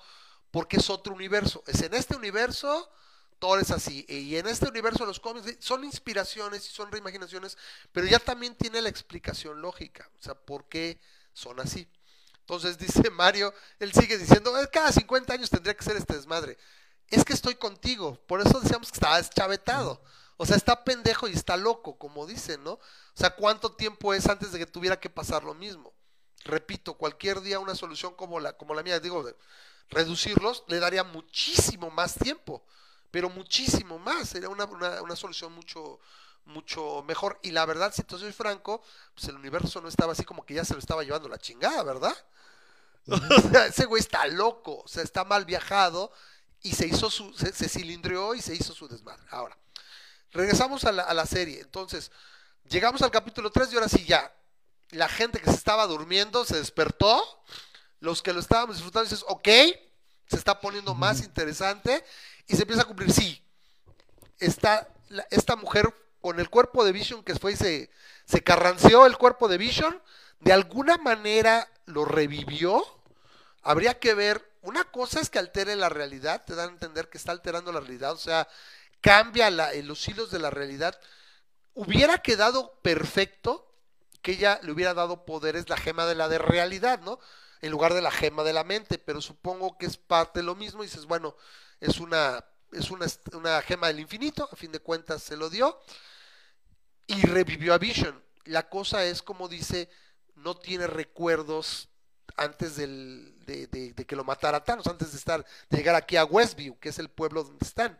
porque 0.51 0.77
es 0.77 0.89
otro 0.89 1.13
universo. 1.13 1.63
Es 1.67 1.81
en 1.81 1.93
este 1.93 2.15
universo, 2.15 2.89
todo 3.39 3.59
es 3.59 3.71
así. 3.71 4.05
Y 4.07 4.35
en 4.37 4.47
este 4.47 4.67
universo 4.67 5.05
los 5.05 5.19
cómics 5.19 5.57
son 5.59 5.83
inspiraciones 5.83 6.67
y 6.67 6.73
son 6.73 6.91
reimaginaciones, 6.91 7.57
pero 7.91 8.07
ya 8.07 8.19
también 8.19 8.55
tiene 8.55 8.81
la 8.81 8.89
explicación 8.89 9.61
lógica. 9.61 10.09
O 10.19 10.21
sea, 10.21 10.35
por 10.35 10.65
qué 10.65 10.99
son 11.33 11.59
así. 11.59 11.87
Entonces 12.39 12.77
dice 12.79 13.09
Mario, 13.09 13.53
él 13.79 13.93
sigue 13.93 14.17
diciendo, 14.17 14.53
cada 14.71 14.91
50 14.91 15.33
años 15.33 15.49
tendría 15.49 15.75
que 15.75 15.83
ser 15.83 15.97
este 15.97 16.15
desmadre. 16.15 16.57
Es 17.09 17.23
que 17.23 17.33
estoy 17.33 17.55
contigo, 17.55 18.19
por 18.27 18.41
eso 18.41 18.59
decíamos 18.59 18.89
que 18.91 18.95
estaba 18.95 19.17
deschavetado. 19.17 20.01
O 20.35 20.45
sea, 20.45 20.55
está 20.55 20.83
pendejo 20.83 21.27
y 21.27 21.33
está 21.33 21.57
loco, 21.57 21.97
como 21.97 22.27
dicen, 22.27 22.63
¿no? 22.63 22.73
O 22.73 22.81
sea, 23.15 23.31
¿cuánto 23.31 23.71
tiempo 23.71 24.13
es 24.13 24.27
antes 24.27 24.51
de 24.51 24.59
que 24.59 24.67
tuviera 24.67 24.99
que 24.99 25.09
pasar 25.09 25.43
lo 25.43 25.55
mismo? 25.55 25.93
repito, 26.47 26.95
cualquier 26.95 27.41
día 27.41 27.59
una 27.59 27.75
solución 27.75 28.13
como 28.15 28.39
la, 28.39 28.53
como 28.53 28.73
la 28.73 28.83
mía, 28.83 28.99
digo, 28.99 29.25
reducirlos 29.89 30.63
le 30.67 30.79
daría 30.79 31.03
muchísimo 31.03 31.91
más 31.91 32.15
tiempo, 32.15 32.65
pero 33.11 33.29
muchísimo 33.29 33.99
más, 33.99 34.29
sería 34.29 34.49
una, 34.49 34.65
una, 34.65 35.15
solución 35.15 35.53
mucho, 35.53 35.99
mucho 36.45 37.03
mejor. 37.07 37.39
Y 37.41 37.51
la 37.51 37.65
verdad, 37.65 37.93
si 37.93 38.03
te 38.03 38.17
soy 38.17 38.31
franco, 38.31 38.81
pues 39.13 39.27
el 39.27 39.35
universo 39.35 39.81
no 39.81 39.87
estaba 39.87 40.13
así 40.13 40.23
como 40.23 40.45
que 40.45 40.53
ya 40.53 40.65
se 40.65 40.73
lo 40.73 40.79
estaba 40.79 41.03
llevando 41.03 41.29
la 41.29 41.37
chingada, 41.37 41.83
¿verdad? 41.83 42.15
O 43.07 43.49
sea, 43.49 43.67
ese 43.67 43.85
güey 43.85 44.01
está 44.01 44.27
loco, 44.27 44.81
o 44.83 44.87
sea, 44.87 45.01
está 45.01 45.23
mal 45.23 45.45
viajado 45.45 46.11
y 46.61 46.73
se 46.73 46.87
hizo 46.87 47.09
su, 47.09 47.33
se, 47.33 47.53
cilindrió 47.69 48.35
y 48.35 48.41
se 48.41 48.53
hizo 48.53 48.73
su 48.73 48.89
desmadre. 48.89 49.23
Ahora, 49.29 49.57
regresamos 50.31 50.83
a 50.83 50.91
la, 50.91 51.03
a 51.03 51.13
la 51.13 51.25
serie. 51.25 51.61
Entonces, 51.61 52.11
llegamos 52.69 53.01
al 53.01 53.11
capítulo 53.11 53.49
3 53.49 53.71
y 53.71 53.75
ahora 53.75 53.87
sí 53.87 54.03
ya, 54.03 54.35
la 54.91 55.07
gente 55.07 55.39
que 55.39 55.49
se 55.49 55.55
estaba 55.55 55.87
durmiendo 55.87 56.43
se 56.43 56.57
despertó, 56.57 57.23
los 58.01 58.21
que 58.21 58.33
lo 58.33 58.41
estábamos 58.41 58.75
disfrutando 58.75 59.09
dices, 59.09 59.25
ok, 59.29 59.47
se 60.27 60.35
está 60.35 60.59
poniendo 60.59 60.93
más 60.93 61.21
interesante 61.21 62.03
y 62.47 62.55
se 62.55 62.61
empieza 62.63 62.83
a 62.83 62.85
cumplir, 62.85 63.11
sí, 63.11 63.43
está 64.39 64.87
esta 65.29 65.55
mujer 65.55 65.93
con 66.21 66.39
el 66.39 66.49
cuerpo 66.49 66.83
de 66.83 66.91
Vision 66.91 67.23
que 67.23 67.35
fue 67.35 67.53
y 67.53 67.55
se, 67.55 67.89
se 68.25 68.43
carranceó 68.43 69.05
el 69.05 69.17
cuerpo 69.17 69.47
de 69.47 69.57
Vision, 69.57 70.01
de 70.39 70.53
alguna 70.53 70.97
manera 70.97 71.69
lo 71.85 72.05
revivió, 72.05 72.83
habría 73.61 73.99
que 73.99 74.13
ver, 74.13 74.43
una 74.61 74.83
cosa 74.85 75.19
es 75.19 75.29
que 75.29 75.39
altere 75.39 75.75
la 75.75 75.89
realidad, 75.89 76.43
te 76.45 76.55
dan 76.55 76.69
a 76.69 76.73
entender 76.73 77.09
que 77.09 77.17
está 77.17 77.31
alterando 77.31 77.71
la 77.71 77.79
realidad, 77.79 78.11
o 78.11 78.17
sea, 78.17 78.47
cambia 79.01 79.49
la, 79.49 79.73
los 79.75 80.07
hilos 80.07 80.31
de 80.31 80.39
la 80.39 80.49
realidad, 80.49 80.99
hubiera 81.73 82.17
quedado 82.19 82.79
perfecto 82.81 83.67
que 84.21 84.33
ella 84.33 84.59
le 84.63 84.71
hubiera 84.71 84.93
dado 84.93 85.25
poderes 85.25 85.69
la 85.69 85.77
gema 85.77 86.05
de 86.05 86.15
la 86.15 86.27
de 86.27 86.39
realidad, 86.39 86.99
¿no? 87.01 87.19
En 87.61 87.71
lugar 87.71 87.93
de 87.93 88.01
la 88.01 88.11
gema 88.11 88.43
de 88.43 88.53
la 88.53 88.63
mente, 88.63 88.97
pero 88.97 89.21
supongo 89.21 89.77
que 89.77 89.85
es 89.85 89.97
parte 89.97 90.39
de 90.39 90.45
lo 90.45 90.55
mismo 90.55 90.83
y 90.83 90.87
dices, 90.87 91.05
bueno, 91.05 91.35
es 91.79 91.99
una 91.99 92.43
es 92.71 92.91
una, 92.91 93.05
una 93.33 93.61
gema 93.61 93.87
del 93.87 93.99
infinito, 93.99 94.47
a 94.51 94.55
fin 94.55 94.71
de 94.71 94.79
cuentas 94.79 95.23
se 95.23 95.37
lo 95.37 95.49
dio 95.49 95.79
y 97.07 97.21
revivió 97.21 97.73
a 97.73 97.77
Vision. 97.77 98.21
La 98.45 98.69
cosa 98.69 99.05
es 99.05 99.21
como 99.21 99.47
dice, 99.47 99.89
no 100.35 100.55
tiene 100.55 100.87
recuerdos 100.87 101.89
antes 102.35 102.75
del, 102.75 103.33
de, 103.45 103.67
de, 103.67 104.05
que 104.05 104.15
lo 104.15 104.23
matara 104.23 104.63
Thanos, 104.63 104.87
antes 104.87 105.11
de 105.11 105.17
estar 105.17 105.45
de 105.69 105.77
llegar 105.77 105.95
aquí 105.95 106.17
a 106.17 106.25
Westview, 106.25 106.77
que 106.79 106.89
es 106.89 106.99
el 106.99 107.09
pueblo 107.09 107.43
donde 107.43 107.65
están. 107.65 107.97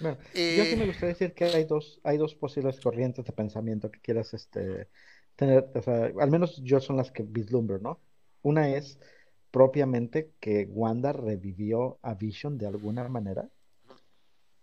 Bueno, 0.00 0.16
yo 0.32 0.64
sí 0.64 0.76
me 0.76 0.84
eh, 0.84 0.86
gustaría 0.86 1.08
decir 1.08 1.34
que 1.34 1.44
hay 1.44 1.64
dos, 1.64 2.00
hay 2.02 2.16
dos 2.16 2.34
posibles 2.34 2.80
corrientes 2.80 3.24
de 3.24 3.32
pensamiento 3.32 3.90
que 3.90 4.00
quieras 4.00 4.34
este, 4.34 4.88
tener, 5.36 5.70
o 5.74 5.82
sea, 5.82 6.12
al 6.20 6.30
menos 6.30 6.60
yo 6.62 6.80
son 6.80 6.96
las 6.96 7.10
que 7.10 7.22
vislumbro, 7.22 7.78
¿no? 7.78 8.00
Una 8.42 8.68
es 8.70 8.98
propiamente 9.54 10.32
que 10.40 10.66
Wanda 10.68 11.12
revivió 11.12 12.00
a 12.02 12.14
Vision 12.14 12.58
de 12.58 12.66
alguna 12.66 13.08
manera. 13.08 13.48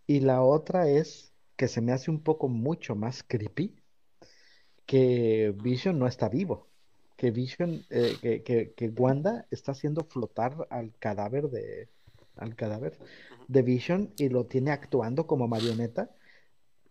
Y 0.05 0.19
la 0.19 0.41
otra 0.41 0.89
es 0.89 1.31
que 1.55 1.69
se 1.69 1.79
me 1.79 1.93
hace 1.93 2.11
un 2.11 2.21
poco 2.21 2.49
mucho 2.49 2.93
más 2.93 3.23
creepy 3.23 3.73
que 4.85 5.55
Vision 5.63 5.97
no 5.97 6.07
está 6.07 6.27
vivo. 6.27 6.67
Que 7.15 7.31
Vision, 7.31 7.85
eh, 7.89 8.17
que, 8.21 8.43
que, 8.43 8.73
que, 8.73 8.89
Wanda 8.89 9.47
está 9.49 9.71
haciendo 9.71 10.03
flotar 10.03 10.67
al 10.69 10.91
cadáver 10.99 11.49
de 11.49 11.87
al 12.35 12.57
cadáver 12.57 12.97
de 13.47 13.61
Vision 13.61 14.11
y 14.17 14.27
lo 14.27 14.45
tiene 14.47 14.71
actuando 14.71 15.25
como 15.25 15.47
marioneta 15.47 16.09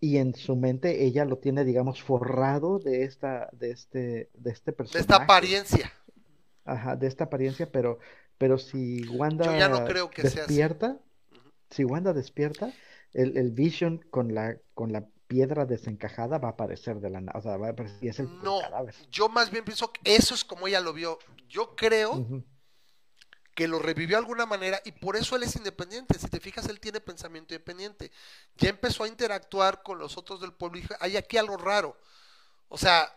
y 0.01 0.17
en 0.17 0.35
su 0.35 0.57
mente 0.57 1.05
ella 1.05 1.27
lo 1.27 1.37
tiene, 1.37 1.67
digamos, 1.67 2.03
forrado 2.03 2.79
de 2.79 3.05
esta, 3.05 3.51
de 3.53 3.73
este, 3.73 4.31
de 4.33 4.51
este 4.53 4.73
personaje. 4.73 5.07
De 5.07 5.13
esta 5.13 5.23
apariencia. 5.23 5.93
Ajá, 6.71 6.97
de 6.97 7.07
esta 7.07 7.25
apariencia, 7.25 7.71
pero, 7.71 7.99
pero 8.39 8.59
si 8.59 9.07
Wanda 9.09 9.47
Yo 9.47 9.57
ya 9.57 9.69
no 9.69 9.85
creo 9.85 10.11
que 10.11 10.23
despierta, 10.23 10.99
si 11.69 11.85
Wanda 11.85 12.13
despierta, 12.13 12.73
el, 13.13 13.37
el, 13.37 13.51
Vision 13.51 13.99
con 14.11 14.35
la, 14.35 14.57
con 14.75 14.93
la 14.93 15.07
piedra 15.27 15.65
desencajada 15.65 16.39
va 16.39 16.49
a 16.49 16.53
aparecer 16.53 17.01
de 17.01 17.11
la 17.11 17.21
nada, 17.21 17.39
o 17.39 17.43
sea, 17.43 17.57
va 17.57 17.69
a 17.69 17.71
aparecer 17.71 17.99
y 18.03 18.09
es 18.09 18.19
el 18.21 18.27
no, 18.43 18.61
Yo 19.11 19.29
más 19.29 19.51
bien 19.51 19.65
pienso 19.65 19.93
que 19.93 20.01
eso 20.05 20.35
es 20.35 20.45
como 20.45 20.69
ella 20.69 20.81
lo 20.81 20.93
vio. 20.93 21.19
Yo 21.49 21.75
creo 21.75 22.45
que 23.55 23.67
lo 23.67 23.79
revivió 23.79 24.17
de 24.17 24.23
alguna 24.23 24.47
manera 24.47 24.81
y 24.85 24.93
por 24.93 25.17
eso 25.17 25.37
él 25.37 25.43
es 25.43 25.57
independiente. 25.57 26.19
Si 26.19 26.29
te 26.29 26.41
fijas, 26.41 26.67
él 26.69 26.81
tiene 26.81 27.01
pensamiento 27.01 27.55
independiente. 27.55 28.11
Ya 28.57 28.71
empezó 28.71 29.05
a 29.05 29.09
interactuar 29.09 29.83
con 29.83 29.99
los 29.99 30.17
otros 30.17 30.41
del 30.41 30.53
pueblo 30.53 30.79
y 30.79 30.83
dijo, 30.83 30.95
hay 31.01 31.17
aquí 31.17 31.37
algo 31.37 31.57
raro. 31.57 31.97
O 32.69 32.79
sea, 32.79 33.13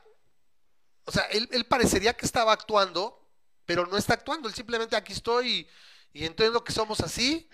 o 1.06 1.12
sea, 1.12 1.24
él, 1.32 1.66
parecería 1.66 2.14
que 2.14 2.26
estaba 2.26 2.54
actuando, 2.54 3.23
pero 3.66 3.86
no 3.86 3.98
está 3.98 4.14
actuando. 4.14 4.48
Él 4.48 4.56
simplemente 4.56 4.96
aquí 4.96 5.14
estoy 5.14 5.68
y, 6.14 6.26
entiendo 6.26 6.64
que 6.64 6.72
somos 6.72 7.00
así. 7.02 7.48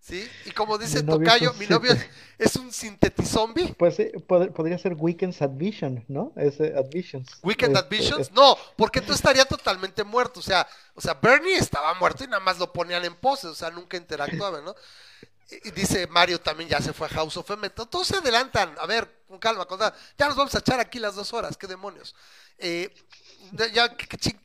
¿Sí? 0.00 0.28
Y 0.46 0.50
como 0.50 0.78
dice 0.78 1.04
Tocayo, 1.04 1.52
mi 1.54 1.66
novio 1.68 1.92
es, 2.38 2.56
un 2.56 2.72
sintetizombi. 2.72 3.72
Pues 3.78 3.98
podría 4.26 4.76
ser 4.76 4.94
Weekends 4.94 5.40
at 5.42 5.52
Vision, 5.52 6.04
¿no? 6.08 6.32
Ese 6.34 6.76
Advisions. 6.76 7.38
Weekend 7.42 7.76
at 7.76 7.88
Visions, 7.88 8.32
no, 8.32 8.56
porque 8.76 9.00
tú 9.00 9.12
estaría 9.12 9.44
totalmente 9.44 10.02
muerto. 10.02 10.40
O 10.40 10.42
sea, 10.42 10.66
o 10.94 11.00
sea, 11.00 11.14
Bernie 11.14 11.56
estaba 11.56 11.94
muerto 11.94 12.24
y 12.24 12.26
nada 12.26 12.40
más 12.40 12.58
lo 12.58 12.72
ponían 12.72 13.04
en 13.04 13.14
poses, 13.14 13.50
o 13.50 13.54
sea, 13.54 13.70
nunca 13.70 13.96
interactuaba, 13.96 14.60
¿no? 14.60 14.74
Y 15.64 15.70
dice 15.70 16.06
Mario 16.06 16.40
también 16.40 16.68
ya 16.68 16.80
se 16.80 16.92
fue 16.92 17.06
a 17.06 17.10
House 17.10 17.36
of 17.36 17.50
M. 17.50 17.68
Todos 17.70 18.08
se 18.08 18.16
adelantan. 18.16 18.74
A 18.80 18.86
ver, 18.86 19.22
con 19.28 19.38
calma, 19.38 19.66
con 19.66 19.78
ya 19.78 20.26
nos 20.26 20.36
vamos 20.36 20.54
a 20.54 20.58
echar 20.58 20.80
aquí 20.80 20.98
las 20.98 21.14
dos 21.14 21.32
horas, 21.32 21.56
qué 21.56 21.66
demonios. 21.66 22.14
Ya, 23.52 23.94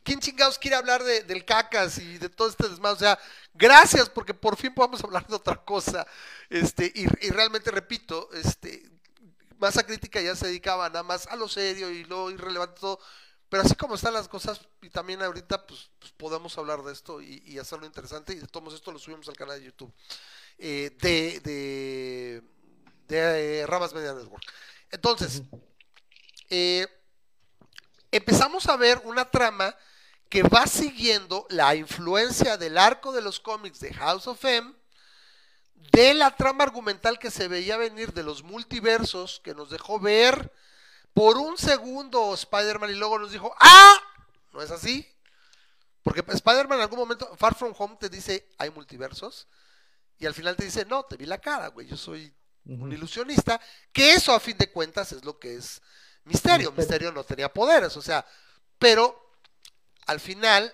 ¿quién 0.02 0.20
chingados 0.20 0.58
quiere 0.58 0.76
hablar 0.76 1.02
de, 1.02 1.22
del 1.22 1.44
cacas 1.44 1.98
y 1.98 2.18
de 2.18 2.28
todo 2.28 2.48
este 2.48 2.68
desmadre? 2.68 2.96
O 2.96 2.98
sea, 2.98 3.18
gracias 3.54 4.10
porque 4.10 4.34
por 4.34 4.56
fin 4.56 4.74
podemos 4.74 5.02
hablar 5.02 5.26
de 5.26 5.34
otra 5.34 5.56
cosa. 5.56 6.06
Este, 6.50 6.92
y, 6.94 7.06
realmente 7.30 7.70
repito, 7.70 8.28
este, 8.34 8.90
masa 9.58 9.82
crítica 9.82 10.20
ya 10.20 10.36
se 10.36 10.48
dedicaba 10.48 10.88
nada 10.88 11.02
más 11.02 11.26
a 11.26 11.36
lo 11.36 11.48
serio 11.48 11.90
y 11.90 12.04
lo 12.04 12.30
irrelevante 12.30 12.80
todo. 12.80 13.00
Pero 13.48 13.62
así 13.62 13.74
como 13.74 13.94
están 13.94 14.12
las 14.12 14.28
cosas, 14.28 14.60
y 14.82 14.90
también 14.90 15.22
ahorita, 15.22 15.66
pues, 15.66 15.90
pues 15.98 16.12
podemos 16.12 16.58
hablar 16.58 16.82
de 16.82 16.92
esto 16.92 17.22
y, 17.22 17.58
hacerlo 17.58 17.86
interesante. 17.86 18.34
Y 18.34 18.40
de 18.40 18.46
todos 18.46 18.74
esto 18.74 18.92
lo 18.92 18.98
subimos 18.98 19.26
al 19.28 19.36
canal 19.36 19.58
de 19.58 19.66
YouTube 19.66 19.92
eh, 20.58 20.94
de, 21.00 21.40
de, 21.40 22.42
de 23.08 23.60
eh, 23.60 23.66
Ramas 23.66 23.94
Media 23.94 24.12
Network. 24.12 24.44
Entonces, 24.90 25.42
eh, 26.50 26.86
empezamos 28.10 28.66
a 28.66 28.76
ver 28.76 29.00
una 29.04 29.24
trama 29.24 29.74
que 30.28 30.42
va 30.42 30.66
siguiendo 30.66 31.46
la 31.48 31.74
influencia 31.74 32.56
del 32.56 32.76
arco 32.76 33.12
de 33.12 33.22
los 33.22 33.40
cómics 33.40 33.80
de 33.80 33.94
House 33.94 34.26
of 34.26 34.44
M, 34.44 34.74
de 35.92 36.14
la 36.14 36.36
trama 36.36 36.64
argumental 36.64 37.18
que 37.18 37.30
se 37.30 37.48
veía 37.48 37.76
venir 37.76 38.12
de 38.12 38.22
los 38.22 38.42
multiversos, 38.42 39.40
que 39.42 39.54
nos 39.54 39.70
dejó 39.70 39.98
ver 39.98 40.52
por 41.14 41.38
un 41.38 41.56
segundo 41.56 42.34
Spider-Man 42.34 42.90
y 42.90 42.94
luego 42.94 43.18
nos 43.18 43.32
dijo, 43.32 43.54
¡ah! 43.58 43.94
No 44.52 44.62
es 44.62 44.70
así. 44.70 45.06
Porque 46.02 46.22
Spider-Man 46.26 46.78
en 46.78 46.82
algún 46.82 46.98
momento, 46.98 47.34
Far 47.36 47.54
From 47.54 47.74
Home, 47.76 47.96
te 47.98 48.08
dice, 48.08 48.48
hay 48.58 48.70
multiversos. 48.70 49.46
Y 50.18 50.26
al 50.26 50.34
final 50.34 50.56
te 50.56 50.64
dice, 50.64 50.84
no, 50.84 51.04
te 51.04 51.16
vi 51.16 51.26
la 51.26 51.38
cara, 51.38 51.68
güey, 51.68 51.86
yo 51.86 51.96
soy 51.96 52.34
un 52.64 52.92
ilusionista. 52.92 53.60
Que 53.92 54.12
eso, 54.12 54.32
a 54.32 54.40
fin 54.40 54.56
de 54.58 54.70
cuentas, 54.70 55.12
es 55.12 55.24
lo 55.24 55.38
que 55.38 55.56
es 55.56 55.80
Misterio. 56.28 56.72
Misterio 56.72 57.10
no 57.12 57.24
tenía 57.24 57.52
poderes, 57.52 57.96
o 57.96 58.02
sea, 58.02 58.24
pero 58.78 59.32
al 60.06 60.20
final 60.20 60.72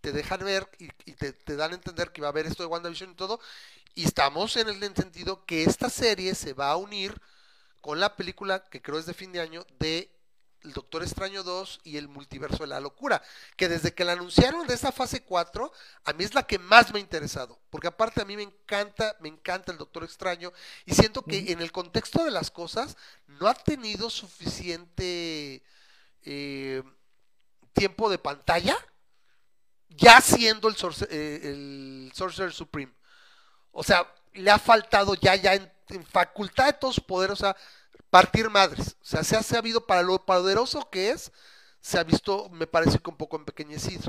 te 0.00 0.12
dejan 0.12 0.44
ver 0.44 0.68
y, 0.78 0.88
te, 1.12 1.56
dan 1.56 1.72
a 1.72 1.74
entender 1.74 2.12
que 2.12 2.20
va 2.20 2.28
a 2.28 2.30
haber 2.30 2.46
esto 2.46 2.62
de 2.62 2.68
WandaVision 2.68 3.12
y 3.12 3.14
todo. 3.14 3.40
Y 3.94 4.04
estamos 4.04 4.56
en 4.56 4.68
el 4.68 4.80
sentido 4.96 5.44
que 5.44 5.64
esta 5.64 5.90
serie 5.90 6.34
se 6.34 6.52
va 6.54 6.70
a 6.70 6.76
unir 6.76 7.14
con 7.80 8.00
la 8.00 8.16
película 8.16 8.64
que 8.64 8.80
creo 8.80 8.98
es 8.98 9.06
de 9.06 9.14
fin 9.14 9.32
de 9.32 9.40
año 9.40 9.66
de 9.78 10.10
el 10.64 10.72
Doctor 10.72 11.02
Extraño 11.02 11.42
2 11.42 11.80
y 11.84 11.96
el 11.96 12.08
Multiverso 12.08 12.62
de 12.62 12.68
la 12.68 12.80
Locura, 12.80 13.22
que 13.56 13.68
desde 13.68 13.94
que 13.94 14.04
la 14.04 14.12
anunciaron 14.12 14.66
de 14.66 14.74
esta 14.74 14.92
fase 14.92 15.22
4, 15.22 15.72
a 16.04 16.12
mí 16.12 16.24
es 16.24 16.34
la 16.34 16.44
que 16.44 16.58
más 16.58 16.92
me 16.92 16.98
ha 16.98 17.02
interesado, 17.02 17.58
porque 17.70 17.88
aparte 17.88 18.22
a 18.22 18.24
mí 18.24 18.36
me 18.36 18.42
encanta, 18.42 19.16
me 19.20 19.28
encanta 19.28 19.72
el 19.72 19.78
Doctor 19.78 20.04
Extraño 20.04 20.52
y 20.84 20.94
siento 20.94 21.22
que 21.22 21.52
en 21.52 21.60
el 21.60 21.72
contexto 21.72 22.24
de 22.24 22.30
las 22.30 22.50
cosas 22.50 22.96
no 23.26 23.48
ha 23.48 23.54
tenido 23.54 24.10
suficiente 24.10 25.62
eh, 26.24 26.82
tiempo 27.72 28.10
de 28.10 28.18
pantalla, 28.18 28.76
ya 29.88 30.20
siendo 30.20 30.68
el, 30.68 30.76
eh, 31.10 31.40
el 31.44 32.12
Sorcerer 32.14 32.52
Supreme. 32.52 32.92
O 33.72 33.82
sea, 33.82 34.06
le 34.34 34.50
ha 34.50 34.58
faltado 34.58 35.14
ya, 35.14 35.34
ya 35.36 35.54
en, 35.54 35.70
en 35.88 36.04
facultad 36.04 36.66
de 36.66 36.72
todos 36.74 36.96
sus 36.96 37.04
poderes, 37.04 37.32
o 37.32 37.36
sea, 37.36 37.56
partir 38.12 38.50
madres. 38.50 38.98
O 39.00 39.06
sea, 39.06 39.24
se 39.24 39.36
ha 39.36 39.42
sabido 39.42 39.86
para 39.86 40.02
lo 40.02 40.22
poderoso 40.26 40.90
que 40.90 41.10
es, 41.12 41.32
se 41.80 41.98
ha 41.98 42.04
visto, 42.04 42.50
me 42.50 42.66
parece 42.66 42.98
que 42.98 43.08
un 43.08 43.16
poco 43.16 43.38
empequeñecido. 43.38 44.02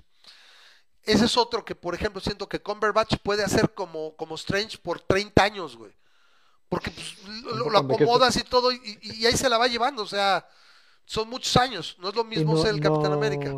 Ese 1.03 1.23
es 1.23 1.37
otro 1.37 1.63
que, 1.63 1.73
por 1.73 1.95
ejemplo, 1.95 2.19
siento 2.19 2.49
que 2.49 2.61
Cumberbatch 2.61 3.15
puede 3.23 3.45
hacer 3.45 3.73
como, 3.73 4.13
como 4.17 4.35
Strange 4.35 4.77
por 4.77 4.99
30 4.99 5.41
años, 5.41 5.77
güey. 5.77 5.93
Porque 6.67 6.91
pues, 6.91 7.15
lo, 7.43 7.77
acomodas 7.77 8.35
y 8.35 8.43
todo, 8.43 8.73
y, 8.73 9.25
ahí 9.25 9.37
se 9.37 9.47
la 9.47 9.57
va 9.57 9.67
llevando. 9.67 10.03
O 10.03 10.07
sea, 10.07 10.45
son 11.05 11.29
muchos 11.29 11.55
años. 11.55 11.95
No 11.99 12.09
es 12.09 12.15
lo 12.15 12.25
mismo 12.25 12.61
ser 12.61 12.73
el 12.73 12.81
Capitán 12.81 13.13
América 13.13 13.53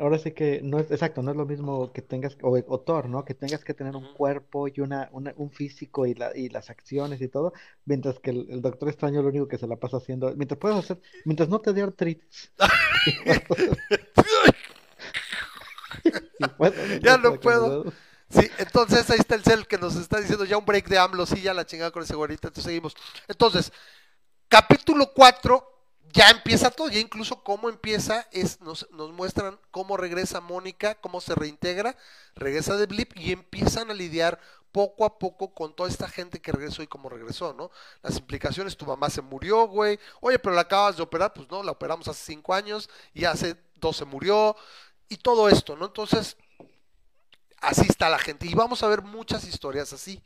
ahora 0.00 0.18
sí 0.18 0.32
que 0.32 0.60
no 0.62 0.78
es 0.78 0.90
exacto, 0.90 1.22
no 1.22 1.30
es 1.30 1.36
lo 1.36 1.46
mismo 1.46 1.92
que 1.92 2.02
tengas, 2.02 2.36
o, 2.42 2.80
Thor, 2.80 3.08
¿no? 3.08 3.24
Que 3.24 3.34
tengas 3.34 3.64
que 3.64 3.74
tener 3.74 3.94
un 3.96 4.12
cuerpo 4.14 4.66
y 4.68 4.80
una, 4.80 5.10
un 5.12 5.50
físico 5.50 6.06
y, 6.06 6.14
la, 6.14 6.36
y 6.36 6.48
las 6.48 6.70
acciones 6.70 7.20
y 7.20 7.28
todo, 7.28 7.52
mientras 7.84 8.18
que 8.18 8.30
el, 8.30 8.62
Doctor 8.62 8.88
Extraño 8.88 9.22
lo 9.22 9.28
único 9.28 9.48
que 9.48 9.58
se 9.58 9.66
la 9.66 9.76
pasa 9.76 9.98
haciendo, 9.98 10.34
mientras 10.36 10.58
puedes 10.58 10.78
hacer, 10.78 11.00
mientras 11.24 11.48
no 11.48 11.60
te 11.60 11.72
dé 11.72 11.82
artritis. 11.82 12.52
ya 17.02 17.18
no 17.18 17.38
puedo. 17.38 17.92
Sí, 18.30 18.48
entonces 18.58 19.10
ahí 19.10 19.18
está 19.18 19.34
el 19.34 19.42
cel 19.42 19.66
que 19.66 19.76
nos 19.76 19.96
está 19.96 20.20
diciendo 20.20 20.44
ya 20.44 20.56
un 20.56 20.64
break 20.64 20.88
de 20.88 20.98
AMLO, 20.98 21.26
sí, 21.26 21.40
ya 21.40 21.52
la 21.52 21.66
chingada 21.66 21.90
con 21.90 22.02
ese 22.02 22.14
güerita, 22.14 22.48
entonces 22.48 22.64
seguimos. 22.64 22.94
Entonces, 23.26 23.72
capítulo 24.48 25.12
4 25.12 25.69
ya 26.12 26.30
empieza 26.30 26.70
todo, 26.70 26.88
ya 26.88 26.98
incluso 26.98 27.42
cómo 27.42 27.68
empieza, 27.68 28.26
es, 28.32 28.60
nos, 28.60 28.88
nos 28.90 29.12
muestran 29.12 29.58
cómo 29.70 29.96
regresa 29.96 30.40
Mónica, 30.40 30.94
cómo 30.96 31.20
se 31.20 31.34
reintegra, 31.34 31.96
regresa 32.34 32.76
de 32.76 32.86
Blip 32.86 33.16
y 33.16 33.32
empiezan 33.32 33.90
a 33.90 33.94
lidiar 33.94 34.40
poco 34.72 35.04
a 35.04 35.18
poco 35.18 35.52
con 35.52 35.74
toda 35.74 35.88
esta 35.88 36.08
gente 36.08 36.40
que 36.40 36.52
regresó 36.52 36.82
y 36.82 36.86
cómo 36.86 37.08
regresó, 37.08 37.52
¿no? 37.52 37.70
Las 38.02 38.16
implicaciones, 38.16 38.76
tu 38.76 38.86
mamá 38.86 39.10
se 39.10 39.20
murió, 39.20 39.66
güey, 39.66 39.98
oye, 40.20 40.38
pero 40.38 40.54
la 40.54 40.62
acabas 40.62 40.96
de 40.96 41.02
operar, 41.02 41.32
pues 41.32 41.48
no, 41.50 41.62
la 41.62 41.72
operamos 41.72 42.08
hace 42.08 42.24
cinco 42.24 42.54
años 42.54 42.88
y 43.12 43.24
hace 43.24 43.56
dos 43.76 43.96
se 43.96 44.04
murió, 44.04 44.56
y 45.08 45.16
todo 45.16 45.48
esto, 45.48 45.76
¿no? 45.76 45.86
Entonces, 45.86 46.36
así 47.60 47.86
está 47.88 48.08
la 48.08 48.18
gente, 48.18 48.46
y 48.46 48.54
vamos 48.54 48.82
a 48.82 48.88
ver 48.88 49.02
muchas 49.02 49.44
historias 49.44 49.92
así. 49.92 50.22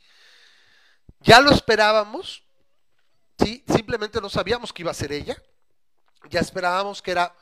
Ya 1.21 1.41
lo 1.41 1.51
esperábamos, 1.51 2.43
¿sí? 3.39 3.63
Simplemente 3.67 4.21
no 4.21 4.29
sabíamos 4.29 4.71
que 4.71 4.83
iba 4.83 4.91
a 4.91 4.95
ser 4.95 5.11
ella, 5.11 5.41
ya 6.29 6.39
esperábamos 6.39 7.01
que 7.01 7.11
era 7.11 7.33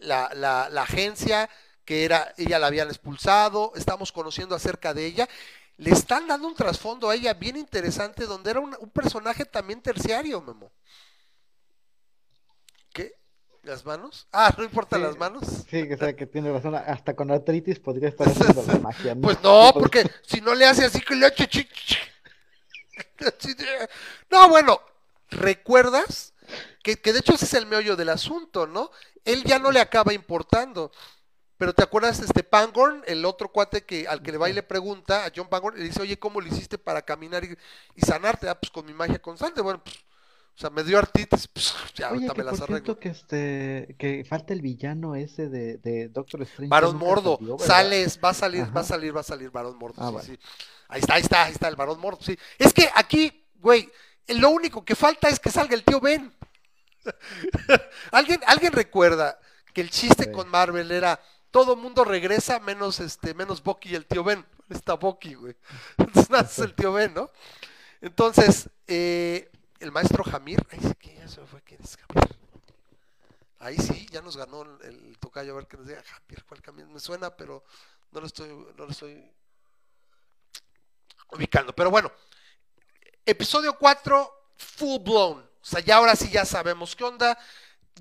la, 0.00 0.30
la, 0.34 0.82
agencia, 0.82 1.48
que 1.84 2.04
era, 2.04 2.34
ella 2.36 2.58
la 2.58 2.68
habían 2.68 2.88
expulsado, 2.88 3.72
estamos 3.74 4.12
conociendo 4.12 4.54
acerca 4.54 4.94
de 4.94 5.06
ella. 5.06 5.28
Le 5.76 5.90
están 5.90 6.26
dando 6.26 6.46
un 6.46 6.54
trasfondo 6.54 7.08
a 7.08 7.14
ella 7.14 7.34
bien 7.34 7.56
interesante, 7.56 8.26
donde 8.26 8.50
era 8.50 8.60
un, 8.60 8.74
personaje 8.92 9.44
también 9.44 9.80
terciario, 9.80 10.40
Memo. 10.42 10.70
¿Qué? 12.92 13.14
¿Las 13.62 13.84
manos? 13.84 14.26
Ah, 14.32 14.54
no 14.56 14.64
importa 14.64 14.98
las 14.98 15.16
manos. 15.16 15.46
Sí, 15.70 15.88
que, 15.88 15.96
sea, 15.96 16.14
que 16.14 16.26
tiene 16.26 16.52
razón. 16.52 16.74
Hasta 16.74 17.14
con 17.14 17.30
artritis 17.30 17.78
podría 17.78 18.08
estar 18.08 18.28
haciendo 18.30 18.62
la 18.66 18.78
magia. 18.78 19.14
¿no? 19.14 19.22
Pues 19.22 19.42
no, 19.42 19.72
porque 19.72 20.10
si 20.26 20.40
no 20.40 20.54
le 20.54 20.66
hace 20.66 20.84
así 20.84 21.00
que 21.00 21.14
le 21.14 21.26
hace 21.26 21.46
No, 24.30 24.48
bueno, 24.50 24.80
¿recuerdas 25.30 26.34
que, 26.82 26.96
de 26.96 27.18
hecho 27.18 27.34
ese 27.34 27.44
es 27.44 27.54
el 27.54 27.66
meollo 27.66 27.96
del 27.96 28.08
asunto, 28.08 28.66
¿no? 28.66 28.90
Él 29.24 29.44
ya 29.44 29.58
no 29.58 29.70
le 29.70 29.80
acaba 29.80 30.12
importando. 30.12 30.90
Pero 31.58 31.74
¿te 31.74 31.82
acuerdas 31.82 32.20
este 32.20 32.42
Pangorn, 32.42 33.02
el 33.06 33.24
otro 33.26 33.52
cuate 33.52 33.84
que 33.84 34.08
al 34.08 34.22
que 34.22 34.32
le 34.32 34.38
va 34.38 34.48
y 34.48 34.54
le 34.54 34.62
pregunta 34.62 35.26
a 35.26 35.32
John 35.34 35.48
Pangorn, 35.48 35.76
le 35.76 35.84
dice, 35.84 36.00
oye, 36.00 36.18
¿cómo 36.18 36.40
lo 36.40 36.46
hiciste 36.46 36.78
para 36.78 37.02
caminar 37.02 37.44
y, 37.44 38.00
sanarte? 38.00 38.48
Ah, 38.48 38.58
pues 38.58 38.70
con 38.70 38.86
mi 38.86 38.94
magia 38.94 39.20
constante. 39.20 39.60
Bueno, 39.60 39.82
pues, 39.84 39.96
o 39.96 40.58
sea, 40.60 40.70
me 40.70 40.82
dio 40.82 40.98
artritis, 40.98 41.48
pues 41.48 41.74
ya 41.94 42.08
ahorita 42.08 42.32
me 42.32 42.44
las 42.44 42.62
arreglo. 42.62 42.98
que 42.98 43.10
este, 43.10 43.94
que 43.98 44.24
falta 44.26 44.54
el 44.54 44.62
villano 44.62 45.16
ese 45.16 45.50
de, 45.50 45.76
de 45.76 46.08
Doctor 46.08 46.42
Strange. 46.42 46.70
Varón 46.70 46.96
Mordo, 46.96 47.38
sales, 47.58 48.18
va 48.24 48.30
a 48.30 48.34
salir, 48.34 48.74
va 48.74 48.80
a 48.80 48.84
salir, 48.84 49.14
va 49.14 49.20
a 49.20 49.24
salir 49.24 49.50
Varón 49.50 49.76
Mordo, 49.76 50.02
ah, 50.02 50.22
sí, 50.22 50.32
sí. 50.32 50.38
Ahí 50.88 51.00
está, 51.00 51.14
ahí 51.14 51.22
está, 51.22 51.44
ahí 51.44 51.52
está 51.52 51.68
el 51.68 51.76
Varón 51.76 52.00
Mordo, 52.00 52.22
sí. 52.22 52.38
Es 52.58 52.72
que 52.72 52.88
aquí, 52.94 53.46
güey, 53.56 53.90
lo 54.28 54.48
único 54.50 54.82
que 54.82 54.94
falta 54.94 55.28
es 55.28 55.38
que 55.38 55.50
salga 55.50 55.74
el 55.74 55.84
tío 55.84 56.00
Ben. 56.00 56.32
¿Alguien, 58.12 58.40
¿Alguien 58.46 58.72
recuerda 58.72 59.38
que 59.72 59.80
el 59.80 59.90
chiste 59.90 60.30
con 60.30 60.48
Marvel 60.48 60.90
era 60.90 61.20
todo 61.50 61.76
mundo 61.76 62.04
regresa 62.04 62.60
menos 62.60 63.00
este 63.00 63.34
menos 63.34 63.62
Bucky 63.62 63.90
y 63.90 63.94
el 63.94 64.06
tío 64.06 64.22
Ben? 64.24 64.44
Está 64.68 64.94
Bucky, 64.94 65.34
güey. 65.34 65.56
Entonces 65.98 66.58
el 66.60 66.74
tío 66.74 66.92
Ben, 66.92 67.12
¿no? 67.14 67.30
Entonces, 68.00 68.70
eh, 68.86 69.50
el 69.78 69.92
maestro 69.92 70.24
Jamir, 70.24 70.64
ahí 70.70 70.78
sí 70.80 70.94
que 70.94 71.14
ya 71.16 71.28
se 71.28 71.44
fue 71.44 71.60
quién 71.62 71.80
es 71.82 71.96
Jamir. 71.96 72.36
Ahí 73.58 73.76
sí, 73.76 74.06
ya 74.10 74.22
nos 74.22 74.36
ganó 74.36 74.62
el, 74.62 75.18
tocayo 75.18 75.52
a 75.52 75.56
ver 75.56 75.66
qué 75.66 75.76
nos 75.76 75.86
diga 75.86 76.02
Jamir, 76.02 76.44
cuál 76.44 76.62
camino 76.62 76.88
me 76.88 77.00
suena, 77.00 77.36
pero 77.36 77.62
no 78.12 78.20
lo 78.20 78.26
estoy, 78.26 78.48
no 78.48 78.86
lo 78.86 78.90
estoy 78.90 79.30
ubicando. 81.32 81.74
Pero 81.74 81.90
bueno, 81.90 82.10
episodio 83.26 83.76
4, 83.76 84.52
full 84.56 85.02
blown. 85.02 85.49
O 85.62 85.66
sea, 85.66 85.80
ya 85.80 85.96
ahora 85.96 86.16
sí 86.16 86.30
ya 86.30 86.44
sabemos 86.44 86.96
qué 86.96 87.04
onda. 87.04 87.38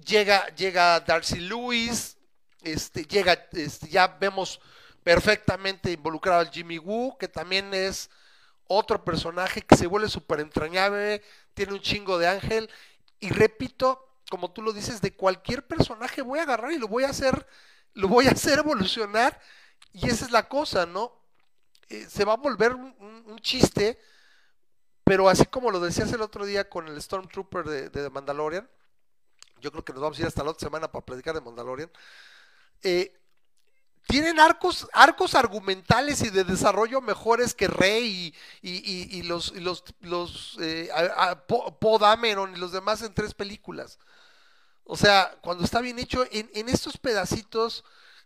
Llega, 0.05 0.47
llega 0.55 0.99
Darcy 1.01 1.39
Lewis, 1.39 2.17
este, 2.61 3.03
llega, 3.03 3.47
este, 3.51 3.87
ya 3.89 4.07
vemos 4.07 4.59
perfectamente 5.03 5.91
involucrado 5.91 6.39
al 6.39 6.51
Jimmy 6.51 6.77
Woo, 6.77 7.17
que 7.17 7.27
también 7.27 7.73
es 7.73 8.09
otro 8.67 9.03
personaje 9.03 9.61
que 9.61 9.75
se 9.75 9.87
vuelve 9.87 10.09
súper 10.09 10.39
entrañable, 10.39 11.23
tiene 11.53 11.73
un 11.73 11.81
chingo 11.81 12.17
de 12.17 12.27
ángel. 12.27 12.69
Y 13.19 13.29
repito, 13.29 14.09
como 14.29 14.51
tú 14.51 14.61
lo 14.61 14.71
dices, 14.71 15.01
de 15.01 15.15
cualquier 15.15 15.65
personaje 15.65 16.21
voy 16.21 16.39
a 16.39 16.43
agarrar 16.43 16.71
y 16.71 16.77
lo 16.77 16.87
voy 16.87 17.03
a 17.03 17.09
hacer, 17.09 17.47
lo 17.93 18.07
voy 18.07 18.27
a 18.27 18.31
hacer 18.31 18.59
evolucionar. 18.59 19.39
Y 19.91 20.07
esa 20.07 20.25
es 20.25 20.31
la 20.31 20.47
cosa, 20.47 20.85
¿no? 20.85 21.19
Eh, 21.89 22.05
se 22.07 22.23
va 22.23 22.33
a 22.33 22.37
volver 22.37 22.75
un, 22.75 23.39
chiste, 23.41 23.99
pero 25.09 25.27
así 25.27 25.47
como 25.47 25.71
lo 25.71 25.79
decías 25.79 26.13
el 26.13 26.21
otro 26.21 26.45
día 26.45 26.69
con 26.69 26.87
el 26.87 27.01
Stormtrooper 27.01 27.89
de, 27.89 28.09
Mandalorian, 28.11 28.69
yo 29.59 29.71
creo 29.71 29.83
que 29.83 29.91
nos 29.91 30.03
vamos 30.03 30.19
a 30.19 30.21
ir 30.21 30.27
hasta 30.27 30.43
la 30.43 30.51
otra 30.51 30.67
semana 30.67 30.91
para 30.91 31.03
predicar 31.03 31.33
de 31.33 31.41
Mandalorian. 31.41 31.89
Eh, 32.83 33.19
tienen 34.05 34.39
arcos, 34.39 34.87
arcos 34.93 35.33
argumentales 35.33 36.21
y 36.21 36.29
de 36.29 36.43
desarrollo 36.43 37.01
mejores 37.01 37.55
que 37.55 37.67
Rey 37.67 38.35
y, 38.61 39.23
los, 39.23 39.51
los, 39.53 39.83
los 40.01 40.55
eh, 40.61 40.91
y 40.91 42.59
los 42.59 42.71
demás 42.71 43.01
en 43.01 43.11
tres 43.15 43.33
películas. 43.33 43.97
O 44.83 44.95
sea, 44.95 45.35
cuando 45.41 45.63
está 45.63 45.81
bien 45.81 45.97
hecho, 45.97 46.23
en, 46.29 46.69
estos 46.69 46.99
pedacitos 46.99 47.83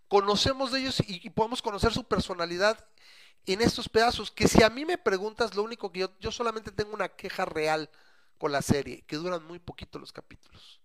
conocemos 0.10 0.74
de 0.74 0.82
ellos 0.82 1.02
y, 1.08 1.30
podemos 1.30 1.62
conocer 1.62 1.94
su 1.94 2.04
personalidad 2.04 2.78
en 3.46 3.62
estos 3.62 3.90
pedazos. 3.90 4.32
Que 4.32 4.48
si 4.48 4.64
a 4.64 4.70
mí 4.70 4.86
me 4.86 4.98
preguntas, 4.98 5.56
lo 5.56 5.64
único 5.64 5.92
que 5.92 6.02
yo, 6.02 6.12
yo 6.20 6.32
solamente 6.32 6.72
tengo 6.72 6.94
una 6.94 7.10
queja 7.10 7.46
real 7.46 7.90
con 8.38 8.52
la 8.52 8.62
serie, 8.62 9.04
que 9.08 9.16
duran 9.16 9.44
muy 9.46 9.60
poquito 9.60 10.00
los 10.00 10.12
capítulos. 10.12 10.80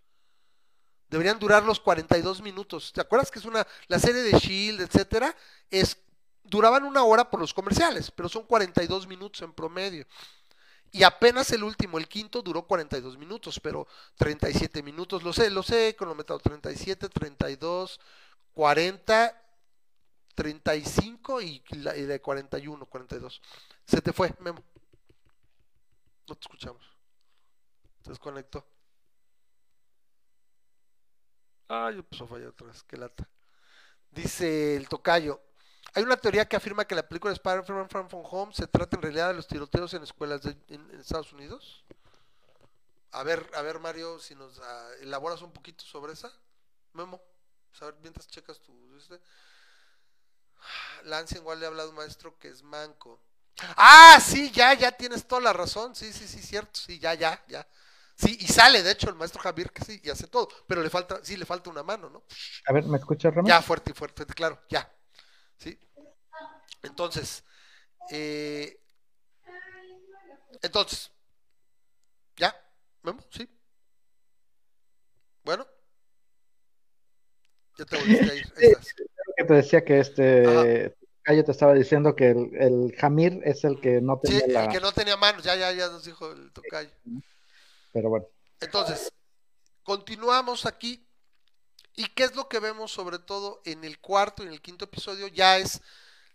Deberían 1.08 1.38
durar 1.38 1.64
los 1.64 1.80
42 1.80 2.42
minutos. 2.42 2.92
¿Te 2.92 3.00
acuerdas 3.00 3.30
que 3.30 3.38
es 3.38 3.44
una, 3.44 3.66
la 3.86 3.98
serie 3.98 4.22
de 4.22 4.38
Shield, 4.38 4.82
etcétera? 4.82 5.34
Es, 5.70 5.96
duraban 6.44 6.84
una 6.84 7.02
hora 7.02 7.30
por 7.30 7.40
los 7.40 7.54
comerciales, 7.54 8.10
pero 8.10 8.28
son 8.28 8.44
42 8.44 9.06
minutos 9.06 9.40
en 9.42 9.52
promedio. 9.52 10.06
Y 10.90 11.02
apenas 11.02 11.50
el 11.52 11.64
último, 11.64 11.98
el 11.98 12.08
quinto, 12.08 12.42
duró 12.42 12.62
42 12.62 13.18
minutos, 13.18 13.60
pero 13.60 13.86
37 14.16 14.82
minutos, 14.82 15.22
lo 15.22 15.32
sé, 15.32 15.50
lo 15.50 15.62
sé, 15.62 15.94
cronometrado 15.98 16.40
37, 16.40 17.08
32, 17.08 18.00
40, 18.54 19.42
35 20.38 21.42
y, 21.42 21.64
y 21.72 22.02
de 22.02 22.20
41, 22.20 22.86
42. 22.86 23.42
Se 23.84 24.00
te 24.00 24.12
fue, 24.12 24.32
Memo. 24.38 24.62
No 26.28 26.34
te 26.36 26.40
escuchamos. 26.42 26.80
Se 28.04 28.10
desconectó. 28.10 28.64
Ah, 31.68 31.90
yo 31.90 32.04
pues 32.04 32.22
fallé 32.30 32.46
otra 32.46 32.68
vez, 32.68 32.84
qué 32.84 32.96
lata. 32.96 33.28
Dice 34.12 34.76
el 34.76 34.88
tocayo. 34.88 35.42
Hay 35.94 36.04
una 36.04 36.16
teoría 36.16 36.48
que 36.48 36.54
afirma 36.54 36.84
que 36.84 36.94
la 36.94 37.08
película 37.08 37.32
Spider-Man 37.32 37.88
From 37.88 38.08
Home 38.22 38.54
se 38.54 38.68
trata 38.68 38.94
en 38.94 39.02
realidad 39.02 39.28
de 39.30 39.34
los 39.34 39.48
tiroteos 39.48 39.92
en 39.94 40.04
escuelas 40.04 40.42
en, 40.68 40.90
Estados 41.00 41.32
Unidos. 41.32 41.84
A 43.10 43.24
ver, 43.24 43.44
a 43.56 43.62
ver 43.62 43.80
Mario, 43.80 44.20
si 44.20 44.36
nos 44.36 44.60
ah, 44.60 44.88
elaboras 45.00 45.42
un 45.42 45.52
poquito 45.52 45.84
sobre 45.84 46.12
esa. 46.12 46.32
Memo, 46.92 47.20
a 47.80 47.92
mientras 48.02 48.28
checas 48.28 48.60
tu... 48.60 48.72
Este. 48.96 49.20
Lance 51.04 51.36
igual 51.38 51.60
le 51.60 51.66
ha 51.66 51.68
hablado 51.68 51.90
un 51.90 51.96
maestro 51.96 52.38
que 52.38 52.48
es 52.48 52.62
manco. 52.62 53.20
Ah, 53.76 54.18
sí, 54.24 54.50
ya, 54.50 54.74
ya 54.74 54.92
tienes 54.92 55.26
toda 55.26 55.40
la 55.40 55.52
razón. 55.52 55.94
Sí, 55.94 56.12
sí, 56.12 56.28
sí, 56.28 56.40
cierto. 56.40 56.78
Sí, 56.78 56.98
ya, 56.98 57.14
ya, 57.14 57.42
ya. 57.48 57.66
Sí, 58.16 58.36
y 58.40 58.48
sale, 58.48 58.82
de 58.82 58.90
hecho, 58.90 59.08
el 59.08 59.14
maestro 59.14 59.40
Javier 59.40 59.70
que 59.70 59.84
sí, 59.84 60.00
y 60.02 60.10
hace 60.10 60.26
todo, 60.26 60.48
pero 60.66 60.82
le 60.82 60.90
falta, 60.90 61.20
sí, 61.22 61.36
le 61.36 61.46
falta 61.46 61.70
una 61.70 61.84
mano, 61.84 62.10
¿no? 62.10 62.24
A 62.66 62.72
ver, 62.72 62.84
¿me 62.84 62.98
escuchas, 62.98 63.32
Ramón? 63.32 63.48
Ya, 63.48 63.62
fuerte 63.62 63.92
y 63.92 63.94
fuerte, 63.94 64.26
claro, 64.26 64.60
ya. 64.68 64.92
¿Sí? 65.56 65.78
Entonces, 66.82 67.44
eh, 68.10 68.82
entonces, 70.62 71.12
¿ya? 72.36 72.54
¿Memo? 73.02 73.22
¿Sí? 73.30 73.48
Bueno. 75.44 75.64
Ya 77.78 77.84
te 77.84 77.96
volviste 77.96 78.30
a 78.30 78.34
ir. 78.34 78.52
que 79.36 79.44
te 79.44 79.54
decía 79.54 79.84
que 79.84 80.00
este 80.00 80.96
Cayo 81.28 81.44
te 81.44 81.52
estaba 81.52 81.74
diciendo 81.74 82.16
que 82.16 82.30
el, 82.30 82.56
el, 82.56 82.96
Jamir 82.96 83.40
es 83.44 83.62
el 83.62 83.78
que 83.80 84.00
no 84.00 84.18
tenía 84.18 84.40
sí, 84.40 84.50
la... 84.50 84.64
el 84.64 84.70
que 84.70 84.80
no 84.80 84.92
tenía 84.92 85.16
manos, 85.18 85.44
ya, 85.44 85.54
ya, 85.56 85.70
ya 85.72 85.88
nos 85.88 86.04
dijo 86.04 86.32
el 86.32 86.50
tocayo. 86.52 86.90
Pero 87.92 88.08
bueno. 88.08 88.26
Entonces, 88.60 89.12
continuamos 89.82 90.64
aquí. 90.64 91.06
¿Y 91.96 92.06
qué 92.14 92.24
es 92.24 92.34
lo 92.34 92.48
que 92.48 92.60
vemos 92.60 92.92
sobre 92.92 93.18
todo 93.18 93.60
en 93.64 93.84
el 93.84 93.98
cuarto 93.98 94.42
y 94.42 94.46
en 94.46 94.52
el 94.52 94.62
quinto 94.62 94.86
episodio? 94.86 95.26
Ya 95.26 95.58
es, 95.58 95.82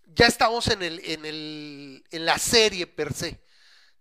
ya 0.06 0.28
estamos 0.28 0.68
en 0.68 0.84
el, 0.84 1.00
en 1.04 1.26
el, 1.26 2.04
en 2.12 2.26
la 2.26 2.38
serie 2.38 2.86
per 2.86 3.14
se. 3.14 3.43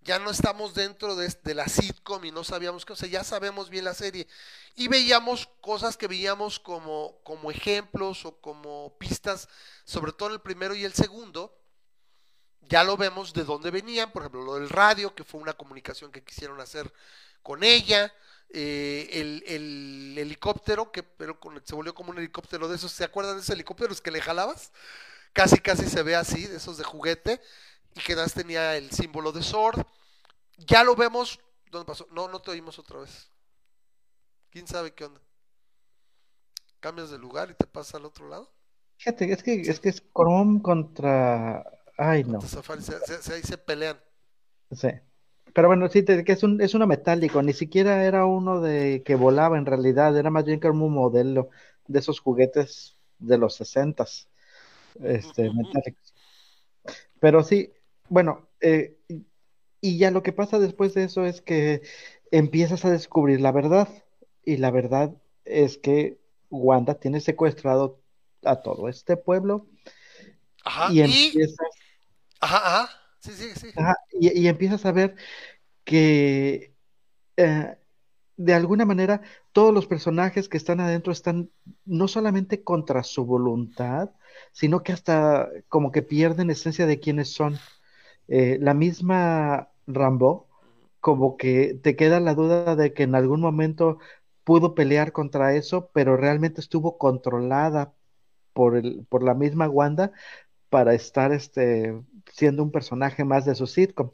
Ya 0.04 0.18
no 0.18 0.30
estamos 0.30 0.74
dentro 0.74 1.14
de, 1.14 1.54
la 1.54 1.68
sitcom 1.68 2.24
y 2.24 2.32
no 2.32 2.42
sabíamos 2.42 2.84
qué, 2.84 2.92
o 2.92 2.96
sea, 2.96 3.08
ya 3.08 3.22
sabemos 3.22 3.70
bien 3.70 3.84
la 3.84 3.94
serie. 3.94 4.26
Y 4.74 4.88
veíamos 4.88 5.48
cosas 5.60 5.96
que 5.96 6.08
veíamos 6.08 6.58
como, 6.58 7.20
como 7.22 7.50
ejemplos 7.50 8.24
o 8.24 8.40
como 8.40 8.96
pistas, 8.98 9.48
sobre 9.84 10.12
todo 10.12 10.30
en 10.30 10.34
el 10.34 10.40
primero 10.40 10.74
y 10.74 10.84
el 10.84 10.92
segundo, 10.92 11.56
ya 12.62 12.84
lo 12.84 12.96
vemos 12.96 13.32
de 13.32 13.44
dónde 13.44 13.70
venían, 13.70 14.10
por 14.12 14.22
ejemplo, 14.22 14.42
lo 14.42 14.54
del 14.54 14.68
radio, 14.68 15.14
que 15.14 15.24
fue 15.24 15.40
una 15.40 15.52
comunicación 15.52 16.10
que 16.10 16.24
quisieron 16.24 16.60
hacer 16.60 16.92
con 17.42 17.62
ella, 17.62 18.12
eh, 18.50 19.08
el, 19.46 20.18
helicóptero, 20.18 20.92
que 20.92 21.02
pero 21.02 21.38
se 21.64 21.74
volvió 21.74 21.94
como 21.94 22.10
un 22.10 22.18
helicóptero 22.18 22.68
de 22.68 22.76
esos, 22.76 22.92
¿se 22.92 23.04
acuerdan 23.04 23.36
de 23.36 23.40
esos 23.40 23.54
helicópteros 23.54 24.00
que 24.00 24.10
le 24.10 24.20
jalabas? 24.20 24.72
Casi, 25.32 25.58
casi 25.58 25.88
se 25.88 26.02
ve 26.02 26.14
así, 26.14 26.46
de 26.46 26.56
esos 26.56 26.76
de 26.76 26.84
juguete, 26.84 27.40
y 27.94 28.00
que 28.00 28.14
das 28.14 28.34
tenía 28.34 28.76
el 28.76 28.90
símbolo 28.90 29.32
de 29.32 29.42
Sword. 29.42 29.84
Ya 30.58 30.84
lo 30.84 30.94
vemos, 30.94 31.40
¿dónde 31.70 31.86
pasó? 31.86 32.06
No, 32.12 32.28
no 32.28 32.40
te 32.40 32.50
oímos 32.50 32.78
otra 32.78 33.00
vez. 33.00 33.28
¿Quién 34.50 34.66
sabe 34.66 34.92
qué 34.92 35.04
onda? 35.04 35.20
Cambias 36.80 37.10
de 37.10 37.18
lugar 37.18 37.50
y 37.50 37.54
te 37.54 37.66
pasa 37.66 37.96
al 37.96 38.04
otro 38.04 38.28
lado. 38.28 38.52
Fíjate, 38.98 39.32
es 39.32 39.42
que 39.42 39.60
es, 39.62 39.80
que 39.80 39.88
es 39.88 40.02
Chrome 40.14 40.62
contra... 40.62 41.64
Ay, 41.96 42.24
no. 42.24 42.40
ahí 42.40 43.42
se 43.42 43.58
pelean. 43.58 43.98
Sí. 44.70 44.88
Pero 45.54 45.68
bueno, 45.68 45.88
sí, 45.88 46.04
que 46.04 46.32
es, 46.32 46.42
un, 46.42 46.60
es 46.60 46.74
uno 46.74 46.86
metálico, 46.86 47.42
ni 47.42 47.52
siquiera 47.52 48.04
era 48.04 48.24
uno 48.24 48.60
de 48.60 49.02
que 49.04 49.14
volaba 49.16 49.58
en 49.58 49.66
realidad, 49.66 50.16
era 50.16 50.30
más 50.30 50.44
bien 50.44 50.60
como 50.60 50.86
un 50.86 50.94
modelo 50.94 51.50
de 51.86 51.98
esos 51.98 52.20
juguetes 52.20 52.96
de 53.18 53.38
los 53.38 53.54
sesentas, 53.56 54.28
este, 55.02 55.52
metálicos. 55.52 56.14
Pero 57.20 57.42
sí, 57.42 57.72
bueno, 58.12 58.46
eh, 58.60 58.98
y 59.80 59.96
ya 59.96 60.10
lo 60.10 60.22
que 60.22 60.32
pasa 60.32 60.58
después 60.58 60.92
de 60.92 61.04
eso 61.04 61.24
es 61.24 61.40
que 61.40 61.80
empiezas 62.30 62.84
a 62.84 62.90
descubrir 62.90 63.40
la 63.40 63.52
verdad, 63.52 63.88
y 64.44 64.58
la 64.58 64.70
verdad 64.70 65.16
es 65.46 65.78
que 65.78 66.18
Wanda 66.50 66.94
tiene 66.94 67.20
secuestrado 67.20 68.02
a 68.44 68.56
todo 68.56 68.90
este 68.90 69.16
pueblo, 69.16 69.66
y 70.90 71.00
empiezas... 71.00 71.56
Ajá, 72.38 72.80
ajá 72.80 72.90
Sí, 73.20 73.30
sí, 73.30 73.50
sí. 73.54 73.68
y, 74.20 74.48
empiezas 74.48 74.84
a 74.84 74.90
ver 74.90 75.14
que 75.84 76.74
eh, 77.36 77.76
de 78.36 78.54
alguna 78.54 78.84
manera 78.84 79.22
todos 79.52 79.72
los 79.72 79.86
personajes 79.86 80.48
que 80.48 80.56
están 80.56 80.80
adentro 80.80 81.12
están 81.12 81.48
no 81.84 82.08
solamente 82.08 82.64
contra 82.64 83.04
su 83.04 83.24
voluntad, 83.24 84.10
sino 84.50 84.82
que 84.82 84.92
hasta 84.92 85.48
como 85.68 85.92
que 85.92 86.02
pierden 86.02 86.50
esencia 86.50 86.84
de 86.86 86.98
quiénes 86.98 87.32
son. 87.32 87.58
Eh, 88.28 88.58
la 88.60 88.74
misma 88.74 89.70
Rambo, 89.86 90.48
como 91.00 91.36
que 91.36 91.74
te 91.82 91.96
queda 91.96 92.20
la 92.20 92.34
duda 92.34 92.76
de 92.76 92.92
que 92.94 93.02
en 93.04 93.14
algún 93.14 93.40
momento 93.40 93.98
pudo 94.44 94.74
pelear 94.74 95.12
contra 95.12 95.54
eso, 95.54 95.90
pero 95.92 96.16
realmente 96.16 96.60
estuvo 96.60 96.98
controlada 96.98 97.94
por, 98.52 98.76
el, 98.76 99.06
por 99.08 99.22
la 99.22 99.34
misma 99.34 99.68
Wanda 99.68 100.12
para 100.68 100.94
estar 100.94 101.32
este, 101.32 102.00
siendo 102.32 102.62
un 102.62 102.72
personaje 102.72 103.24
más 103.24 103.44
de 103.44 103.54
su 103.54 103.66
sitcom. 103.66 104.12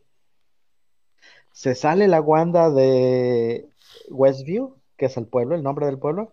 Se 1.52 1.74
sale 1.74 2.08
la 2.08 2.20
Wanda 2.20 2.70
de 2.70 3.68
Westview, 4.10 4.76
que 4.96 5.06
es 5.06 5.16
el 5.16 5.26
pueblo, 5.26 5.54
el 5.54 5.62
nombre 5.62 5.86
del 5.86 5.98
pueblo, 5.98 6.32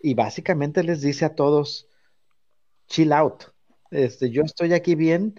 y 0.00 0.14
básicamente 0.14 0.82
les 0.82 1.00
dice 1.00 1.24
a 1.24 1.34
todos, 1.34 1.88
chill 2.88 3.12
out, 3.12 3.44
este, 3.90 4.30
yo 4.30 4.42
estoy 4.42 4.74
aquí 4.74 4.94
bien, 4.94 5.34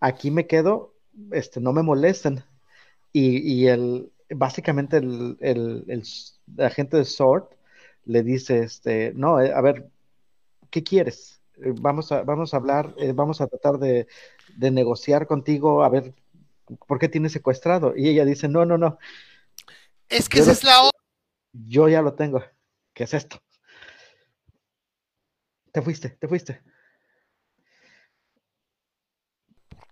aquí 0.00 0.30
me 0.30 0.46
quedo, 0.46 0.93
este, 1.32 1.60
no 1.60 1.72
me 1.72 1.82
molesten. 1.82 2.44
Y, 3.12 3.66
el, 3.66 4.12
básicamente 4.30 4.96
el, 4.96 5.36
el, 5.40 6.02
agente 6.58 6.96
de 6.96 7.04
Sword 7.04 7.44
le 8.06 8.22
dice, 8.24 8.58
este, 8.58 9.12
no, 9.14 9.40
eh, 9.40 9.52
a 9.52 9.60
ver, 9.60 9.88
¿qué 10.70 10.82
quieres? 10.82 11.40
Eh, 11.58 11.72
vamos 11.80 12.10
a, 12.10 12.22
vamos 12.22 12.52
a 12.52 12.56
hablar, 12.56 12.92
eh, 12.98 13.12
vamos 13.12 13.40
a 13.40 13.46
tratar 13.46 13.78
de, 13.78 14.08
negociar 14.58 15.26
contigo, 15.28 15.84
a 15.84 15.88
ver, 15.88 16.12
¿por 16.88 16.98
qué 16.98 17.08
tienes 17.08 17.32
secuestrado? 17.32 17.94
Y 17.96 18.08
ella 18.08 18.24
dice, 18.24 18.48
no, 18.48 18.64
no, 18.64 18.78
no. 18.78 18.98
Es 20.08 20.28
que 20.28 20.40
esa 20.40 20.52
es 20.52 20.64
la 20.64 20.80
otra. 20.80 21.00
Yo 21.52 21.88
ya 21.88 22.02
lo 22.02 22.14
tengo. 22.14 22.42
¿Qué 22.92 23.04
es 23.04 23.14
esto? 23.14 23.40
Te 25.72 25.82
fuiste, 25.82 26.10
te 26.10 26.28
fuiste. 26.28 26.60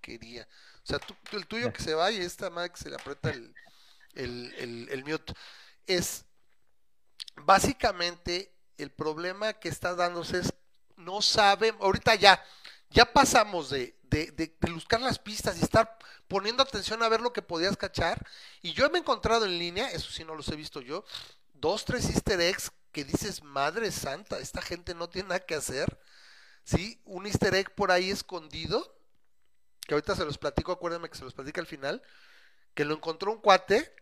porquería. 0.02 0.46
O 0.82 0.86
sea, 0.86 0.98
tú, 0.98 1.14
el 1.32 1.46
tuyo 1.46 1.72
que 1.72 1.82
se 1.82 1.94
va 1.94 2.10
y 2.10 2.18
esta 2.18 2.50
madre 2.50 2.70
que 2.70 2.78
se 2.78 2.90
le 2.90 2.96
aprieta 2.96 3.30
el, 3.30 3.54
el, 4.14 4.88
el, 4.90 5.04
mute. 5.04 5.32
Es 5.86 6.24
básicamente 7.36 8.52
el 8.78 8.90
problema 8.90 9.52
que 9.52 9.68
está 9.68 9.94
dándose 9.94 10.40
es 10.40 10.54
no 10.96 11.22
saben, 11.22 11.76
ahorita 11.80 12.14
ya, 12.14 12.42
ya 12.90 13.12
pasamos 13.12 13.70
de, 13.70 13.96
de, 14.02 14.54
buscar 14.72 15.00
las 15.00 15.18
pistas 15.18 15.58
y 15.58 15.62
estar 15.62 15.98
poniendo 16.28 16.62
atención 16.62 17.02
a 17.02 17.08
ver 17.08 17.20
lo 17.20 17.32
que 17.32 17.42
podías 17.42 17.76
cachar. 17.76 18.24
Y 18.60 18.72
yo 18.72 18.88
me 18.90 18.98
he 18.98 19.00
encontrado 19.00 19.44
en 19.44 19.58
línea, 19.58 19.90
eso 19.90 20.10
sí 20.10 20.24
no 20.24 20.34
los 20.34 20.48
he 20.48 20.56
visto 20.56 20.80
yo, 20.80 21.04
dos, 21.54 21.84
tres 21.84 22.08
easter 22.10 22.40
eggs 22.40 22.70
que 22.92 23.04
dices, 23.04 23.42
madre 23.42 23.90
santa, 23.90 24.38
esta 24.38 24.62
gente 24.62 24.94
no 24.94 25.08
tiene 25.08 25.30
nada 25.30 25.40
que 25.40 25.54
hacer. 25.54 25.98
¿Sí? 26.64 27.00
Un 27.04 27.26
easter 27.26 27.54
egg 27.56 27.74
por 27.74 27.90
ahí 27.90 28.10
escondido, 28.10 28.94
que 29.86 29.94
ahorita 29.94 30.14
se 30.16 30.24
los 30.24 30.38
platico, 30.38 30.72
acuérdenme 30.72 31.08
que 31.08 31.18
se 31.18 31.24
los 31.24 31.34
platica 31.34 31.60
al 31.60 31.66
final, 31.66 32.02
que 32.74 32.84
lo 32.84 32.94
encontró 32.94 33.32
un 33.32 33.38
cuate 33.38 33.94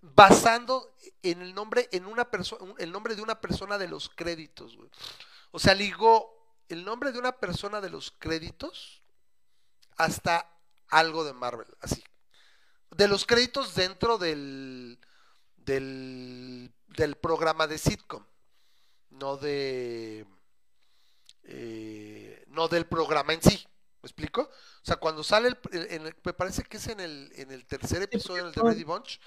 basando 0.00 0.94
en 1.22 1.40
el 1.40 1.54
nombre 1.54 1.88
en 1.92 2.04
una 2.04 2.30
persona 2.30 2.74
el 2.78 2.92
nombre 2.92 3.14
de 3.14 3.22
una 3.22 3.40
persona 3.40 3.78
de 3.78 3.88
los 3.88 4.10
créditos, 4.10 4.76
O 5.50 5.58
sea, 5.58 5.74
ligó 5.74 6.34
el 6.68 6.84
nombre 6.84 7.12
de 7.12 7.18
una 7.18 7.32
persona 7.32 7.80
de 7.80 7.90
los 7.90 8.10
créditos 8.10 9.02
hasta 9.96 10.50
algo 10.88 11.24
de 11.24 11.32
Marvel, 11.32 11.74
así. 11.80 12.02
De 12.90 13.08
los 13.08 13.24
créditos 13.24 13.74
dentro 13.74 14.18
del, 14.18 14.98
del, 15.56 16.72
del 16.88 17.16
programa 17.16 17.66
de 17.66 17.78
sitcom, 17.78 18.24
no 19.10 19.36
de... 19.36 20.26
Eh, 21.46 22.44
no 22.48 22.68
del 22.68 22.86
programa 22.86 23.34
en 23.34 23.42
sí. 23.42 23.66
¿Me 24.04 24.08
explico? 24.08 24.42
O 24.42 24.84
sea, 24.84 24.96
cuando 24.96 25.24
sale, 25.24 25.48
el, 25.72 26.14
me 26.22 26.32
parece 26.34 26.62
que 26.62 26.76
es 26.76 26.88
en 26.88 27.00
el, 27.00 27.32
en 27.36 27.50
el 27.50 27.64
tercer 27.64 28.02
episodio, 28.02 28.44
del 28.44 28.52
de 28.52 28.60
Ready 28.60 28.84
Bunch, 28.84 29.18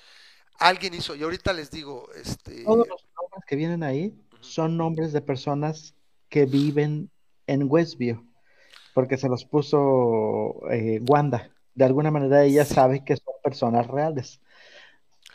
alguien 0.59 0.93
hizo, 0.93 1.15
y 1.15 1.23
ahorita 1.23 1.51
les 1.51 1.71
digo, 1.71 2.07
este... 2.13 2.63
Todos 2.63 2.87
los 2.87 3.07
nombres 3.19 3.43
que 3.47 3.55
vienen 3.55 3.81
ahí 3.83 4.13
son 4.39 4.77
nombres 4.77 5.13
de 5.13 5.21
personas 5.21 5.95
que 6.29 6.45
viven 6.45 7.09
en 7.47 7.65
Westview 7.67 8.23
porque 8.97 9.15
se 9.17 9.29
los 9.29 9.45
puso 9.45 10.59
eh, 10.71 10.99
Wanda. 11.07 11.51
De 11.75 11.85
alguna 11.85 12.09
manera 12.09 12.43
ella 12.43 12.65
sabe 12.65 13.05
que 13.05 13.15
son 13.15 13.35
personas 13.43 13.85
reales. 13.85 14.41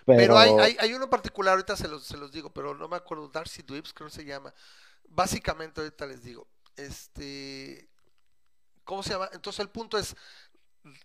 Pero, 0.05 0.37
hay, 0.37 0.77
hay, 0.81 0.95
uno 0.95 1.09
particular, 1.09 1.53
ahorita 1.53 1.77
se 1.77 1.87
los, 1.87 2.05
se 2.05 2.17
los 2.17 2.33
digo, 2.33 2.53
pero 2.53 2.75
no 2.75 2.89
me 2.89 2.97
acuerdo, 2.97 3.29
Darcy 3.29 3.63
Dweebs, 3.63 3.93
creo 3.93 4.09
que 4.09 4.17
se 4.17 4.25
llama. 4.25 4.53
Básicamente, 5.09 5.81
ahorita 5.81 6.07
les 6.07 6.25
digo, 6.25 6.49
este, 6.77 7.89
¿cómo 8.85 9.03
se 9.03 9.11
llama? 9.11 9.31
Entonces 9.33 9.61
el 9.61 9.69
punto 9.69 9.99
es, 9.99 10.17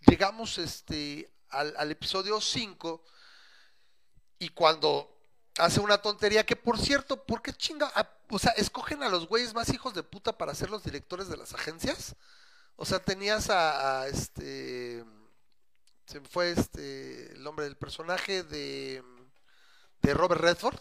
llegamos 0.08 0.58
este, 0.58 1.32
al, 1.50 1.74
al 1.78 1.92
episodio 1.92 2.40
5 2.42 3.04
y 4.40 4.50
cuando 4.50 5.18
hace 5.58 5.80
una 5.80 5.98
tontería 5.98 6.46
que, 6.46 6.56
por 6.56 6.78
cierto, 6.78 7.24
¿por 7.24 7.42
qué 7.42 7.54
chinga? 7.54 7.92
Ah, 7.96 8.10
o 8.30 8.40
sea, 8.40 8.52
escogen 8.54 9.04
a 9.04 9.10
los 9.10 9.28
güeyes 9.28 9.54
más 9.54 9.70
hijos 9.70 9.94
de 9.94 10.04
puta 10.04 10.38
para 10.38 10.56
ser 10.56 10.70
los 10.70 10.84
directores 10.84 11.28
de 11.30 11.38
las 11.38 11.54
agencias. 11.54 12.16
O 12.76 12.86
sea, 12.86 13.00
tenías 13.00 13.50
a, 13.50 14.08
este. 14.08 15.04
Se 16.06 16.20
me 16.20 16.28
fue 16.28 16.52
este. 16.52 17.34
El 17.34 17.44
nombre 17.44 17.66
del 17.66 17.78
personaje 17.78 18.44
de. 18.44 19.04
De 20.02 20.14
Robert 20.14 20.42
Redford, 20.42 20.80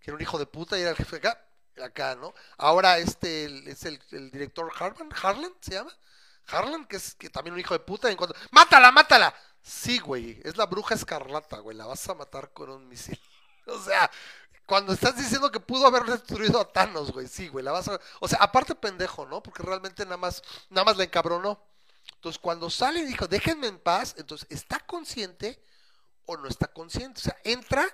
que 0.00 0.10
era 0.10 0.14
un 0.14 0.22
hijo 0.22 0.38
de 0.38 0.46
puta 0.46 0.78
y 0.78 0.82
era 0.82 0.90
el 0.90 0.96
jefe 0.96 1.16
acá. 1.16 1.42
Acá, 1.82 2.14
¿no? 2.14 2.32
Ahora 2.56 2.98
este 2.98 3.44
es 3.68 3.84
el, 3.84 4.00
director 4.30 4.72
Harlan, 4.78 5.10
Harlan 5.22 5.52
se 5.60 5.72
llama. 5.72 5.92
Harlan, 6.48 6.86
que 6.86 6.96
es 6.96 7.14
que 7.14 7.30
también 7.30 7.54
un 7.54 7.60
hijo 7.60 7.74
de 7.74 7.80
puta. 7.80 8.10
En 8.10 8.16
cuanto, 8.16 8.36
¡Mátala, 8.50 8.92
mátala! 8.92 9.34
Sí, 9.60 9.98
güey, 9.98 10.40
es 10.44 10.56
la 10.56 10.66
bruja 10.66 10.94
escarlata, 10.94 11.58
güey. 11.58 11.76
La 11.76 11.86
vas 11.86 12.08
a 12.08 12.14
matar 12.14 12.52
con 12.52 12.70
un 12.70 12.88
misil. 12.88 13.18
O 13.68 13.82
sea, 13.82 14.08
cuando 14.64 14.92
estás 14.92 15.16
diciendo 15.16 15.50
que 15.50 15.58
pudo 15.58 15.88
haber 15.88 16.04
destruido 16.04 16.60
a 16.60 16.72
Thanos, 16.72 17.10
güey, 17.10 17.26
sí, 17.26 17.48
güey, 17.48 17.64
la 17.64 17.72
vas 17.72 17.88
a... 17.88 18.00
O 18.20 18.28
sea, 18.28 18.38
aparte 18.40 18.76
pendejo, 18.76 19.26
¿no? 19.26 19.42
Porque 19.42 19.64
realmente 19.64 20.04
nada 20.04 20.18
más, 20.18 20.40
nada 20.70 20.84
más 20.84 20.96
la 20.96 21.02
encabronó. 21.02 21.60
Entonces, 22.14 22.38
cuando 22.38 22.70
sale 22.70 23.00
y 23.00 23.06
dijo, 23.06 23.26
déjenme 23.26 23.66
en 23.66 23.80
paz, 23.80 24.14
entonces, 24.18 24.46
¿está 24.50 24.78
consciente 24.78 25.60
o 26.26 26.36
no 26.36 26.48
está 26.48 26.68
consciente? 26.68 27.20
O 27.20 27.24
sea, 27.24 27.36
entra 27.42 27.84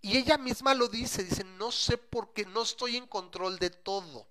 y 0.00 0.18
ella 0.18 0.36
misma 0.36 0.74
lo 0.74 0.88
dice, 0.88 1.22
dice, 1.22 1.44
no 1.44 1.70
sé 1.70 1.96
por 1.96 2.32
qué, 2.32 2.44
no 2.44 2.62
estoy 2.62 2.96
en 2.96 3.06
control 3.06 3.58
de 3.60 3.70
todo. 3.70 4.26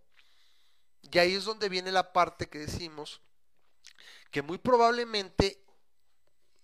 Y 1.01 1.17
ahí 1.17 1.33
es 1.33 1.45
donde 1.45 1.69
viene 1.69 1.93
la 1.93 2.11
parte 2.11 2.49
que 2.49 2.59
decimos, 2.59 3.21
que 4.31 4.41
muy 4.41 4.57
probablemente 4.57 5.63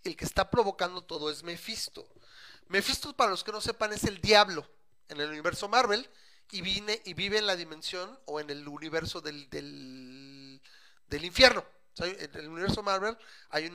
el 0.04 0.16
que 0.16 0.26
está 0.26 0.50
provocando 0.50 1.04
todo 1.04 1.30
es 1.30 1.44
Mephisto. 1.44 2.08
Mephisto, 2.68 3.16
para 3.16 3.32
los 3.32 3.44
que 3.44 3.52
no 3.52 3.62
sepan, 3.62 3.94
es 3.94 4.04
el 4.04 4.22
diablo 4.22 4.68
en 5.10 5.20
el 5.20 5.30
universo 5.30 5.68
Marvel 5.68 6.10
y, 6.52 6.62
vine, 6.62 7.02
y 7.06 7.14
vive 7.14 7.38
en 7.38 7.48
la 7.48 7.56
dimensión 7.56 8.18
o 8.26 8.40
en 8.40 8.50
el 8.50 8.68
universo 8.68 9.22
del, 9.22 9.50
del, 9.50 11.26
infierno. 11.26 11.66
en 12.00 12.36
el 12.36 12.48
universo 12.50 12.84
Marvel 12.84 13.18
hay 13.50 13.68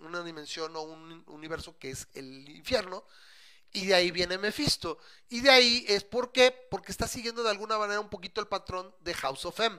una 0.00 0.22
dimensión 0.22 0.74
o 0.76 0.82
un 0.82 1.24
universo 1.26 1.78
que 1.78 1.90
es 1.90 2.08
el 2.14 2.48
infierno 2.48 3.04
y 3.72 3.86
de 3.86 3.94
ahí 3.94 4.10
viene 4.10 4.38
Mephisto. 4.38 4.98
Y 5.28 5.40
de 5.40 5.50
ahí 5.50 5.84
es 5.88 6.04
por 6.04 6.32
porque 6.70 6.92
está 6.92 7.06
siguiendo 7.06 7.42
de 7.42 7.50
alguna 7.50 7.78
manera 7.78 8.00
un 8.00 8.08
poquito 8.08 8.40
el 8.40 8.48
patrón 8.48 8.94
de 9.00 9.14
House 9.14 9.44
of 9.44 9.60
M, 9.60 9.78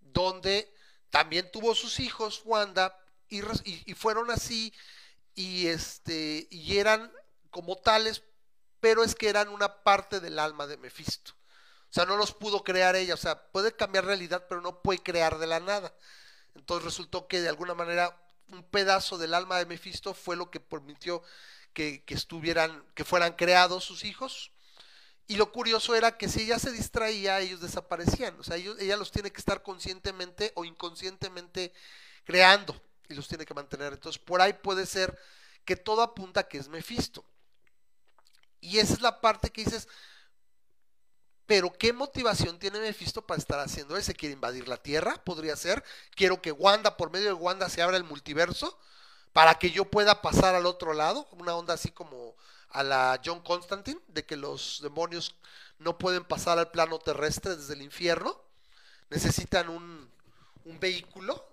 donde 0.00 0.72
también 1.16 1.50
tuvo 1.50 1.74
sus 1.74 1.98
hijos 1.98 2.42
Wanda 2.44 2.94
y, 3.30 3.40
fueron 3.94 4.30
así 4.30 4.74
y 5.34 5.68
este 5.68 6.46
y 6.50 6.76
eran 6.76 7.10
como 7.50 7.76
tales 7.76 8.22
pero 8.80 9.02
es 9.02 9.14
que 9.14 9.30
eran 9.30 9.48
una 9.48 9.82
parte 9.82 10.20
del 10.20 10.38
alma 10.38 10.66
de 10.66 10.76
Mephisto. 10.76 11.32
O 11.32 11.92
sea, 11.96 12.04
no 12.04 12.18
los 12.18 12.34
pudo 12.34 12.62
crear 12.62 12.96
ella, 12.96 13.14
o 13.14 13.16
sea, 13.16 13.50
puede 13.50 13.74
cambiar 13.74 14.04
realidad, 14.04 14.44
pero 14.46 14.60
no 14.60 14.82
puede 14.82 15.02
crear 15.02 15.38
de 15.38 15.46
la 15.46 15.58
nada. 15.58 15.94
Entonces 16.54 16.84
resultó 16.84 17.26
que 17.28 17.40
de 17.40 17.48
alguna 17.48 17.72
manera 17.72 18.14
un 18.48 18.62
pedazo 18.62 19.16
del 19.16 19.32
alma 19.32 19.56
de 19.56 19.64
Mephisto 19.64 20.12
fue 20.12 20.36
lo 20.36 20.50
que 20.50 20.60
permitió 20.60 21.22
que, 21.72 22.04
estuvieran, 22.08 22.84
que 22.94 23.06
fueran 23.06 23.32
creados 23.32 23.84
sus 23.84 24.04
hijos. 24.04 24.52
Y 25.28 25.36
lo 25.36 25.50
curioso 25.50 25.94
era 25.94 26.16
que 26.16 26.28
si 26.28 26.42
ella 26.42 26.58
se 26.58 26.70
distraía, 26.70 27.40
ellos 27.40 27.60
desaparecían. 27.60 28.38
O 28.38 28.44
sea, 28.44 28.56
ella 28.56 28.96
los 28.96 29.10
tiene 29.10 29.32
que 29.32 29.40
estar 29.40 29.62
conscientemente 29.62 30.52
o 30.54 30.64
inconscientemente 30.64 31.72
creando 32.24 32.80
y 33.08 33.14
los 33.14 33.26
tiene 33.26 33.44
que 33.44 33.54
mantener. 33.54 33.92
Entonces, 33.92 34.22
por 34.22 34.40
ahí 34.40 34.52
puede 34.52 34.86
ser 34.86 35.18
que 35.64 35.76
todo 35.76 36.02
apunta 36.02 36.46
que 36.46 36.58
es 36.58 36.68
Mephisto. 36.68 37.24
Y 38.60 38.78
esa 38.78 38.94
es 38.94 39.00
la 39.00 39.20
parte 39.20 39.50
que 39.50 39.64
dices, 39.64 39.88
pero 41.46 41.72
¿qué 41.72 41.92
motivación 41.92 42.58
tiene 42.58 42.80
Mephisto 42.80 43.26
para 43.26 43.38
estar 43.38 43.58
haciendo 43.60 43.96
eso? 43.96 44.12
¿Quiere 44.16 44.34
invadir 44.34 44.68
la 44.68 44.76
Tierra? 44.76 45.22
Podría 45.24 45.56
ser. 45.56 45.84
Quiero 46.14 46.40
que 46.40 46.52
Wanda, 46.52 46.96
por 46.96 47.10
medio 47.10 47.26
de 47.26 47.32
Wanda, 47.32 47.68
se 47.68 47.82
abra 47.82 47.96
el 47.96 48.04
multiverso 48.04 48.78
para 49.32 49.56
que 49.56 49.70
yo 49.70 49.84
pueda 49.84 50.22
pasar 50.22 50.54
al 50.54 50.66
otro 50.66 50.92
lado. 50.94 51.28
Una 51.32 51.54
onda 51.54 51.74
así 51.74 51.90
como 51.90 52.36
a 52.70 52.82
la 52.82 53.20
John 53.24 53.40
Constantine, 53.40 54.00
de 54.08 54.24
que 54.24 54.36
los 54.36 54.80
demonios 54.82 55.34
no 55.78 55.98
pueden 55.98 56.24
pasar 56.24 56.58
al 56.58 56.70
plano 56.70 56.98
terrestre 56.98 57.56
desde 57.56 57.74
el 57.74 57.82
infierno. 57.82 58.40
Necesitan 59.10 59.68
un, 59.68 60.10
un 60.64 60.80
vehículo, 60.80 61.52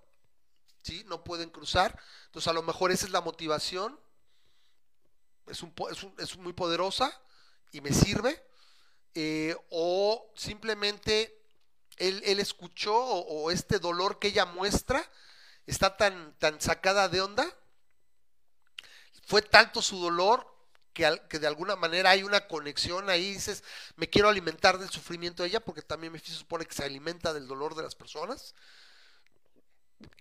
¿sí? 0.82 1.04
No 1.08 1.24
pueden 1.24 1.50
cruzar. 1.50 2.00
Entonces 2.26 2.48
a 2.48 2.54
lo 2.54 2.64
mejor 2.64 2.92
esa 2.92 3.06
es 3.06 3.12
la 3.12 3.22
motivación 3.22 3.98
es, 5.48 5.62
un, 5.62 5.74
es, 5.92 6.04
un, 6.04 6.14
es 6.18 6.38
muy 6.38 6.54
poderosa 6.54 7.12
y 7.72 7.82
me 7.82 7.92
sirve, 7.92 8.44
eh, 9.16 9.56
o 9.70 10.32
simplemente 10.36 11.42
él, 11.98 12.22
él 12.26 12.40
escuchó 12.40 12.96
o, 12.96 13.52
este 13.52 13.80
dolor 13.80 14.20
que 14.20 14.30
ella 14.30 14.46
muestra 14.46 15.08
está 15.66 15.98
tan, 15.98 16.34
tan 16.40 16.60
sacada 16.62 17.10
de 17.10 17.22
onda, 17.22 17.46
fue 19.26 19.42
tanto 19.42 19.82
su 19.82 20.00
dolor 20.00 20.53
que, 20.94 21.40
de 21.40 21.48
alguna 21.48 21.76
manera 21.76 22.12
hay 22.12 22.24
una 22.24 22.48
conexión 22.48 23.10
ahí, 23.10 23.34
dices, 23.34 23.64
me 23.96 24.10
quiero 24.10 24.30
alimentar 24.30 24.78
del 24.78 24.90
sufrimiento 24.90 25.44
de 25.44 25.50
ella, 25.50 25.60
porque 25.60 25.82
también 25.82 26.14
me 26.14 26.20
supone 26.20 26.66
que 26.66 26.74
se 26.74 26.84
alimenta 26.84 27.34
del 27.34 27.48
dolor 27.48 27.76
de 27.76 27.84
las 27.84 27.96
personas. 27.96 28.54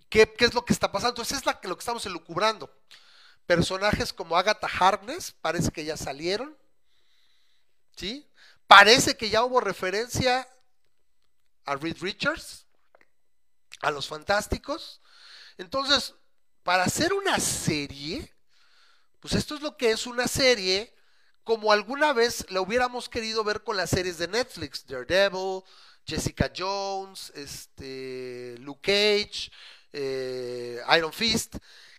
¿Qué, 0.09 0.31
qué 0.33 0.45
es 0.45 0.53
lo 0.53 0.65
que 0.65 0.73
está 0.73 0.91
pasando? 0.91 1.11
Entonces 1.11 1.39
es 1.39 1.45
lo 1.45 1.59
que 1.59 1.81
estamos 1.81 2.05
elucubrando. 2.05 2.73
Personajes 3.45 4.11
como 4.13 4.37
Agatha 4.37 4.67
Harkness, 4.67 5.33
parece 5.41 5.71
que 5.71 5.85
ya 5.85 5.97
salieron. 5.97 6.57
¿Sí? 7.95 8.27
Parece 8.67 9.15
que 9.15 9.29
ya 9.29 9.43
hubo 9.43 9.59
referencia 9.59 10.47
a 11.65 11.75
Reed 11.75 11.97
Richards, 12.01 12.65
a 13.81 13.91
los 13.91 14.07
fantásticos. 14.07 15.01
Entonces, 15.57 16.15
para 16.63 16.83
hacer 16.83 17.13
una 17.13 17.39
serie, 17.39 18.32
pues 19.23 19.35
esto 19.35 19.55
es 19.55 19.61
lo 19.61 19.77
que 19.77 19.89
es 19.89 20.05
una 20.05 20.27
serie, 20.27 20.93
como 21.45 21.71
alguna 21.71 22.11
vez 22.11 22.45
la 22.49 22.59
hubiéramos 22.59 23.07
querido 23.07 23.41
ver 23.45 23.63
con 23.63 23.77
las 23.77 23.89
series 23.89 24.17
de 24.17 24.27
Netflix, 24.27 24.85
Daredevil, 24.85 25.61
Jessica 26.05 26.51
Jones, 26.53 27.31
este, 27.33 28.57
Luke 28.59 28.81
Cage, 28.81 29.49
eh, 29.93 30.81
Iron 30.97 31.13
Fist, 31.13 31.55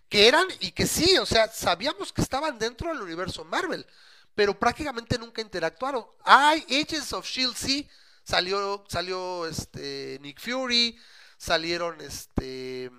que 0.07 0.27
eran 0.27 0.45
y 0.59 0.71
que 0.71 0.85
sí, 0.85 1.17
o 1.17 1.25
sea, 1.25 1.47
sabíamos 1.47 2.13
que 2.13 2.21
estaban 2.21 2.59
dentro 2.59 2.89
del 2.89 3.01
universo 3.01 3.43
Marvel, 3.43 3.87
pero 4.35 4.59
prácticamente 4.59 5.17
nunca 5.17 5.41
interactuaron. 5.41 6.05
Hay 6.25 6.63
Agents 6.69 7.11
of 7.11 7.25
Shield 7.25 7.55
sí, 7.55 7.89
salió, 8.23 8.85
salió 8.87 9.47
este 9.47 10.19
Nick 10.21 10.39
Fury, 10.39 10.95
salieron 11.39 11.99
este 12.01 12.91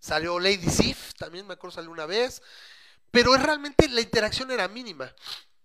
salió 0.00 0.40
Lady 0.40 0.70
Sif, 0.70 1.12
también 1.18 1.46
me 1.46 1.52
acuerdo 1.52 1.74
salió 1.74 1.90
una 1.90 2.06
vez, 2.06 2.40
pero 3.14 3.36
realmente 3.36 3.88
la 3.88 4.00
interacción 4.00 4.50
era 4.50 4.66
mínima. 4.66 5.14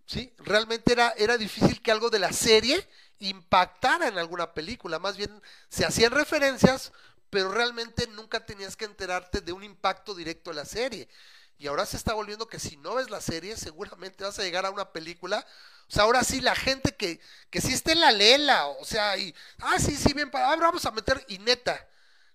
¿sí? 0.05 0.31
Realmente 0.37 0.93
era, 0.93 1.15
era 1.17 1.35
difícil 1.35 1.81
que 1.81 1.91
algo 1.91 2.11
de 2.11 2.19
la 2.19 2.31
serie 2.31 2.87
impactara 3.17 4.07
en 4.07 4.19
alguna 4.19 4.53
película, 4.53 4.99
más 4.99 5.17
bien 5.17 5.41
se 5.67 5.83
hacían 5.83 6.11
referencias, 6.11 6.93
pero 7.31 7.51
realmente 7.51 8.05
nunca 8.05 8.45
tenías 8.45 8.75
que 8.75 8.85
enterarte 8.85 9.41
de 9.41 9.51
un 9.51 9.63
impacto 9.63 10.13
directo 10.13 10.51
de 10.51 10.57
la 10.57 10.65
serie. 10.65 11.09
Y 11.57 11.65
ahora 11.65 11.87
se 11.87 11.97
está 11.97 12.13
volviendo 12.13 12.47
que 12.47 12.59
si 12.59 12.77
no 12.77 12.93
ves 12.93 13.09
la 13.09 13.19
serie, 13.19 13.57
seguramente 13.57 14.23
vas 14.23 14.37
a 14.37 14.43
llegar 14.43 14.67
a 14.67 14.69
una 14.69 14.91
película. 14.91 15.43
O 15.87 15.91
sea, 15.91 16.03
ahora 16.03 16.23
sí, 16.23 16.41
la 16.41 16.53
gente 16.53 16.95
que, 16.95 17.19
que 17.49 17.61
sí 17.61 17.73
está 17.73 17.93
en 17.93 18.01
la 18.01 18.11
lela, 18.11 18.67
o 18.67 18.85
sea, 18.85 19.17
y, 19.17 19.33
ah, 19.57 19.79
sí, 19.79 19.95
sí, 19.95 20.13
bien, 20.13 20.29
para, 20.29 20.49
ahora 20.49 20.67
vamos 20.67 20.85
a 20.85 20.91
meter, 20.91 21.25
y 21.27 21.39
neta, 21.39 21.89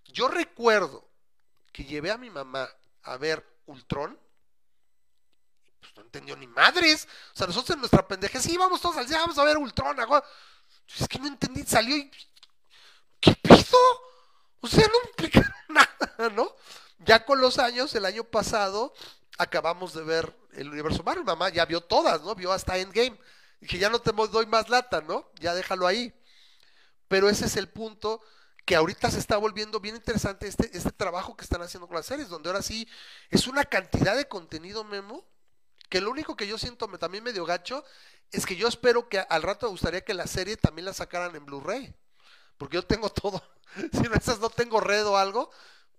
yo 0.06 0.26
recuerdo 0.26 1.08
que 1.72 1.84
llevé 1.84 2.10
a 2.10 2.18
mi 2.18 2.30
mamá 2.30 2.68
a 3.04 3.16
ver 3.16 3.46
Ultron, 3.66 4.18
pues 5.84 5.96
no 5.96 6.02
entendió 6.02 6.36
ni 6.36 6.46
madres. 6.46 7.06
O 7.34 7.36
sea, 7.36 7.46
nosotros 7.46 7.74
en 7.74 7.80
nuestra 7.80 8.06
pendeja, 8.06 8.40
sí, 8.40 8.56
vamos 8.56 8.80
todos 8.80 8.96
al 8.96 9.06
cine, 9.06 9.18
vamos 9.18 9.38
a 9.38 9.44
ver 9.44 9.58
Ultron. 9.58 9.96
Es 10.98 11.08
que 11.08 11.18
no 11.18 11.26
entendí, 11.26 11.64
salió 11.64 11.96
y. 11.96 12.10
¿Qué 13.20 13.34
pido? 13.36 13.78
O 14.60 14.66
sea, 14.66 14.86
no 14.86 14.94
explicaron 15.04 15.52
nada, 15.68 16.30
¿no? 16.30 16.54
Ya 16.98 17.24
con 17.24 17.40
los 17.40 17.58
años, 17.58 17.94
el 17.94 18.06
año 18.06 18.24
pasado, 18.24 18.94
acabamos 19.38 19.92
de 19.92 20.02
ver 20.02 20.36
el 20.52 20.70
universo 20.70 21.02
Marvel. 21.02 21.24
Mamá 21.24 21.50
ya 21.50 21.66
vio 21.66 21.80
todas, 21.82 22.22
¿no? 22.22 22.34
Vio 22.34 22.52
hasta 22.52 22.78
Endgame. 22.78 23.18
Dije, 23.60 23.78
ya 23.78 23.90
no 23.90 23.98
te 23.98 24.12
doy 24.12 24.46
más 24.46 24.68
lata, 24.68 25.00
¿no? 25.02 25.30
Ya 25.40 25.54
déjalo 25.54 25.86
ahí. 25.86 26.14
Pero 27.08 27.28
ese 27.28 27.46
es 27.46 27.56
el 27.56 27.68
punto 27.68 28.20
que 28.64 28.76
ahorita 28.76 29.10
se 29.10 29.18
está 29.18 29.36
volviendo 29.36 29.80
bien 29.80 29.96
interesante 29.96 30.46
este, 30.46 30.70
este 30.76 30.92
trabajo 30.92 31.36
que 31.36 31.44
están 31.44 31.60
haciendo 31.62 31.86
con 31.86 31.96
las 31.96 32.06
series, 32.06 32.28
donde 32.28 32.48
ahora 32.48 32.62
sí 32.62 32.88
es 33.30 33.46
una 33.46 33.64
cantidad 33.64 34.16
de 34.16 34.26
contenido 34.26 34.84
memo 34.84 35.26
que 35.94 36.00
lo 36.00 36.10
único 36.10 36.34
que 36.34 36.48
yo 36.48 36.58
siento 36.58 36.88
me, 36.88 36.98
también 36.98 37.22
medio 37.22 37.44
gacho 37.44 37.84
es 38.32 38.44
que 38.44 38.56
yo 38.56 38.66
espero 38.66 39.08
que 39.08 39.20
al 39.20 39.44
rato 39.44 39.66
me 39.66 39.70
gustaría 39.70 40.00
que 40.00 40.12
la 40.12 40.26
serie 40.26 40.56
también 40.56 40.86
la 40.86 40.92
sacaran 40.92 41.36
en 41.36 41.46
Blu-ray. 41.46 41.94
Porque 42.58 42.74
yo 42.74 42.82
tengo 42.84 43.08
todo. 43.12 43.40
si 43.92 44.00
no 44.00 44.16
esas 44.16 44.40
no 44.40 44.50
tengo 44.50 44.80
red 44.80 45.06
o 45.06 45.16
algo, 45.16 45.52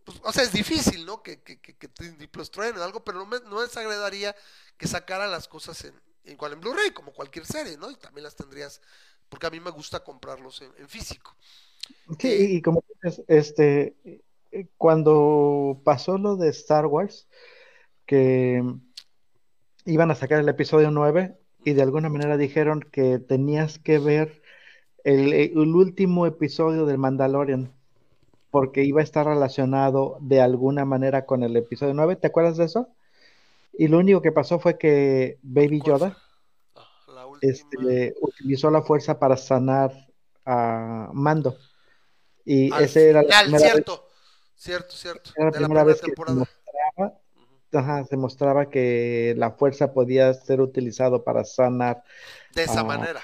pues, 0.03 0.19
o 0.21 0.33
sea, 0.33 0.43
es 0.43 0.51
difícil, 0.51 1.05
¿no? 1.05 1.23
Que, 1.23 1.41
que, 1.41 1.61
que, 1.61 1.77
que 1.77 1.87
o 1.87 2.83
algo, 2.83 3.05
pero 3.05 3.19
no 3.19 3.25
me, 3.25 3.39
no 3.45 3.61
desagradaría 3.61 4.35
que 4.77 4.85
sacaran 4.85 5.31
las 5.31 5.47
cosas 5.47 5.85
en, 5.85 5.93
igual 6.25 6.51
en 6.51 6.59
Blu-ray, 6.59 6.91
como 6.91 7.13
cualquier 7.13 7.45
serie, 7.45 7.77
¿no? 7.77 7.89
Y 7.89 7.95
también 7.95 8.25
las 8.25 8.35
tendrías, 8.35 8.81
porque 9.29 9.47
a 9.47 9.49
mí 9.49 9.61
me 9.61 9.71
gusta 9.71 10.03
comprarlos 10.03 10.61
en, 10.61 10.89
físico. 10.89 11.37
Sí, 12.19 12.57
y 12.57 12.61
como 12.61 12.83
dices, 13.01 13.23
este, 13.29 13.95
cuando 14.75 15.79
pasó 15.85 16.17
lo 16.17 16.35
de 16.35 16.49
Star 16.49 16.85
Wars, 16.85 17.29
que 18.05 18.61
iban 19.85 20.11
a 20.11 20.15
sacar 20.15 20.39
el 20.39 20.49
episodio 20.49 20.91
9 20.91 21.37
y 21.63 21.73
de 21.73 21.81
alguna 21.81 22.09
manera 22.09 22.37
dijeron 22.37 22.81
que 22.81 23.19
tenías 23.19 23.79
que 23.79 23.99
ver 23.99 24.41
el, 25.03 25.57
último 25.57 26.25
episodio 26.25 26.85
del 26.85 26.97
Mandalorian 26.97 27.71
porque 28.49 28.83
iba 28.83 29.01
a 29.01 29.03
estar 29.03 29.25
relacionado 29.27 30.17
de 30.21 30.41
alguna 30.41 30.85
manera 30.85 31.25
con 31.25 31.43
el 31.43 31.55
episodio 31.55 31.93
9. 31.93 32.15
¿Te 32.15 32.27
acuerdas 32.27 32.57
de 32.57 32.65
eso? 32.65 32.89
Y 33.77 33.87
lo 33.87 33.99
único 33.99 34.21
que 34.21 34.31
pasó 34.31 34.59
fue 34.59 34.77
que 34.77 35.37
Baby 35.43 35.81
Yoda 35.85 36.17
este, 37.41 38.15
utilizó 38.21 38.71
la 38.71 38.81
fuerza 38.81 39.19
para 39.19 39.37
sanar 39.37 39.91
a 40.45 41.09
Mando. 41.13 41.57
Y 42.45 42.73
ese 42.75 43.09
era 43.09 43.23
cierto, 43.23 44.07
cierto, 44.55 44.95
cierto, 44.95 45.31
Era 45.35 45.51
la 45.51 45.57
primera, 45.57 45.83
vez 45.83 46.01
que 46.01 46.13
se 47.71 48.17
mostraba 48.17 48.69
que 48.69 49.33
la 49.37 49.51
fuerza 49.51 49.93
podía 49.93 50.33
ser 50.33 50.61
utilizado 50.61 51.23
para 51.23 51.43
sanar. 51.43 52.03
De 52.53 52.63
esa 52.63 52.83
manera. 52.83 53.21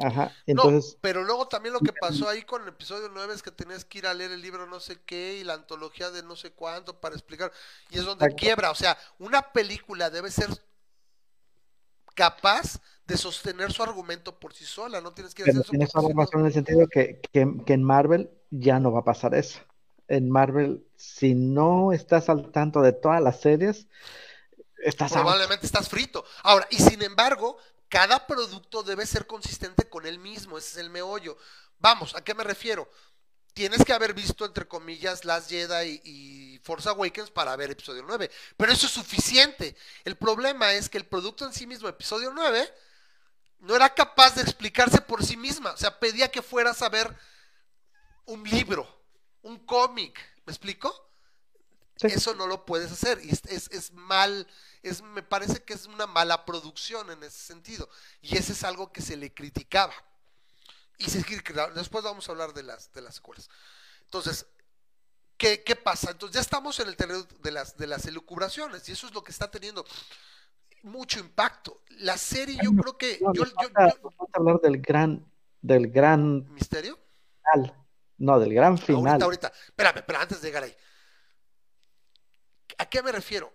Ajá, 0.00 0.32
entonces. 0.46 0.96
pero 1.00 1.24
luego 1.24 1.48
también 1.48 1.72
lo 1.72 1.80
que 1.80 1.92
pasó 1.92 2.28
ahí 2.28 2.42
con 2.42 2.62
el 2.62 2.68
episodio 2.68 3.10
9 3.12 3.34
es 3.34 3.42
que 3.42 3.50
tenías 3.50 3.84
que 3.84 3.98
ir 3.98 4.06
a 4.06 4.14
leer 4.14 4.30
el 4.30 4.40
libro 4.40 4.64
no 4.68 4.78
sé 4.78 5.00
qué 5.04 5.38
y 5.38 5.44
la 5.44 5.54
antología 5.54 6.12
de 6.12 6.22
no 6.22 6.36
sé 6.36 6.52
cuánto 6.52 7.00
para 7.00 7.16
explicar. 7.16 7.50
Y 7.90 7.98
es 7.98 8.04
donde 8.04 8.32
quiebra. 8.36 8.70
O 8.70 8.76
sea, 8.76 8.96
una 9.18 9.42
película 9.42 10.08
debe 10.08 10.30
ser 10.30 10.50
capaz 12.14 12.80
de 13.06 13.16
sostener 13.16 13.72
su 13.72 13.82
argumento 13.82 14.38
por 14.38 14.52
sí 14.52 14.64
sola. 14.64 15.00
No 15.00 15.12
tienes 15.12 15.34
que 15.34 15.42
hacer 15.42 15.54
eso. 15.54 15.70
Tienes 15.70 15.90
razón 15.92 16.40
en 16.40 16.46
el 16.46 16.52
sentido 16.52 16.86
que, 16.86 17.20
que, 17.32 17.48
que 17.66 17.72
en 17.72 17.82
Marvel 17.82 18.30
ya 18.50 18.78
no 18.78 18.92
va 18.92 19.00
a 19.00 19.04
pasar 19.04 19.34
eso 19.34 19.58
en 20.08 20.30
Marvel, 20.30 20.86
si 20.96 21.34
no 21.34 21.92
estás 21.92 22.28
al 22.28 22.50
tanto 22.50 22.80
de 22.80 22.92
todas 22.92 23.22
las 23.22 23.40
series, 23.40 23.86
estás 24.82 25.12
probablemente 25.12 25.66
estás 25.66 25.88
frito. 25.88 26.24
Ahora, 26.42 26.66
y 26.70 26.78
sin 26.78 27.02
embargo, 27.02 27.58
cada 27.88 28.26
producto 28.26 28.82
debe 28.82 29.06
ser 29.06 29.26
consistente 29.26 29.88
con 29.88 30.06
él 30.06 30.18
mismo, 30.18 30.58
ese 30.58 30.72
es 30.72 30.76
el 30.78 30.90
meollo. 30.90 31.36
Vamos, 31.78 32.16
¿a 32.16 32.24
qué 32.24 32.34
me 32.34 32.42
refiero? 32.42 32.90
Tienes 33.52 33.84
que 33.84 33.92
haber 33.92 34.14
visto, 34.14 34.44
entre 34.44 34.66
comillas, 34.66 35.24
Last 35.24 35.50
Jedi 35.50 36.00
y, 36.04 36.54
y 36.54 36.58
Force 36.60 36.88
Awakens 36.88 37.30
para 37.30 37.54
ver 37.56 37.70
episodio 37.70 38.04
9, 38.06 38.30
pero 38.56 38.72
eso 38.72 38.86
es 38.86 38.92
suficiente. 38.92 39.76
El 40.04 40.16
problema 40.16 40.72
es 40.72 40.88
que 40.88 40.98
el 40.98 41.06
producto 41.06 41.44
en 41.44 41.52
sí 41.52 41.66
mismo, 41.66 41.88
episodio 41.88 42.32
9, 42.34 42.72
no 43.60 43.76
era 43.76 43.92
capaz 43.92 44.36
de 44.36 44.42
explicarse 44.42 45.00
por 45.00 45.24
sí 45.24 45.36
misma. 45.36 45.72
O 45.72 45.76
sea, 45.76 45.98
pedía 45.98 46.30
que 46.30 46.42
fueras 46.42 46.80
a 46.82 46.88
ver 46.88 47.14
un 48.26 48.44
libro 48.44 48.97
un 49.42 49.58
cómic, 49.64 50.18
¿me 50.46 50.52
explico? 50.52 51.08
Eso 52.00 52.34
no 52.34 52.46
lo 52.46 52.64
puedes 52.64 52.92
hacer 52.92 53.18
y 53.24 53.30
es, 53.30 53.92
mal, 53.92 54.46
es, 54.82 55.02
me 55.02 55.22
parece 55.22 55.64
que 55.64 55.74
es 55.74 55.86
una 55.86 56.06
mala 56.06 56.44
producción 56.44 57.10
en 57.10 57.24
ese 57.24 57.38
sentido 57.38 57.88
y 58.22 58.36
ese 58.36 58.52
es 58.52 58.62
algo 58.62 58.92
que 58.92 59.02
se 59.02 59.16
le 59.16 59.34
criticaba. 59.34 59.94
Y 60.98 61.10
se, 61.10 61.24
después 61.74 62.04
vamos 62.04 62.28
a 62.28 62.32
hablar 62.32 62.54
de 62.54 62.62
las, 62.62 62.92
de 62.92 63.02
las 63.02 63.16
secuelas. 63.16 63.48
Entonces, 64.04 64.46
¿qué, 65.36 65.58
pasa? 65.82 66.12
Entonces 66.12 66.34
ya 66.34 66.40
estamos 66.40 66.78
en 66.80 66.88
el 66.88 66.96
terreno 66.96 67.26
de 67.40 67.50
las, 67.50 67.76
de 67.76 67.86
las 67.86 68.06
elucubraciones 68.06 68.88
y 68.88 68.92
eso 68.92 69.06
es 69.08 69.14
lo 69.14 69.24
que 69.24 69.32
está 69.32 69.50
teniendo 69.50 69.84
mucho 70.82 71.18
impacto. 71.18 71.82
La 71.98 72.16
serie 72.16 72.58
yo 72.62 72.70
creo 72.72 72.96
que... 72.96 73.18
yo, 73.34 73.44
vamos 73.54 74.14
a 74.32 74.38
hablar 74.38 74.60
del 74.60 74.80
gran, 74.80 75.24
del 75.62 75.90
gran... 75.90 76.52
¿Misterio? 76.52 76.98
No, 78.18 78.38
del 78.40 78.52
gran 78.52 78.76
final. 78.76 79.22
Ahorita, 79.22 79.24
ahorita. 79.24 79.52
Espérame, 79.66 80.04
pero 80.06 80.18
antes 80.18 80.40
de 80.40 80.48
llegar 80.48 80.64
ahí. 80.64 80.76
¿A 82.78 82.86
qué 82.86 83.02
me 83.02 83.12
refiero? 83.12 83.52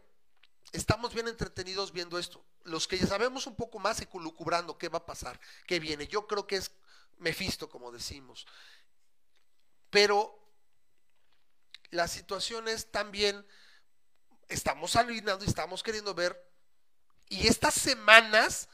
Estamos 0.72 1.14
bien 1.14 1.28
entretenidos 1.28 1.92
viendo 1.92 2.18
esto. 2.18 2.44
Los 2.64 2.88
que 2.88 2.98
ya 2.98 3.06
sabemos 3.06 3.46
un 3.46 3.56
poco 3.56 3.78
más 3.78 4.02
y 4.02 4.06
culucubrando 4.06 4.78
qué 4.78 4.90
va 4.90 5.00
a 5.00 5.06
pasar, 5.06 5.40
qué 5.68 5.80
viene. 5.80 6.08
Yo 6.08 6.28
creo 6.28 6.48
que 6.48 6.56
es 6.56 6.72
Mefisto, 7.18 7.70
como 7.70 7.92
decimos. 7.92 8.48
Pero 9.90 10.40
la 11.92 12.08
situación 12.08 12.68
es 12.68 12.90
también, 12.92 13.46
estamos 14.48 14.96
alineando 14.96 15.46
y 15.46 15.48
estamos 15.48 15.84
queriendo 15.84 16.14
ver. 16.16 16.42
Y 17.30 17.48
estas 17.48 17.76
semanas, 17.76 18.68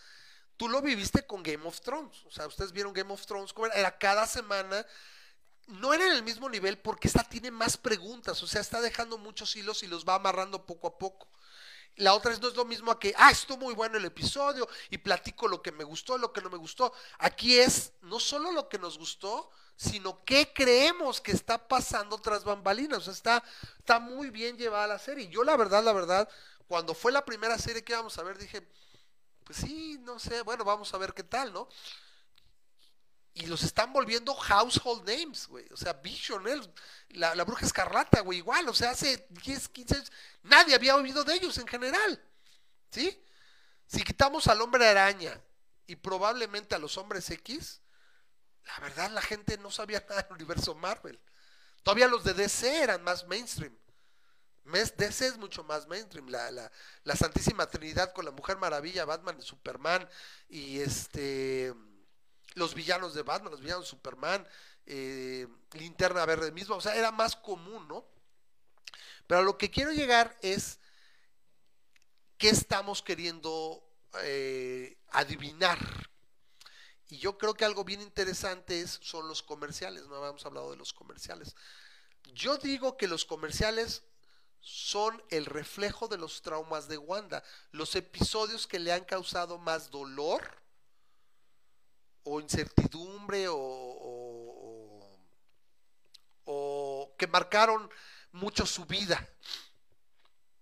tú 0.56 0.70
lo 0.70 0.82
viviste 0.82 1.26
con 1.26 1.44
Game 1.44 1.68
of 1.68 1.82
Thrones. 1.82 2.24
O 2.26 2.32
sea, 2.32 2.48
ustedes 2.48 2.72
vieron 2.72 2.94
Game 2.94 3.12
of 3.12 3.26
Thrones, 3.26 3.54
era 3.74 3.98
cada 3.98 4.26
semana 4.26 4.86
no 5.70 5.94
era 5.94 6.06
en 6.06 6.14
el 6.14 6.24
mismo 6.24 6.50
nivel 6.50 6.78
porque 6.80 7.08
esta 7.08 7.24
tiene 7.24 7.52
más 7.52 7.78
preguntas, 7.78 8.42
o 8.44 8.48
sea, 8.48 8.62
está 8.62 8.82
dejando 8.82 9.18
muchos 9.18 9.56
hilos 9.56 9.84
y 9.84 9.88
los 9.88 10.06
va 10.06 10.16
amarrando 10.16 10.66
poco 10.66 10.88
a 10.88 10.98
poco. 10.98 11.28
La 11.96 12.14
otra 12.14 12.32
es 12.32 12.42
no 12.42 12.48
es 12.48 12.56
lo 12.56 12.66
mismo 12.66 12.92
a 12.92 13.00
que, 13.00 13.14
ah, 13.18 13.32
estuvo 13.32 13.58
muy 13.58 13.74
bueno 13.74 13.98
el 13.98 14.06
episodio 14.06 14.68
y 14.90 14.98
platico 15.00 15.48
lo 15.48 15.62
que 15.62 15.72
me 15.72 15.84
gustó, 15.84 16.18
lo 16.18 16.32
que 16.32 16.42
no 16.42 16.50
me 16.50 16.58
gustó. 16.58 16.94
Aquí 17.18 17.60
es 17.60 17.92
no 18.02 18.20
solo 18.20 18.52
lo 18.52 18.70
que 18.70 18.80
nos 18.80 18.98
gustó, 18.98 19.52
sino 19.76 20.24
qué 20.24 20.54
creemos 20.54 21.20
que 21.20 21.32
está 21.34 21.68
pasando 21.68 22.18
tras 22.18 22.46
bambalinas. 22.46 23.00
O 23.00 23.02
sea, 23.02 23.14
está, 23.14 23.44
está 23.78 24.00
muy 24.00 24.30
bien 24.30 24.58
llevada 24.58 24.88
la 24.88 25.00
serie. 25.00 25.28
Yo 25.28 25.44
la 25.44 25.58
verdad, 25.58 25.84
la 25.84 25.92
verdad, 25.92 26.30
cuando 26.68 26.94
fue 26.94 27.12
la 27.12 27.26
primera 27.26 27.58
serie 27.58 27.84
que 27.84 27.92
íbamos 27.92 28.18
a 28.18 28.24
ver, 28.24 28.38
dije, 28.38 28.66
pues 29.44 29.60
sí, 29.60 29.98
no 30.02 30.20
sé, 30.20 30.42
bueno, 30.44 30.64
vamos 30.64 30.94
a 30.94 30.98
ver 30.98 31.14
qué 31.14 31.24
tal, 31.24 31.52
¿no? 31.52 31.68
Y 33.34 33.46
los 33.46 33.64
están 33.64 33.94
volviendo 33.94 34.34
household 34.34 35.08
names, 35.08 35.48
güey. 35.48 35.66
O 35.72 35.78
sea, 35.78 35.94
Vision, 35.94 36.44
la, 37.10 37.36
la, 37.36 37.44
bruja 37.44 37.66
escarlata, 37.66 38.22
güey, 38.22 38.40
igual. 38.40 38.68
O 38.68 38.74
sea, 38.74 38.92
hace 38.92 39.28
10, 39.30 39.70
15 39.70 39.96
años, 39.96 40.12
nadie 40.44 40.76
había 40.76 40.96
oído 40.96 41.24
de 41.24 41.36
ellos 41.36 41.58
en 41.58 41.68
general. 41.68 42.22
¿Sí? 42.92 43.24
Si 43.88 44.04
quitamos 44.04 44.48
al 44.48 44.62
hombre 44.62 44.88
araña 44.88 45.40
y 45.88 45.96
probablemente 45.96 46.76
a 46.76 46.80
los 46.80 46.98
hombres 46.98 47.30
X, 47.30 47.82
la 48.66 48.80
verdad 48.80 49.10
la 49.12 49.22
gente 49.22 49.58
no 49.58 49.72
sabía 49.72 50.06
nada 50.10 50.24
del 50.24 50.34
universo 50.34 50.76
Marvel. 50.76 51.20
Todavía 51.84 52.08
los 52.08 52.24
de 52.24 52.34
DC 52.34 52.84
eran 52.84 53.04
más 53.04 53.26
mainstream. 53.28 53.76
DC 54.66 55.28
es 55.28 55.38
mucho 55.38 55.64
más 55.64 55.88
mainstream. 55.88 56.28
La, 56.28 56.52
la, 56.52 57.16
Santísima 57.16 57.68
Trinidad 57.68 58.14
con 58.14 58.26
la 58.26 58.32
Mujer 58.32 58.58
Maravilla, 58.58 59.06
Batman 59.06 59.42
Superman. 59.42 60.08
Y 60.48 60.80
este. 60.80 61.74
Los 62.56 62.74
villanos 62.74 63.14
de 63.14 63.24
Batman, 63.24 63.52
los 63.52 63.62
villanos 63.62 63.86
de 63.86 63.90
Superman. 63.90 64.48
Eh, 64.86 65.48
Linterna 65.74 66.26
Verde 66.26 66.52
mismo. 66.52 66.76
O 66.76 66.82
sea, 66.82 66.96
era 66.96 67.12
más 67.12 67.36
común, 67.36 67.88
¿no? 67.88 68.06
Pero 69.28 69.42
a 69.42 69.44
lo 69.44 69.58
que 69.58 69.70
quiero 69.70 69.92
llegar 69.92 70.38
es. 70.42 70.80
¿Qué 72.38 72.50
estamos 72.50 73.02
queriendo 73.02 73.84
eh, 74.22 74.98
adivinar? 75.10 75.78
Y 77.10 77.18
yo 77.18 77.38
creo 77.38 77.54
que 77.54 77.66
algo 77.66 77.84
bien 77.84 78.02
interesante 78.02 78.80
es, 78.80 79.00
son 79.02 79.28
los 79.28 79.44
comerciales. 79.44 80.08
No 80.08 80.16
habíamos 80.16 80.46
hablado 80.46 80.72
de 80.72 80.78
los 80.78 80.94
comerciales. 80.94 81.56
Yo 82.34 82.58
digo 82.58 82.98
que 82.98 83.08
los 83.08 83.26
comerciales 83.26 84.04
son 84.62 85.22
el 85.30 85.46
reflejo 85.46 86.08
de 86.08 86.18
los 86.18 86.42
traumas 86.42 86.88
de 86.88 86.98
Wanda, 86.98 87.44
los 87.72 87.96
episodios 87.96 88.68
que 88.68 88.80
le 88.80 88.94
han 88.94 89.06
causado 89.06 89.58
más 89.58 89.90
dolor 89.90 90.62
o 92.30 92.40
incertidumbre 92.40 93.48
o, 93.50 93.58
o, 96.46 97.16
que 97.18 97.28
marcaron 97.28 97.90
mucho 98.32 98.66
su 98.66 98.86
vida. 98.86 99.28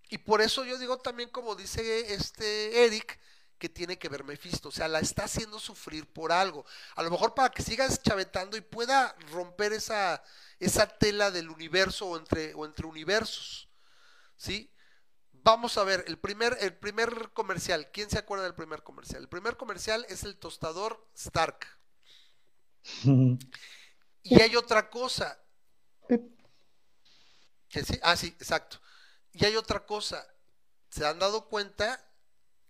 Y 0.09 0.17
por 0.19 0.41
eso 0.41 0.63
yo 0.63 0.77
digo 0.77 0.97
también, 0.97 1.29
como 1.29 1.55
dice 1.55 2.13
este 2.13 2.85
Eric, 2.85 3.19
que 3.57 3.69
tiene 3.69 3.97
que 3.97 4.09
ver 4.09 4.23
Mephisto, 4.23 4.69
o 4.69 4.71
sea, 4.71 4.87
la 4.87 4.99
está 4.99 5.25
haciendo 5.25 5.59
sufrir 5.59 6.05
por 6.05 6.31
algo. 6.31 6.65
A 6.95 7.03
lo 7.03 7.11
mejor 7.11 7.33
para 7.33 7.49
que 7.49 7.63
siga 7.63 7.87
chavetando 7.97 8.55
y 8.55 8.61
pueda 8.61 9.15
romper 9.31 9.73
esa, 9.73 10.23
esa 10.59 10.87
tela 10.87 11.31
del 11.31 11.49
universo 11.49 12.07
o 12.07 12.17
entre, 12.17 12.53
o 12.53 12.65
entre 12.65 12.85
universos. 12.85 13.67
¿sí? 14.37 14.71
Vamos 15.47 15.77
a 15.77 15.85
ver, 15.85 16.03
el 16.07 16.17
primer, 16.17 16.57
el 16.59 16.75
primer 16.75 17.31
comercial, 17.31 17.89
¿quién 17.93 18.09
se 18.09 18.19
acuerda 18.19 18.43
del 18.43 18.53
primer 18.53 18.83
comercial? 18.83 19.21
El 19.21 19.29
primer 19.29 19.55
comercial 19.55 20.05
es 20.09 20.25
el 20.25 20.35
tostador 20.35 21.07
Stark. 21.15 21.65
y 24.23 24.41
hay 24.41 24.57
otra 24.57 24.89
cosa. 24.89 25.39
¿Que 27.69 27.81
sí? 27.81 27.97
Ah, 28.03 28.17
sí, 28.17 28.27
exacto. 28.27 28.79
Y 29.31 29.45
hay 29.45 29.55
otra 29.55 29.85
cosa. 29.85 30.27
¿Se 30.89 31.07
han 31.07 31.17
dado 31.17 31.47
cuenta 31.47 32.05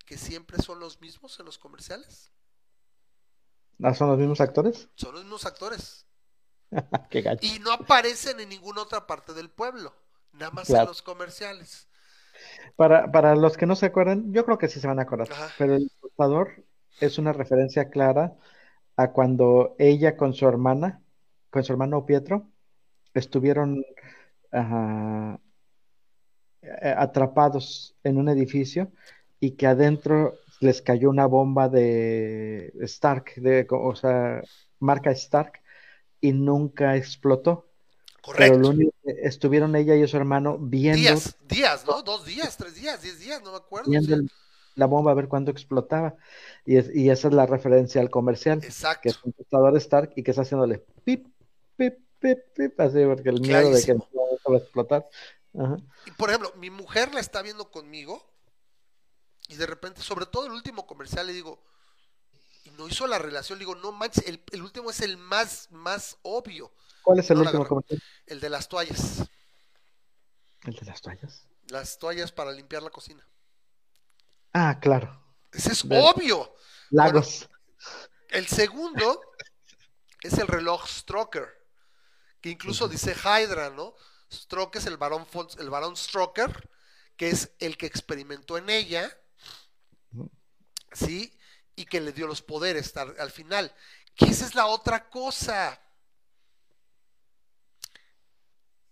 que 0.05 0.15
siempre 0.15 0.61
son 0.61 0.79
los 0.79 1.01
mismos 1.01 1.39
en 1.39 1.47
los 1.47 1.57
comerciales? 1.57 2.29
¿Ah, 3.81 3.95
son 3.95 4.09
los 4.09 4.19
mismos 4.19 4.39
actores? 4.39 4.87
Son 4.93 5.15
los 5.15 5.23
mismos 5.23 5.47
actores. 5.47 6.05
Qué 7.09 7.23
gacho. 7.23 7.43
Y 7.43 7.57
no 7.57 7.71
aparecen 7.71 8.39
en 8.39 8.49
ninguna 8.49 8.83
otra 8.83 9.07
parte 9.07 9.33
del 9.33 9.49
pueblo. 9.49 9.95
Nada 10.33 10.51
más 10.51 10.69
en 10.69 10.85
los 10.85 11.01
comerciales. 11.01 11.86
Para, 12.75 13.11
para 13.11 13.35
los 13.35 13.57
que 13.57 13.65
no 13.65 13.75
se 13.75 13.87
acuerdan, 13.87 14.31
yo 14.33 14.45
creo 14.45 14.57
que 14.57 14.67
sí 14.67 14.79
se 14.79 14.87
van 14.87 14.99
a 14.99 15.03
acordar, 15.03 15.27
pero 15.57 15.75
el 15.75 15.91
tostador 15.99 16.63
es 16.99 17.17
una 17.17 17.33
referencia 17.33 17.89
clara 17.89 18.35
a 18.95 19.11
cuando 19.11 19.75
ella 19.79 20.15
con 20.17 20.33
su 20.33 20.47
hermana, 20.47 21.01
con 21.49 21.63
su 21.63 21.73
hermano 21.73 22.05
Pietro, 22.05 22.49
estuvieron 23.13 23.83
eh, 24.51 25.37
atrapados 26.95 27.95
en 28.03 28.17
un 28.17 28.29
edificio 28.29 28.91
y 29.39 29.51
que 29.51 29.67
adentro 29.67 30.35
les 30.59 30.81
cayó 30.81 31.09
una 31.09 31.27
bomba 31.27 31.69
de 31.69 32.73
Stark, 32.81 33.35
de, 33.35 33.67
o 33.69 33.95
sea, 33.95 34.41
marca 34.79 35.11
Stark, 35.11 35.61
y 36.19 36.31
nunca 36.33 36.95
explotó. 36.95 37.66
Correcto. 38.27 38.73
Pero 38.75 39.19
estuvieron 39.23 39.73
ella 39.77 39.95
y 39.95 40.05
su 40.05 40.17
hermano 40.17 40.57
viendo. 40.59 40.99
Días, 40.99 41.37
días, 41.47 41.85
¿no? 41.85 42.01
Dos 42.01 42.25
días, 42.25 42.57
tres 42.57 42.75
días, 42.75 43.01
diez 43.01 43.19
días, 43.19 43.41
no 43.41 43.51
me 43.51 43.57
acuerdo. 43.57 43.89
Viendo 43.89 44.17
la 44.75 44.85
bomba 44.85 45.11
a 45.11 45.15
ver 45.15 45.29
cuándo 45.29 45.49
explotaba. 45.49 46.17
Y, 46.65 46.75
y, 47.03 47.09
esa 47.09 47.29
es 47.29 47.33
la 47.33 47.45
referencia 47.45 48.01
al 48.01 48.09
comercial. 48.09 48.61
Exacto. 48.61 49.03
Que 49.03 49.09
es 49.09 49.15
un 49.15 49.31
computador 49.31 49.77
Stark 49.77 50.11
y 50.17 50.23
que 50.23 50.31
está 50.31 50.41
haciéndole 50.41 50.79
pip, 51.05 51.25
pip, 51.77 51.99
pip, 52.19 52.39
pip, 52.53 52.77
así, 52.81 52.99
porque 53.05 53.29
el 53.29 53.39
miedo 53.39 53.71
de 53.71 53.81
que 53.81 53.93
no 53.93 54.05
va 54.49 54.55
a 54.55 54.59
explotar. 54.59 55.05
Y 56.05 56.11
por 56.11 56.27
ejemplo, 56.27 56.51
mi 56.57 56.69
mujer 56.69 57.13
la 57.13 57.21
está 57.21 57.41
viendo 57.41 57.71
conmigo 57.71 58.21
y 59.47 59.55
de 59.55 59.67
repente, 59.67 60.01
sobre 60.01 60.25
todo 60.25 60.47
el 60.47 60.51
último 60.51 60.85
comercial, 60.85 61.27
le 61.27 61.33
digo, 61.33 61.63
y 62.65 62.71
no 62.71 62.89
hizo 62.89 63.07
la 63.07 63.19
relación, 63.19 63.57
le 63.57 63.63
digo, 63.63 63.75
no 63.75 63.93
manches, 63.93 64.27
el, 64.27 64.43
el 64.51 64.61
último 64.63 64.89
es 64.89 64.99
el 64.99 65.15
más, 65.15 65.69
más 65.71 66.17
obvio. 66.23 66.73
¿Cuál 67.07 67.19
es 67.19 67.31
el 67.31 67.37
último 67.37 67.65
comentario? 67.65 68.03
El 68.25 68.41
de 68.41 68.49
las 68.49 68.67
toallas. 68.67 69.23
¿El 70.65 70.75
de 70.75 70.85
las 70.85 71.01
toallas? 71.01 71.47
Las 71.69 71.97
toallas 71.97 72.33
para 72.33 72.51
limpiar 72.51 72.83
la 72.83 72.89
cocina. 72.89 73.25
Ah, 74.51 74.77
claro. 74.81 75.17
Ese 75.53 75.71
es 75.71 75.85
obvio. 75.85 76.53
Lagos. 76.89 77.47
el 78.27 78.45
segundo 78.47 79.21
es 80.21 80.37
el 80.37 80.49
reloj 80.49 80.85
Stroker, 80.85 81.47
que 82.41 82.49
incluso 82.49 82.89
dice 82.89 83.15
Hydra, 83.15 83.69
¿no? 83.69 83.95
Stroker 84.29 84.81
es 84.81 84.87
el 84.87 84.97
varón, 84.97 85.25
el 85.59 85.69
varón 85.69 85.95
Stroker, 85.95 86.69
que 87.15 87.29
es 87.29 87.53
el 87.59 87.77
que 87.77 87.85
experimentó 87.85 88.57
en 88.57 88.69
ella, 88.69 89.17
¿sí? 90.91 91.33
Y 91.73 91.85
que 91.85 92.01
le 92.01 92.11
dio 92.11 92.27
los 92.27 92.41
poderes 92.41 92.97
al 92.97 93.31
final. 93.31 93.73
Que 94.13 94.25
esa 94.25 94.45
es 94.45 94.55
la 94.55 94.65
otra 94.65 95.09
cosa. 95.09 95.81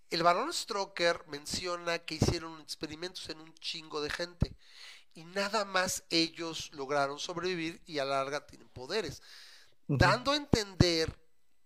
El 0.10 0.24
varón 0.24 0.54
Stroker 0.54 1.26
menciona 1.28 2.00
que 2.00 2.16
hicieron 2.16 2.62
experimentos 2.62 3.28
en 3.30 3.42
un 3.42 3.54
chingo 3.56 4.02
de 4.02 4.10
gente 4.10 4.56
y 5.14 5.24
nada 5.24 5.66
más 5.66 6.04
ellos 6.10 6.72
lograron 6.74 7.20
sobrevivir 7.20 7.82
y 7.86 8.00
a 8.00 8.06
la 8.06 8.18
larga 8.18 8.46
tienen 8.46 8.70
poderes, 8.70 9.22
dando 9.88 10.32
a 10.32 10.36
entender 10.36 11.18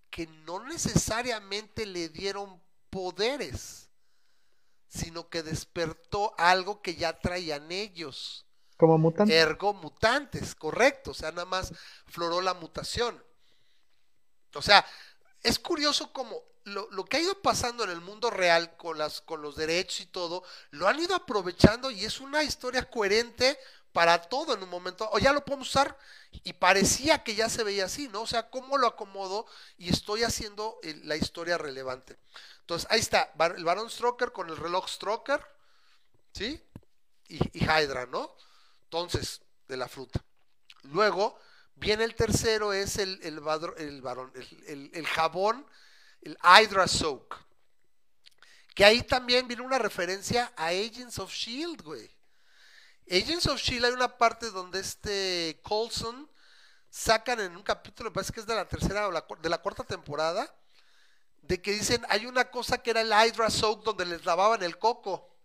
que 0.10 0.28
no 0.28 0.64
necesariamente 0.64 1.86
le 1.86 2.10
dieron 2.10 2.61
poderes, 2.90 3.90
sino 4.88 5.30
que 5.30 5.44
despertó 5.44 6.34
algo 6.38 6.82
que 6.82 6.95
ya 6.95 7.20
traían 7.20 7.72
ellos. 7.72 8.45
Como 8.78 8.98
mutantes. 8.98 9.36
Ergo 9.36 9.74
mutantes, 9.74 10.56
correcto. 10.56 11.11
O 11.11 11.14
sea, 11.14 11.32
nada 11.32 11.45
más 11.45 11.74
floró 12.07 12.41
la 12.41 12.53
mutación. 12.53 13.24
O 14.56 14.61
sea, 14.61 14.86
es 15.44 15.60
curioso 15.60 16.11
como 16.11 16.41
lo, 16.65 17.06
que 17.06 17.18
ha 17.18 17.22
ido 17.22 17.41
pasando 17.41 17.84
en 17.84 17.90
el 17.90 18.02
mundo 18.02 18.30
real 18.30 18.76
con, 18.77 18.98
las, 18.98 19.22
con 19.22 19.41
los 19.41 19.56
derechos 19.56 20.02
y 20.02 20.06
todo, 20.06 20.44
lo 20.72 20.88
han 20.88 20.99
ido 20.99 21.15
aprovechando 21.15 21.91
y 21.91 22.06
es 22.06 22.19
una 22.19 22.44
historia 22.44 22.90
coherente 22.90 23.57
para 23.91 24.22
todo 24.22 24.53
en 24.53 24.61
un 24.61 24.69
momento, 24.69 25.10
o 25.11 25.19
ya 25.19 25.34
lo 25.34 25.44
podemos 25.44 25.69
usar 25.69 25.98
y 26.31 26.53
parecía 26.53 27.23
que 27.23 27.36
ya 27.36 27.49
se 27.49 27.64
veía 27.64 27.86
así, 27.86 28.07
¿no? 28.07 28.22
O 28.22 28.27
sea, 28.27 28.49
cómo 28.49 28.77
lo 28.77 28.88
acomodo 28.88 29.48
y 29.77 29.90
estoy 29.90 30.23
haciendo 30.23 30.80
la 31.03 31.15
historia 31.15 31.57
relevante. 31.57 32.18
Entonces, 32.61 32.88
ahí 32.91 32.99
está, 32.99 33.34
el 33.56 33.64
varón 33.64 33.90
Stroker 33.90 34.31
con 34.31 34.49
el 34.49 34.57
reloj 34.57 34.88
Stroker, 34.88 35.44
¿sí? 36.34 36.64
Y, 37.27 37.64
Hydra, 37.64 38.06
¿no? 38.06 38.36
Entonces, 38.84 39.41
de 39.68 39.77
la 39.77 39.88
fruta. 39.88 40.23
Luego, 40.84 41.40
viene 41.76 42.03
el 42.03 42.14
tercero, 42.14 42.73
es 42.73 42.98
el, 42.98 43.19
el, 43.23 43.40
varón, 43.40 44.31
el 44.68 45.07
jabón 45.07 45.65
el 46.22 46.38
Hydra 46.44 46.88
Soak. 46.88 47.38
Que 48.76 48.86
ahí 48.86 49.02
también 49.04 49.48
viene 49.48 49.64
una 49.64 49.78
referencia 49.78 50.52
a 50.56 50.68
Agents 50.68 51.20
of 51.20 51.34
Shield, 51.34 51.82
güey. 51.82 52.10
Agents 53.10 53.48
of 53.48 53.60
Shield 53.60 53.86
hay 53.86 53.91
una 53.91 54.18
parte 54.18 54.52
donde 54.52 54.80
este 54.80 55.60
Colson 55.64 56.30
sacan 56.90 57.40
en 57.40 57.56
un 57.56 57.64
capítulo, 57.64 58.10
me 58.10 58.14
parece 58.14 58.32
que 58.32 58.40
es 58.40 58.46
de 58.46 58.56
la 58.56 58.68
tercera 58.68 59.08
o 59.08 59.12
de 59.12 59.50
la 59.50 59.58
cuarta 59.58 59.84
temporada, 59.84 60.54
de 61.41 61.62
que 61.62 61.72
dicen 61.72 62.06
hay 62.10 62.26
una 62.26 62.50
cosa 62.50 62.78
que 62.78 62.91
era 62.91 63.02
el 63.02 63.12
Hydra 63.12 63.50
Soak 63.50 63.84
donde 63.84 64.06
les 64.06 64.26
lavaban 64.26 64.64
el 64.64 64.78
coco. 64.78 65.36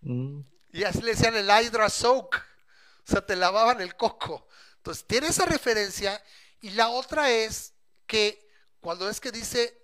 Mm. 0.00 0.40
Y 0.72 0.84
así 0.84 1.02
le 1.02 1.10
decían 1.14 1.36
el 1.36 1.48
Hydra 1.48 1.90
Soak. 1.90 2.52
O 3.06 3.10
sea, 3.10 3.24
te 3.24 3.36
lavaban 3.36 3.80
el 3.80 3.96
coco. 3.96 4.46
Entonces, 4.76 5.04
tiene 5.06 5.28
esa 5.28 5.44
referencia. 5.44 6.22
Y 6.60 6.70
la 6.70 6.88
otra 6.88 7.30
es 7.30 7.74
que 8.06 8.41
cuando 8.82 9.08
es 9.08 9.20
que 9.20 9.30
dice, 9.30 9.80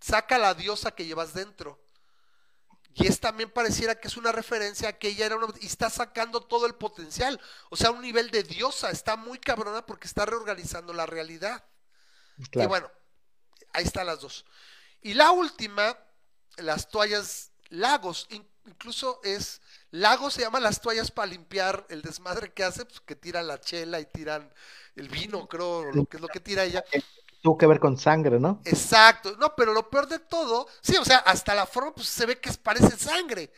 saca 0.00 0.38
la 0.38 0.54
diosa 0.54 0.92
que 0.92 1.06
llevas 1.06 1.32
dentro. 1.32 1.82
Y 2.92 3.06
es 3.06 3.20
también 3.20 3.50
pareciera 3.50 3.94
que 3.94 4.08
es 4.08 4.16
una 4.16 4.32
referencia 4.32 4.90
a 4.90 4.92
que 4.92 5.08
ella 5.08 5.26
era 5.26 5.36
una... 5.36 5.48
Y 5.60 5.66
está 5.66 5.90
sacando 5.90 6.40
todo 6.40 6.66
el 6.66 6.74
potencial. 6.74 7.40
O 7.68 7.76
sea, 7.76 7.90
un 7.90 8.00
nivel 8.00 8.30
de 8.30 8.42
diosa. 8.42 8.90
Está 8.90 9.16
muy 9.16 9.38
cabrona 9.38 9.84
porque 9.84 10.06
está 10.06 10.24
reorganizando 10.24 10.94
la 10.94 11.04
realidad. 11.04 11.64
Y 12.52 12.66
bueno, 12.66 12.90
ahí 13.72 13.84
están 13.84 14.06
las 14.06 14.20
dos. 14.20 14.46
Y 15.02 15.14
la 15.14 15.30
última, 15.32 15.98
las 16.56 16.88
toallas 16.88 17.50
Lagos. 17.68 18.28
Incluso 18.64 19.20
es... 19.24 19.60
Lagos 19.90 20.34
se 20.34 20.42
llaman 20.42 20.62
las 20.62 20.80
toallas 20.80 21.10
para 21.10 21.26
limpiar 21.26 21.86
el 21.90 22.00
desmadre 22.00 22.52
que 22.52 22.64
hace, 22.64 22.84
pues, 22.86 23.00
que 23.00 23.16
tiran 23.16 23.46
la 23.46 23.60
chela 23.60 24.00
y 24.00 24.06
tiran 24.06 24.52
el 24.94 25.08
vino, 25.08 25.46
creo, 25.48 25.92
lo 25.92 26.06
que 26.06 26.16
es 26.16 26.20
lo 26.22 26.28
que 26.28 26.40
tira 26.40 26.64
ella 26.64 26.82
tuvo 27.46 27.56
que 27.56 27.66
ver 27.68 27.78
con 27.78 27.96
sangre, 27.96 28.40
¿no? 28.40 28.60
Exacto, 28.64 29.36
no, 29.38 29.54
pero 29.54 29.72
lo 29.72 29.88
peor 29.88 30.08
de 30.08 30.18
todo, 30.18 30.66
sí, 30.80 30.96
o 30.96 31.04
sea, 31.04 31.18
hasta 31.18 31.54
la 31.54 31.64
forma 31.64 31.94
pues 31.94 32.08
se 32.08 32.26
ve 32.26 32.40
que 32.40 32.50
parece 32.54 32.98
sangre. 32.98 33.52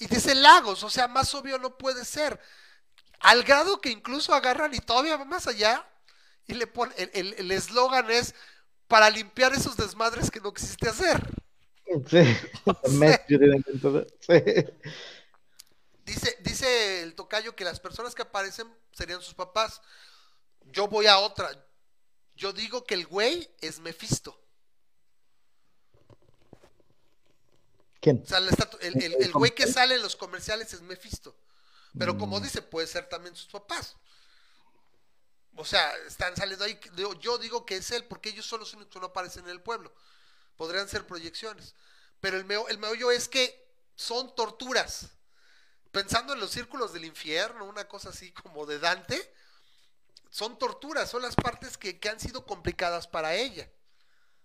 Y 0.00 0.08
dice 0.08 0.34
Lagos, 0.34 0.82
o 0.82 0.90
sea, 0.90 1.06
más 1.06 1.32
obvio 1.32 1.56
no 1.58 1.78
puede 1.78 2.04
ser. 2.04 2.40
Al 3.20 3.44
grado 3.44 3.80
que 3.80 3.90
incluso 3.90 4.34
agarran 4.34 4.74
y 4.74 4.80
todavía 4.80 5.16
va 5.16 5.24
más 5.24 5.46
allá 5.46 5.88
y 6.48 6.54
le 6.54 6.66
ponen, 6.66 6.92
el 7.12 7.50
eslogan 7.52 8.10
es 8.10 8.34
para 8.88 9.08
limpiar 9.10 9.52
esos 9.52 9.76
desmadres 9.76 10.28
que 10.28 10.40
no 10.40 10.52
quisiste 10.52 10.88
hacer. 10.88 11.22
Sí, 14.20 14.42
Dice, 16.04 16.36
dice 16.40 17.02
el 17.02 17.14
tocayo 17.14 17.54
que 17.54 17.62
las 17.62 17.78
personas 17.78 18.12
que 18.12 18.22
aparecen 18.22 18.66
serían 18.90 19.22
sus 19.22 19.34
papás. 19.34 19.80
Yo 20.72 20.88
voy 20.88 21.06
a 21.06 21.18
otra. 21.18 21.63
Yo 22.36 22.52
digo 22.52 22.84
que 22.84 22.94
el 22.94 23.06
güey 23.06 23.48
es 23.60 23.78
Mephisto. 23.78 24.40
¿Quién? 28.00 28.22
el, 28.80 29.32
güey 29.32 29.54
que 29.54 29.66
sale 29.66 29.94
en 29.94 30.02
los 30.02 30.16
comerciales 30.16 30.72
es 30.74 30.82
Mephisto. 30.82 31.34
Pero 31.98 32.18
como 32.18 32.38
mm. 32.38 32.42
dice, 32.42 32.62
puede 32.62 32.86
ser 32.86 33.08
también 33.08 33.34
sus 33.34 33.46
papás. 33.46 33.96
O 35.56 35.64
sea, 35.64 35.96
están 36.06 36.36
saliendo 36.36 36.64
ahí. 36.64 36.78
Yo 37.20 37.38
digo 37.38 37.64
que 37.64 37.76
es 37.76 37.90
él, 37.92 38.04
porque 38.04 38.30
ellos 38.30 38.44
solo 38.44 38.66
son 38.66 38.86
no 38.94 39.06
aparecen 39.06 39.44
en 39.44 39.50
el 39.50 39.62
pueblo. 39.62 39.94
Podrían 40.56 40.88
ser 40.88 41.06
proyecciones. 41.06 41.74
Pero 42.20 42.36
el, 42.36 42.44
meo, 42.44 42.68
el 42.68 42.78
meollo 42.78 43.10
es 43.10 43.28
que 43.28 43.64
son 43.94 44.34
torturas. 44.34 45.10
Pensando 45.92 46.32
en 46.32 46.40
los 46.40 46.50
círculos 46.50 46.92
del 46.92 47.04
infierno, 47.04 47.64
una 47.64 47.86
cosa 47.86 48.08
así 48.08 48.32
como 48.32 48.66
de 48.66 48.80
Dante, 48.80 49.32
son 50.34 50.58
torturas, 50.58 51.08
son 51.08 51.22
las 51.22 51.36
partes 51.36 51.78
que, 51.78 51.96
han 52.10 52.18
sido 52.18 52.44
complicadas 52.44 53.06
para 53.06 53.36
ella. 53.36 53.70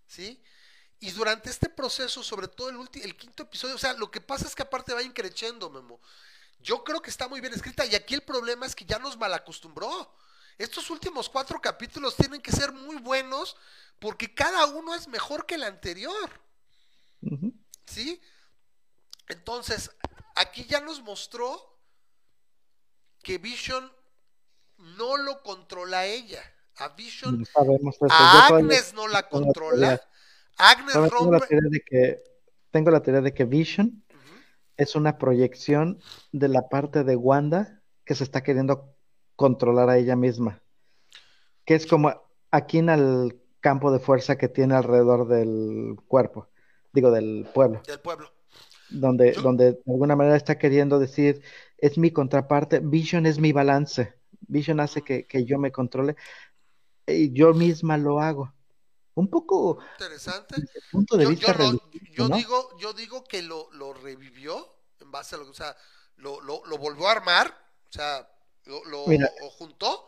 ¿Sí? 0.06 0.40
Y 1.00 1.10
durante 1.10 1.50
este 1.50 1.68
proceso, 1.68 2.22
sobre 2.22 2.48
todo 2.48 2.70
el, 2.70 2.78
el 3.02 3.18
quinto 3.18 3.42
episodio, 3.42 3.74
o 3.74 3.80
sea, 3.80 3.94
lo 3.94 4.12
que 4.12 4.22
pasa 4.22 4.46
es 4.46 4.54
que 4.54 4.62
aparte 4.62 4.94
va 4.94 5.02
increciendo, 5.02 5.68
Memo. 5.72 6.00
Yo 6.60 6.84
creo 6.84 7.02
que 7.02 7.10
está 7.10 7.28
muy 7.28 7.42
bien 7.42 7.56
escrita 7.56 7.88
y 7.88 7.96
aquí 7.96 8.14
el 8.14 8.22
problema 8.22 8.68
es 8.68 8.76
que 8.76 8.86
ya 8.86 9.00
nos 9.00 9.18
malacostumbró. 9.18 10.16
Estos 10.60 10.92
últimos 10.92 11.28
cuatro 11.28 11.60
capítulos 11.60 12.16
tienen 12.16 12.40
que 12.40 12.52
ser 12.52 12.72
muy 12.72 12.98
buenos 12.98 13.58
porque 13.98 14.32
cada 14.32 14.68
uno 14.68 14.94
es 14.94 15.08
mejor 15.08 15.48
que 15.48 15.56
el 15.56 15.64
anterior. 15.64 16.30
¿Sí? 17.88 18.22
Entonces, 19.28 19.90
aquí 20.36 20.66
ya 20.66 20.82
nos 20.82 21.02
mostró 21.02 21.80
que 23.24 23.40
Vision 23.40 23.92
no 24.80 25.18
lo 25.18 25.42
controla 25.42 26.06
ella. 26.06 26.42
A 26.78 26.90
Vision, 26.90 27.46
a 28.10 28.48
Agnes 28.48 28.94
no 28.94 29.08
la 29.08 29.28
controla. 29.28 30.02
Agnes. 30.58 30.94
Tengo 30.94 31.32
la, 31.32 31.42
que, 31.86 32.24
tengo 32.72 32.92
la 32.92 33.02
teoría 33.02 33.22
de 33.22 33.34
que 33.34 33.46
Vision 33.46 34.04
es 34.78 34.96
una 34.96 35.18
proyección 35.18 36.00
de 36.32 36.48
la 36.48 36.70
parte 36.70 37.04
de 37.04 37.18
Wanda 37.18 37.82
que 38.06 38.16
se 38.16 38.24
está 38.24 38.44
queriendo 38.44 38.96
controlar 39.36 39.90
a 39.90 39.98
ella 39.98 40.16
misma. 40.16 40.62
Que 41.66 41.76
es 41.76 41.86
como 41.86 42.14
aquí 42.50 42.78
en 42.78 42.90
el 42.90 43.42
campo 43.60 43.92
de 43.92 44.00
fuerza 44.00 44.38
que 44.38 44.48
tiene 44.48 44.76
alrededor 44.76 45.28
del 45.28 45.98
cuerpo, 46.08 46.48
digo, 46.94 47.12
del 47.12 47.46
pueblo. 47.54 47.82
Del 47.86 48.00
pueblo. 48.00 48.32
Donde, 48.90 49.34
donde 49.34 49.74
de 49.74 49.82
alguna 49.86 50.16
manera 50.16 50.38
está 50.38 50.58
queriendo 50.58 50.98
decir, 50.98 51.42
es 51.78 51.98
mi 51.98 52.12
contraparte, 52.12 52.80
Vision 52.80 53.26
es 53.26 53.38
mi 53.38 53.52
balance, 53.52 54.19
Vision 54.42 54.80
hace 54.80 55.02
que, 55.02 55.46
yo 55.46 55.58
me 55.60 55.72
controle 55.72 56.16
y 57.06 57.32
yo 57.34 57.54
misma 57.54 57.98
lo 57.98 58.20
hago. 58.20 58.54
Un 59.16 59.30
poco 59.30 59.80
interesante. 60.00 60.56
punto 60.92 61.18
de 61.18 61.26
vista 61.26 61.56
yo, 62.12 62.30
digo, 62.30 62.78
yo 62.78 62.94
digo 62.94 63.24
que 63.24 63.42
lo, 63.42 63.70
revivió 63.94 64.76
en 65.00 65.12
base 65.12 65.36
a 65.36 65.38
lo 65.40 65.46
que, 65.46 65.52
o 65.52 65.56
sea, 65.56 65.76
lo, 66.18 66.40
lo, 66.42 66.66
lo 66.66 66.78
volvió 66.78 67.08
a 67.08 67.14
armar, 67.14 67.48
o 67.90 67.92
sea, 67.92 68.30
lo, 68.86 69.06
juntó, 69.52 70.08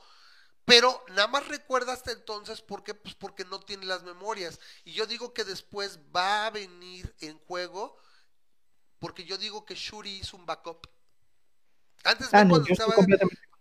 pero 0.66 1.03
nada 1.10 1.28
más 1.28 1.48
recuerda 1.48 1.94
hasta 1.94 2.12
entonces 2.12 2.62
¿por 2.62 2.84
qué? 2.84 2.94
Pues 2.94 3.16
porque 3.16 3.44
no 3.45 3.60
tiene 3.60 3.86
las 3.86 4.03
memorias. 4.03 4.60
Y 4.86 4.94
yo 4.94 5.06
digo 5.06 5.34
que 5.34 5.44
después 5.44 5.99
va 6.16 6.45
a 6.45 6.52
venir 6.52 7.14
en 7.20 7.38
juego, 7.40 7.98
porque 8.99 9.26
yo 9.26 9.38
digo 9.38 9.66
que 9.66 9.76
Shuri 9.76 10.20
hizo 10.20 10.38
un 10.38 10.45
backup. 10.45 10.88
Antes 12.03 12.30
ah, 12.34 12.45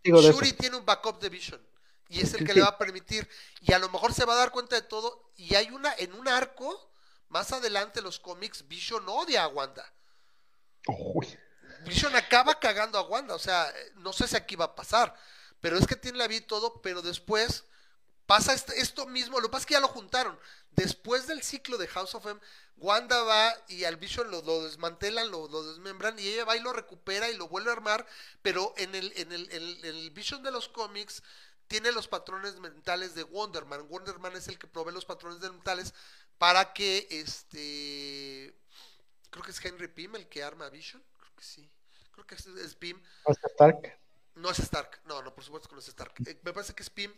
Shuri 0.05 0.53
tiene 0.53 0.77
un 0.77 0.85
backup 0.85 1.21
de 1.21 1.29
Vision. 1.29 1.67
Y 2.09 2.21
es 2.21 2.35
el 2.35 2.45
que 2.45 2.55
le 2.55 2.63
va 2.63 2.69
a 2.69 2.79
permitir. 2.79 3.29
Y 3.61 3.73
a 3.73 3.79
lo 3.79 3.89
mejor 3.89 4.13
se 4.13 4.25
va 4.25 4.33
a 4.33 4.37
dar 4.37 4.51
cuenta 4.51 4.75
de 4.77 4.83
todo. 4.83 5.33
Y 5.37 5.55
hay 5.55 5.71
una, 5.71 5.95
en 5.97 6.13
un 6.15 6.27
arco, 6.27 6.93
más 7.29 7.53
adelante 7.53 8.03
los 8.03 8.19
cómics, 8.19 8.67
Vision 8.67 9.09
odia 9.09 9.45
a 9.45 9.49
Wanda. 9.49 9.85
Vision 11.85 12.15
acaba 12.17 12.59
cagando 12.59 12.99
a 12.99 13.03
Wanda, 13.03 13.35
o 13.35 13.39
sea, 13.39 13.73
no 13.97 14.13
sé 14.13 14.27
si 14.27 14.37
aquí 14.37 14.57
va 14.57 14.67
a 14.67 14.75
pasar, 14.75 15.15
pero 15.61 15.79
es 15.79 15.87
que 15.87 15.97
tiene 15.97 16.19
la 16.19 16.27
vida 16.27 16.41
y 16.41 16.47
todo, 16.47 16.83
pero 16.83 17.01
después 17.01 17.65
pasa 18.31 18.55
esto 18.55 19.07
mismo, 19.07 19.41
lo 19.41 19.49
que 19.49 19.53
pasa 19.53 19.63
es 19.63 19.67
que 19.67 19.75
ya 19.75 19.81
lo 19.81 19.89
juntaron. 19.89 20.39
Después 20.71 21.27
del 21.27 21.43
ciclo 21.43 21.79
de 21.79 21.89
House 21.89 22.15
of 22.15 22.27
M, 22.27 22.41
Wanda 22.77 23.21
va 23.25 23.53
y 23.67 23.83
al 23.83 23.97
Vision 23.97 24.31
lo, 24.31 24.41
desmantelan, 24.63 25.31
lo, 25.33 25.49
desmembran 25.65 26.17
y 26.17 26.29
ella 26.29 26.45
va 26.45 26.57
y 26.57 26.61
lo 26.61 26.73
recupera 26.73 27.29
y 27.29 27.37
lo 27.37 27.49
vuelve 27.49 27.71
a 27.71 27.73
armar, 27.73 28.07
pero 28.41 28.73
en 28.77 28.95
el, 28.95 29.13
en 29.17 29.33
el, 29.33 29.51
en 29.51 29.85
el 29.85 30.11
Vision 30.13 30.45
de 30.45 30.53
los 30.53 30.69
cómics 30.69 31.25
tiene 31.67 31.91
los 31.91 32.07
patrones 32.07 32.61
mentales 32.61 33.17
de 33.17 33.25
Wonderman. 33.25 33.89
Wonderman 33.89 34.37
es 34.37 34.47
el 34.47 34.61
que 34.61 34.69
provee 34.69 34.93
los 34.93 35.05
patrones 35.05 35.41
mentales 35.41 35.93
para 36.39 36.73
que 36.73 37.09
este 37.11 38.55
creo 39.31 39.45
que 39.45 39.51
es 39.51 39.65
Henry 39.65 39.89
Pym 39.89 40.15
el 40.15 40.29
que 40.29 40.45
arma 40.45 40.69
Vision 40.71 41.03
sí. 41.41 41.69
Creo 42.13 42.27
que 42.27 42.35
es, 42.35 42.75
Pim. 42.77 43.01
¿No 43.27 43.33
es 43.33 43.39
Stark? 43.45 43.99
No 44.35 44.51
es 44.51 44.59
Stark. 44.59 45.01
No, 45.05 45.23
no, 45.23 45.35
por 45.35 45.45
supuesto 45.45 45.69
que 45.69 45.75
no 45.75 45.81
es 45.81 45.89
Stark. 45.89 46.13
Eh, 46.27 46.39
me 46.43 46.53
parece 46.53 46.75
que 46.75 46.83
es 46.83 46.91
Pim. 46.91 47.13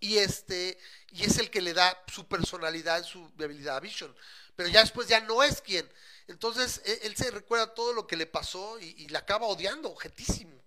Y 0.00 0.18
este, 0.18 0.78
y 1.12 1.24
es 1.24 1.38
el 1.38 1.50
que 1.50 1.60
le 1.60 1.74
da 1.74 2.04
su 2.12 2.26
personalidad, 2.26 3.04
su 3.04 3.30
habilidad 3.38 3.76
a 3.76 3.80
Vision. 3.80 4.14
Pero 4.56 4.68
ya 4.68 4.80
después 4.80 5.08
ya 5.08 5.20
no 5.20 5.42
es 5.42 5.60
quien. 5.60 5.88
Entonces, 6.26 6.82
e, 6.84 7.00
él, 7.04 7.16
se 7.16 7.30
recuerda 7.30 7.74
todo 7.74 7.92
lo 7.92 8.06
que 8.06 8.16
le 8.16 8.26
pasó 8.26 8.78
y, 8.80 8.94
y 8.98 9.08
la 9.08 9.20
acaba 9.20 9.46
odiando, 9.46 9.90
objetísimo. 9.90 10.58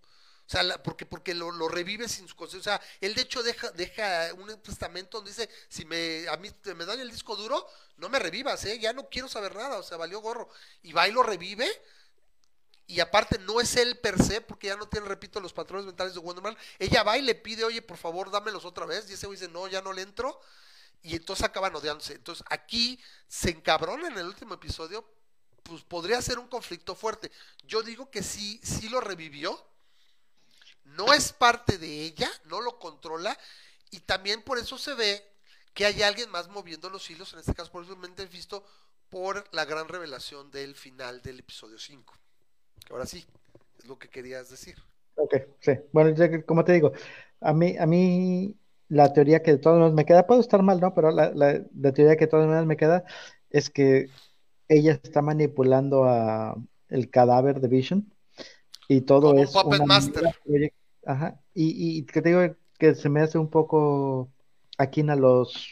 O 0.48 0.50
sea, 0.52 0.84
porque, 0.84 1.06
porque 1.06 1.34
lo, 1.34 1.70
revive 1.70 2.10
sin 2.10 2.28
su 2.28 2.36
conciencia. 2.36 2.76
O 2.76 2.78
sea, 2.78 2.88
él 3.00 3.16
de 3.16 3.22
hecho 3.22 3.42
deja, 3.42 3.72
deja 3.72 4.34
un 4.34 4.62
testamento 4.62 5.20
donde 5.20 5.32
dice, 5.32 5.50
si 5.70 5.86
me, 5.86 6.28
a 6.28 6.36
mí 6.36 6.52
me 6.76 6.86
dan 6.86 7.00
el 7.00 7.10
disco 7.10 7.38
duro, 7.38 7.66
no 7.96 8.10
me 8.10 8.20
revivas, 8.20 8.66
¿eh? 8.66 8.78
ya 8.78 8.92
no 8.92 9.08
quiero 9.08 9.30
saber 9.30 9.56
nada, 9.56 9.78
o 9.78 9.84
sea, 9.84 9.96
valió 9.96 10.20
gorro. 10.20 10.50
Y 10.84 10.92
va 10.92 11.08
y 11.08 11.14
lo 11.14 11.24
revive 11.24 11.72
y 12.92 13.00
aparte 13.00 13.40
no 13.40 13.62
es 13.62 13.78
él 13.78 13.98
per 14.00 14.22
se, 14.22 14.42
porque 14.42 14.68
ya 14.68 14.76
no 14.76 14.86
tiene, 14.86 15.08
repito, 15.08 15.40
los 15.40 15.54
patrones 15.54 15.86
mentales 15.86 16.14
de 16.14 16.20
Wonderman. 16.20 16.58
Ella 16.78 17.04
va 17.04 17.18
y 17.18 17.22
le 17.22 17.36
pide, 17.36 17.64
oye, 17.64 17.82
por 17.82 17.96
favor, 17.96 18.30
dámelos 18.30 18.66
otra 18.66 18.86
vez. 18.86 19.10
Y 19.10 19.14
ese 19.14 19.28
güey 19.28 19.40
dice, 19.40 19.50
no, 19.50 19.66
ya 19.70 19.82
no 19.82 19.94
le 19.94 20.02
entro. 20.02 20.38
Y 21.02 21.16
entonces 21.16 21.46
acaban 21.46 21.74
odiándose. 21.74 22.16
Entonces 22.16 22.46
aquí 22.50 23.00
se 23.30 23.50
encabrona 23.50 24.10
en 24.10 24.18
el 24.18 24.28
último 24.28 24.56
episodio, 24.56 25.08
pues 25.64 25.84
podría 25.84 26.22
ser 26.22 26.38
un 26.38 26.50
conflicto 26.50 26.94
fuerte. 26.94 27.32
Yo 27.64 27.82
digo 27.82 28.12
que 28.12 28.22
sí, 28.24 28.60
sí 28.62 28.90
lo 28.90 29.00
revivió. 29.00 29.66
No 30.84 31.14
es 31.14 31.32
parte 31.32 31.78
de 31.78 32.02
ella, 32.02 32.30
no 32.44 32.60
lo 32.60 32.78
controla. 32.78 33.40
Y 33.90 34.02
también 34.02 34.44
por 34.44 34.58
eso 34.58 34.78
se 34.78 34.96
ve 34.96 35.26
que 35.74 35.86
hay 35.86 36.04
alguien 36.04 36.30
más 36.30 36.50
moviendo 36.50 36.90
los 36.90 37.10
hilos, 37.10 37.32
en 37.32 37.40
este 37.40 37.54
caso 37.56 37.72
por 37.72 37.86
eso 37.86 37.96
visto 38.30 38.66
por 39.10 39.48
la 39.54 39.64
gran 39.64 39.88
revelación 39.88 40.52
del 40.52 40.76
final 40.76 41.22
del 41.22 41.40
episodio 41.40 41.80
5. 41.80 42.21
Ahora 42.90 43.06
sí, 43.06 43.26
es 43.78 43.86
lo 43.86 43.98
que 43.98 44.10
querías 44.10 44.50
decir. 44.50 44.76
Ok, 45.16 45.36
sí. 45.60 45.74
Bueno, 45.92 46.16
como 46.46 46.64
te 46.64 46.74
digo, 46.74 46.94
a 47.40 47.54
mí, 47.54 47.76
a 47.78 47.86
mí 47.86 48.56
la 48.88 49.14
teoría 49.14 49.42
que 49.42 49.52
de 49.52 49.58
todas 49.58 49.78
maneras 49.78 49.96
me 49.96 50.06
queda, 50.06 50.28
puedo 50.28 50.42
estar 50.42 50.62
mal, 50.64 50.80
¿no? 50.80 50.94
Pero 50.94 51.12
la, 51.12 51.34
teoría 51.94 52.16
que 52.16 52.26
de 52.26 52.28
todas 52.28 52.46
maneras 52.46 52.66
me 52.66 52.78
queda 52.78 53.04
es 53.50 53.70
que 53.70 54.10
ella 54.68 55.00
está 55.04 55.22
manipulando 55.22 56.06
a 56.06 56.56
el 56.90 57.10
cadáver 57.10 57.62
de 57.62 57.68
Vision 57.68 58.14
y 58.88 59.02
todo 59.02 59.38
es 59.38 59.56
un 59.56 59.86
master. 59.86 60.36
Ajá. 61.06 61.42
Y, 61.54 62.00
y 62.00 62.04
que 62.04 62.22
te 62.22 62.30
digo 62.30 62.56
que 62.78 62.96
se 62.96 63.10
me 63.10 63.22
hace 63.22 63.38
un 63.38 63.50
poco 63.50 64.30
aquí 64.78 65.02
a 65.02 65.16
los 65.16 65.70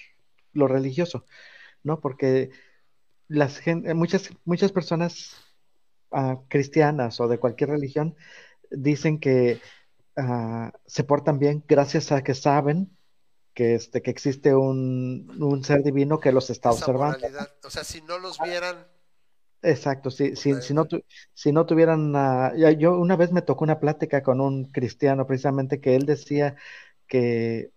lo 0.53 0.67
religioso, 0.67 1.25
¿no? 1.83 1.99
Porque 1.99 2.51
las 3.27 3.57
gente, 3.59 3.93
muchas 3.93 4.29
muchas 4.45 4.71
personas 4.71 5.35
cristianas 6.47 7.19
o 7.19 7.27
de 7.27 7.37
cualquier 7.37 7.69
religión 7.69 8.15
dicen 8.71 9.19
que 9.19 9.59
ah, 10.17 10.71
se 10.85 11.03
portan 11.03 11.39
bien 11.39 11.63
gracias 11.67 12.11
a 12.11 12.23
que 12.23 12.33
saben 12.35 12.97
que, 13.53 13.75
este, 13.75 14.01
que 14.01 14.11
existe 14.11 14.55
un, 14.55 15.61
ser 15.63 15.83
divino 15.83 16.19
que 16.19 16.31
los 16.31 16.49
está 16.49 16.71
observando. 16.71 17.27
O 17.63 17.69
sea, 17.69 17.83
si 17.83 18.01
no 18.01 18.17
los 18.17 18.39
vieran... 18.39 18.87
Exacto, 19.61 20.09
si, 20.09 20.37
si, 20.37 20.53
no, 20.73 20.87
si 21.33 21.51
no 21.51 21.65
tuvieran... 21.65 22.13
yo 22.77 22.97
una 22.97 23.17
vez 23.17 23.33
me 23.33 23.41
tocó 23.41 23.65
una 23.65 23.79
plática 23.79 24.23
con 24.23 24.39
un 24.39 24.71
cristiano 24.71 25.27
precisamente 25.27 25.81
que 25.81 25.95
él 25.95 26.05
decía 26.05 26.55
que 27.07 27.73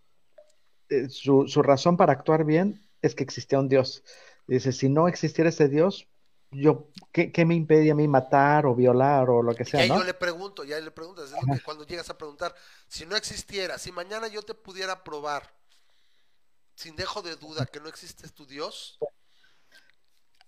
eh, 0.92 1.09
su, 1.09 1.46
razón 1.62 1.96
para 1.96 2.12
actuar 2.12 2.44
bien 2.44 2.86
es 3.00 3.14
que 3.14 3.24
existía 3.24 3.59
un 3.59 3.68
Dios. 3.68 4.04
Dice, 4.46 4.72
si 4.72 4.88
no 4.88 5.09
existiera 5.09 5.50
ese 5.50 5.68
Dios, 5.68 6.09
yo, 6.52 6.90
¿qué, 7.12 7.44
me 7.46 7.54
impide 7.54 7.90
a 7.90 7.94
mí 7.94 8.06
matar 8.06 8.66
o 8.66 8.74
violar 8.74 9.30
o 9.30 9.42
lo 9.42 9.54
que 9.54 9.64
sea? 9.64 9.84
Y 9.84 9.88
yo 9.88 10.04
le 10.04 10.14
pregunto, 10.14 10.64
ya 10.64 10.78
le 10.78 10.90
preguntas, 10.90 11.26
es 11.26 11.32
lo 11.32 11.54
que 11.54 11.62
cuando 11.62 11.86
llegas 11.86 12.10
a 12.10 12.18
preguntar, 12.18 12.54
si 12.88 13.06
no 13.06 13.16
existiera, 13.16 13.78
si 13.78 13.90
mañana 13.90 14.28
yo 14.28 14.42
te 14.42 14.54
pudiera 14.54 15.02
probar, 15.02 15.50
sin 16.74 16.94
dejo 16.94 17.22
de 17.22 17.36
duda, 17.36 17.66
que 17.66 17.80
no 17.80 17.88
existe 17.88 18.28
tu 18.28 18.44
Dios, 18.46 18.98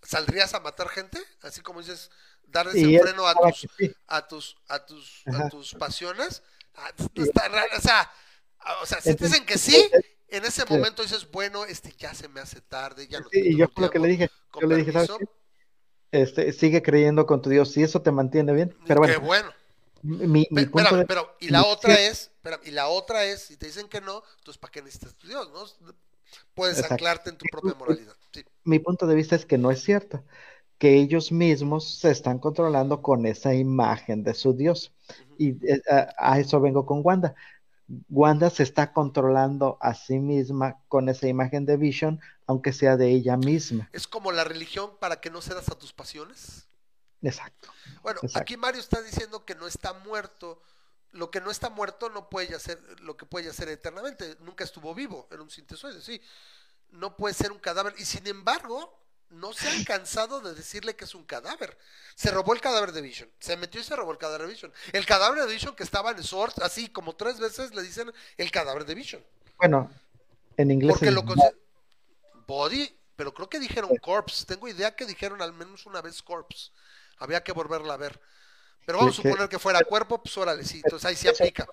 ¿saldrías 0.03 0.53
a 0.53 0.61
matar 0.61 0.89
gente? 0.89 1.19
Así 1.41 1.63
como 1.63 1.81
dices, 1.81 2.11
darles 2.43 2.75
el 2.75 3.01
freno 3.01 3.27
a 3.27 3.35
tus, 3.35 3.67
a 4.07 4.29
tus, 4.29 4.57
a 4.69 4.85
tus, 4.85 5.23
a 5.27 5.49
tus 5.49 5.75
pasiones. 5.75 6.43
Ah, 6.75 6.93
o 7.07 7.81
sea, 7.81 8.13
o 8.83 8.87
sea, 8.87 9.01
si 9.01 9.15
te 9.15 9.25
dicen 9.25 9.47
que 9.47 9.57
sí, 9.57 9.91
en 10.29 10.45
ese 10.45 10.67
momento 10.67 11.03
dices, 11.03 11.31
bueno, 11.31 11.65
este 11.65 11.95
ya 11.97 12.13
se 12.13 12.29
me 12.29 12.41
hace 12.41 12.61
tarde, 12.61 13.07
ya 13.09 13.21
no 13.21 13.29
Sí, 13.31 13.41
y 13.43 13.57
yo 13.57 13.69
lo 13.77 13.91
que 13.91 13.99
le 13.99 14.09
dije, 14.09 14.31
yo 14.61 14.67
le 14.67 14.77
dije, 14.77 14.93
¿sabes 14.93 15.11
Este, 16.15 16.53
sigue 16.53 16.81
creyendo 16.81 17.27
con 17.27 17.43
tu 17.43 17.51
Dios, 17.51 17.73
si 17.73 17.83
eso 17.83 18.01
te 18.01 18.13
mantiene 18.13 18.53
bien. 18.53 18.73
Pero 18.87 19.01
bueno. 19.01 19.15
Qué 19.15 19.19
bueno. 19.19 19.51
Mi, 20.03 20.47
mi 20.51 20.67
punto 20.67 21.05
pero, 21.09 21.35
y 21.41 21.49
la 21.49 21.65
otra 21.65 21.95
es, 21.99 22.31
y 22.63 22.71
la 22.71 22.89
otra 22.89 23.25
es, 23.25 23.43
si 23.43 23.57
te 23.57 23.67
dicen 23.67 23.89
que 23.89 24.01
no, 24.01 24.23
entonces 24.39 24.59
¿para 24.59 24.71
qué 24.71 24.83
necesitas 24.83 25.15
tu 25.15 25.27
Dios? 25.27 25.51
¿no? 25.51 25.93
Puedes 26.55 26.89
anclarte 26.89 27.31
en 27.31 27.39
tu 27.39 27.47
propia 27.51 27.75
moralidad. 27.75 28.15
Mi 28.63 28.79
punto 28.79 29.07
de 29.07 29.15
vista 29.15 29.35
es 29.35 29.45
que 29.45 29.59
no 29.59 29.73
es 29.73 29.83
cierto, 29.83 30.23
que 30.79 30.95
ellos 30.99 31.33
mismos 31.33 31.99
se 31.99 32.11
están 32.11 32.39
controlando 32.39 33.03
con 33.03 33.27
esa 33.27 33.55
imagen 33.55 34.23
de 34.23 34.35
su 34.35 34.53
Dios. 34.53 34.93
Y 35.37 35.53
eh, 35.67 35.81
a, 36.19 36.39
eso 36.39 36.61
vengo 36.61 36.87
con 36.87 37.01
Wanda. 37.03 37.35
Wanda 38.09 38.49
se 38.51 38.63
está 38.63 38.93
controlando 38.93 39.77
a 39.81 39.95
sí 39.95 40.19
misma 40.19 40.83
con 40.89 41.09
esa 41.09 41.29
imagen 41.29 41.67
de 41.67 41.77
Vision, 41.77 42.21
aunque 42.47 42.73
sea 42.73 42.97
de 42.97 43.11
ella 43.11 43.37
misma. 43.37 43.91
Es 43.93 44.07
como 44.07 44.33
la 44.33 44.45
religión 44.45 44.93
para 44.99 45.21
que 45.21 45.31
no 45.31 45.43
cedas 45.43 45.69
a 45.69 45.79
tus 45.79 45.93
pasiones. 45.93 46.67
Exacto. 47.23 47.69
Bueno, 48.03 48.21
aquí 48.35 48.57
Mario 48.57 48.81
está 48.81 49.01
diciendo 49.03 49.45
que 49.45 49.55
no 49.55 49.67
está 49.67 49.93
muerto. 49.93 50.63
Lo 51.13 51.31
que 51.31 51.41
no 51.41 51.51
está 51.51 51.71
muerto 51.71 52.11
no 52.11 52.29
puede 52.29 52.55
hacer 52.55 52.79
lo 53.01 53.17
que 53.17 53.27
puede 53.27 53.49
hacer 53.49 53.69
eternamente. 53.69 54.37
Nunca 54.41 54.65
estuvo 54.65 54.95
vivo, 54.95 55.29
era 55.31 55.43
un 55.43 55.51
sintesoide, 55.51 56.01
sí. 56.01 56.21
No 56.91 57.17
puede 57.17 57.35
ser 57.35 57.53
un 57.53 57.59
cadáver. 57.59 57.95
Y 57.99 58.05
sin 58.05 58.27
embargo, 58.27 59.04
no 59.31 59.53
se 59.53 59.69
han 59.69 59.85
cansado 59.85 60.41
de 60.41 60.55
decirle 60.55 60.97
que 60.97 61.05
es 61.05 61.15
un 61.15 61.25
cadáver. 61.25 61.77
Se 62.15 62.31
robó 62.31 62.55
el 62.55 62.61
cadáver 62.61 62.93
de 62.93 63.03
Vision. 63.03 63.29
Se 63.41 63.57
metió 63.57 63.81
y 63.81 63.85
se 63.85 63.97
robó 63.97 64.13
el 64.13 64.19
cadáver 64.19 64.47
de 64.47 64.53
Vision. 64.53 64.73
El 64.93 65.07
cadáver 65.07 65.41
de 65.41 65.53
Vision 65.53 65.75
que 65.75 65.83
estaba 65.83 66.11
en 66.11 66.23
Sword, 66.23 66.55
así 66.63 66.89
como 66.89 67.17
tres 67.17 67.41
veces 67.41 67.75
le 67.75 67.83
dicen 67.83 68.13
el 68.37 68.51
cadáver 68.51 68.85
de 68.85 68.95
Vision. 68.95 69.25
Bueno, 69.59 69.91
en 70.57 70.71
inglés. 70.71 70.93
Porque 70.93 71.11
lo 71.11 71.25
Body, 72.47 72.97
pero 73.17 73.33
creo 73.33 73.49
que 73.49 73.59
dijeron 73.59 73.91
corpse. 73.97 74.45
Tengo 74.47 74.69
idea 74.69 74.95
que 74.95 75.07
dijeron 75.07 75.41
al 75.43 75.53
menos 75.53 75.87
una 75.87 76.01
vez 76.03 76.23
corpse. 76.23 76.71
Había 77.19 77.43
que 77.43 77.53
volverla 77.53 77.95
a 77.95 77.99
ver. 77.99 78.21
Pero 78.85 78.99
vamos 78.99 79.19
a 79.19 79.23
suponer 79.23 79.49
que 79.49 79.59
fuera 79.59 79.83
cuerpo, 79.83 80.23
pues 80.23 80.37
órale, 80.37 80.65
sí. 80.65 80.83
Entonces 80.85 81.07
ahí 81.07 81.17
se 81.17 81.31
aplica. 81.31 81.67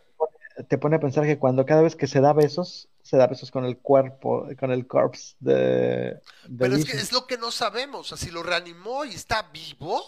Te 0.68 0.78
pone 0.78 0.96
a 0.96 1.00
pensar 1.00 1.26
que 1.26 1.40
cuando 1.40 1.66
cada 1.66 1.82
vez 1.82 1.96
que 1.96 2.08
se 2.08 2.22
da 2.22 2.34
besos, 2.34 2.90
se 3.04 3.18
da 3.18 3.28
besos 3.28 3.52
con 3.52 3.66
el 3.66 3.78
cuerpo, 3.78 4.48
con 4.60 4.72
el 4.72 4.88
corpse 4.88 5.36
de. 5.40 6.20
Pero 6.58 6.76
es 6.76 6.86
que 6.86 6.98
es 6.98 7.12
lo 7.12 7.28
que 7.28 7.38
no 7.38 7.52
sabemos. 7.52 8.12
O 8.12 8.16
sea, 8.16 8.18
si 8.18 8.32
lo 8.32 8.44
reanimó 8.44 9.06
y 9.06 9.14
está 9.14 9.44
vivo. 9.44 10.02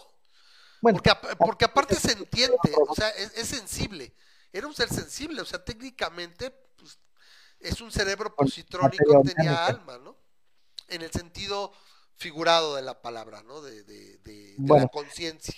Bueno, 0.81 0.99
porque, 1.01 1.35
porque 1.37 1.65
aparte 1.65 1.95
se 1.95 2.11
entiende, 2.11 2.57
o 2.87 2.93
sea, 2.93 3.09
es, 3.09 3.47
sensible. 3.47 4.13
Era 4.51 4.67
un 4.67 4.73
ser 4.73 4.89
sensible, 4.89 5.41
o 5.41 5.45
sea, 5.45 5.63
técnicamente 5.63 6.51
pues, 6.77 6.99
es 7.59 7.79
un 7.79 7.89
cerebro 7.89 8.35
positrónico, 8.35 9.21
tenía 9.23 9.65
alma, 9.65 9.97
¿no? 9.97 10.17
En 10.89 11.01
el 11.01 11.09
sentido 11.11 11.71
figurado 12.17 12.75
de 12.75 12.81
la 12.81 13.01
palabra, 13.01 13.43
¿no? 13.43 13.61
De, 13.61 13.83
de, 13.83 14.17
de, 14.17 14.55
la 14.57 14.87
conciencia. 14.89 15.55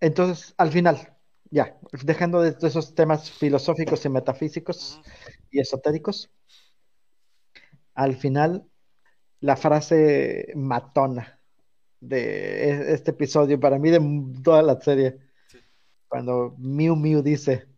Entonces, 0.00 0.54
al 0.58 0.72
final, 0.72 1.15
ya, 1.50 1.76
dejando 2.02 2.42
de 2.42 2.56
esos 2.66 2.94
temas 2.94 3.30
filosóficos 3.30 4.04
y 4.04 4.08
metafísicos 4.08 5.00
y 5.50 5.60
esotéricos, 5.60 6.30
al 7.94 8.16
final, 8.16 8.68
la 9.40 9.56
frase 9.56 10.52
matona 10.54 11.40
de 12.00 12.70
e-, 12.70 12.92
este 12.94 13.12
episodio, 13.12 13.58
para 13.58 13.78
mí 13.78 13.90
de 13.90 14.00
toda 14.42 14.62
la 14.62 14.80
serie, 14.80 15.18
cuando 16.08 16.54
Miu 16.58 16.96
Miu 16.96 17.22
dice, 17.22 17.68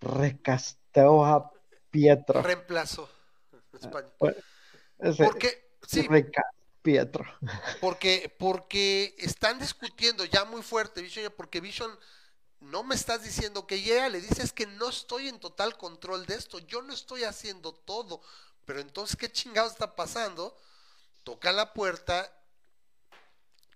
recasteó 0.00 1.24
a 1.24 1.50
Pietro. 1.90 2.42
Reemplazo. 2.42 3.08
Ah, 3.82 4.02
porque, 5.16 5.48
sí. 5.86 6.06
Pietro. 6.82 7.24
Porque, 7.80 8.34
porque 8.38 9.14
están 9.18 9.58
discutiendo 9.58 10.24
ya 10.26 10.44
muy 10.44 10.62
fuerte, 10.62 11.00
Vision, 11.00 11.32
porque 11.36 11.60
Vision 11.60 11.90
no 12.64 12.82
me 12.82 12.94
estás 12.94 13.22
diciendo 13.22 13.66
que 13.66 13.82
ya 13.82 14.08
le 14.08 14.20
dices 14.20 14.52
que 14.52 14.66
no 14.66 14.88
estoy 14.88 15.28
en 15.28 15.40
total 15.40 15.76
control 15.76 16.26
de 16.26 16.34
esto, 16.34 16.58
yo 16.58 16.82
no 16.82 16.92
estoy 16.92 17.24
haciendo 17.24 17.72
todo, 17.72 18.20
pero 18.64 18.80
entonces, 18.80 19.16
¿qué 19.16 19.30
chingados 19.30 19.72
está 19.72 19.94
pasando? 19.94 20.56
Toca 21.22 21.52
la 21.52 21.72
puerta 21.72 22.30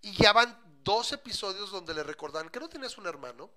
y 0.03 0.13
ya 0.13 0.33
van 0.33 0.59
dos 0.85 1.13
episodios 1.13 1.71
donde 1.71 1.95
le 1.95 2.03
recordan 2.03 2.49
que 2.49 2.61
no 2.61 2.69
tienes 2.69 2.97
un 2.99 3.07
hermano. 3.07 3.51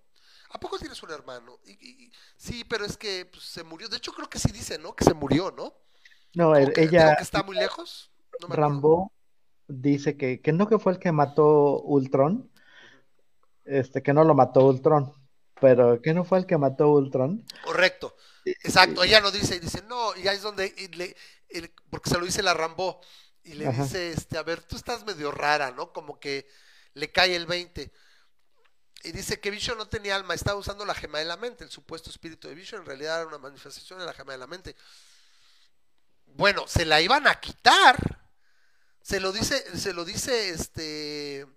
¿A 0.54 0.60
poco 0.60 0.78
tienes 0.78 1.02
un 1.02 1.12
hermano? 1.12 1.60
Y, 1.66 2.12
sí, 2.36 2.66
pero 2.66 2.84
es 2.84 2.98
que 2.98 3.26
pues, 3.26 3.44
se 3.46 3.64
murió. 3.64 3.88
De 3.88 3.98
hecho, 3.98 4.12
creo 4.12 4.30
que 4.30 4.40
sí 4.40 4.52
dice, 4.52 4.78
¿no? 4.78 4.94
Que 4.96 5.06
se 5.06 5.14
murió, 5.14 5.52
¿no? 5.52 5.74
No, 6.34 6.56
ella. 6.56 7.16
que 7.16 7.24
está 7.24 7.44
muy 7.44 7.56
lejos. 7.56 8.12
Rambo 8.50 9.12
dice 9.68 10.18
que, 10.18 10.42
que 10.42 10.52
no 10.52 10.68
que 10.68 10.80
fue 10.80 10.94
el 10.94 11.00
que 11.00 11.12
mató 11.12 11.82
Ultron, 11.82 12.52
este, 13.64 14.04
que 14.04 14.14
no 14.14 14.24
lo 14.24 14.36
mató 14.36 14.66
Ultron, 14.66 15.14
pero 15.62 16.02
que 16.02 16.14
no 16.14 16.26
fue 16.26 16.40
el 16.40 16.48
que 16.48 16.58
mató 16.58 16.90
Ultron. 16.90 17.46
Correcto, 17.64 18.18
exacto, 18.44 19.04
ella 19.04 19.22
lo 19.22 19.32
dice 19.32 19.56
y 19.56 19.60
dice, 19.60 19.84
no, 19.84 20.18
y 20.18 20.28
ahí 20.28 20.36
es 20.36 20.42
donde, 20.42 20.74
le, 20.94 21.16
porque 21.90 22.10
se 22.10 22.18
lo 22.18 22.26
dice 22.26 22.42
la 22.42 22.56
Rambo, 22.56 23.00
y 23.44 23.54
le 23.54 23.72
dice, 23.72 24.12
este, 24.12 24.38
a 24.38 24.44
ver, 24.44 24.62
tú 24.64 24.76
estás 24.76 25.06
medio 25.06 25.32
rara, 25.32 25.72
¿no? 25.72 25.94
Como 25.94 26.20
que 26.20 26.48
le 26.94 27.12
cae 27.12 27.36
el 27.36 27.46
20. 27.46 27.92
Y 29.04 29.12
dice 29.12 29.40
que 29.40 29.50
Vision 29.50 29.78
no 29.78 29.88
tenía 29.88 30.16
alma, 30.16 30.34
estaba 30.34 30.60
usando 30.60 30.86
la 30.86 30.94
gema 30.94 31.20
de 31.20 31.26
la 31.26 31.38
mente, 31.38 31.64
el 31.64 31.72
supuesto 31.72 32.10
espíritu 32.10 32.48
de 32.48 32.56
Vision, 32.56 32.82
en 32.82 32.88
realidad 32.88 33.20
era 33.22 33.28
una 33.28 33.38
manifestación 33.38 34.00
de 34.00 34.06
la 34.06 34.14
gema 34.14 34.34
de 34.34 34.38
la 34.40 34.48
mente. 34.48 34.76
Bueno, 36.26 36.68
se 36.68 36.86
la 36.86 37.02
iban 37.02 37.28
a 37.28 37.40
quitar. 37.40 38.20
Se 39.02 39.20
lo 39.20 39.32
dice, 39.32 39.78
se 39.78 39.94
lo 39.94 40.06
dice 40.06 40.50
este 40.50 41.48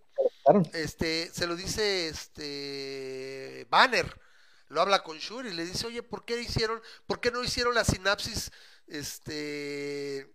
este, 0.72 1.30
se 1.32 1.46
lo 1.46 1.56
dice 1.56 2.08
este 2.08 3.66
Banner, 3.70 4.20
lo 4.68 4.80
habla 4.80 5.02
con 5.02 5.18
Shuri 5.18 5.50
y 5.50 5.54
le 5.54 5.64
dice, 5.64 5.86
oye, 5.86 6.02
¿por 6.02 6.24
qué 6.24 6.40
hicieron, 6.40 6.82
por 7.06 7.20
qué 7.20 7.30
no 7.30 7.42
hicieron 7.42 7.74
la 7.74 7.84
sinapsis 7.84 8.50
este 8.86 10.30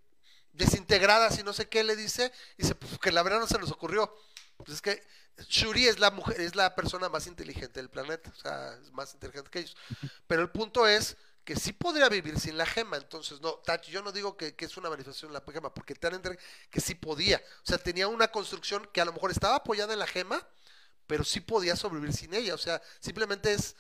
desintegradas 0.54 1.40
y 1.40 1.44
no 1.44 1.54
sé 1.54 1.70
qué 1.70 1.84
le 1.84 1.96
dice? 1.96 2.32
Y 2.58 2.64
dice, 2.64 2.76
pues 2.76 2.98
que 3.00 3.12
la 3.12 3.24
verdad 3.24 3.40
no 3.40 3.48
se 3.48 3.60
nos 3.60 3.72
ocurrió. 3.72 4.14
Pues 4.58 4.70
es 4.70 4.82
que 4.82 5.02
Shuri 5.48 5.88
es 5.88 6.00
la 6.00 6.12
mujer, 6.12 6.42
es 6.42 6.56
la 6.56 6.76
persona 6.76 7.10
más 7.10 7.28
inteligente 7.28 7.80
del 7.80 7.90
planeta, 7.90 8.30
o 8.30 8.40
sea, 8.40 8.74
es 8.82 8.92
más 8.92 9.14
inteligente 9.14 9.50
que 9.50 9.60
ellos. 9.60 9.78
Pero 10.28 10.42
el 10.42 10.50
punto 10.50 10.88
es 10.88 11.18
que 11.50 11.56
sí 11.56 11.74
podría 11.74 12.08
vivir 12.10 12.40
sin 12.40 12.60
la 12.60 12.66
gema. 12.68 12.98
Entonces, 12.98 13.42
no, 13.42 13.54
Tachi, 13.54 13.92
yo 13.92 14.04
no 14.04 14.12
digo 14.12 14.38
que, 14.38 14.54
es 14.56 14.78
una 14.78 14.88
manifestación 14.88 15.34
de 15.34 15.40
la 15.40 15.52
gema, 15.52 15.74
porque 15.74 15.96
te 15.96 16.06
han 16.06 16.22
que 16.70 16.80
sí 16.80 16.94
podía. 16.94 17.42
O 17.64 17.66
sea, 17.66 17.80
tenía 17.80 18.08
una 18.08 18.28
construcción 18.28 18.88
que 18.94 19.02
a 19.02 19.06
lo 19.06 19.14
mejor 19.14 19.32
estaba 19.32 19.56
apoyada 19.56 19.94
en 19.94 19.98
la 19.98 20.06
gema, 20.06 20.48
pero 21.08 21.24
sí 21.24 21.40
podía 21.40 21.76
sobrevivir 21.76 22.14
sin 22.14 22.36
ella. 22.36 22.54
O 22.54 22.60
sea, 22.60 22.80
simplemente 23.00 23.52
es 23.52 23.76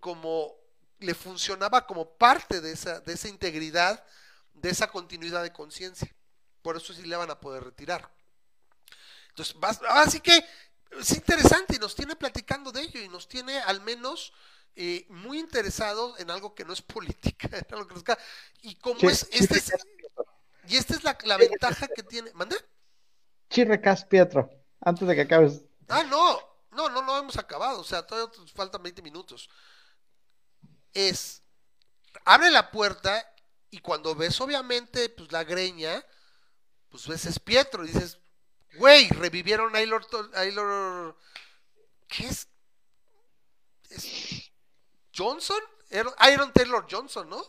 como 0.00 0.54
le 0.98 1.14
funcionaba 1.14 1.86
como 1.86 2.10
parte 2.10 2.60
de 2.60 2.72
esa, 2.72 3.00
de 3.00 3.14
esa 3.14 3.28
integridad, 3.28 4.04
de 4.52 4.68
esa 4.68 4.90
continuidad 4.90 5.42
de 5.42 5.50
conciencia. 5.50 6.14
Por 6.60 6.76
eso 6.76 6.92
sí 6.92 7.06
le 7.06 7.16
van 7.16 7.30
a 7.30 7.40
poder 7.40 7.64
retirar. 7.64 8.12
Entonces, 9.30 9.56
así 9.88 10.20
que 10.20 10.44
es 10.90 11.10
interesante 11.12 11.76
y 11.76 11.78
nos 11.78 11.94
tiene 11.94 12.16
platicando 12.16 12.70
de 12.70 12.82
ello 12.82 13.00
y 13.00 13.08
nos 13.08 13.26
tiene 13.26 13.60
al 13.60 13.80
menos 13.80 14.34
eh, 14.80 15.06
muy 15.08 15.40
interesados 15.40 16.20
en 16.20 16.30
algo 16.30 16.54
que 16.54 16.64
no 16.64 16.72
es 16.72 16.80
política, 16.80 17.48
y 18.62 18.76
como 18.76 19.10
es, 19.10 19.28
este 19.32 19.60
y 20.68 20.76
esta 20.76 20.94
es 20.94 21.02
la, 21.02 21.36
ventaja 21.36 21.88
que 21.88 22.04
tiene, 22.04 22.32
¿manda? 22.34 22.56
Chirrecas 23.50 24.04
Pietro, 24.04 24.48
antes 24.80 25.08
de 25.08 25.16
que 25.16 25.22
acabes. 25.22 25.64
Ah, 25.88 26.04
no, 26.04 26.38
no, 26.70 26.88
no, 26.90 27.02
no 27.02 27.18
hemos 27.18 27.36
acabado, 27.38 27.80
o 27.80 27.84
sea, 27.84 28.06
todavía 28.06 28.32
faltan 28.54 28.80
20 28.80 29.02
minutos. 29.02 29.50
Es, 30.94 31.42
abre 32.24 32.48
la 32.48 32.70
puerta 32.70 33.28
y 33.70 33.80
cuando 33.80 34.14
ves 34.14 34.40
obviamente 34.40 35.08
pues 35.08 35.32
la 35.32 35.42
greña, 35.42 36.06
pues 36.88 37.08
ves 37.08 37.26
es 37.26 37.40
Pietro 37.40 37.84
y 37.84 37.88
dices, 37.88 38.20
güey, 38.76 39.08
revivieron 39.08 39.74
a 39.74 39.80
Aylor, 39.80 41.16
¿qué 42.06 42.28
es? 42.28 42.46
es 43.90 44.47
Johnson, 45.18 45.58
Iron 45.90 46.52
Taylor 46.52 46.86
Johnson, 46.88 47.28
¿no? 47.28 47.42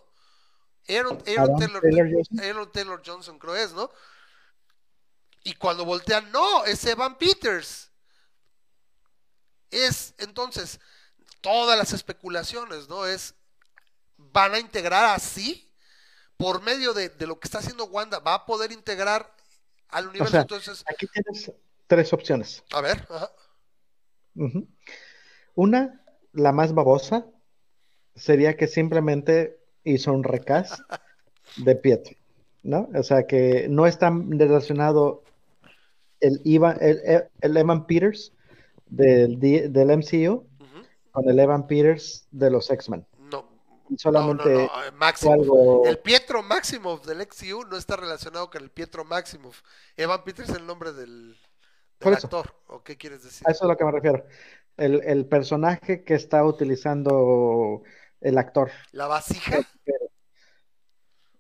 Aaron, 0.90 1.20
Taylor, 1.24 2.72
Taylor, 2.72 3.02
Johnson 3.06 3.38
creo 3.38 3.56
es, 3.56 3.74
¿no? 3.74 3.92
Y 5.44 5.54
cuando 5.54 5.86
voltean, 5.86 6.32
no, 6.32 6.66
es 6.66 6.84
Evan 6.86 7.18
Peters. 7.18 7.92
Es 9.70 10.16
entonces 10.18 10.80
todas 11.42 11.78
las 11.78 11.94
especulaciones, 11.94 12.90
¿no? 12.90 13.06
Es 13.06 13.36
van 14.18 14.54
a 14.56 14.60
integrar 14.60 15.16
así 15.16 15.72
por 16.38 16.62
medio 16.62 16.94
de, 16.94 17.14
lo 17.28 17.40
que 17.40 17.48
está 17.48 17.60
haciendo 17.60 17.86
Wanda, 17.86 18.20
va 18.20 18.34
a 18.34 18.46
poder 18.46 18.72
integrar 18.72 19.36
al 19.90 20.08
universo. 20.08 20.38
entonces, 20.38 20.84
aquí 20.88 21.06
tienes 21.08 21.52
tres 21.88 22.14
opciones. 22.14 22.64
A 22.72 22.82
ver, 22.82 23.08
Una, 25.56 26.02
la 26.32 26.52
más 26.52 26.74
babosa, 26.74 27.26
sería 28.20 28.56
que 28.56 28.68
simplemente 28.68 29.58
hizo 29.84 30.14
un 30.14 30.24
recast 30.24 30.80
de 31.58 31.76
Pietro, 31.76 32.16
¿no? 32.64 32.90
O 32.94 33.04
sea, 33.04 33.26
que 33.26 33.68
no 33.70 33.88
está 33.88 34.12
relacionado 34.12 35.24
el, 36.20 36.42
el, 36.44 37.58
Evan 37.58 37.88
Peters 37.88 38.34
del, 38.88 39.40
del 39.40 39.98
MCU 39.98 40.46
con 41.12 41.30
el 41.30 41.40
Evan 41.40 41.66
Peters 41.66 42.28
de 42.32 42.52
los 42.52 42.70
X-Men. 42.70 43.06
No. 43.32 43.48
Solamente 43.98 44.66
eh, 44.66 44.70
El 45.86 45.98
Pietro 46.00 46.44
Maximoff 46.44 47.06
del 47.06 47.20
MCU 47.20 47.66
no 47.66 47.78
está 47.78 47.96
relacionado 47.96 48.50
con 48.50 48.62
el 48.62 48.70
Pietro 48.70 49.06
Maximoff. 49.06 49.62
Evan 49.98 50.24
Peters 50.24 50.50
es 50.50 50.58
el 50.58 50.68
nombre 50.68 50.94
del, 50.94 51.36
actor. 52.02 52.54
¿O 52.68 52.84
qué 52.84 52.98
quieres 52.98 53.24
decir? 53.24 53.48
A 53.48 53.52
eso 53.52 53.64
es 53.64 53.64
a 53.64 53.68
lo 53.68 53.78
que 53.78 53.86
me 53.86 53.92
refiero. 53.92 54.26
El, 54.78 55.02
el 55.04 55.26
personaje 55.26 56.04
que 56.04 56.14
está 56.14 56.46
utilizando 56.46 57.84
el 58.22 58.38
actor. 58.38 58.72
¿La 58.92 59.08
vasija? 59.08 59.60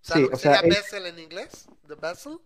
sí, 0.01 0.27
o 0.31 0.35
sea, 0.37 0.61
Bessel 0.61 1.05
en 1.05 1.19
inglés? 1.19 1.67
¿The 1.87 1.95
Bessel? 1.95 2.39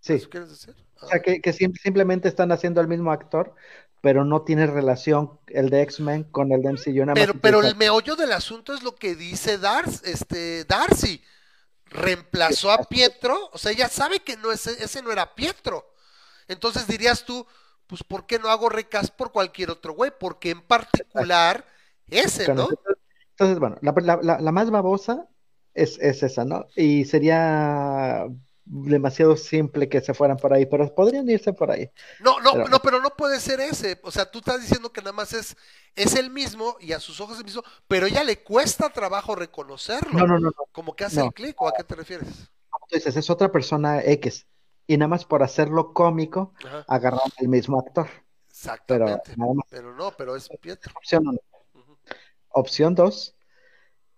Sí. 0.00 0.18
quieres 0.30 0.50
decir? 0.50 0.74
O 1.00 1.06
sea, 1.06 1.20
que, 1.20 1.40
que, 1.40 1.52
simplemente 1.52 2.28
están 2.28 2.52
haciendo 2.52 2.80
el 2.80 2.88
mismo 2.88 3.12
actor, 3.12 3.54
pero 4.00 4.24
no 4.24 4.42
tiene 4.42 4.66
relación 4.66 5.38
el 5.48 5.70
de 5.70 5.82
X-Men 5.82 6.24
con 6.24 6.52
el 6.52 6.62
de 6.62 6.72
MCU. 6.72 7.12
pero, 7.14 7.34
pero 7.34 7.62
el 7.62 7.76
meollo 7.76 8.16
del 8.16 8.32
asunto 8.32 8.74
es 8.74 8.82
lo 8.82 8.94
que 8.94 9.14
dice 9.14 9.58
Darcy, 9.58 10.10
este, 10.10 10.64
Darcy. 10.64 11.22
Reemplazó 11.86 12.70
a 12.70 12.84
Pietro, 12.84 13.50
o 13.52 13.58
sea, 13.58 13.70
ella 13.70 13.86
sabe 13.86 14.20
que 14.20 14.38
no 14.38 14.50
es, 14.50 14.66
ese 14.66 15.02
no 15.02 15.12
era 15.12 15.34
Pietro. 15.34 15.94
Entonces 16.48 16.86
dirías 16.86 17.24
tú, 17.26 17.46
pues 17.86 18.02
¿por 18.02 18.26
qué 18.26 18.38
no 18.38 18.48
hago 18.48 18.70
recast 18.70 19.14
por 19.14 19.30
cualquier 19.30 19.70
otro 19.70 19.92
güey? 19.92 20.10
Porque 20.18 20.50
en 20.50 20.62
particular 20.62 21.66
ese, 22.08 22.52
¿no? 22.54 22.68
Entonces, 23.32 23.58
bueno, 23.58 23.76
la, 23.80 24.52
más 24.52 24.70
babosa 24.70 25.28
es, 25.74 25.98
esa, 25.98 26.44
¿no? 26.44 26.66
Y 26.76 27.04
sería 27.04 28.26
demasiado 28.64 29.36
simple 29.36 29.88
que 29.88 30.00
se 30.00 30.14
fueran 30.14 30.36
por 30.36 30.52
ahí, 30.52 30.66
pero 30.66 30.94
podrían 30.94 31.28
irse 31.28 31.52
por 31.52 31.70
ahí. 31.70 31.90
No, 32.20 32.40
no, 32.40 32.52
pero, 32.52 32.68
no, 32.68 32.78
pero 32.78 33.00
no 33.00 33.10
puede 33.10 33.40
ser 33.40 33.60
ese. 33.60 33.98
O 34.02 34.10
sea, 34.10 34.30
tú 34.30 34.38
estás 34.38 34.60
diciendo 34.60 34.92
que 34.92 35.00
nada 35.00 35.12
más 35.12 35.32
es, 35.32 35.56
es 35.96 36.14
el 36.14 36.30
mismo 36.30 36.76
y 36.80 36.92
a 36.92 37.00
sus 37.00 37.20
ojos 37.20 37.34
es 37.34 37.40
el 37.40 37.46
mismo, 37.46 37.62
pero 37.88 38.06
ella 38.06 38.22
le 38.22 38.42
cuesta 38.42 38.90
trabajo 38.90 39.34
reconocerlo. 39.34 40.18
No, 40.18 40.26
no, 40.26 40.38
no. 40.38 40.52
Como 40.70 40.94
que 40.94 41.04
hace 41.04 41.20
el 41.22 41.32
clic, 41.32 41.60
¿o 41.60 41.68
a 41.68 41.72
qué 41.72 41.84
te 41.84 41.94
refieres? 41.94 42.28
Como 42.70 42.86
tú 42.88 42.96
dices, 42.96 43.16
es 43.16 43.30
otra 43.30 43.50
persona 43.50 44.02
X. 44.02 44.46
Y 44.86 44.96
nada 44.96 45.08
más 45.08 45.24
por 45.24 45.42
hacerlo 45.42 45.92
cómico, 45.92 46.54
agarrar 46.86 47.20
el 47.38 47.48
mismo 47.48 47.78
actor. 47.78 48.08
Exactamente. 48.48 49.34
Pero, 49.70 49.94
no, 49.94 50.12
pero 50.16 50.36
es 50.36 50.48
Pietro. 50.60 50.92
Opción 50.96 51.24
Opción 52.52 52.94
dos 52.94 53.36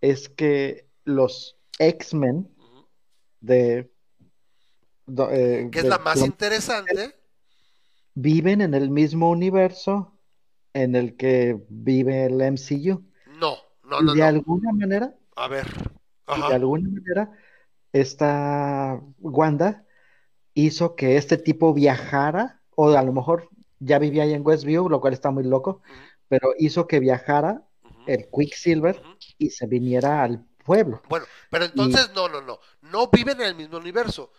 es 0.01 0.29
que 0.29 0.89
los 1.05 1.57
X-Men 1.79 2.51
de 3.41 3.91
eh, 5.07 5.69
que 5.71 5.81
es 5.81 5.85
la 5.85 5.99
más 5.99 6.19
interesante. 6.19 7.15
Viven 8.15 8.61
en 8.61 8.75
el 8.75 8.91
mismo 8.91 9.31
universo 9.31 10.19
en 10.73 10.95
el 10.95 11.17
que 11.17 11.61
vive 11.69 12.27
el 12.27 12.41
MCU. 12.41 13.05
No, 13.39 13.57
no, 13.85 14.01
no. 14.01 14.15
De 14.15 14.23
alguna 14.23 14.73
manera. 14.73 15.15
A 15.37 15.49
ver. 15.49 15.67
De 16.27 16.55
alguna 16.55 16.89
manera, 16.89 17.33
esta 17.93 19.01
Wanda 19.19 19.85
hizo 20.55 20.95
que 20.95 21.17
este 21.17 21.37
tipo 21.37 21.75
viajara, 21.75 22.63
o 22.77 22.91
a 22.91 23.03
lo 23.03 23.13
mejor 23.13 23.51
ya 23.79 23.99
vivía 23.99 24.23
ahí 24.23 24.33
en 24.33 24.47
Westview, 24.47 24.89
lo 24.89 25.01
cual 25.01 25.13
está 25.13 25.31
muy 25.31 25.45
loco, 25.45 25.83
pero 26.29 26.55
hizo 26.59 26.87
que 26.87 27.01
viajara 27.01 27.67
el 28.07 28.29
Quicksilver 28.31 29.03
y 29.39 29.51
se 29.51 29.67
viniera 29.67 30.23
al 30.23 30.45
pueblo. 30.65 31.03
Bueno, 31.09 31.27
pero 31.51 31.65
entonces 31.65 32.11
no, 32.15 32.29
no, 32.29 32.41
no, 32.41 32.59
no 32.83 33.09
viven 33.09 33.41
en 33.41 33.49
el 33.49 33.55
mismo 33.55 33.79
universo 33.79 34.31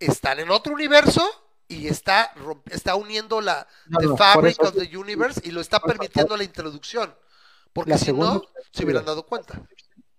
están 0.00 0.40
en 0.40 0.50
otro 0.50 0.74
universo 0.74 1.22
y 1.68 1.86
está, 1.86 2.32
está 2.70 2.96
uniendo 2.96 3.40
la 3.40 3.68
Fabric 4.16 4.60
of 4.62 4.74
the 4.74 4.96
Universe 4.96 5.40
y 5.44 5.52
lo 5.52 5.60
está 5.60 5.78
permitiendo 5.78 6.36
la 6.36 6.42
introducción. 6.42 7.14
Porque 7.72 7.96
si 7.98 8.12
no, 8.12 8.42
se 8.72 8.84
hubieran 8.84 9.04
dado 9.04 9.24
cuenta. 9.24 9.62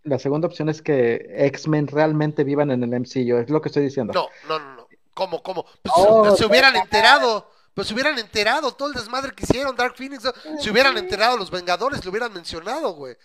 La 0.03 0.17
segunda 0.17 0.47
opción 0.47 0.69
es 0.69 0.81
que 0.81 1.27
X-Men 1.47 1.87
realmente 1.87 2.43
vivan 2.45 2.71
en 2.71 2.83
el 2.83 3.01
MCU, 3.01 3.37
es 3.37 3.49
lo 3.49 3.61
que 3.61 3.67
estoy 3.67 3.83
diciendo. 3.83 4.13
No, 4.13 4.29
no, 4.47 4.59
no, 4.59 4.75
no. 4.75 4.87
¿Cómo, 5.13 5.43
cómo? 5.43 5.65
Pues, 5.81 5.93
oh, 5.97 6.35
se 6.37 6.45
hubieran 6.45 6.75
enterado. 6.75 7.51
Pues 7.73 7.87
se 7.87 7.93
hubieran 7.93 8.17
enterado 8.19 8.73
todo 8.73 8.89
el 8.89 8.93
desmadre 8.93 9.31
que 9.33 9.43
hicieron 9.43 9.75
Dark 9.75 9.95
Phoenix. 9.95 10.29
Se 10.59 10.71
hubieran 10.71 10.97
enterado 10.97 11.37
los 11.37 11.49
Vengadores, 11.49 12.03
lo 12.03 12.11
hubieran 12.11 12.33
mencionado, 12.33 12.93
güey. 12.93 13.15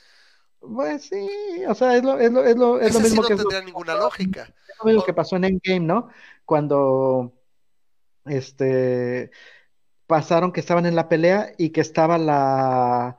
Pues 0.61 1.05
sí, 1.05 1.29
o 1.69 1.75
sea, 1.75 1.97
es 1.97 2.03
lo, 2.03 2.19
es 2.19 2.33
lo, 2.33 2.45
es 2.45 2.57
lo, 2.57 2.81
es 2.81 2.95
lo 2.95 3.01
mismo 3.01 3.23
no 3.23 3.29
que. 3.29 3.35
No 3.35 3.41
tendría 3.43 3.63
ninguna 3.63 3.95
lógica. 3.95 4.43
Es 4.43 4.79
lo 4.79 4.85
mismo 4.87 5.05
que 5.05 5.15
pasó 5.15 5.37
en 5.37 5.45
Endgame, 5.45 5.81
¿no? 5.81 6.09
cuando 6.47 7.35
este 8.25 9.31
pasaron 10.07 10.53
que 10.53 10.61
estaban 10.61 10.87
en 10.87 10.97
la 10.97 11.09
pelea 11.09 11.53
y 11.59 11.71
que 11.71 11.83
estaba 11.83 12.17
la 12.17 13.19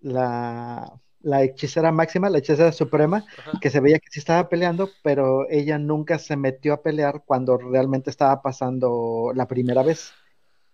la, 0.00 0.92
la 1.20 1.42
hechicera 1.44 1.92
máxima, 1.92 2.30
la 2.30 2.38
hechicera 2.38 2.72
suprema, 2.72 3.24
que 3.60 3.70
se 3.70 3.80
veía 3.80 4.00
que 4.00 4.10
sí 4.10 4.18
estaba 4.18 4.48
peleando, 4.48 4.90
pero 5.04 5.48
ella 5.48 5.78
nunca 5.78 6.18
se 6.18 6.36
metió 6.36 6.74
a 6.74 6.82
pelear 6.82 7.22
cuando 7.24 7.56
realmente 7.58 8.10
estaba 8.10 8.42
pasando 8.42 9.30
la 9.34 9.46
primera 9.46 9.82
vez. 9.84 10.12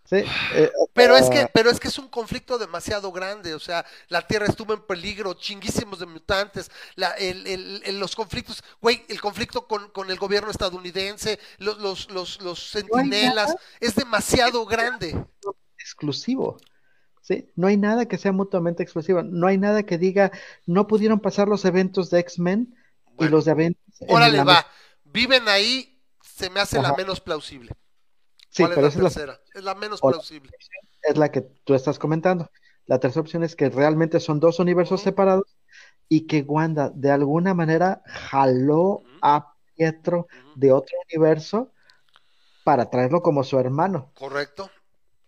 Sí, 0.08 0.16
eh, 0.54 0.70
pero 0.94 1.16
es 1.16 1.28
que, 1.28 1.48
pero 1.52 1.70
es 1.70 1.78
que 1.78 1.88
es 1.88 1.98
un 1.98 2.08
conflicto 2.08 2.56
demasiado 2.56 3.12
grande, 3.12 3.54
o 3.54 3.60
sea, 3.60 3.84
la 4.08 4.26
Tierra 4.26 4.46
estuvo 4.46 4.72
en 4.72 4.80
peligro, 4.80 5.34
chinguísimos 5.34 5.98
de 5.98 6.06
mutantes, 6.06 6.70
la, 6.94 7.10
el, 7.10 7.46
el, 7.46 8.00
los 8.00 8.16
conflictos, 8.16 8.64
güey, 8.80 9.04
el 9.08 9.20
conflicto 9.20 9.66
con, 9.66 9.90
con, 9.90 10.10
el 10.10 10.18
gobierno 10.18 10.50
estadounidense, 10.50 11.38
los, 11.58 11.78
los, 11.78 12.10
los, 12.10 12.40
los 12.40 12.70
centinelas, 12.70 13.54
es 13.80 13.94
demasiado 13.94 14.64
grande. 14.64 15.14
Exclusivo. 15.78 16.56
¿sí? 17.20 17.52
No 17.54 17.66
hay 17.66 17.76
nada 17.76 18.06
que 18.06 18.16
sea 18.16 18.32
mutuamente 18.32 18.82
exclusivo, 18.82 19.22
no 19.22 19.46
hay 19.46 19.58
nada 19.58 19.82
que 19.82 19.98
diga, 19.98 20.32
no 20.64 20.86
pudieron 20.86 21.20
pasar 21.20 21.48
los 21.48 21.66
eventos 21.66 22.08
de 22.08 22.20
X-Men 22.20 22.74
y 23.18 23.28
los 23.28 23.44
de 23.44 23.50
Avengers. 23.50 23.82
Órale, 24.08 24.42
va, 24.42 24.66
viven 25.04 25.48
ahí, 25.48 26.00
se 26.22 26.48
me 26.48 26.60
hace 26.60 26.80
la 26.80 26.94
menos 26.94 27.20
plausible. 27.20 27.72
Sí, 28.58 28.64
pero 28.74 28.86
es 28.88 28.96
la 28.96 29.02
tercera? 29.02 29.40
Es 29.54 29.62
la 29.62 29.74
menos 29.74 30.00
plausible. 30.00 30.50
Es 31.02 31.16
la 31.16 31.30
que 31.30 31.42
tú 31.42 31.74
estás 31.74 31.98
comentando. 31.98 32.50
La 32.86 32.98
tercera 32.98 33.20
opción 33.20 33.44
es 33.44 33.54
que 33.54 33.70
realmente 33.70 34.18
son 34.18 34.40
dos 34.40 34.58
universos 34.58 35.02
separados 35.02 35.56
y 36.08 36.26
que 36.26 36.42
Wanda 36.42 36.90
de 36.92 37.10
alguna 37.10 37.54
manera 37.54 38.02
jaló 38.06 39.02
a 39.22 39.54
Pietro 39.76 40.26
de 40.56 40.72
otro 40.72 40.96
universo 41.08 41.70
para 42.64 42.90
traerlo 42.90 43.22
como 43.22 43.44
su 43.44 43.58
hermano. 43.58 44.10
Correcto. 44.14 44.70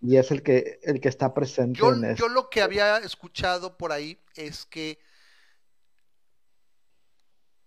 Y 0.00 0.16
es 0.16 0.30
el 0.30 0.42
que, 0.42 0.80
el 0.82 1.00
que 1.00 1.08
está 1.08 1.32
presente 1.34 1.78
yo, 1.78 1.92
en 1.92 2.16
Yo 2.16 2.28
lo 2.28 2.50
que 2.50 2.62
había 2.62 2.98
escuchado 2.98 3.76
por 3.76 3.92
ahí 3.92 4.18
es 4.34 4.64
que 4.64 4.98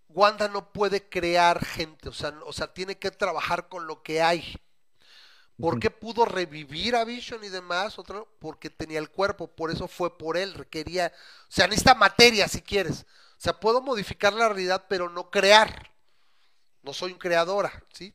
Wanda 0.09 0.47
no 0.47 0.73
puede 0.73 1.07
crear 1.07 1.63
gente, 1.63 2.09
o 2.09 2.13
sea, 2.13 2.33
o 2.45 2.53
sea, 2.53 2.73
tiene 2.73 2.97
que 2.97 3.11
trabajar 3.11 3.69
con 3.69 3.87
lo 3.87 4.03
que 4.03 4.21
hay. 4.21 4.59
¿Por 5.59 5.79
qué 5.79 5.91
pudo 5.91 6.25
revivir 6.25 6.95
a 6.95 7.03
Vision 7.03 7.43
y 7.43 7.49
demás? 7.49 7.99
Otro, 7.99 8.27
porque 8.39 8.69
tenía 8.69 8.99
el 8.99 9.09
cuerpo, 9.09 9.47
por 9.47 9.71
eso 9.71 9.87
fue 9.87 10.17
por 10.17 10.37
él, 10.37 10.53
requería, 10.53 11.11
o 11.43 11.51
sea, 11.51 11.67
necesita 11.67 11.95
materia 11.95 12.47
si 12.47 12.61
quieres. 12.61 13.05
O 13.37 13.41
sea, 13.43 13.59
puedo 13.59 13.81
modificar 13.81 14.33
la 14.33 14.49
realidad, 14.49 14.85
pero 14.89 15.09
no 15.09 15.29
crear. 15.29 15.91
No 16.81 16.93
soy 16.93 17.13
un 17.13 17.19
creadora, 17.19 17.83
¿sí? 17.93 18.13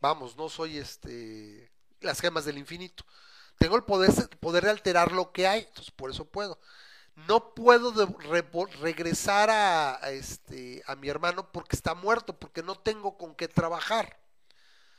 Vamos, 0.00 0.36
no 0.36 0.48
soy 0.48 0.78
este 0.78 1.70
las 2.00 2.20
gemas 2.20 2.44
del 2.44 2.58
infinito. 2.58 3.04
Tengo 3.58 3.76
el 3.76 3.84
poder, 3.84 4.10
poder 4.40 4.64
de 4.64 4.70
alterar 4.70 5.12
lo 5.12 5.32
que 5.32 5.46
hay, 5.46 5.60
entonces 5.60 5.92
por 5.92 6.10
eso 6.10 6.24
puedo. 6.24 6.58
No 7.14 7.54
puedo 7.54 7.92
regresar 8.80 9.50
a, 9.50 10.10
este, 10.10 10.82
a 10.86 10.96
mi 10.96 11.08
hermano 11.08 11.52
porque 11.52 11.76
está 11.76 11.94
muerto, 11.94 12.38
porque 12.38 12.62
no 12.62 12.74
tengo 12.74 13.18
con 13.18 13.34
qué 13.34 13.48
trabajar. 13.48 14.21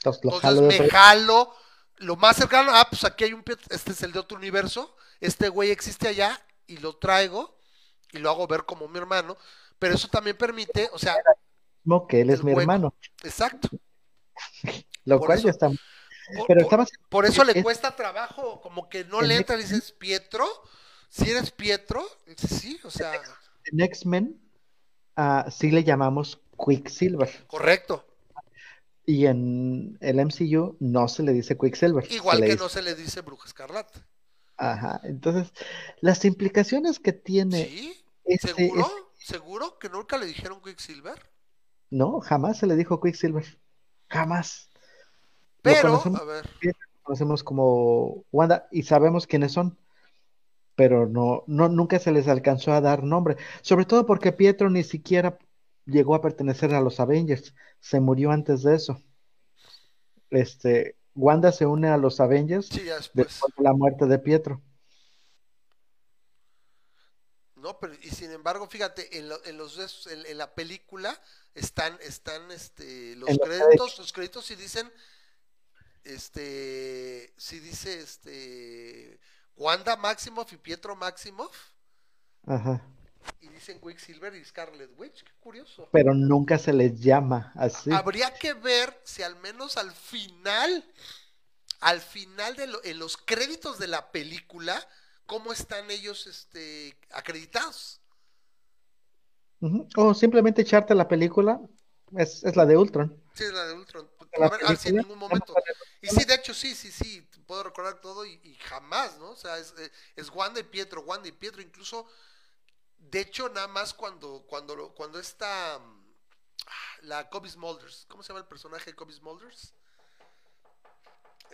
Entonces, 0.05 0.61
me 0.61 0.89
jalo 0.89 1.53
lo 1.97 2.15
más 2.15 2.35
cercano, 2.35 2.71
ah, 2.73 2.87
pues 2.89 3.03
aquí 3.05 3.23
hay 3.23 3.33
un 3.33 3.43
este 3.69 3.91
es 3.91 4.03
el 4.03 4.11
de 4.11 4.19
otro 4.19 4.37
universo, 4.37 4.95
este 5.21 5.49
güey 5.49 5.71
existe 5.71 6.07
allá 6.07 6.39
y 6.67 6.77
lo 6.77 6.97
traigo 6.97 7.57
y 8.11 8.19
lo 8.19 8.29
hago 8.29 8.47
ver 8.47 8.65
como 8.65 8.87
mi 8.87 8.97
hermano, 8.97 9.37
pero 9.79 9.95
eso 9.95 10.07
también 10.07 10.37
permite, 10.37 10.89
o 10.93 10.99
sea, 10.99 11.15
mismo 11.83 12.07
que 12.07 12.21
él 12.21 12.29
es 12.29 12.43
mi 12.43 12.51
hermano. 12.51 12.93
Exacto. 13.23 13.69
Lo 15.05 15.19
cual 15.19 15.41
ya 15.41 15.49
está. 15.49 15.69
Por, 15.69 16.47
Pero 16.47 16.67
por, 17.09 17.25
eso 17.25 17.43
le 17.43 17.61
cuesta 17.61 17.93
trabajo, 17.95 18.61
como 18.61 18.87
que 18.87 19.03
no 19.03 19.21
le 19.21 19.35
entra, 19.35 19.57
dices, 19.57 19.91
Pietro, 19.91 20.45
si 21.09 21.29
eres 21.29 21.51
Pietro, 21.51 22.01
sí, 22.37 22.79
o 22.85 22.89
sea. 22.89 23.11
En 23.65 23.81
X-Men, 23.81 24.41
uh, 25.17 25.51
sí 25.51 25.69
le 25.71 25.83
llamamos 25.83 26.39
Quicksilver. 26.57 27.45
Correcto. 27.47 28.05
Y 29.05 29.25
en 29.25 29.97
el 29.99 30.25
MCU 30.25 30.77
no 30.79 31.07
se 31.07 31.23
le 31.23 31.33
dice 31.33 31.57
Quicksilver. 31.57 32.09
Igual 32.11 32.41
que 32.41 32.55
no 32.55 32.69
se 32.69 32.81
le 32.81 32.95
dice 32.95 33.21
Bruja 33.21 33.47
Escarlata. 33.47 34.07
Ajá, 34.55 35.01
entonces, 35.03 35.51
las 35.99 36.23
implicaciones 36.25 36.99
que 36.99 37.11
tiene. 37.11 37.65
¿Sí? 37.65 38.05
Este 38.23 38.53
¿Seguro? 38.53 38.87
¿Seguro 39.17 39.79
que 39.79 39.89
nunca 39.89 40.17
le 40.17 40.25
dijeron 40.25 40.61
Quicksilver? 40.61 41.19
No, 41.89 42.19
jamás 42.21 42.57
se 42.57 42.67
le 42.67 42.75
dijo 42.75 43.01
Quicksilver. 43.01 43.59
Jamás. 44.09 44.69
Pero, 45.61 46.01
a 46.03 46.23
ver. 46.23 46.49
Conocemos 47.01 47.43
como 47.43 48.25
Wanda 48.31 48.67
y 48.71 48.83
sabemos 48.83 49.27
quiénes 49.27 49.51
son, 49.51 49.77
pero 50.75 51.07
no, 51.07 51.43
no, 51.47 51.67
nunca 51.67 51.99
se 51.99 52.11
les 52.11 52.27
alcanzó 52.27 52.71
a 52.71 52.81
dar 52.81 53.03
nombre. 53.03 53.37
Sobre 53.61 53.85
todo 53.85 54.05
porque 54.05 54.31
Pietro 54.31 54.69
ni 54.69 54.83
siquiera 54.83 55.37
llegó 55.85 56.15
a 56.15 56.21
pertenecer 56.21 56.73
a 56.73 56.81
los 56.81 56.99
Avengers, 56.99 57.53
se 57.79 57.99
murió 57.99 58.31
antes 58.31 58.63
de 58.63 58.75
eso. 58.75 59.01
Este, 60.29 60.97
Wanda 61.15 61.51
se 61.51 61.65
une 61.65 61.89
a 61.89 61.97
los 61.97 62.19
Avengers 62.19 62.69
después 63.13 63.53
de 63.57 63.63
la 63.63 63.73
muerte 63.73 64.05
de 64.05 64.19
Pietro. 64.19 64.61
No, 67.55 67.79
pero 67.79 67.93
y 67.93 68.09
sin 68.09 68.31
embargo, 68.31 68.67
fíjate, 68.67 69.17
en, 69.17 69.29
en 69.45 69.57
los 69.57 70.07
en, 70.07 70.37
la 70.37 70.53
película 70.53 71.17
están, 71.53 71.97
están 72.01 72.51
este, 72.51 73.15
los 73.15 73.37
créditos, 73.37 73.99
los 73.99 74.11
créditos 74.11 74.45
sí 74.45 74.55
dicen, 74.55 74.91
este, 76.03 77.33
sí 77.37 77.59
dice 77.59 78.01
este 78.01 79.17
Wanda 79.55 79.95
Maximoff 79.95 80.51
y 80.51 80.57
Pietro 80.57 80.95
Maximoff. 80.97 81.55
Ajá 82.45 82.85
y 83.41 83.47
dicen 83.47 83.79
Quicksilver 83.79 84.35
y 84.35 84.43
Scarlet 84.43 84.91
Witch, 84.97 85.23
qué 85.23 85.31
curioso. 85.39 85.87
Pero 85.91 86.13
nunca 86.13 86.57
se 86.57 86.73
les 86.73 86.99
llama 86.99 87.51
así. 87.55 87.91
Habría 87.91 88.33
que 88.33 88.53
ver 88.53 88.99
si 89.03 89.23
al 89.23 89.35
menos 89.37 89.77
al 89.77 89.91
final, 89.91 90.85
al 91.79 92.01
final 92.01 92.55
de 92.55 92.69
en 92.83 92.99
los 92.99 93.17
créditos 93.17 93.79
de 93.79 93.87
la 93.87 94.11
película, 94.11 94.85
cómo 95.25 95.51
están 95.51 95.89
ellos 95.91 96.27
este, 96.27 96.95
acreditados. 97.11 97.99
O 99.95 100.13
simplemente 100.13 100.61
echarte 100.61 100.93
la 100.93 101.07
película, 101.07 101.61
es, 102.17 102.43
la 102.55 102.65
de 102.65 102.77
Ultron. 102.77 103.21
Sí, 103.33 103.45
es 103.45 103.53
la 103.53 103.65
de 103.65 103.73
Ultron. 103.73 104.09
A 104.41 104.49
ver, 104.49 104.59
ah, 104.65 104.75
en 104.83 104.95
ningún 104.95 105.17
momento. 105.17 105.53
Y 106.01 106.07
sí, 106.07 106.25
de 106.25 106.35
hecho, 106.35 106.53
sí, 106.53 106.75
sí, 106.75 106.91
sí, 106.91 107.25
puedo 107.45 107.63
recordar 107.63 108.01
todo 108.01 108.25
y, 108.25 108.55
jamás, 108.67 109.17
¿no? 109.19 109.31
O 109.31 109.35
sea, 109.35 109.57
es, 109.57 109.73
es 110.15 110.29
Wanda 110.29 110.59
y 110.59 110.63
Pietro, 110.63 111.01
Wanda 111.01 111.29
y 111.29 111.31
Pietro, 111.31 111.61
incluso 111.61 112.07
de 113.09 113.19
hecho, 113.21 113.49
nada 113.49 113.67
más 113.67 113.93
cuando, 113.93 114.45
cuando, 114.47 114.93
cuando 114.93 115.19
está 115.19 115.79
mm, 115.79 116.03
la 117.03 117.29
Kobe 117.29 117.49
Smulders, 117.49 118.05
¿cómo 118.09 118.23
se 118.23 118.29
llama 118.29 118.41
el 118.41 118.47
personaje 118.47 118.91
de 118.91 118.95
Kobe 118.95 119.13
Smulders? 119.13 119.73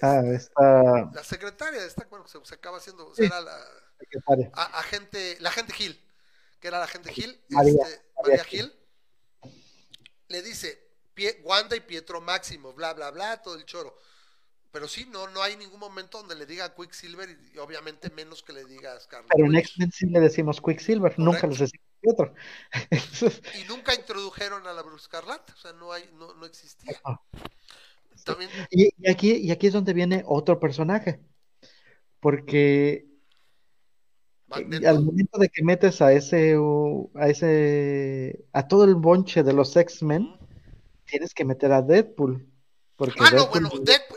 Ah, 0.01 0.21
está... 0.33 1.11
La 1.13 1.23
secretaria, 1.23 1.83
esta, 1.83 2.05
bueno, 2.05 2.25
se, 2.27 2.53
acaba 2.53 2.77
haciendo, 2.77 3.11
era 3.17 3.41
la 3.41 3.57
agente, 4.53 5.37
la 5.41 5.49
agente 5.49 5.73
Gil, 5.73 6.01
que 6.59 6.67
era 6.69 6.79
la 6.79 6.85
agente 6.85 7.11
Gil, 7.11 7.43
María, 7.49 7.83
este, 7.83 8.05
María 8.23 8.43
Gil, 8.45 8.79
le 10.27 10.41
dice, 10.41 10.89
Wanda 11.43 11.75
y 11.75 11.81
Pietro 11.81 12.21
Máximo, 12.21 12.73
bla, 12.73 12.93
bla, 12.93 13.11
bla, 13.11 13.41
todo 13.41 13.55
el 13.55 13.65
choro. 13.65 13.97
Pero 14.71 14.87
sí, 14.87 15.07
no, 15.11 15.27
no 15.29 15.41
hay 15.41 15.57
ningún 15.57 15.79
momento 15.79 16.19
donde 16.19 16.35
le 16.35 16.45
diga 16.45 16.75
Quicksilver 16.75 17.29
y, 17.29 17.57
obviamente 17.57 18.11
menos 18.11 18.43
que 18.43 18.53
le 18.53 18.65
diga 18.65 18.99
Scarlet 18.99 19.29
Pero 19.35 19.47
en 19.47 19.55
X-Men 19.55 19.91
sí 19.91 20.05
le 20.07 20.19
decimos 20.19 20.61
Quicksilver, 20.61 21.17
nunca 21.17 21.47
les 21.47 21.59
decimos 21.59 21.85
otro. 22.05 22.33
y 23.59 23.67
nunca 23.67 23.95
introdujeron 23.95 24.67
a 24.67 24.73
la 24.73 24.83
Bruce 24.83 25.05
Scarlet, 25.05 25.41
o 25.49 25.57
sea, 25.57 25.73
no, 25.73 25.91
hay, 25.91 26.07
no, 26.17 26.35
no 26.35 26.45
existía. 26.45 26.99
Y, 28.69 29.09
aquí, 29.09 29.33
y 29.33 29.51
aquí 29.51 29.67
es 29.67 29.73
donde 29.73 29.93
viene 29.93 30.23
otro 30.25 30.59
personaje, 30.59 31.19
porque 32.19 33.07
al 34.51 35.03
momento 35.03 35.39
de 35.39 35.49
que 35.49 35.63
metes 35.63 36.01
a 36.01 36.13
ese, 36.13 36.57
a 37.15 37.27
ese, 37.27 38.45
a 38.51 38.67
todo 38.67 38.83
el 38.83 38.95
bonche 38.95 39.41
de 39.41 39.53
los 39.53 39.75
X-Men, 39.75 40.37
tienes 41.05 41.33
que 41.33 41.45
meter 41.45 41.71
a 41.71 41.81
Deadpool 41.81 42.45
ah, 43.19 43.31
no, 43.31 43.47
bueno, 43.47 43.69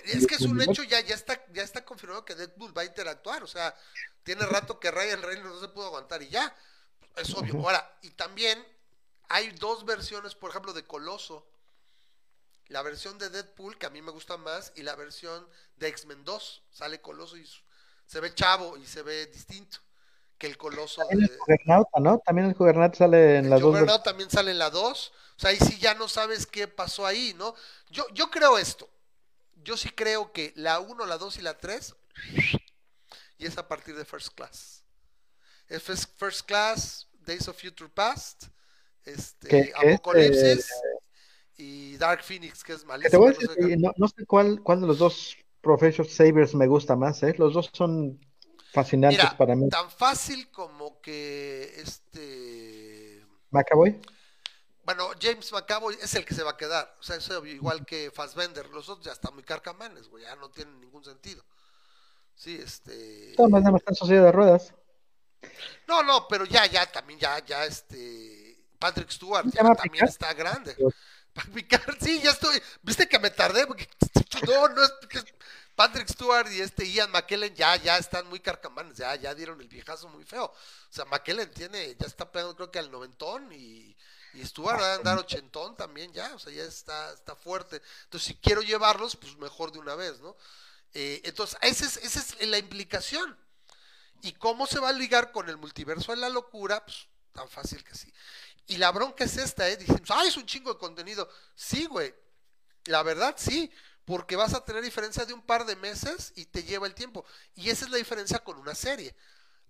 es 0.05 0.27
que 0.27 0.35
es 0.35 0.43
un 0.43 0.61
hecho, 0.61 0.83
ya, 0.83 1.01
ya, 1.01 1.15
está, 1.15 1.45
ya 1.53 1.63
está 1.63 1.85
confirmado 1.85 2.25
que 2.25 2.35
Deadpool 2.35 2.77
va 2.77 2.83
a 2.83 2.87
interactuar, 2.87 3.43
o 3.43 3.47
sea, 3.47 3.75
tiene 4.23 4.45
rato 4.47 4.79
que 4.81 4.91
Ryan 4.91 5.23
Reynolds 5.23 5.55
no 5.55 5.61
se 5.61 5.69
pudo 5.69 5.87
aguantar 5.87 6.23
y 6.23 6.29
ya, 6.29 6.55
es 7.17 7.35
obvio. 7.35 7.55
Ahora, 7.57 7.99
y 8.03 8.11
también 8.11 8.65
hay 9.29 9.51
dos 9.53 9.85
versiones, 9.85 10.35
por 10.35 10.51
ejemplo, 10.51 10.73
de 10.73 10.85
Coloso. 10.85 11.47
La 12.69 12.83
versión 12.83 13.19
de 13.19 13.29
Deadpool, 13.29 13.77
que 13.77 13.87
a 13.87 13.91
mí 13.91 14.01
me 14.01 14.13
gusta 14.13 14.37
más, 14.37 14.73
y 14.77 14.83
la 14.83 14.97
versión 14.97 15.47
de 15.77 15.89
X-Men 15.89 16.25
2. 16.25 16.63
Sale 16.71 17.01
Coloso 17.01 17.37
y 17.37 17.47
se 18.07 18.21
ve 18.21 18.35
chavo 18.35 18.77
y 18.79 18.87
se 18.87 19.03
ve 19.03 19.27
distinto 19.27 19.79
que 20.43 20.49
el 20.49 20.59
Coloso. 20.59 21.01
También 21.09 21.31
el 21.31 21.39
Juggernaut, 21.39 21.89
¿no? 22.01 22.19
También 22.19 22.49
el 22.49 22.55
Juggernaut 22.55 22.95
sale 22.97 23.37
en 23.37 23.49
la 23.49 23.61
2. 23.61 23.63
El 23.63 23.71
Juggernaut 23.71 24.03
también 24.03 24.29
sale 24.29 24.51
en 24.51 24.59
la 24.59 24.71
2 24.71 25.13
sea, 25.43 25.51
ahí 25.51 25.59
sí 25.59 25.79
ya 25.79 25.95
no 25.95 26.09
sabes 26.09 26.47
qué 26.47 26.69
pasó 26.69 27.05
ahí, 27.05 27.35
¿no? 27.37 27.55
Yo, 27.91 28.07
yo 28.15 28.31
creo 28.31 28.59
esto. 28.59 28.89
Yo 29.65 29.77
sí 29.77 29.91
creo 29.91 30.33
que 30.33 30.53
la 30.57 30.81
1, 30.81 31.07
la 31.07 31.19
2 31.19 31.39
y 31.39 31.43
la 31.43 31.59
3 31.59 31.95
y 33.39 33.47
es 33.47 33.59
a 33.59 33.69
partir 33.69 33.97
de 33.97 34.05
First 34.05 34.35
Class. 34.35 34.85
Es 35.69 35.83
First, 35.83 36.47
Class, 36.47 37.09
Days 37.21 37.49
of 37.49 37.61
Future 37.61 37.91
Past, 37.93 38.45
este, 39.05 39.73
Apocalipsis 39.75 40.69
y 41.57 41.97
Dark 41.97 42.23
Phoenix, 42.23 42.63
que 42.63 42.75
es 42.75 42.85
malísimo. 42.85 43.27
no, 43.97 44.09
sé, 44.09 44.27
cuál, 44.27 44.63
cuál 44.63 44.81
de 44.81 44.87
los 44.87 44.99
dos 44.99 45.37
Professor 45.61 46.07
Sabers 46.07 46.55
me 46.55 46.67
gusta 46.67 46.97
más, 46.97 47.23
¿eh? 47.23 47.35
Los 47.39 47.55
dos 47.55 47.71
son 47.73 48.21
fascinantes 48.73 49.35
para 49.35 49.55
mí. 49.55 49.69
Tan 49.69 49.91
fácil 49.91 50.51
como 50.51 51.01
que 51.01 51.75
este. 51.77 53.25
¿Macaboy? 53.51 54.01
Bueno, 54.85 55.11
James 55.21 55.53
McAvoy 55.53 55.97
es 56.01 56.15
el 56.15 56.25
que 56.25 56.35
se 56.35 56.43
va 56.43 56.53
a 56.53 56.57
quedar. 56.57 56.97
O 56.99 57.03
sea, 57.03 57.17
eso 57.17 57.45
igual 57.47 57.85
que 57.87 58.11
Fassbender. 58.11 58.69
Los 58.71 58.89
otros 58.89 59.07
ya 59.07 59.13
están 59.13 59.35
muy 59.35 59.45
carcamanes, 59.45 60.09
güey. 60.09 60.25
Ya 60.25 60.35
no 60.37 60.51
tienen 60.51 60.81
ningún 60.81 61.05
sentido. 61.05 61.45
Sí, 62.35 62.59
este. 62.63 63.35
Todo 63.37 63.49
más 63.49 63.65
en 63.65 63.95
sociedad 63.95 64.25
de 64.25 64.33
ruedas. 64.33 64.75
No, 65.87 66.03
no, 66.03 66.27
pero 66.29 66.45
ya, 66.45 66.67
ya, 66.67 66.91
también, 66.91 67.19
ya, 67.21 67.39
ya, 67.45 67.65
este. 67.65 68.65
Patrick 68.79 69.11
Stewart 69.11 69.47
ya 69.53 69.75
también 69.75 70.07
está 70.07 70.33
grande. 70.35 70.77
Picard, 71.55 71.97
sí, 72.01 72.21
ya 72.21 72.31
estoy. 72.31 72.61
Viste 72.83 73.09
que 73.09 73.19
me 73.19 73.31
tardé. 73.31 73.67
Porque... 73.67 73.89
No, 74.47 74.67
no 74.67 74.83
es. 74.83 74.93
Patrick 75.83 76.09
Stewart 76.09 76.53
y 76.53 76.61
este 76.61 76.89
Ian 76.89 77.11
McKellen 77.11 77.55
ya, 77.57 77.75
ya 77.77 77.99
están 77.99 78.29
muy 78.29 78.39
carcamanes, 78.39 78.97
ya, 78.99 79.17
ya 79.17 79.35
dieron 79.35 79.61
el 79.61 79.67
viejazo 79.69 80.09
muy 80.09 80.25
feo. 80.25 80.45
O 80.45 80.55
sea, 80.93 81.05
McKellen 81.07 81.51
tiene, 81.51 81.97
ya 81.97 82.07
está 82.07 82.31
pegando 82.31 82.55
creo 82.55 82.71
que 82.71 82.79
al 82.79 82.91
noventón 82.91 83.53
y 83.53 83.97
y 84.35 84.47
Stuart 84.47 84.81
va 84.81 84.93
a 84.93 84.95
andar 84.95 85.19
ochentón 85.19 85.77
también 85.77 86.13
ya, 86.13 86.35
o 86.35 86.39
sea, 86.39 86.53
ya 86.53 86.63
está, 86.63 87.13
está 87.13 87.37
fuerte. 87.37 87.83
Entonces, 88.05 88.29
si 88.29 88.35
quiero 88.37 88.63
llevarlos, 88.63 89.17
pues 89.17 89.37
mejor 89.37 89.73
de 89.73 89.79
una 89.79 89.95
vez, 89.95 90.21
¿no? 90.21 90.37
Eh, 90.95 91.21
entonces, 91.25 91.59
esa 91.61 91.85
es, 91.85 91.97
esa 91.99 92.21
es 92.21 92.49
la 92.49 92.59
implicación. 92.59 93.37
¿Y 94.23 94.33
cómo 94.33 94.67
se 94.67 94.79
va 94.79 94.91
a 94.91 94.93
ligar 94.93 95.33
con 95.33 95.49
el 95.49 95.57
multiverso 95.57 96.13
de 96.13 96.19
la 96.19 96.29
locura? 96.29 96.85
Pues 96.85 97.09
tan 97.33 97.49
fácil 97.49 97.83
que 97.85 97.95
sí. 97.95 98.13
Y 98.69 98.77
la 98.77 98.91
bronca 98.91 99.25
es 99.25 99.37
esta, 99.37 99.69
¿eh? 99.69 99.77
Dijimos, 99.77 100.09
ay, 100.09 100.29
es 100.29 100.37
un 100.37 100.47
chingo 100.47 100.73
de 100.73 100.79
contenido. 100.79 101.29
Sí, 101.55 101.87
güey. 101.87 102.15
La 102.85 103.03
verdad, 103.03 103.35
sí. 103.37 103.71
Porque 104.05 104.37
vas 104.37 104.55
a 104.55 104.65
tener 104.65 104.83
diferencia 104.83 105.25
de 105.25 105.33
un 105.33 105.43
par 105.43 105.65
de 105.65 105.77
meses 105.77 106.33
y 106.37 106.47
te 106.47 106.65
lleva 106.65 106.87
el 106.87 106.95
tiempo. 106.95 107.25
Y 107.55 107.71
esa 107.71 107.85
es 107.85 107.91
la 107.91 107.99
diferencia 107.99 108.41
con 108.41 108.59
una 108.59 108.75
serie. 108.75 109.15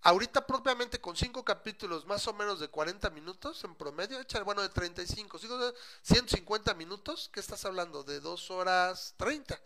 Ahorita 0.05 0.47
propiamente 0.47 1.01
con 1.01 1.17
cinco 1.17 1.45
capítulos 1.45 2.07
más 2.07 2.27
o 2.27 2.33
menos 2.33 2.59
de 2.59 2.67
40 2.67 3.09
minutos 3.11 3.63
en 3.63 3.77
promedio, 3.77 4.19
bueno, 4.45 4.63
de 4.63 4.69
35, 4.69 5.39
150 6.03 6.75
minutos, 6.75 7.31
¿qué 7.33 7.39
estás 7.39 7.65
hablando? 7.65 8.03
De 8.03 8.19
dos 8.19 8.51
horas 8.51 9.15
30. 9.17 9.61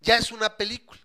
Ya 0.00 0.16
es 0.16 0.30
una 0.30 0.56
película. 0.56 1.00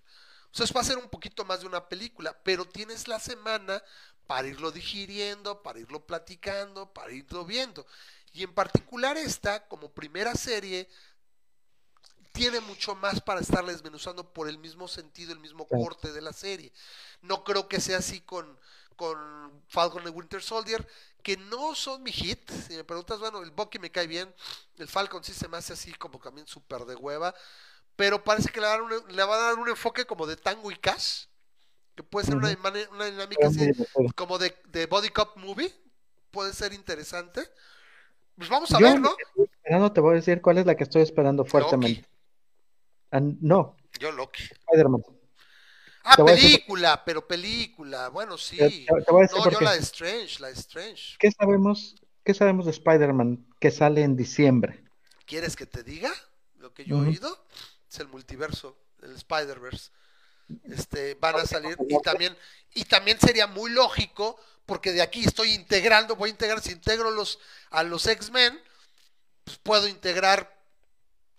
O 0.53 0.57
sea, 0.57 0.67
va 0.75 0.81
a 0.81 0.85
ser 0.85 0.97
un 0.97 1.09
poquito 1.09 1.43
más 1.43 1.61
de 1.61 1.65
una 1.65 1.89
película, 1.89 2.37
pero 2.43 2.63
tienes 2.63 3.07
la 3.07 3.19
semana 3.19 3.81
para 4.27 4.47
irlo 4.47 4.71
digiriendo, 4.71 5.63
para 5.63 5.79
irlo 5.79 6.05
platicando, 6.05 6.93
para 6.93 7.11
irlo 7.11 7.43
viendo. 7.43 7.87
Y 8.33 8.43
en 8.43 8.53
particular 8.53 9.17
esta, 9.17 9.67
como 9.67 9.89
primera 9.89 10.35
serie, 10.35 10.87
tiene 12.35 12.59
mucho 12.59 12.95
más 12.95 13.21
para 13.21 13.39
estar 13.39 13.65
desmenuzando 13.65 14.31
por 14.31 14.49
el 14.49 14.59
mismo 14.59 14.87
sentido, 14.87 15.31
el 15.31 15.39
mismo 15.39 15.65
corte 15.65 16.11
de 16.11 16.21
la 16.21 16.33
serie. 16.33 16.71
No 17.21 17.43
creo 17.43 17.67
que 17.67 17.79
sea 17.79 17.99
así 17.99 18.19
con, 18.19 18.59
con 18.95 19.17
Falcon 19.69 20.03
y 20.05 20.09
Winter 20.09 20.43
Soldier, 20.43 20.85
que 21.23 21.37
no 21.37 21.73
son 21.73 22.03
mi 22.03 22.11
hit. 22.11 22.51
Si 22.51 22.75
me 22.75 22.83
preguntas, 22.83 23.19
bueno, 23.19 23.41
el 23.41 23.51
Bucky 23.51 23.79
me 23.79 23.89
cae 23.89 24.05
bien, 24.05 24.31
el 24.77 24.87
Falcon 24.87 25.23
sí 25.23 25.33
se 25.33 25.47
me 25.47 25.57
hace 25.57 25.73
así 25.73 25.93
como 25.93 26.19
también 26.19 26.45
súper 26.45 26.81
de 26.85 26.95
hueva, 26.95 27.33
pero 27.95 28.21
parece 28.23 28.49
que 28.49 28.59
le, 28.59 28.67
van 28.67 29.39
a 29.39 29.43
dar 29.43 29.55
un 29.55 29.69
enfoque 29.69 30.05
como 30.05 30.27
de 30.27 30.35
Tango 30.35 30.69
y 30.69 30.75
Cash, 30.75 31.27
que 31.95 32.03
puede 32.03 32.27
ser 32.27 32.35
una, 32.35 32.49
dinámica 32.49 33.47
así, 33.47 33.71
como 34.15 34.37
de, 34.37 34.53
de 34.65 34.85
Body 34.87 35.09
Cop 35.09 35.37
Movie, 35.37 35.73
puede 36.31 36.51
ser 36.51 36.73
interesante. 36.73 37.49
Pues 38.35 38.49
vamos 38.49 38.69
a 38.73 38.79
ver, 38.79 38.99
¿no? 38.99 39.15
Esperando, 39.37 39.93
te 39.93 40.01
voy 40.01 40.11
a 40.11 40.15
decir 40.15 40.41
cuál 40.41 40.57
es 40.57 40.65
la 40.65 40.75
que 40.75 40.83
estoy 40.83 41.01
esperando 41.01 41.45
fuertemente. 41.45 42.05
Ah, 43.11 43.19
no. 43.21 43.77
Yo 43.99 44.11
Loki. 44.11 44.43
Spider-Man. 44.43 45.03
Ah, 46.03 46.17
película, 46.23 47.03
pero 47.03 47.27
película. 47.27 48.09
Bueno, 48.09 48.37
sí. 48.37 48.85
no, 48.87 49.49
yo 49.49 49.61
la 49.61 49.73
de 49.73 49.79
Strange, 49.79 50.39
la 50.39 50.47
de 50.47 50.53
Strange. 50.53 51.15
¿Qué 51.17 51.31
sabemos, 51.31 51.95
qué 52.23 52.33
sabemos 52.33 52.65
de 52.65 52.71
Spider-Man 52.71 53.47
que 53.59 53.71
sale 53.71 54.03
en 54.03 54.15
diciembre? 54.15 54.83
¿Quieres 55.25 55.55
que 55.55 55.65
te 55.65 55.83
diga 55.83 56.13
lo 56.57 56.73
que 56.73 56.85
yo 56.85 56.97
he 56.97 57.07
oído? 57.07 57.45
Es 57.89 57.99
el 57.99 58.07
multiverso, 58.07 58.77
el 59.01 59.15
Spider-Verse. 59.15 59.89
Este, 60.65 61.15
van 61.15 61.37
a 61.37 61.45
salir 61.47 61.75
y 61.89 61.99
también 62.01 62.37
y 62.75 62.85
también 62.85 63.19
sería 63.19 63.47
muy 63.47 63.71
lógico 63.71 64.39
porque 64.67 64.91
de 64.91 65.01
aquí 65.01 65.23
estoy 65.23 65.53
integrando, 65.53 66.15
voy 66.15 66.29
a 66.29 66.33
integrar, 66.33 66.61
si 66.61 66.71
integro 66.71 67.11
los, 67.11 67.39
a 67.69 67.83
los 67.83 68.05
X-Men, 68.05 68.59
pues 69.43 69.57
puedo 69.57 69.87
integrar 69.87 70.54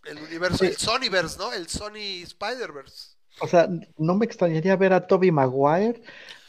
el 0.09 0.19
universo, 0.19 0.65
el 0.65 0.77
Sonyverse, 0.77 1.39
¿no? 1.39 1.53
El 1.53 1.69
Sony 1.69 2.23
Spider-Verse. 2.23 3.17
O 3.41 3.49
sea, 3.49 3.69
no 3.99 4.15
me 4.15 4.25
extrañaría 4.25 4.77
ver 4.77 4.93
a 4.93 5.07
Toby 5.07 5.31
Maguire, 5.31 6.03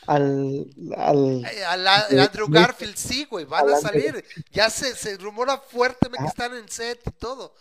al... 0.06 0.68
al, 0.96 1.46
eh, 1.46 2.20
Andrew 2.20 2.48
Garfield, 2.50 2.96
sí, 2.96 3.26
güey, 3.26 3.46
van 3.46 3.70
a 3.70 3.78
salir. 3.78 4.24
Ya 4.52 4.70
se, 4.70 4.96
se 4.96 5.18
rumora 5.18 5.58
fuertemente 5.58 6.24
que 6.24 6.30
están 6.30 6.56
en 6.56 6.70
set 6.70 7.02
y 7.06 7.12
todo. 7.12 7.54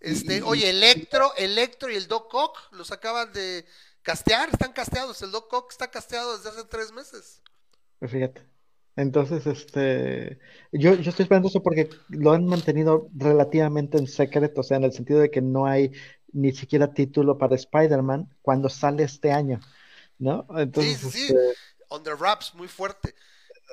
Este, 0.00 0.42
oye, 0.42 0.70
Electro, 0.70 1.34
Electro 1.36 1.90
y 1.90 1.96
el 1.96 2.06
Doc 2.06 2.32
Ock 2.32 2.56
los 2.72 2.92
acaban 2.92 3.32
de 3.32 3.66
castear, 4.02 4.48
están 4.48 4.72
casteados. 4.72 5.20
El 5.22 5.32
Doc 5.32 5.52
Ock 5.52 5.72
está 5.72 5.90
casteado 5.90 6.36
desde 6.36 6.50
hace 6.50 6.64
tres 6.64 6.92
meses. 6.92 7.42
Fíjate. 8.06 8.46
Entonces, 8.98 9.46
este, 9.46 10.40
yo, 10.72 10.94
yo 10.94 11.10
estoy 11.10 11.22
esperando 11.22 11.46
eso 11.46 11.62
porque 11.62 11.88
lo 12.08 12.32
han 12.32 12.46
mantenido 12.46 13.08
relativamente 13.14 13.96
en 13.96 14.08
secreto, 14.08 14.62
o 14.62 14.64
sea, 14.64 14.78
en 14.78 14.82
el 14.82 14.92
sentido 14.92 15.20
de 15.20 15.30
que 15.30 15.40
no 15.40 15.66
hay 15.66 15.92
ni 16.32 16.50
siquiera 16.50 16.92
título 16.92 17.38
para 17.38 17.54
Spider-Man 17.54 18.28
cuando 18.42 18.68
sale 18.68 19.04
este 19.04 19.30
año, 19.30 19.60
¿no? 20.18 20.48
Entonces, 20.56 20.98
sí, 20.98 21.10
sí, 21.10 21.24
este... 21.26 21.54
on 21.90 22.02
the 22.02 22.12
wraps, 22.12 22.52
muy 22.56 22.66
fuerte. 22.66 23.14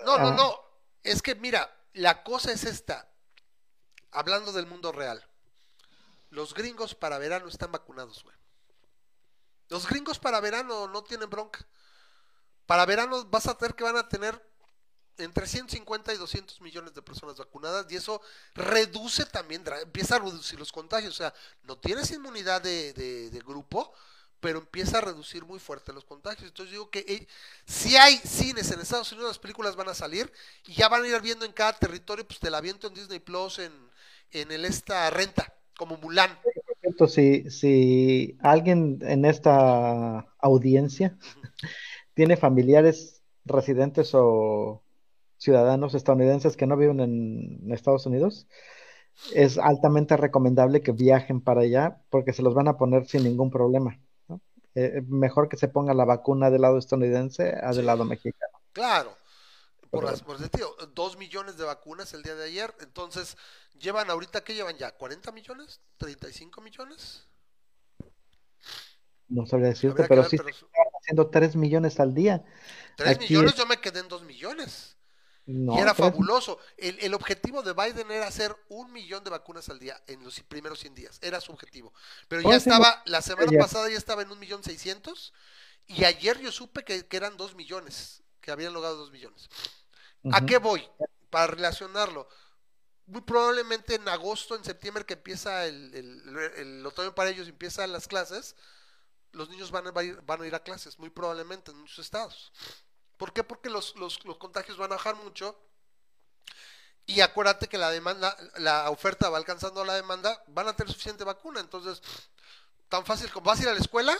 No, 0.05 0.19
no, 0.19 0.27
ah. 0.27 0.35
no, 0.37 0.59
es 1.01 1.23
que 1.23 1.33
mira, 1.33 1.75
la 1.93 2.21
cosa 2.21 2.51
es 2.51 2.63
esta, 2.63 3.09
hablando 4.11 4.51
del 4.51 4.67
mundo 4.67 4.91
real, 4.91 5.25
los 6.29 6.53
gringos 6.53 6.93
para 6.93 7.17
verano 7.17 7.47
están 7.47 7.71
vacunados, 7.71 8.23
güey. 8.23 8.35
Los 9.69 9.89
gringos 9.89 10.19
para 10.19 10.39
verano 10.39 10.87
no 10.87 11.03
tienen 11.03 11.31
bronca. 11.31 11.65
Para 12.67 12.85
verano 12.85 13.25
vas 13.31 13.47
a 13.47 13.57
tener 13.57 13.73
que 13.73 13.83
van 13.83 13.97
a 13.97 14.07
tener 14.07 14.39
entre 15.17 15.47
150 15.47 16.13
y 16.13 16.17
200 16.17 16.61
millones 16.61 16.93
de 16.93 17.01
personas 17.01 17.37
vacunadas 17.37 17.85
y 17.89 17.95
eso 17.95 18.21
reduce 18.53 19.25
también, 19.25 19.63
empieza 19.81 20.15
a 20.15 20.19
reducir 20.19 20.59
los 20.59 20.71
contagios. 20.71 21.13
O 21.13 21.17
sea, 21.17 21.33
no 21.63 21.77
tienes 21.77 22.11
inmunidad 22.11 22.61
de, 22.61 23.41
grupo, 23.45 23.93
pero 24.39 24.59
empieza 24.59 24.97
a 24.97 25.01
reducir 25.01 25.45
muy 25.45 25.59
fuerte 25.59 25.93
los 25.93 26.05
contagios. 26.05 26.47
Entonces 26.47 26.71
digo 26.71 26.89
que 26.89 26.99
eh, 27.07 27.27
si 27.65 27.95
hay 27.95 28.17
cines 28.17 28.69
en 28.71 28.79
Estados 28.79 29.11
Unidos, 29.11 29.31
las 29.31 29.39
películas 29.39 29.75
van 29.75 29.89
a 29.89 29.93
salir 29.93 30.31
y 30.65 30.73
ya 30.73 30.89
van 30.89 31.03
a 31.03 31.07
ir 31.07 31.21
viendo 31.21 31.45
en 31.45 31.51
cada 31.51 31.73
territorio, 31.73 32.27
pues 32.27 32.39
te 32.39 32.49
la 32.49 32.61
viento 32.61 32.87
en 32.87 32.93
Disney 32.93 33.19
Plus, 33.19 33.59
en, 33.59 33.71
en 34.31 34.51
el 34.51 34.65
esta 34.65 35.09
renta, 35.09 35.53
como 35.77 35.97
Mulan. 35.97 36.37
Si, 37.07 37.49
si 37.49 38.37
alguien 38.41 38.99
en 39.01 39.25
esta 39.25 40.27
audiencia 40.39 41.17
tiene 42.13 42.37
familiares 42.37 43.21
residentes 43.45 44.11
o 44.13 44.84
ciudadanos 45.37 45.95
estadounidenses 45.95 46.57
que 46.57 46.67
no 46.67 46.77
viven 46.77 46.99
en 46.99 47.71
Estados 47.71 48.05
Unidos, 48.05 48.47
es 49.33 49.57
altamente 49.57 50.17
recomendable 50.17 50.81
que 50.81 50.91
viajen 50.91 51.41
para 51.41 51.61
allá 51.61 52.01
porque 52.09 52.33
se 52.33 52.41
los 52.41 52.53
van 52.53 52.67
a 52.67 52.77
poner 52.77 53.07
sin 53.07 53.23
ningún 53.23 53.49
problema. 53.49 53.99
Eh, 54.77 55.01
mejor 55.07 55.47
que 55.47 55.55
se 55.55 55.69
ponga 55.69 55.93
la 55.93 56.03
vacuna 56.03 56.49
del 56.49 56.61
lado 56.61 56.77
estadounidense 56.77 57.55
a 57.61 57.71
del 57.71 57.85
lado 57.85 58.03
mexicano. 58.03 58.59
Claro, 58.73 59.15
por, 59.89 60.03
las, 60.03 60.21
por 60.21 60.37
sentido, 60.37 60.75
dos 60.93 61.17
millones 61.17 61.57
de 61.57 61.63
vacunas 61.63 62.13
el 62.13 62.23
día 62.23 62.35
de 62.35 62.43
ayer, 62.43 62.75
entonces 62.81 63.37
llevan 63.79 64.09
ahorita, 64.09 64.43
¿qué 64.43 64.53
llevan 64.53 64.75
ya? 64.75 64.97
¿40 64.97 65.31
millones? 65.31 65.79
¿35 65.97 66.61
millones? 66.61 67.25
No 69.29 69.45
sabría 69.45 69.69
decirte, 69.69 70.03
pero 70.09 70.25
sí 70.25 70.35
están 70.35 70.53
haciendo 71.01 71.29
3 71.29 71.55
millones 71.55 72.01
al 72.01 72.13
día. 72.13 72.43
3 72.97 73.19
millones, 73.19 73.55
yo 73.55 73.65
me 73.65 73.77
quedé 73.77 74.01
en 74.01 74.09
2 74.09 74.23
millones 74.23 74.94
y 75.47 75.77
era 75.77 75.93
fabuloso. 75.93 76.59
El, 76.77 77.13
objetivo 77.13 77.61
de 77.61 77.73
Biden 77.73 78.09
era 78.09 78.27
hacer 78.27 78.55
un 78.69 78.91
millón 78.91 79.23
de 79.23 79.29
vacunas 79.29 79.69
al 79.69 79.79
día 79.79 80.01
en 80.07 80.23
los 80.23 80.39
primeros 80.41 80.79
100 80.79 80.95
días. 80.95 81.19
Era 81.21 81.39
su 81.39 81.51
objetivo. 81.51 81.93
Pero 82.27 82.41
ya 82.41 82.55
estaba, 82.55 83.03
la 83.05 83.21
semana 83.21 83.51
pasada 83.59 83.89
ya 83.89 83.97
estaba 83.97 84.23
en 84.23 84.31
un 84.31 84.39
millón 84.39 84.63
seiscientos. 84.63 85.33
Y 85.87 86.03
ayer 86.03 86.39
yo 86.39 86.51
supe 86.51 86.83
que, 86.83 87.05
eran 87.11 87.37
dos 87.37 87.53
millones, 87.53 88.23
que 88.41 88.51
habían 88.51 88.73
logrado 88.73 88.97
dos 88.97 89.11
millones. 89.11 89.49
¿A 90.31 90.45
qué 90.45 90.57
voy? 90.57 90.87
Para 91.29 91.47
relacionarlo. 91.47 92.27
Muy 93.05 93.21
probablemente 93.21 93.95
en 93.95 94.09
agosto, 94.09 94.55
en 94.55 94.63
septiembre, 94.63 95.05
que 95.05 95.13
empieza 95.13 95.67
el, 95.67 95.93
el, 96.57 96.83
otoño 96.83 97.13
para 97.13 97.29
ellos, 97.29 97.47
empiezan 97.47 97.91
las 97.91 98.07
clases, 98.07 98.55
los 99.31 99.47
niños 99.49 99.69
van 99.69 99.85
a, 99.85 99.91
van 99.91 100.41
a 100.41 100.47
ir 100.47 100.55
a 100.55 100.63
clases, 100.63 100.97
muy 100.97 101.11
probablemente 101.11 101.69
en 101.69 101.77
muchos 101.77 101.99
estados. 101.99 102.51
¿Por 103.17 103.33
qué? 103.33 103.43
Porque 103.43 103.69
los, 103.69 103.95
los, 103.95 104.17
contagios 104.37 104.77
van 104.77 104.91
a 104.91 104.95
bajar 104.95 105.15
mucho. 105.15 105.57
Y 107.05 107.21
acuérdate 107.21 107.67
que 107.67 107.77
la 107.77 107.91
demanda, 107.91 108.35
la 108.57 108.89
oferta 108.89 109.29
va 109.29 109.37
alcanzando 109.37 109.81
a 109.81 109.85
la 109.85 109.93
demanda, 109.93 110.43
van 110.47 110.67
a 110.67 110.75
tener 110.75 110.91
suficiente 110.91 111.23
vacuna. 111.23 111.59
Entonces, 111.59 112.01
tan 112.89 113.05
fácil 113.05 113.31
como 113.31 113.45
vas 113.45 113.59
a 113.59 113.63
ir 113.63 113.69
a 113.69 113.73
la 113.73 113.79
escuela, 113.79 114.17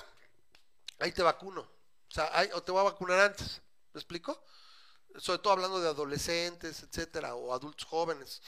ahí 1.00 1.12
te 1.12 1.24
vacuno. 1.24 1.62
O 1.62 2.14
sea, 2.14 2.32
o 2.54 2.64
te 2.64 2.72
voy 2.72 2.82
a 2.82 2.92
vacunar 2.92 3.20
antes. 3.20 3.62
¿Me 3.94 4.00
explico? 4.00 4.44
Sobre 5.18 5.40
todo 5.40 5.54
hablando 5.54 5.80
de 5.80 5.90
adolescentes, 5.90 6.84
etcétera, 6.84 7.36
o 7.36 7.54
adultos 7.54 7.86
jóvenes. 7.86 8.42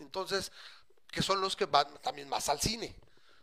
Entonces, 0.00 0.50
que 1.10 1.22
son 1.22 1.40
los 1.40 1.54
que 1.54 1.66
van 1.66 1.86
también 2.02 2.28
más 2.28 2.48
al 2.48 2.60
cine. 2.60 2.96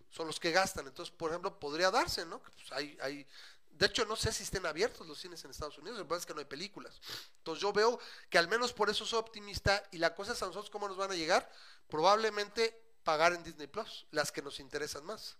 Son 0.09 0.27
los 0.27 0.39
que 0.39 0.51
gastan. 0.51 0.87
Entonces, 0.87 1.15
por 1.15 1.29
ejemplo, 1.29 1.57
podría 1.57 1.89
darse, 1.89 2.25
¿no? 2.25 2.39
Pues 2.39 2.71
hay, 2.71 2.97
hay 3.01 3.25
de 3.73 3.85
hecho, 3.87 4.05
no 4.05 4.15
sé 4.15 4.31
si 4.31 4.43
estén 4.43 4.65
abiertos 4.65 5.07
los 5.07 5.19
cines 5.19 5.43
en 5.43 5.51
Estados 5.51 5.77
Unidos, 5.77 5.97
lo 5.97 6.05
que 6.05 6.09
pasa 6.09 6.19
es 6.19 6.25
que 6.25 6.33
no 6.33 6.39
hay 6.39 6.45
películas. 6.45 6.99
Entonces 7.37 7.61
yo 7.61 7.73
veo 7.73 7.99
que 8.29 8.37
al 8.37 8.47
menos 8.47 8.73
por 8.73 8.89
eso 8.89 9.05
soy 9.05 9.19
optimista 9.19 9.83
y 9.91 9.97
la 9.97 10.13
cosa 10.13 10.33
es 10.33 10.43
a 10.43 10.45
nosotros 10.45 10.69
cómo 10.69 10.87
nos 10.87 10.97
van 10.97 11.11
a 11.11 11.15
llegar, 11.15 11.51
probablemente 11.89 12.79
pagar 13.03 13.33
en 13.33 13.43
Disney 13.43 13.67
Plus, 13.67 14.05
las 14.11 14.31
que 14.31 14.41
nos 14.41 14.59
interesan 14.59 15.03
más. 15.05 15.37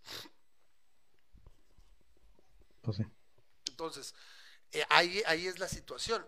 Pues 2.82 2.98
Entonces, 3.70 4.16
eh, 4.72 4.86
ahí, 4.90 5.22
ahí 5.28 5.48
es 5.48 5.60
la 5.60 5.68
situación. 5.68 6.26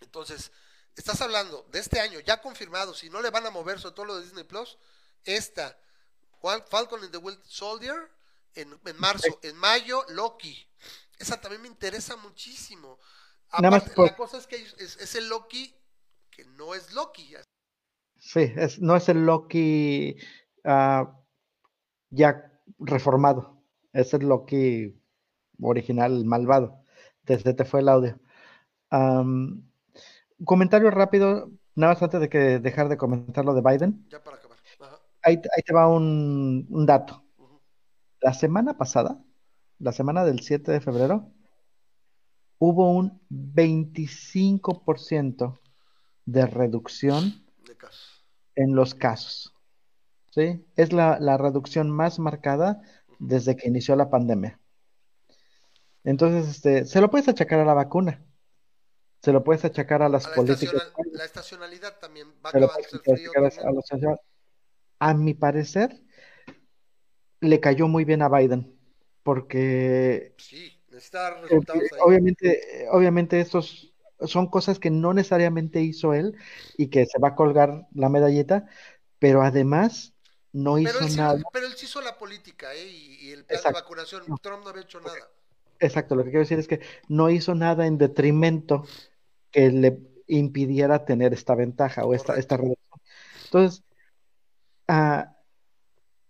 Entonces, 0.00 0.50
estás 0.96 1.20
hablando 1.20 1.66
de 1.70 1.78
este 1.78 2.00
año 2.00 2.18
ya 2.20 2.40
confirmado, 2.40 2.94
si 2.94 3.08
no 3.08 3.20
le 3.20 3.30
van 3.30 3.46
a 3.46 3.50
mover 3.50 3.78
sobre 3.78 3.94
todo 3.94 4.06
lo 4.06 4.16
de 4.16 4.24
Disney 4.24 4.44
Plus, 4.44 4.78
esta, 5.24 5.78
Falcon 6.68 7.04
and 7.04 7.12
the 7.12 7.18
Wild 7.18 7.44
Soldier, 7.44 8.10
en, 8.54 8.80
en 8.84 8.98
marzo, 8.98 9.38
en 9.42 9.56
mayo, 9.56 10.04
Loki, 10.08 10.66
esa 11.20 11.40
también 11.40 11.62
me 11.62 11.68
interesa 11.68 12.16
muchísimo. 12.16 12.98
Aparte, 13.50 13.92
La 13.96 14.16
cosa 14.16 14.38
es 14.38 14.46
que 14.46 14.56
es, 14.56 15.14
el 15.14 15.28
Loki 15.28 15.74
que 16.30 16.44
no 16.44 16.74
es 16.74 16.92
Loki. 16.92 17.34
Sí, 18.16 18.52
es, 18.56 18.80
no 18.80 18.96
es 18.96 19.08
el 19.08 19.26
Loki 19.26 20.16
ah, 20.64 21.18
ya 22.10 22.60
reformado. 22.78 23.62
Es 23.92 24.14
el 24.14 24.28
Loki 24.28 25.00
original, 25.60 26.24
malvado. 26.24 26.84
Desde 27.22 27.54
te 27.54 27.64
fue 27.64 27.80
el 27.80 27.88
audio. 27.88 28.18
comentario 30.44 30.90
rápido, 30.90 31.50
nada 31.74 31.94
más 31.94 32.02
antes 32.02 32.20
de 32.20 32.28
que 32.28 32.58
dejar 32.60 32.88
de 32.88 32.96
comentar 32.96 33.44
lo 33.44 33.54
de 33.54 33.62
Biden. 33.62 34.06
Ya 34.08 34.22
para 34.22 34.36
acabar. 34.36 34.58
Ahí, 35.22 35.40
te 35.40 35.74
va 35.74 35.88
un, 35.88 36.66
dato. 36.86 37.24
La 38.20 38.32
semana 38.32 38.76
pasada, 38.76 39.22
la 39.80 39.92
semana 39.92 40.24
del 40.24 40.40
7 40.40 40.70
de 40.70 40.80
febrero, 40.80 41.32
hubo 42.58 42.92
un 42.92 43.20
25% 43.30 45.58
de 46.26 46.46
reducción 46.46 47.44
en 48.54 48.76
los 48.76 48.94
casos. 48.94 49.54
¿sí? 50.30 50.64
Es 50.76 50.92
la, 50.92 51.36
reducción 51.38 51.90
más 51.90 52.18
marcada 52.18 52.82
desde 53.18 53.56
que 53.56 53.68
inició 53.68 53.96
la 53.96 54.10
pandemia. 54.10 54.60
Entonces, 56.04 56.48
este, 56.48 56.84
se 56.84 57.00
lo 57.00 57.10
puedes 57.10 57.28
achacar 57.28 57.60
a 57.60 57.64
la 57.64 57.74
vacuna. 57.74 58.22
se 59.22 59.32
lo 59.32 59.44
puedes 59.44 59.64
achacar 59.64 60.02
a 60.02 60.08
las 60.08 60.26
políticas. 60.28 60.92
La 61.12 61.24
estacionalidad 61.24 61.98
también 61.98 62.28
va 62.44 62.50
a 62.50 62.52
A 64.98 65.14
mi 65.14 65.34
parecer, 65.34 66.02
le 67.40 67.60
cayó 67.60 67.88
muy 67.88 68.04
bien 68.04 68.22
a 68.22 68.28
Biden, 68.28 68.79
porque 69.22 70.34
sí, 70.38 70.80
necesita 70.88 71.40
resultados 71.40 71.82
obviamente, 72.00 72.86
obviamente 72.90 73.40
estos 73.40 73.92
son 74.26 74.48
cosas 74.48 74.78
que 74.78 74.90
no 74.90 75.14
necesariamente 75.14 75.80
hizo 75.80 76.14
él 76.14 76.36
y 76.76 76.88
que 76.88 77.06
se 77.06 77.18
va 77.18 77.28
a 77.28 77.34
colgar 77.34 77.86
la 77.94 78.08
medallita, 78.08 78.66
pero 79.18 79.42
además 79.42 80.14
no 80.52 80.78
hizo 80.78 81.08
nada. 81.16 81.40
pero 81.52 81.66
él 81.66 81.72
sí 81.76 81.86
hizo 81.86 82.00
la 82.00 82.18
política, 82.18 82.74
¿eh? 82.74 82.86
Y, 82.86 83.30
el 83.30 83.44
plan 83.44 83.62
de 83.62 83.72
vacunación, 83.72 84.22
Trump 84.42 84.64
no 84.64 84.70
había 84.70 84.82
hecho 84.82 85.00
nada. 85.00 85.16
Exacto, 85.78 86.14
lo 86.14 86.24
que 86.24 86.30
quiero 86.30 86.40
decir 86.40 86.58
es 86.58 86.68
que 86.68 86.80
no 87.08 87.30
hizo 87.30 87.54
nada 87.54 87.86
en 87.86 87.96
detrimento 87.96 88.84
que 89.50 89.70
le 89.70 89.98
impidiera 90.26 91.04
tener 91.04 91.32
esta 91.32 91.54
ventaja 91.54 92.04
o 92.04 92.14
esta, 92.14 92.36
esta 92.36 92.56
reducción. 92.56 93.00
Entonces, 93.44 93.82
ah, 94.88 95.36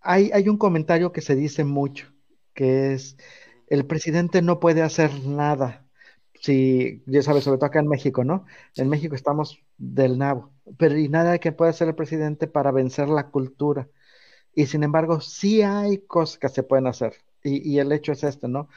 hay, 0.01 0.31
hay 0.33 0.49
un 0.49 0.57
comentario 0.57 1.13
que 1.13 1.21
se 1.21 1.35
dice 1.35 1.65
mucho, 1.65 2.13
que 2.55 2.93
es, 2.93 3.17
el 3.69 3.87
presidente 3.87 4.43
no 4.43 4.61
puede 4.61 4.83
hacer 4.83 5.13
nada. 5.27 5.87
Si, 6.35 7.03
ya 7.07 7.23
sabes, 7.23 7.45
sobre 7.45 7.59
todo 7.59 7.67
acá 7.67 7.81
en 7.81 7.89
México, 7.89 8.25
¿no? 8.25 8.47
En 8.77 8.89
México 8.89 9.15
estamos 9.15 9.61
del 9.77 10.19
nabo, 10.19 10.53
pero 10.79 10.97
y 10.99 11.09
nada 11.09 11.39
que 11.39 11.53
pueda 11.53 11.71
hacer 11.71 11.89
el 11.89 11.95
presidente 11.95 12.47
para 12.47 12.73
vencer 12.73 13.09
la 13.09 13.29
cultura. 13.31 13.89
Y 14.55 14.67
sin 14.67 14.83
embargo, 14.83 15.21
sí 15.21 15.63
hay 15.63 15.99
cosas 15.99 16.39
que 16.39 16.49
se 16.49 16.63
pueden 16.63 16.87
hacer. 16.87 17.15
Y, 17.45 17.71
y 17.71 17.79
el 17.79 17.93
hecho 17.93 18.13
es 18.13 18.25
este, 18.25 18.49
¿no? 18.49 18.69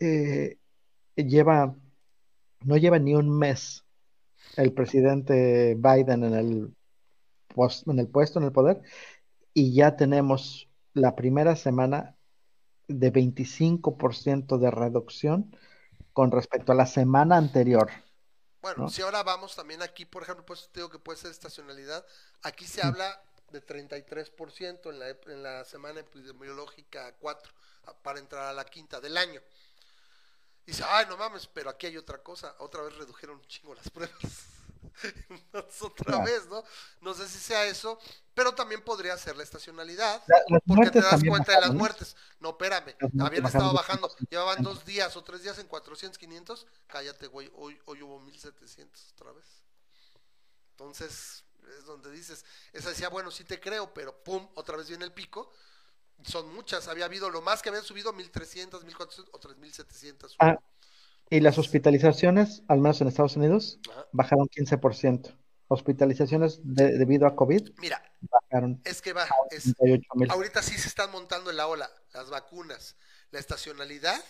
Eh, 0.00 0.58
lleva, 1.16 1.76
no 2.62 2.76
lleva 2.76 2.98
ni 2.98 3.14
un 3.14 3.30
mes 3.38 3.84
el 4.56 4.72
presidente 4.72 5.74
Biden 5.76 6.24
en 6.24 6.34
el, 6.34 6.74
en 7.86 7.98
el 7.98 8.08
puesto, 8.08 8.38
en 8.38 8.46
el 8.46 8.52
poder, 8.52 8.82
y 9.52 9.72
ya 9.74 9.96
tenemos 9.96 10.68
la 10.92 11.14
primera 11.16 11.56
semana 11.56 12.13
de 12.88 13.12
25% 13.12 14.58
de 14.58 14.70
reducción 14.70 15.56
con 16.12 16.30
respecto 16.30 16.72
a 16.72 16.74
la 16.74 16.86
semana 16.86 17.36
anterior. 17.36 17.90
Bueno, 18.62 18.88
si 18.88 19.02
ahora 19.02 19.22
vamos 19.22 19.54
también 19.56 19.82
aquí, 19.82 20.04
por 20.04 20.22
ejemplo, 20.22 20.46
pues 20.46 20.70
te 20.72 20.80
digo 20.80 20.88
que 20.88 20.98
puede 20.98 21.18
ser 21.18 21.30
estacionalidad, 21.30 22.04
aquí 22.42 22.66
se 22.66 22.82
habla 22.82 23.22
de 23.50 23.64
33% 23.64 24.90
en 24.90 24.98
la, 24.98 25.08
en 25.10 25.42
la 25.42 25.64
semana 25.64 26.00
epidemiológica 26.00 27.14
4 27.20 27.52
para 28.02 28.18
entrar 28.18 28.46
a 28.46 28.52
la 28.52 28.64
quinta 28.64 29.00
del 29.00 29.16
año. 29.16 29.40
Dice, 30.66 30.82
ay, 30.86 31.06
no 31.08 31.16
mames, 31.16 31.46
pero 31.46 31.68
aquí 31.68 31.86
hay 31.86 31.96
otra 31.96 32.22
cosa. 32.22 32.54
Otra 32.58 32.82
vez 32.82 32.96
redujeron 32.96 33.36
un 33.36 33.46
chingo 33.46 33.74
las 33.74 33.90
pruebas. 33.90 34.53
otra 35.80 36.24
vez, 36.24 36.46
¿no? 36.46 36.62
No 37.00 37.14
sé 37.14 37.28
si 37.28 37.38
sea 37.38 37.64
eso, 37.66 37.98
pero 38.34 38.54
también 38.54 38.82
podría 38.82 39.16
ser 39.16 39.36
la 39.36 39.42
estacionalidad, 39.42 40.22
porque 40.66 40.90
te 40.90 41.00
das 41.00 41.22
cuenta 41.26 41.52
de 41.52 41.60
las 41.60 41.74
muertes. 41.74 42.16
No, 42.40 42.50
espérame, 42.50 42.94
habían 43.20 43.46
estado 43.46 43.72
bajando, 43.72 44.10
llevaban 44.30 44.62
dos 44.62 44.84
días 44.84 45.16
o 45.16 45.24
tres 45.24 45.42
días 45.42 45.58
en 45.58 45.66
400, 45.66 46.18
500, 46.18 46.66
cállate, 46.86 47.26
güey, 47.26 47.50
hoy, 47.56 47.80
hoy 47.86 48.02
hubo 48.02 48.20
1700 48.20 49.12
otra 49.12 49.32
vez. 49.32 49.46
Entonces, 50.70 51.44
es 51.78 51.84
donde 51.84 52.10
dices, 52.10 52.44
esa 52.72 52.90
decía, 52.90 53.08
bueno, 53.08 53.30
sí 53.30 53.44
te 53.44 53.60
creo, 53.60 53.92
pero 53.94 54.22
pum, 54.22 54.48
otra 54.54 54.76
vez 54.76 54.88
viene 54.88 55.04
el 55.04 55.12
pico, 55.12 55.52
son 56.22 56.52
muchas. 56.54 56.88
Había 56.88 57.06
habido 57.06 57.30
lo 57.30 57.42
más 57.42 57.62
que 57.62 57.68
habían 57.68 57.84
subido 57.84 58.12
1300, 58.12 58.84
1400 58.84 59.34
o 59.34 59.38
3700. 59.38 60.36
Ah, 60.38 60.58
y 61.30 61.40
las 61.40 61.58
hospitalizaciones, 61.58 62.62
al 62.68 62.78
menos 62.78 63.00
en 63.00 63.08
Estados 63.08 63.36
Unidos, 63.36 63.80
bajaron 64.12 64.48
15%. 64.48 65.36
Hospitalizaciones 65.68 66.60
debido 66.62 67.26
a 67.26 67.34
COVID. 67.34 67.70
Mira, 67.78 68.02
bajaron. 68.20 68.80
Es 68.84 69.00
que 69.00 69.12
va. 69.12 69.26
ahorita 70.28 70.62
sí 70.62 70.76
se 70.76 70.88
están 70.88 71.10
montando 71.10 71.50
en 71.50 71.56
la 71.56 71.66
ola 71.66 71.90
las 72.12 72.28
vacunas, 72.28 72.96
la 73.30 73.38
estacionalidad 73.38 74.22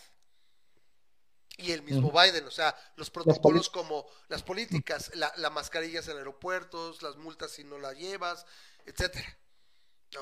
y 1.56 1.72
el 1.72 1.82
mismo 1.82 2.12
Biden, 2.12 2.46
o 2.46 2.50
sea, 2.50 2.74
los 2.96 3.10
protocolos 3.10 3.68
como 3.68 4.06
las 4.28 4.42
políticas, 4.42 5.10
la, 5.14 5.32
la 5.36 5.50
mascarillas 5.50 6.08
en 6.08 6.16
aeropuertos, 6.16 7.02
las 7.02 7.16
multas 7.16 7.50
si 7.50 7.64
no 7.64 7.78
la 7.78 7.92
llevas, 7.92 8.46
etcétera 8.86 9.26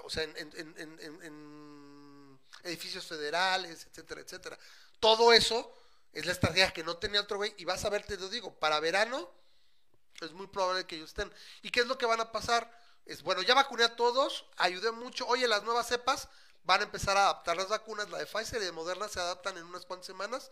o 0.04 0.10
sea, 0.10 0.24
en, 0.24 0.32
edificios 2.64 3.06
federales, 3.06 3.86
etcétera, 3.90 4.20
etcétera. 4.20 4.58
Todo 5.00 5.32
eso 5.32 5.74
es 6.12 6.26
la 6.26 6.32
estrategia 6.32 6.72
que 6.72 6.84
no 6.84 6.96
tenía 6.96 7.20
otro 7.20 7.38
güey 7.38 7.54
y 7.56 7.64
vas 7.64 7.84
a 7.84 7.90
ver, 7.90 8.04
te 8.04 8.16
lo 8.16 8.28
digo, 8.28 8.54
para 8.58 8.80
verano 8.80 9.30
es 10.20 10.32
muy 10.32 10.46
probable 10.46 10.86
que 10.86 10.96
ellos 10.96 11.10
estén. 11.10 11.32
¿Y 11.62 11.70
qué 11.70 11.80
es 11.80 11.86
lo 11.86 11.98
que 11.98 12.06
van 12.06 12.20
a 12.20 12.32
pasar? 12.32 12.70
Es, 13.06 13.22
bueno, 13.22 13.42
ya 13.42 13.54
vacuné 13.54 13.84
a 13.84 13.96
todos, 13.96 14.46
ayudé 14.56 14.92
mucho, 14.92 15.26
oye, 15.26 15.48
las 15.48 15.64
nuevas 15.64 15.88
cepas 15.88 16.28
van 16.64 16.80
a 16.80 16.84
empezar 16.84 17.16
a 17.16 17.24
adaptar 17.24 17.56
las 17.56 17.68
vacunas, 17.68 18.08
la 18.10 18.18
de 18.18 18.26
Pfizer 18.26 18.62
y 18.62 18.66
de 18.66 18.72
Moderna 18.72 19.08
se 19.08 19.20
adaptan 19.20 19.56
en 19.56 19.64
unas 19.64 19.84
cuantas 19.84 20.06
semanas 20.06 20.50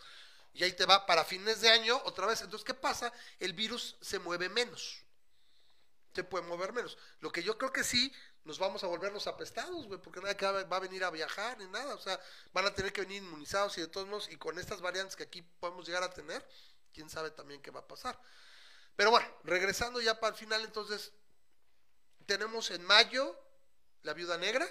y 0.53 0.65
ahí 0.65 0.73
te 0.73 0.87
va 0.87 1.07
para 1.07 1.25
fines 1.25 1.61
de 1.61 1.69
año 1.69 2.01
otra 2.05 2.27
vez. 2.27 2.41
Entonces, 2.41 2.65
¿qué 2.65 2.75
pasa? 2.75 3.13
El 3.39 3.53
virus 3.53 3.97
se 4.01 4.19
mueve 4.19 4.49
menos. 4.49 5.05
Se 6.15 6.25
puede 6.25 6.45
mover 6.47 6.73
menos. 6.73 6.99
Lo 7.21 7.31
que 7.31 7.43
yo 7.43 7.57
creo 7.57 7.73
que 7.73 7.85
sí 7.85 8.13
nos 8.45 8.59
vamos 8.59 8.83
a 8.85 8.87
volver 8.87 9.13
los 9.13 9.27
apestados, 9.27 9.87
güey, 9.87 10.01
porque 10.01 10.21
nadie 10.21 10.65
va 10.65 10.77
a 10.77 10.81
venir 10.81 11.05
a 11.05 11.11
viajar 11.11 11.59
ni 11.59 11.67
nada, 11.67 11.95
o 11.95 12.01
sea, 12.01 12.19
van 12.53 12.67
a 12.67 12.75
tener 12.75 12.93
que 12.93 13.03
venir 13.03 13.23
inmunizados 13.23 13.77
y 13.79 13.83
de 13.83 13.89
todos 13.89 14.07
modos, 14.07 14.29
y 14.31 14.37
con 14.37 14.59
estas 14.59 14.81
variantes 14.81 15.17
que 15.17 15.25
aquí 15.25 15.43
podemos 15.43 15.87
llegar 15.87 16.03
a 16.03 16.11
tener, 16.11 16.47
quién 16.93 17.11
sabe 17.11 17.31
también 17.31 17.61
qué 17.61 17.71
va 17.71 17.81
a 17.81 17.87
pasar. 17.87 18.19
Pero 18.97 19.11
bueno, 19.11 19.27
regresando 19.45 20.01
ya 20.01 20.19
para 20.19 20.33
el 20.33 20.39
final, 20.39 20.65
entonces, 20.65 21.13
tenemos 22.27 22.71
en 22.71 22.85
mayo 22.85 23.39
la 24.03 24.15
viuda 24.15 24.39
negra, 24.39 24.67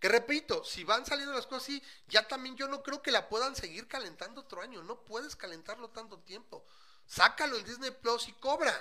que 0.00 0.08
repito, 0.08 0.64
si 0.64 0.82
van 0.82 1.04
saliendo 1.04 1.34
las 1.34 1.46
cosas 1.46 1.64
así, 1.64 1.82
ya 2.08 2.26
también 2.26 2.56
yo 2.56 2.66
no 2.68 2.82
creo 2.82 3.02
que 3.02 3.10
la 3.10 3.28
puedan 3.28 3.54
seguir 3.54 3.86
calentando 3.86 4.40
otro 4.40 4.62
año, 4.62 4.82
no 4.82 5.04
puedes 5.04 5.36
calentarlo 5.36 5.90
tanto 5.90 6.18
tiempo. 6.20 6.64
Sácalo 7.06 7.58
en 7.58 7.64
Disney 7.64 7.90
Plus 7.90 8.28
y 8.28 8.32
cobra. 8.32 8.72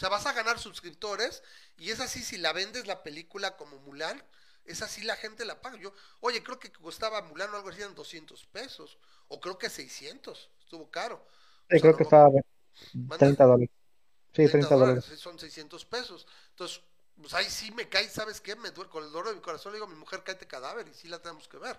O 0.00 0.02
sea, 0.02 0.08
vas 0.08 0.24
a 0.24 0.32
ganar 0.32 0.58
suscriptores 0.58 1.42
y 1.76 1.90
es 1.90 2.00
así 2.00 2.22
si 2.22 2.38
la 2.38 2.54
vendes 2.54 2.86
la 2.86 3.02
película 3.02 3.58
como 3.58 3.78
Mulan, 3.80 4.24
es 4.64 4.80
así 4.80 5.02
la 5.02 5.14
gente 5.14 5.44
la 5.44 5.60
paga. 5.60 5.76
Yo, 5.76 5.92
oye, 6.20 6.42
creo 6.42 6.58
que 6.58 6.72
costaba 6.72 7.20
Mulan 7.20 7.52
o 7.52 7.56
algo 7.58 7.68
así 7.68 7.82
en 7.82 7.94
200 7.94 8.46
pesos, 8.46 8.96
o 9.28 9.38
creo 9.42 9.58
que 9.58 9.68
600, 9.68 10.48
estuvo 10.58 10.90
caro. 10.90 11.22
Sí, 11.68 11.78
creo 11.82 11.94
que 11.94 12.04
estaba 12.04 12.30
30 13.18 13.44
dólares. 13.44 13.68
Sí, 14.32 14.48
30, 14.48 14.74
dólares. 14.74 15.04
Son 15.18 15.38
600 15.38 15.84
pesos. 15.84 16.26
Entonces, 16.48 16.80
pues 17.20 17.34
ahí 17.34 17.50
sí 17.50 17.70
me 17.70 17.86
cae, 17.90 18.08
¿sabes 18.08 18.40
qué? 18.40 18.56
Me 18.56 18.70
duele 18.70 18.88
con 18.88 19.04
el 19.04 19.12
dolor 19.12 19.28
de 19.28 19.34
mi 19.34 19.42
corazón, 19.42 19.72
le 19.72 19.76
digo 19.76 19.86
mi 19.86 19.96
mujer, 19.96 20.22
cáete 20.24 20.46
cadáver 20.46 20.88
y 20.88 20.94
sí 20.94 21.08
la 21.08 21.18
tenemos 21.18 21.46
que 21.46 21.58
ver. 21.58 21.78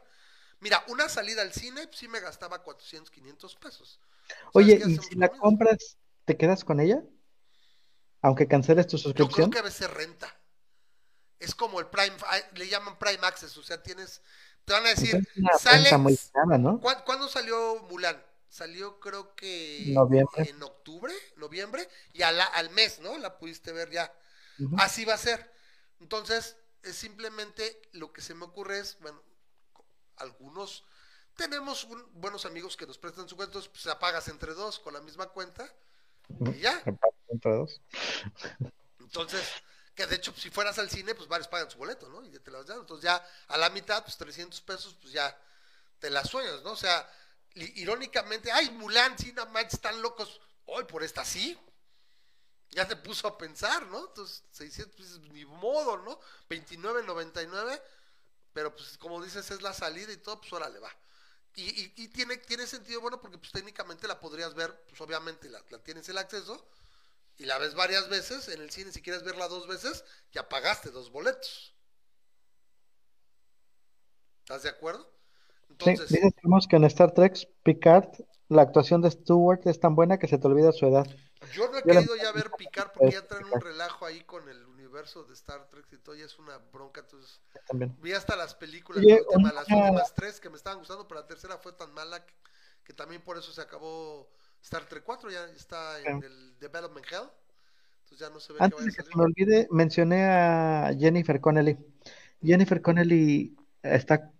Mira, 0.59 0.85
una 0.89 1.09
salida 1.09 1.41
al 1.41 1.53
cine 1.53 1.89
sí 1.91 2.07
me 2.07 2.19
gastaba 2.19 2.61
400, 2.61 3.09
500 3.09 3.55
pesos. 3.55 3.99
Oye, 4.53 4.79
¿y 4.85 4.97
si 4.99 5.15
la 5.15 5.29
compras, 5.29 5.97
te 6.25 6.37
quedas 6.37 6.63
con 6.63 6.79
ella? 6.79 7.01
Aunque 8.21 8.47
canceles 8.47 8.87
tu 8.87 8.97
suscripción. 8.97 9.45
Yo 9.45 9.49
creo 9.49 9.49
que 9.49 9.59
a 9.59 9.69
veces 9.69 9.89
renta. 9.89 10.33
Es 11.39 11.55
como 11.55 11.79
el 11.79 11.87
Prime, 11.87 12.15
le 12.53 12.67
llaman 12.67 12.99
Prime 12.99 13.25
Access, 13.25 13.57
o 13.57 13.63
sea, 13.63 13.81
tienes, 13.81 14.21
te 14.63 14.73
van 14.73 14.85
a 14.85 14.89
decir, 14.89 15.27
sale, 15.59 15.89
¿cuándo, 17.03 17.27
salió 17.27 17.83
Mulan? 17.89 18.23
Salió 18.47 18.99
creo 18.99 19.33
que 19.33 19.93
en 20.35 20.61
octubre, 20.61 21.13
noviembre, 21.37 21.87
y 22.13 22.21
al 22.21 22.69
mes, 22.71 22.99
¿no? 22.99 23.17
La 23.17 23.39
pudiste 23.39 23.71
ver 23.71 23.89
ya. 23.89 24.13
Así 24.77 25.03
va 25.03 25.15
a 25.15 25.17
ser. 25.17 25.51
Entonces, 25.99 26.57
es 26.83 26.95
simplemente 26.95 27.81
lo 27.93 28.13
que 28.13 28.21
se 28.21 28.35
me 28.35 28.45
ocurre 28.45 28.79
es, 28.79 28.99
bueno, 28.99 29.21
algunos 30.17 30.83
tenemos 31.35 31.87
buenos 32.13 32.45
amigos 32.45 32.77
que 32.77 32.85
nos 32.85 32.97
prestan 32.97 33.27
su 33.27 33.35
cuenta, 33.35 33.51
entonces 33.51 33.71
pues 33.71 33.87
apagas 33.87 34.27
entre 34.27 34.53
dos 34.53 34.79
con 34.79 34.93
la 34.93 35.01
misma 35.01 35.27
cuenta 35.27 35.67
y 36.53 36.59
ya. 36.59 36.83
Entonces, 38.99 39.47
que 39.95 40.05
de 40.07 40.15
hecho, 40.15 40.33
si 40.35 40.49
fueras 40.49 40.77
al 40.79 40.89
cine, 40.89 41.15
pues 41.15 41.27
varios 41.27 41.47
pagan 41.47 41.69
su 41.69 41.77
boleto, 41.77 42.09
¿no? 42.09 42.23
Y 42.25 42.31
ya 42.31 42.39
te 42.39 42.51
las 42.51 42.65
dan. 42.65 42.79
Entonces, 42.79 43.03
ya 43.03 43.25
a 43.47 43.57
la 43.57 43.69
mitad, 43.69 44.03
pues 44.03 44.17
300 44.17 44.61
pesos, 44.61 44.95
pues 45.01 45.13
ya 45.13 45.37
te 45.99 46.09
las 46.09 46.29
sueñas, 46.29 46.61
¿no? 46.63 46.71
O 46.71 46.77
sea, 46.77 47.09
irónicamente, 47.55 48.51
ay, 48.51 48.69
Mulan, 48.71 49.17
sí, 49.17 49.33
nada 49.33 49.49
más 49.51 49.73
están 49.73 50.01
locos. 50.01 50.39
Hoy 50.65 50.85
por 50.85 51.03
esta 51.03 51.25
sí. 51.25 51.57
Ya 52.69 52.87
te 52.87 52.95
puso 52.95 53.27
a 53.27 53.37
pensar, 53.37 53.85
¿no? 53.87 54.07
Entonces, 54.07 54.43
600, 54.51 54.95
pues 54.95 55.19
ni 55.33 55.43
modo, 55.43 55.97
¿no? 55.97 56.17
29.99, 56.49 57.81
pero 58.53 58.73
pues 58.73 58.97
como 58.97 59.21
dices, 59.21 59.51
es 59.51 59.61
la 59.61 59.73
salida 59.73 60.13
y 60.13 60.17
todo, 60.17 60.39
pues 60.39 60.53
órale, 60.53 60.79
va. 60.79 60.89
Y, 61.53 61.91
y, 62.01 62.07
tiene, 62.07 62.37
tiene 62.37 62.65
sentido, 62.65 63.01
bueno, 63.01 63.19
porque 63.19 63.37
pues 63.37 63.51
técnicamente 63.51 64.07
la 64.07 64.21
podrías 64.21 64.53
ver, 64.53 64.85
pues 64.87 65.01
obviamente 65.01 65.49
la, 65.49 65.61
tienes 65.83 66.07
el 66.07 66.17
acceso 66.17 66.65
y 67.41 67.45
la 67.45 67.57
ves 67.57 67.73
varias 67.73 68.07
veces 68.07 68.47
en 68.49 68.61
el 68.61 68.69
cine, 68.69 68.91
si 68.91 69.01
quieres 69.01 69.23
verla 69.23 69.47
dos 69.47 69.67
veces, 69.67 70.05
ya 70.31 70.47
pagaste 70.47 70.91
dos 70.91 71.11
boletos. 71.11 71.75
¿Estás 74.41 74.61
de 74.61 74.69
acuerdo? 74.69 75.11
Entonces, 75.67 76.07
sí, 76.07 76.19
que 76.69 76.75
en 76.75 76.83
Star 76.83 77.13
Trek 77.13 77.35
Picard 77.63 78.09
la 78.49 78.61
actuación 78.61 79.01
de 79.01 79.09
Stewart 79.09 79.61
es 79.65 79.79
tan 79.79 79.95
buena 79.95 80.19
que 80.19 80.27
se 80.27 80.37
te 80.37 80.47
olvida 80.47 80.71
su 80.71 80.85
edad. 80.85 81.07
Yo 81.51 81.67
no 81.71 81.79
he 81.79 81.81
querido 81.81 82.15
ya 82.15 82.31
ver 82.31 82.51
picar 82.55 82.91
porque 82.91 83.15
ya 83.15 83.25
traen 83.25 83.45
un 83.45 83.59
relajo 83.59 84.05
ahí 84.05 84.23
con 84.25 84.47
el 84.47 84.63
universo 84.67 85.23
de 85.23 85.33
Star 85.33 85.67
Trek 85.69 85.87
y 85.93 85.97
todo, 85.97 86.13
ya 86.13 86.25
es 86.25 86.37
una 86.37 86.59
bronca, 86.59 87.01
entonces 87.01 87.41
vi 88.01 88.13
hasta 88.13 88.35
las 88.35 88.53
películas, 88.53 89.03
las 89.03 89.67
últimas 89.67 90.13
tres 90.13 90.39
que 90.39 90.51
me 90.51 90.57
estaban 90.57 90.77
gustando, 90.77 91.07
pero 91.07 91.21
la 91.21 91.25
tercera 91.25 91.57
fue 91.57 91.73
tan 91.73 91.91
mala 91.93 92.23
que, 92.83 92.93
también 92.93 93.23
por 93.23 93.37
eso 93.37 93.51
se 93.51 93.61
acabó 93.61 94.29
Star 94.61 94.85
Trek 94.85 95.03
4, 95.03 95.31
ya 95.31 95.45
está 95.55 95.99
en 96.01 96.23
el 96.23 96.59
Development 96.59 97.05
Hell. 97.11 97.29
Entonces 98.03 98.19
ya 98.19 98.29
no 98.29 98.39
se 98.39 98.53
ve 98.53 98.59
Antes 98.61 98.79
que 98.79 98.85
de 98.85 98.91
que 98.91 99.03
se 99.03 99.15
me 99.15 99.23
olvide, 99.23 99.67
mencioné 99.71 100.25
a 100.25 100.91
Jennifer 100.97 101.39
Connelly. 101.39 101.77
Jennifer 102.43 102.81
Connelly 102.81 103.55
está 103.83 104.31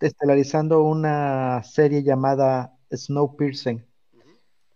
estelarizando 0.00 0.82
una 0.82 1.62
serie 1.62 2.02
llamada 2.02 2.76
Snowpiercer. 2.92 3.86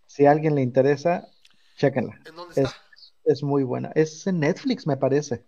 Si 0.06 0.26
a 0.26 0.30
alguien 0.30 0.54
le 0.54 0.62
interesa, 0.62 1.28
chéquenla. 1.76 2.18
¿En 2.24 2.34
dónde 2.34 2.62
está? 2.62 2.74
Es, 3.24 3.42
muy 3.42 3.62
buena. 3.62 3.92
Es 3.94 4.26
en 4.26 4.40
Netflix, 4.40 4.86
me 4.86 4.96
parece. 4.96 5.44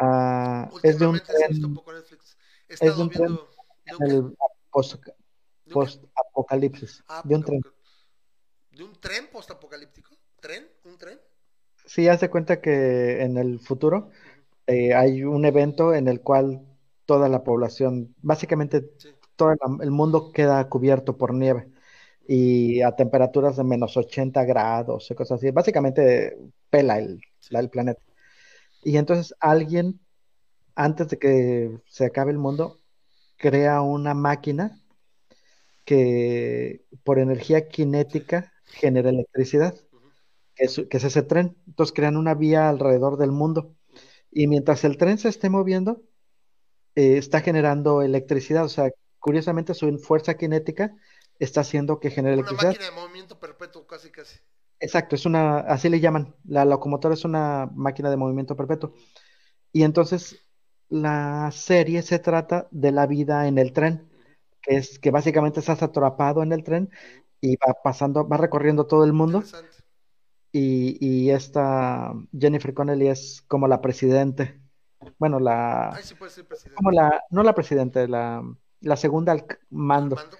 Uh, 0.00 0.68
es 0.82 0.98
de 0.98 1.06
un 1.06 1.20
tren, 1.20 1.78
es 2.68 2.80
de 2.80 3.02
un 3.02 3.10
tren 3.10 3.38
en 3.86 4.10
el 4.10 4.36
post-apocalipsis. 4.70 7.02
Ah, 7.08 7.22
de 7.24 7.34
un 7.34 7.42
tren. 7.42 7.62
¿De 8.76 8.82
un 8.82 8.92
tren 9.00 9.28
post-apocalíptico? 9.32 10.10
¿Tren? 10.40 10.66
¿Un 10.84 10.98
tren? 10.98 11.18
Sí, 11.86 12.08
hace 12.08 12.30
cuenta 12.30 12.60
que 12.60 13.22
en 13.22 13.36
el 13.36 13.60
futuro 13.60 14.10
eh, 14.66 14.94
hay 14.94 15.22
un 15.24 15.44
evento 15.44 15.94
en 15.94 16.08
el 16.08 16.20
cual 16.20 16.62
toda 17.06 17.28
la 17.28 17.44
población, 17.44 18.14
básicamente 18.22 18.82
todo 19.36 19.54
el 19.82 19.90
mundo 19.90 20.32
queda 20.32 20.68
cubierto 20.68 21.16
por 21.16 21.34
nieve 21.34 21.68
y 22.26 22.80
a 22.82 22.96
temperaturas 22.96 23.56
de 23.56 23.64
menos 23.64 23.96
80 23.96 24.44
grados 24.44 25.10
y 25.10 25.14
cosas 25.14 25.38
así. 25.38 25.50
Básicamente 25.50 26.36
pela 26.70 26.98
el, 26.98 27.20
el 27.50 27.70
planeta. 27.70 28.02
Y 28.82 28.96
entonces 28.96 29.34
alguien, 29.40 30.00
antes 30.74 31.08
de 31.08 31.18
que 31.18 31.80
se 31.86 32.06
acabe 32.06 32.32
el 32.32 32.38
mundo, 32.38 32.80
crea 33.36 33.82
una 33.82 34.14
máquina 34.14 34.80
que 35.84 36.84
por 37.04 37.18
energía 37.18 37.68
cinética 37.70 38.53
genera 38.64 39.10
electricidad, 39.10 39.74
que 40.54 40.64
es, 40.64 40.82
que 40.90 40.96
es 40.96 41.04
ese 41.04 41.22
tren. 41.22 41.56
Entonces 41.66 41.94
crean 41.94 42.16
una 42.16 42.34
vía 42.34 42.68
alrededor 42.68 43.16
del 43.16 43.32
mundo. 43.32 43.74
Y 44.30 44.46
mientras 44.46 44.84
el 44.84 44.96
tren 44.96 45.18
se 45.18 45.28
esté 45.28 45.48
moviendo, 45.48 46.02
eh, 46.94 47.18
está 47.18 47.40
generando 47.40 48.02
electricidad. 48.02 48.64
O 48.64 48.68
sea, 48.68 48.90
curiosamente 49.18 49.74
su 49.74 49.98
fuerza 49.98 50.34
cinética 50.34 50.94
está 51.38 51.60
haciendo 51.60 52.00
que 52.00 52.10
genere 52.10 52.34
electricidad. 52.34 52.70
Una 52.70 52.78
máquina 52.78 52.94
de 52.94 53.00
movimiento 53.00 53.40
perpetuo, 53.40 53.86
casi, 53.86 54.10
casi. 54.10 54.38
Exacto, 54.80 55.14
es 55.16 55.24
una, 55.24 55.58
así 55.60 55.88
le 55.88 56.00
llaman. 56.00 56.34
La 56.44 56.64
locomotora 56.64 57.14
es 57.14 57.24
una 57.24 57.70
máquina 57.74 58.10
de 58.10 58.16
movimiento 58.16 58.56
perpetuo. 58.56 58.94
Y 59.72 59.82
entonces 59.82 60.44
la 60.88 61.50
serie 61.52 62.02
se 62.02 62.18
trata 62.18 62.68
de 62.70 62.92
la 62.92 63.06
vida 63.06 63.48
en 63.48 63.58
el 63.58 63.72
tren, 63.72 64.08
que 64.62 64.76
es 64.76 64.98
que 64.98 65.10
básicamente 65.10 65.60
estás 65.60 65.82
atrapado 65.82 66.42
en 66.42 66.52
el 66.52 66.62
tren 66.62 66.90
y 67.44 67.56
va 67.56 67.74
pasando, 67.74 68.26
va 68.26 68.38
recorriendo 68.38 68.86
todo 68.86 69.04
el 69.04 69.12
mundo. 69.12 69.42
Y, 70.50 70.96
y 71.04 71.30
esta 71.30 72.14
Jennifer 72.32 72.72
Connelly 72.72 73.08
es 73.08 73.44
como 73.46 73.68
la 73.68 73.82
presidente. 73.82 74.60
Bueno, 75.18 75.38
la. 75.38 75.90
Ay, 75.90 76.02
sí 76.04 76.14
puede 76.14 76.30
ser 76.30 76.46
presidente. 76.46 76.76
Como 76.76 76.90
la, 76.90 77.22
no 77.28 77.42
la 77.42 77.54
presidente, 77.54 78.08
la, 78.08 78.42
la 78.80 78.96
segunda 78.96 79.32
al 79.32 79.44
mando. 79.68 80.16
mando? 80.16 80.36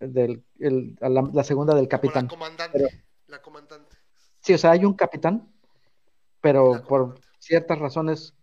del, 0.00 0.42
el, 0.58 0.96
la, 0.98 1.44
segunda 1.44 1.74
del 1.74 1.88
capitán. 1.88 2.24
la 2.24 2.30
comandante, 2.30 3.04
la 3.26 3.42
comandante. 3.42 3.96
Sí, 4.40 4.54
o 4.54 4.58
sea, 4.58 4.70
hay 4.70 4.86
un 4.86 4.94
capitán, 4.94 5.52
pero 6.40 6.82
por 6.88 7.20
ciertas 7.38 7.78
razones 7.78 8.34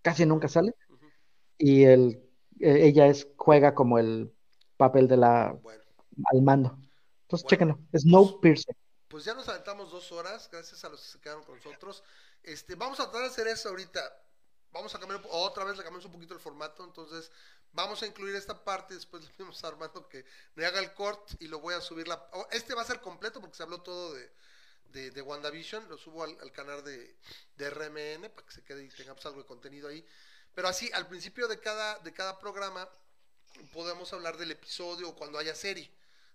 casi 0.00 0.24
nunca 0.24 0.48
sale. 0.48 0.74
Y 1.58 1.84
el, 1.84 2.22
e, 2.60 2.86
ella 2.86 3.08
es, 3.08 3.28
juega 3.36 3.74
como 3.74 3.98
el 3.98 4.32
papel 4.78 5.06
de 5.06 5.18
la 5.18 5.48
al 6.32 6.42
mando. 6.42 6.78
Entonces, 7.26 7.46
chéquenlo. 7.48 7.78
Snowpiercer. 7.96 8.74
Pues, 8.74 9.06
pues 9.08 9.24
ya 9.24 9.34
nos 9.34 9.48
aventamos 9.48 9.90
dos 9.90 10.10
horas, 10.12 10.48
gracias 10.50 10.84
a 10.84 10.88
los 10.88 11.00
que 11.00 11.06
se 11.06 11.20
quedaron 11.20 11.44
con 11.44 11.56
nosotros. 11.56 12.02
Este, 12.42 12.74
vamos 12.74 13.00
a 13.00 13.04
tratar 13.04 13.22
de 13.22 13.28
hacer 13.28 13.46
eso 13.48 13.68
ahorita. 13.68 14.00
Vamos 14.72 14.94
a 14.94 14.98
cambiar, 14.98 15.22
otra 15.30 15.64
vez 15.64 15.76
le 15.76 15.82
cambiamos 15.82 16.04
un 16.04 16.12
poquito 16.12 16.34
el 16.34 16.40
formato, 16.40 16.84
entonces 16.84 17.30
Vamos 17.76 18.02
a 18.02 18.06
incluir 18.06 18.34
esta 18.34 18.64
parte, 18.64 18.94
después 18.94 19.22
le 19.22 19.30
pedimos 19.30 19.62
a 19.62 19.68
Armando 19.68 20.08
que 20.08 20.24
me 20.54 20.64
haga 20.64 20.80
el 20.80 20.94
corte 20.94 21.36
y 21.40 21.46
lo 21.46 21.60
voy 21.60 21.74
a 21.74 21.80
subir. 21.82 22.08
La, 22.08 22.26
oh, 22.32 22.48
este 22.50 22.74
va 22.74 22.80
a 22.80 22.86
ser 22.86 23.02
completo 23.02 23.38
porque 23.38 23.54
se 23.54 23.62
habló 23.62 23.82
todo 23.82 24.14
de, 24.14 25.10
de, 25.10 25.20
WandaVision, 25.20 25.86
lo 25.86 25.98
subo 25.98 26.24
al, 26.24 26.52
canal 26.52 26.82
de, 26.82 27.16
de, 27.56 27.68
RMN 27.68 28.30
para 28.30 28.46
que 28.46 28.54
se 28.54 28.64
quede 28.64 28.82
y 28.82 28.88
tengamos 28.88 29.24
algo 29.26 29.40
de 29.40 29.46
contenido 29.46 29.90
ahí. 29.90 30.02
Pero 30.54 30.68
así, 30.68 30.90
al 30.94 31.06
principio 31.06 31.48
de 31.48 31.60
cada, 31.60 31.98
de 31.98 32.14
cada 32.14 32.38
programa 32.38 32.88
podemos 33.74 34.10
hablar 34.14 34.38
del 34.38 34.52
episodio 34.52 35.10
o 35.10 35.14
cuando 35.14 35.38
haya 35.38 35.54
serie, 35.54 35.90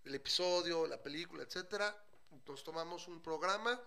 el 0.06 0.16
episodio, 0.16 0.88
la 0.88 1.02
película, 1.02 1.44
etcétera. 1.44 1.96
Nos 2.48 2.64
tomamos 2.64 3.08
un 3.08 3.22
programa 3.22 3.80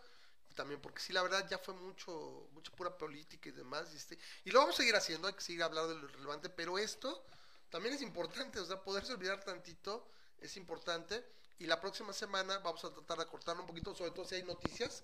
también 0.55 0.81
porque 0.81 1.01
sí 1.01 1.13
la 1.13 1.21
verdad 1.21 1.49
ya 1.49 1.59
fue 1.59 1.75
mucho 1.75 2.49
mucha 2.53 2.71
pura 2.71 2.97
política 2.97 3.49
y 3.49 3.53
demás 3.53 3.93
y, 3.93 3.97
este, 3.97 4.17
y 4.45 4.53
lo 4.53 4.61
vamos 4.61 4.77
a 4.77 4.79
seguir 4.79 4.95
haciendo 4.95 5.27
hay 5.27 5.35
que 5.35 5.41
seguir 5.41 5.65
hablando 5.65 5.93
de 5.93 6.01
lo 6.01 6.07
relevante 6.07 6.49
pero 6.49 6.79
esto 6.79 7.27
también 7.75 7.97
es 7.97 8.03
importante, 8.03 8.61
o 8.61 8.65
sea, 8.65 8.81
poderse 8.81 9.13
olvidar 9.13 9.43
tantito 9.43 10.07
es 10.39 10.57
importante. 10.57 11.27
Y 11.59 11.67
la 11.67 11.81
próxima 11.81 12.13
semana 12.13 12.59
vamos 12.59 12.85
a 12.85 12.93
tratar 12.93 13.19
de 13.19 13.27
cortar 13.27 13.59
un 13.59 13.67
poquito, 13.67 13.93
sobre 13.97 14.13
todo 14.13 14.25
si 14.25 14.37
hay 14.37 14.45
noticias. 14.45 15.03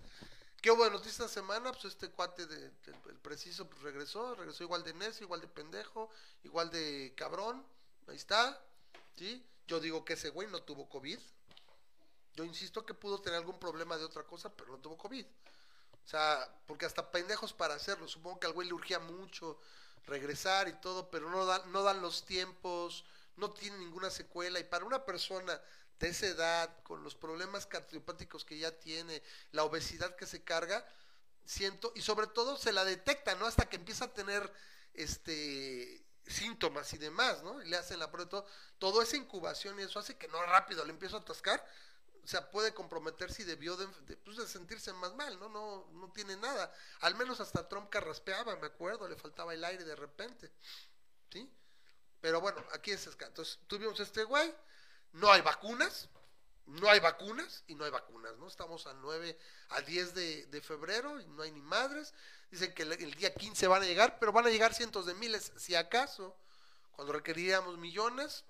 ¿Qué 0.63 0.71
hubo 0.71 0.85
de 0.85 0.91
noticias 0.93 1.19
esta 1.19 1.29
semana? 1.41 1.73
Pues 1.73 1.87
este 1.87 2.11
cuate 2.11 2.47
de, 2.47 2.71
el 3.09 3.19
preciso 3.19 3.69
pues 3.69 3.83
regresó, 3.83 4.37
regresó 4.37 4.63
igual 4.63 4.85
de 4.85 4.95
necio, 4.95 5.25
igual 5.25 5.41
de 5.41 5.49
pendejo, 5.49 6.11
igual 6.45 6.71
de 6.71 7.13
cabrón. 7.17 7.67
Ahí 8.07 8.15
está. 8.15 8.63
¿Sí? 9.17 9.45
Yo 9.71 9.79
digo 9.79 10.05
que 10.05 10.15
ese 10.15 10.31
güey 10.31 10.49
no 10.49 10.61
tuvo 10.65 10.89
COVID. 10.89 11.21
Yo 12.35 12.43
insisto 12.43 12.85
que 12.85 12.93
pudo 12.93 13.21
tener 13.21 13.39
algún 13.39 13.61
problema 13.61 13.97
de 13.97 14.05
otra 14.05 14.25
cosa, 14.25 14.53
pero 14.53 14.73
no 14.73 14.79
tuvo 14.79 14.99
COVID. 14.99 15.25
O 15.25 16.09
sea, 16.09 16.53
porque 16.67 16.87
hasta 16.87 17.13
pendejos 17.13 17.53
para 17.53 17.75
hacerlo. 17.75 18.09
Supongo 18.09 18.41
que 18.41 18.49
al 18.49 18.53
güey 18.53 18.67
le 18.67 18.75
urgía 18.75 18.99
mucho 18.99 19.61
regresar 20.07 20.67
y 20.67 20.73
todo, 20.81 21.09
pero 21.09 21.31
no 21.31 21.47
dan, 21.47 21.71
no 21.71 21.85
dan 21.85 22.03
los 22.03 22.27
tiempos, 22.27 23.05
no 23.37 23.53
tiene 23.53 23.79
ninguna 23.79 24.11
secuela. 24.11 24.59
Y 24.59 24.65
para 24.65 24.85
una 24.85 25.05
persona 25.05 25.61
de 26.01 26.09
esa 26.09 26.27
edad, 26.27 26.83
con 26.83 27.05
los 27.05 27.15
problemas 27.15 27.65
cardiopáticos 27.65 28.45
que 28.45 28.59
ya 28.59 28.77
tiene, 28.77 29.23
la 29.53 29.63
obesidad 29.63 30.17
que 30.17 30.27
se 30.27 30.43
carga, 30.43 30.85
siento, 31.45 31.93
y 31.95 32.03
sobre 32.03 32.27
todo 32.27 32.57
se 32.57 32.73
la 32.73 32.85
detecta, 32.85 33.37
¿no? 33.37 33.47
Hasta 33.47 33.69
que 33.69 33.77
empieza 33.77 34.07
a 34.07 34.13
tener 34.13 34.53
este 34.95 36.10
síntomas 36.31 36.93
y 36.93 36.99
demás, 36.99 37.43
¿no? 37.43 37.63
Y 37.63 37.69
le 37.69 37.77
hacen 37.77 37.99
la 37.99 38.11
prueba 38.11 38.29
todo, 38.29 38.47
todo 38.79 39.03
esa 39.03 39.17
incubación 39.17 39.79
y 39.79 39.83
eso 39.83 39.99
hace 39.99 40.17
que 40.17 40.29
no 40.29 40.43
rápido 40.43 40.85
le 40.85 40.91
empiezo 40.91 41.17
a 41.17 41.21
atascar 41.21 41.65
o 42.23 42.27
sea, 42.27 42.51
puede 42.51 42.75
comprometer 42.75 43.33
si 43.33 43.45
debió 43.45 43.77
pues, 44.25 44.37
de, 44.37 44.47
sentirse 44.47 44.93
más 44.93 45.15
mal, 45.15 45.39
¿no? 45.39 45.49
¿no? 45.49 45.89
No 45.93 46.13
tiene 46.13 46.37
nada. 46.37 46.73
Al 47.01 47.15
menos 47.15 47.41
hasta 47.41 47.69
Trump 47.69 47.89
carraspeaba, 47.89 48.57
me 48.57 48.67
acuerdo, 48.67 49.09
le 49.09 49.17
faltaba 49.17 49.55
el 49.55 49.65
aire 49.65 49.85
de 49.85 49.97
repente, 49.97 50.53
¿sí? 51.31 51.51
Pero 52.21 52.41
bueno, 52.41 52.63
aquí 52.73 52.91
es 52.91 53.07
Entonces, 53.07 53.59
tuvimos 53.67 53.99
este 54.01 54.25
güey, 54.25 54.55
no 55.13 55.33
hay 55.33 55.41
vacunas, 55.41 56.09
no 56.67 56.89
hay 56.89 57.01
vacunas 57.01 57.65
y 57.67 57.75
no 57.75 57.85
hay 57.85 57.91
vacunas, 57.91 58.37
¿no? 58.37 58.47
Estamos 58.47 58.87
a 58.87 58.93
9, 58.93 59.39
a 59.71 59.81
10 59.81 60.15
de, 60.15 60.63
febrero 60.63 61.21
y 61.21 61.27
no 61.29 61.43
hay 61.43 61.51
ni 61.51 61.63
madres. 61.63 62.13
Dicen 62.51 62.75
que 62.75 62.83
el, 62.83 63.15
día 63.15 63.33
15 63.33 63.69
van 63.69 63.83
a 63.83 63.87
llegar, 63.87 64.19
pero 64.19 64.33
van 64.33 64.47
a 64.47 64.51
llegar 64.51 64.75
cientos 64.75 65.07
de 65.07 65.15
miles, 65.15 65.53
si 65.57 65.77
acaso, 65.77 66.37
cuando 66.93 67.13
requeriríamos 67.13 67.79
millones, 67.79 68.45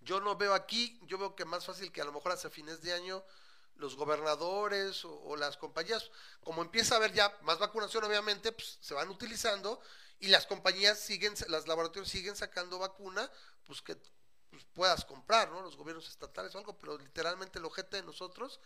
yo 0.00 0.20
no 0.20 0.36
veo 0.36 0.54
aquí, 0.54 1.00
yo 1.02 1.18
veo 1.18 1.34
que 1.34 1.44
más 1.44 1.64
fácil 1.64 1.90
que 1.90 2.00
a 2.00 2.04
lo 2.04 2.12
mejor 2.12 2.32
hacia 2.32 2.50
fines 2.50 2.80
de 2.82 2.92
año 2.92 3.24
los 3.76 3.96
gobernadores 3.96 5.04
o, 5.04 5.34
las 5.36 5.56
compañías, 5.56 6.10
como 6.44 6.62
empieza 6.62 6.94
a 6.94 6.98
haber 6.98 7.12
ya 7.12 7.36
más 7.42 7.58
vacunación, 7.58 8.04
obviamente, 8.04 8.52
pues 8.52 8.78
se 8.80 8.94
van 8.94 9.08
utilizando 9.08 9.80
y 10.20 10.28
las 10.28 10.46
compañías 10.46 11.00
siguen, 11.00 11.34
las 11.48 11.66
laboratorios 11.66 12.08
siguen 12.08 12.36
sacando 12.36 12.78
vacuna, 12.78 13.28
pues 13.66 13.82
que 13.82 13.96
pues, 14.50 14.64
puedas 14.74 15.04
comprar, 15.04 15.50
¿no? 15.50 15.60
Los 15.60 15.76
gobiernos 15.76 16.08
estatales 16.08 16.54
o 16.54 16.58
algo, 16.58 16.78
pero 16.78 16.96
literalmente 16.98 17.58
el 17.58 17.64
ojete 17.64 17.96
de 17.96 18.04
nosotros 18.04 18.60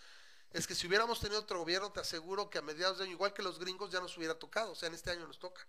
es 0.53 0.67
que 0.67 0.75
si 0.75 0.87
hubiéramos 0.87 1.21
tenido 1.21 1.41
otro 1.41 1.59
gobierno, 1.59 1.93
te 1.93 2.01
aseguro 2.01 2.49
que 2.49 2.59
a 2.59 2.63
mediados 2.63 2.99
de 2.99 3.05
año, 3.05 3.13
igual 3.13 3.33
que 3.33 3.43
los 3.43 3.59
gringos, 3.59 3.91
ya 3.91 4.01
nos 4.01 4.17
hubiera 4.17 4.39
tocado, 4.39 4.73
o 4.73 4.75
sea, 4.75 4.89
en 4.89 4.95
este 4.95 5.11
año 5.11 5.27
nos 5.27 5.39
toca. 5.39 5.61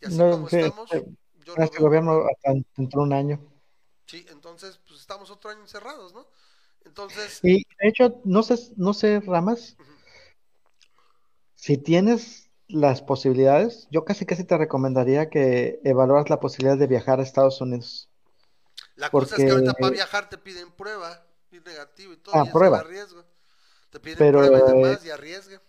Y 0.00 0.06
así 0.06 0.18
como 0.18 0.48
estamos, 0.48 0.92
eh, 0.92 1.04
yo 1.44 1.54
este 1.56 1.78
gobierno 1.78 2.24
hasta 2.26 2.52
dentro 2.76 3.00
de 3.00 3.06
un 3.06 3.12
año. 3.12 3.40
Sí, 4.06 4.26
entonces, 4.30 4.80
pues 4.86 5.00
estamos 5.00 5.30
otro 5.30 5.50
año 5.50 5.60
encerrados, 5.60 6.14
¿no? 6.14 6.26
Entonces. 6.84 7.40
Y 7.42 7.64
de 7.80 7.88
hecho, 7.88 8.20
no 8.24 8.42
sé, 8.42 8.72
no 8.76 8.94
sé, 8.94 9.20
Ramas, 9.20 9.76
si 11.54 11.78
tienes 11.78 12.50
las 12.68 13.02
posibilidades, 13.02 13.88
yo 13.90 14.04
casi 14.04 14.26
casi 14.26 14.44
te 14.44 14.56
recomendaría 14.56 15.28
que 15.30 15.80
evaluaras 15.84 16.30
la 16.30 16.40
posibilidad 16.40 16.78
de 16.78 16.86
viajar 16.86 17.20
a 17.20 17.22
Estados 17.22 17.60
Unidos. 17.60 18.08
La 18.96 19.10
cosa 19.10 19.36
es 19.36 19.44
que 19.44 19.50
ahorita 19.50 19.74
para 19.74 19.90
viajar 19.90 20.28
te 20.28 20.38
piden 20.38 20.70
prueba. 20.72 21.26
negativo 21.50 22.12
y 22.12 22.16
todo, 22.16 22.34
ah, 22.34 22.44
y 22.46 22.50
prueba. 22.50 22.82
riesgo. 22.82 23.24
Te 23.94 24.00
piden 24.00 24.18
pero, 24.18 24.40
prueba 24.40 24.58
y 24.58 24.72
demás 24.72 25.04
y 25.04 25.10
arriesgue. 25.10 25.60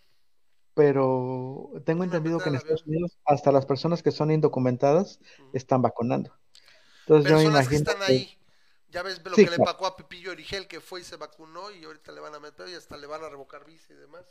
Pero 0.73 1.71
tengo 1.85 2.03
entendido 2.03 2.39
que 2.39 2.49
en 2.49 2.55
Estados 2.55 2.83
Unidos 2.87 3.19
hasta 3.23 3.51
las 3.51 3.67
personas 3.67 4.01
que 4.01 4.09
son 4.09 4.31
indocumentadas 4.31 5.19
están 5.53 5.83
vacunando. 5.83 6.35
Entonces 7.01 7.29
yo 7.29 7.37
me 7.37 7.43
imagino 7.43 7.69
que 7.69 7.75
están 7.75 8.01
ahí. 8.01 8.35
Ya 8.89 9.03
ves 9.03 9.21
lo 9.23 9.35
que 9.35 9.45
le 9.47 9.57
pagó 9.59 9.85
a 9.85 9.95
Pepillo 9.95 10.31
Origel 10.31 10.67
que 10.67 10.81
fue 10.81 11.01
y 11.01 11.03
se 11.03 11.17
vacunó 11.17 11.69
y 11.69 11.85
ahorita 11.85 12.11
le 12.13 12.19
van 12.19 12.33
a 12.33 12.39
meter 12.39 12.67
y 12.67 12.73
hasta 12.73 12.97
le 12.97 13.05
van 13.05 13.23
a 13.23 13.29
revocar 13.29 13.63
visa 13.63 13.93
y 13.93 13.97
demás. 13.97 14.25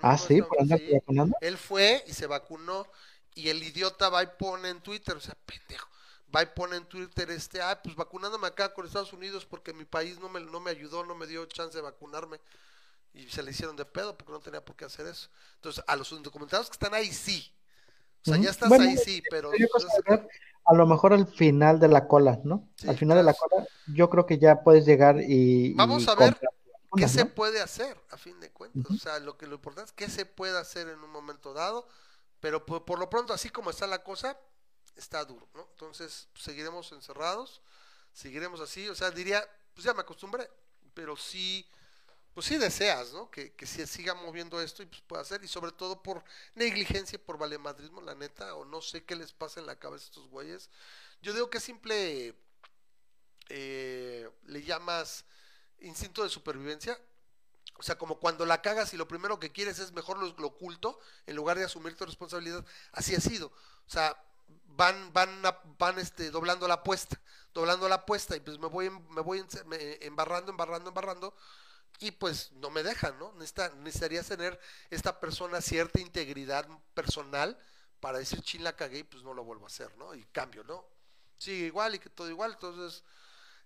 ah, 0.00 0.16
sí, 0.16 0.40
por 0.40 0.58
andar 0.58 0.80
vacunando. 0.90 1.36
Él 1.42 1.58
fue 1.58 2.02
y 2.06 2.14
se 2.14 2.26
vacunó 2.26 2.86
y 3.34 3.50
el 3.50 3.62
idiota 3.62 4.08
va 4.08 4.22
y 4.22 4.28
pone 4.38 4.70
en 4.70 4.80
Twitter, 4.80 5.14
o 5.14 5.20
sea, 5.20 5.36
pendejo 5.44 5.86
va 6.34 6.42
y 6.42 6.46
pone 6.46 6.76
en 6.76 6.84
Twitter 6.84 7.30
este, 7.30 7.60
ah, 7.62 7.80
pues 7.82 7.94
vacunándome 7.96 8.46
acá 8.46 8.72
con 8.72 8.86
Estados 8.86 9.12
Unidos 9.12 9.46
porque 9.46 9.72
mi 9.72 9.84
país 9.84 10.18
no 10.18 10.28
me, 10.28 10.40
no 10.40 10.60
me 10.60 10.70
ayudó, 10.70 11.04
no 11.04 11.14
me 11.14 11.26
dio 11.26 11.44
chance 11.46 11.76
de 11.76 11.82
vacunarme. 11.82 12.40
Y 13.14 13.28
se 13.28 13.42
le 13.42 13.50
hicieron 13.50 13.76
de 13.76 13.84
pedo 13.84 14.16
porque 14.16 14.32
no 14.32 14.40
tenía 14.40 14.64
por 14.64 14.76
qué 14.76 14.84
hacer 14.84 15.06
eso. 15.06 15.28
Entonces, 15.56 15.82
a 15.86 15.96
los 15.96 16.12
indocumentados 16.12 16.68
que 16.68 16.74
están 16.74 16.94
ahí, 16.94 17.12
sí. 17.12 17.52
O 18.22 18.30
sea, 18.30 18.36
ya 18.36 18.50
estás 18.50 18.70
ahí, 18.72 18.96
sí, 18.96 19.22
pero... 19.30 19.50
A 20.64 20.74
lo 20.74 20.86
mejor 20.86 21.14
al 21.14 21.26
final 21.26 21.80
de 21.80 21.88
la 21.88 22.06
cola, 22.06 22.40
¿no? 22.44 22.68
al 22.86 22.96
final 22.98 23.16
de 23.16 23.22
la 23.22 23.32
cola, 23.32 23.66
yo 23.86 24.10
creo 24.10 24.26
que 24.26 24.38
ya 24.38 24.62
puedes 24.62 24.84
llegar 24.84 25.16
y... 25.18 25.72
Vamos 25.72 26.06
a 26.08 26.14
ver 26.14 26.38
qué 26.94 27.08
se 27.08 27.24
puede 27.24 27.62
hacer, 27.62 27.98
a 28.10 28.18
fin 28.18 28.38
de 28.40 28.50
cuentas. 28.50 28.90
O 28.90 28.98
sea, 28.98 29.18
lo 29.18 29.38
que 29.38 29.46
lo 29.46 29.54
importante 29.54 29.88
es 29.88 29.92
qué 29.92 30.10
se 30.10 30.26
puede 30.26 30.58
hacer 30.58 30.88
en 30.88 30.98
un 30.98 31.10
momento 31.10 31.54
dado, 31.54 31.88
pero 32.40 32.66
por 32.66 32.98
lo 32.98 33.08
pronto, 33.08 33.32
así 33.32 33.48
como 33.48 33.70
está 33.70 33.86
la 33.86 34.04
cosa, 34.04 34.38
está 34.94 35.24
duro, 35.24 35.48
¿no? 35.54 35.66
Entonces, 35.70 36.28
pues, 36.32 36.44
seguiremos 36.44 36.92
encerrados, 36.92 37.62
seguiremos 38.12 38.60
así, 38.60 38.88
o 38.88 38.94
sea, 38.94 39.10
diría, 39.10 39.42
pues 39.74 39.84
ya 39.84 39.94
me 39.94 40.00
acostumbré, 40.00 40.50
pero 40.92 41.16
sí, 41.16 41.66
pues 42.38 42.46
sí 42.46 42.56
deseas, 42.56 43.12
¿no? 43.12 43.28
Que, 43.32 43.52
que 43.54 43.66
se 43.66 43.84
siga 43.84 44.14
moviendo 44.14 44.60
esto 44.60 44.84
y 44.84 44.86
pues 44.86 45.00
pueda 45.00 45.22
hacer, 45.22 45.42
y 45.42 45.48
sobre 45.48 45.72
todo 45.72 46.00
por 46.00 46.22
negligencia, 46.54 47.18
por 47.18 47.36
valemadrismo, 47.36 48.00
la 48.00 48.14
neta, 48.14 48.54
o 48.54 48.64
no 48.64 48.80
sé 48.80 49.02
qué 49.02 49.16
les 49.16 49.32
pasa 49.32 49.58
en 49.58 49.66
la 49.66 49.74
cabeza 49.74 50.04
a 50.04 50.06
estos 50.06 50.28
güeyes. 50.28 50.70
Yo 51.20 51.32
digo 51.32 51.50
que 51.50 51.58
simple 51.58 52.36
eh, 53.48 54.30
le 54.44 54.62
llamas 54.62 55.24
instinto 55.80 56.22
de 56.22 56.28
supervivencia, 56.28 56.96
o 57.76 57.82
sea, 57.82 57.98
como 57.98 58.20
cuando 58.20 58.46
la 58.46 58.62
cagas 58.62 58.94
y 58.94 58.96
lo 58.96 59.08
primero 59.08 59.40
que 59.40 59.50
quieres 59.50 59.80
es 59.80 59.90
mejor 59.90 60.16
lo, 60.16 60.32
lo, 60.38 60.46
oculto 60.46 61.00
en 61.26 61.34
lugar 61.34 61.58
de 61.58 61.64
asumir 61.64 61.96
tu 61.96 62.06
responsabilidad. 62.06 62.64
Así 62.92 63.16
ha 63.16 63.20
sido. 63.20 63.48
O 63.48 63.90
sea, 63.90 64.16
van, 64.76 65.12
van, 65.12 65.42
van 65.76 65.98
este, 65.98 66.30
doblando 66.30 66.68
la 66.68 66.74
apuesta, 66.74 67.20
doblando 67.52 67.88
la 67.88 67.96
apuesta 67.96 68.36
y 68.36 68.40
pues 68.40 68.60
me 68.60 68.68
voy, 68.68 68.90
me 68.90 69.22
voy 69.22 69.44
embarrando, 70.02 70.52
embarrando, 70.52 70.90
embarrando 70.90 71.34
y 72.00 72.10
pues 72.12 72.52
no 72.52 72.70
me 72.70 72.82
dejan, 72.82 73.18
¿no? 73.18 73.32
Necesita, 73.32 73.70
necesitaría 73.70 74.22
tener 74.22 74.58
esta 74.90 75.18
persona 75.20 75.60
cierta 75.60 76.00
integridad 76.00 76.66
personal 76.94 77.58
para 78.00 78.18
decir 78.18 78.42
chin 78.42 78.62
la 78.62 78.76
cagué 78.76 78.98
y 78.98 79.04
pues 79.04 79.22
no 79.24 79.34
lo 79.34 79.44
vuelvo 79.44 79.64
a 79.64 79.68
hacer, 79.68 79.96
¿no? 79.96 80.14
Y 80.14 80.24
cambio, 80.26 80.62
¿no? 80.64 80.86
Sigue 81.38 81.66
igual 81.66 81.94
y 81.94 81.98
que 81.98 82.10
todo 82.10 82.28
igual, 82.28 82.52
entonces 82.52 83.04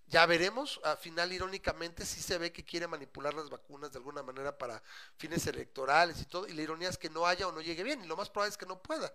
ya 0.07 0.25
veremos, 0.25 0.79
al 0.83 0.97
final 0.97 1.31
irónicamente 1.31 2.05
sí 2.05 2.21
se 2.21 2.37
ve 2.37 2.51
que 2.51 2.65
quiere 2.65 2.87
manipular 2.87 3.33
las 3.33 3.49
vacunas 3.49 3.91
de 3.91 3.99
alguna 3.99 4.21
manera 4.21 4.57
para 4.57 4.81
fines 5.17 5.47
electorales 5.47 6.19
y 6.21 6.25
todo, 6.25 6.47
y 6.47 6.53
la 6.53 6.61
ironía 6.61 6.89
es 6.89 6.97
que 6.97 7.09
no 7.09 7.25
haya 7.25 7.47
o 7.47 7.51
no 7.51 7.61
llegue 7.61 7.83
bien, 7.83 8.03
y 8.03 8.07
lo 8.07 8.17
más 8.17 8.29
probable 8.29 8.51
es 8.51 8.57
que 8.57 8.65
no 8.65 8.81
pueda. 8.81 9.13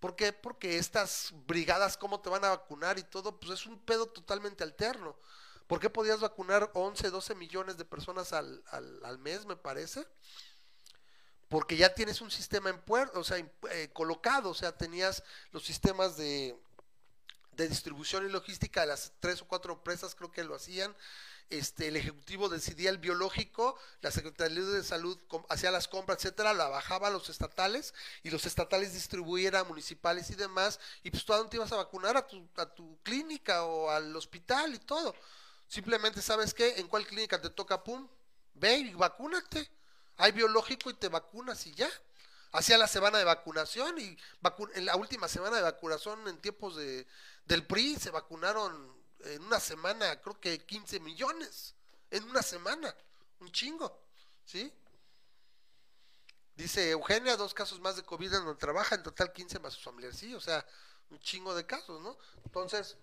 ¿Por 0.00 0.14
qué? 0.16 0.32
Porque 0.32 0.78
estas 0.78 1.32
brigadas, 1.46 1.96
¿cómo 1.96 2.20
te 2.20 2.28
van 2.28 2.44
a 2.44 2.50
vacunar 2.50 2.98
y 2.98 3.02
todo? 3.02 3.38
Pues 3.38 3.60
es 3.60 3.66
un 3.66 3.78
pedo 3.80 4.06
totalmente 4.06 4.62
alterno. 4.62 5.16
¿Por 5.66 5.80
qué 5.80 5.90
podías 5.90 6.20
vacunar 6.20 6.70
11, 6.74 7.10
12 7.10 7.34
millones 7.34 7.76
de 7.76 7.84
personas 7.84 8.32
al, 8.32 8.62
al, 8.70 9.18
mes, 9.18 9.46
me 9.46 9.56
parece? 9.56 10.06
Porque 11.48 11.76
ya 11.76 11.94
tienes 11.94 12.20
un 12.20 12.30
sistema 12.30 12.70
en 12.70 12.80
puerto, 12.80 13.20
o 13.20 13.24
sea, 13.24 13.38
eh, 13.38 13.90
colocado, 13.92 14.50
o 14.50 14.54
sea, 14.54 14.76
tenías 14.76 15.24
los 15.50 15.64
sistemas 15.64 16.16
de, 16.16 16.56
de 17.52 17.68
distribución 17.68 18.26
y 18.26 18.30
logística 18.30 18.82
de 18.82 18.88
las 18.88 19.12
tres 19.18 19.42
o 19.42 19.48
cuatro 19.48 19.72
empresas, 19.72 20.14
creo 20.14 20.30
que 20.30 20.44
lo 20.44 20.54
hacían, 20.54 20.94
este, 21.48 21.88
el 21.88 21.96
Ejecutivo 21.96 22.48
decidía 22.48 22.90
el 22.90 22.98
biológico, 22.98 23.78
la 24.00 24.10
Secretaría 24.10 24.62
de 24.62 24.82
Salud 24.82 25.16
hacía 25.48 25.70
las 25.70 25.86
compras, 25.86 26.18
etcétera, 26.18 26.54
la 26.54 26.68
bajaba 26.68 27.06
a 27.06 27.10
los 27.10 27.28
estatales 27.28 27.94
y 28.24 28.30
los 28.30 28.46
estatales 28.46 28.92
distribuían 28.92 29.54
a 29.54 29.62
municipales 29.62 30.30
y 30.30 30.34
demás, 30.34 30.80
y 31.04 31.10
pues 31.10 31.24
tú 31.24 31.32
a 31.32 31.36
dónde 31.36 31.50
te 31.50 31.56
ibas 31.56 31.70
a 31.70 31.76
vacunar, 31.76 32.16
a 32.16 32.26
tu, 32.26 32.48
a 32.56 32.66
tu 32.66 32.98
clínica 33.02 33.62
o 33.64 33.90
al 33.90 34.14
hospital 34.16 34.74
y 34.74 34.78
todo. 34.78 35.14
Simplemente, 35.68 36.22
¿sabes 36.22 36.54
qué? 36.54 36.78
En 36.78 36.88
cuál 36.88 37.06
clínica 37.06 37.40
te 37.40 37.50
toca, 37.50 37.82
pum, 37.82 38.08
ve 38.54 38.76
y 38.76 38.94
vacúnate. 38.94 39.70
Hay 40.16 40.32
biológico 40.32 40.90
y 40.90 40.94
te 40.94 41.08
vacunas 41.08 41.66
y 41.66 41.74
ya. 41.74 41.90
Hacía 42.52 42.78
la 42.78 42.86
semana 42.86 43.18
de 43.18 43.24
vacunación 43.24 43.98
y 43.98 44.16
en 44.74 44.86
la 44.86 44.96
última 44.96 45.28
semana 45.28 45.56
de 45.56 45.62
vacunación 45.62 46.26
en 46.28 46.40
tiempos 46.40 46.76
de, 46.76 47.06
del 47.44 47.66
PRI 47.66 47.96
se 47.96 48.10
vacunaron 48.10 48.96
en 49.20 49.42
una 49.42 49.60
semana, 49.60 50.20
creo 50.20 50.40
que 50.40 50.64
15 50.64 51.00
millones. 51.00 51.74
En 52.10 52.24
una 52.24 52.42
semana. 52.42 52.94
Un 53.40 53.50
chingo. 53.50 54.00
¿Sí? 54.44 54.72
Dice 56.54 56.90
Eugenia, 56.90 57.36
dos 57.36 57.52
casos 57.52 57.80
más 57.80 57.96
de 57.96 58.02
COVID 58.02 58.32
en 58.32 58.44
donde 58.44 58.54
trabaja, 58.54 58.94
en 58.94 59.02
total 59.02 59.32
15 59.32 59.58
más 59.58 59.74
sus 59.74 59.84
familiares. 59.84 60.18
Sí, 60.18 60.34
o 60.34 60.40
sea, 60.40 60.64
un 61.10 61.18
chingo 61.20 61.54
de 61.54 61.66
casos, 61.66 62.00
¿no? 62.00 62.16
Entonces, 62.44 62.96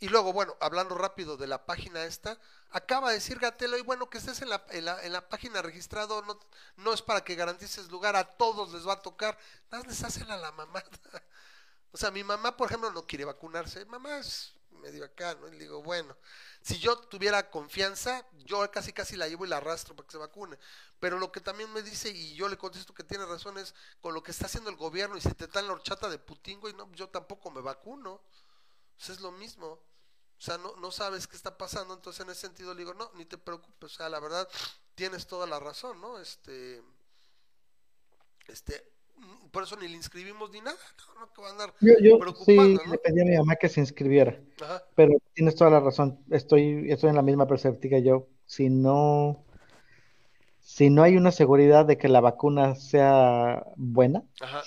y 0.00 0.08
luego, 0.08 0.32
bueno, 0.32 0.56
hablando 0.60 0.94
rápido 0.94 1.36
de 1.36 1.46
la 1.46 1.66
página 1.66 2.04
esta, 2.04 2.38
acaba 2.70 3.10
de 3.10 3.16
decir 3.16 3.38
Gatelo, 3.38 3.76
y 3.76 3.82
bueno, 3.82 4.08
que 4.08 4.16
estés 4.16 4.40
en 4.40 4.48
la, 4.48 4.64
en 4.70 4.86
la, 4.86 5.04
en 5.04 5.12
la 5.12 5.28
página 5.28 5.60
registrado 5.60 6.22
no, 6.22 6.40
no 6.76 6.94
es 6.94 7.02
para 7.02 7.22
que 7.22 7.34
garantices 7.34 7.90
lugar, 7.90 8.16
a 8.16 8.24
todos 8.24 8.72
les 8.72 8.86
va 8.86 8.94
a 8.94 9.02
tocar, 9.02 9.38
nada 9.70 9.84
les 9.86 10.02
hacen 10.02 10.30
a 10.30 10.38
la 10.38 10.52
mamá. 10.52 10.82
o 11.92 11.98
sea, 11.98 12.10
mi 12.10 12.24
mamá, 12.24 12.56
por 12.56 12.68
ejemplo, 12.68 12.90
no 12.90 13.06
quiere 13.06 13.26
vacunarse. 13.26 13.84
Mamá 13.84 14.18
es 14.18 14.54
medio 14.80 15.04
acá, 15.04 15.34
¿no? 15.34 15.48
Y 15.48 15.52
le 15.52 15.58
digo, 15.58 15.82
bueno, 15.82 16.16
si 16.62 16.78
yo 16.78 16.96
tuviera 16.96 17.50
confianza, 17.50 18.24
yo 18.46 18.70
casi 18.70 18.94
casi 18.94 19.16
la 19.16 19.28
llevo 19.28 19.44
y 19.44 19.48
la 19.48 19.58
arrastro 19.58 19.94
para 19.94 20.06
que 20.06 20.12
se 20.12 20.18
vacune. 20.18 20.58
Pero 20.98 21.18
lo 21.18 21.30
que 21.30 21.40
también 21.40 21.70
me 21.74 21.82
dice, 21.82 22.08
y 22.08 22.34
yo 22.34 22.48
le 22.48 22.56
contesto 22.56 22.94
que 22.94 23.04
tiene 23.04 23.26
razón, 23.26 23.58
es 23.58 23.74
con 24.00 24.14
lo 24.14 24.22
que 24.22 24.30
está 24.30 24.46
haciendo 24.46 24.70
el 24.70 24.76
gobierno 24.76 25.18
y 25.18 25.20
si 25.20 25.32
te 25.34 25.46
dan 25.46 25.66
la 25.66 25.74
horchata 25.74 26.08
de 26.08 26.18
Putin, 26.18 26.58
y 26.68 26.72
no, 26.72 26.90
yo 26.92 27.08
tampoco 27.10 27.50
me 27.50 27.60
vacuno. 27.60 28.22
Pues 28.96 29.10
es 29.10 29.20
lo 29.20 29.32
mismo. 29.32 29.80
O 30.40 30.42
sea, 30.42 30.56
no, 30.56 30.74
no 30.76 30.90
sabes 30.90 31.26
qué 31.26 31.36
está 31.36 31.58
pasando, 31.58 31.92
entonces 31.92 32.24
en 32.24 32.30
ese 32.30 32.40
sentido 32.40 32.72
le 32.72 32.78
digo, 32.78 32.94
no, 32.94 33.10
ni 33.14 33.26
te 33.26 33.36
preocupes, 33.36 33.92
o 33.92 33.94
sea, 33.94 34.08
la 34.08 34.20
verdad, 34.20 34.48
tienes 34.94 35.26
toda 35.26 35.46
la 35.46 35.60
razón, 35.60 36.00
¿no? 36.00 36.18
Este, 36.18 36.80
este, 38.48 38.82
por 39.50 39.64
eso 39.64 39.76
ni 39.76 39.86
le 39.86 39.96
inscribimos 39.96 40.50
ni 40.50 40.62
nada, 40.62 40.78
no, 41.18 41.30
que 41.30 41.42
va 41.42 41.48
a 41.48 41.50
andar 41.50 41.74
yo, 41.82 41.92
yo 42.00 42.18
sí 42.46 42.56
le 42.56 42.96
pedí 42.96 43.20
a 43.20 43.24
mi 43.26 43.36
mamá 43.36 43.56
que 43.56 43.68
se 43.68 43.80
inscribiera, 43.80 44.40
pero 44.94 45.12
tienes 45.34 45.56
toda 45.56 45.72
la 45.72 45.80
razón, 45.80 46.24
estoy, 46.30 46.90
estoy 46.90 47.10
en 47.10 47.16
la 47.16 47.22
misma 47.22 47.46
perspectiva 47.46 47.98
yo, 47.98 48.26
si 48.46 48.70
no, 48.70 49.44
si 50.62 50.88
no 50.88 51.02
hay 51.02 51.18
una 51.18 51.32
seguridad 51.32 51.84
de 51.84 51.98
que 51.98 52.08
la 52.08 52.22
vacuna 52.22 52.76
sea 52.76 53.62
buena, 53.76 54.22
Ajá. 54.40 54.62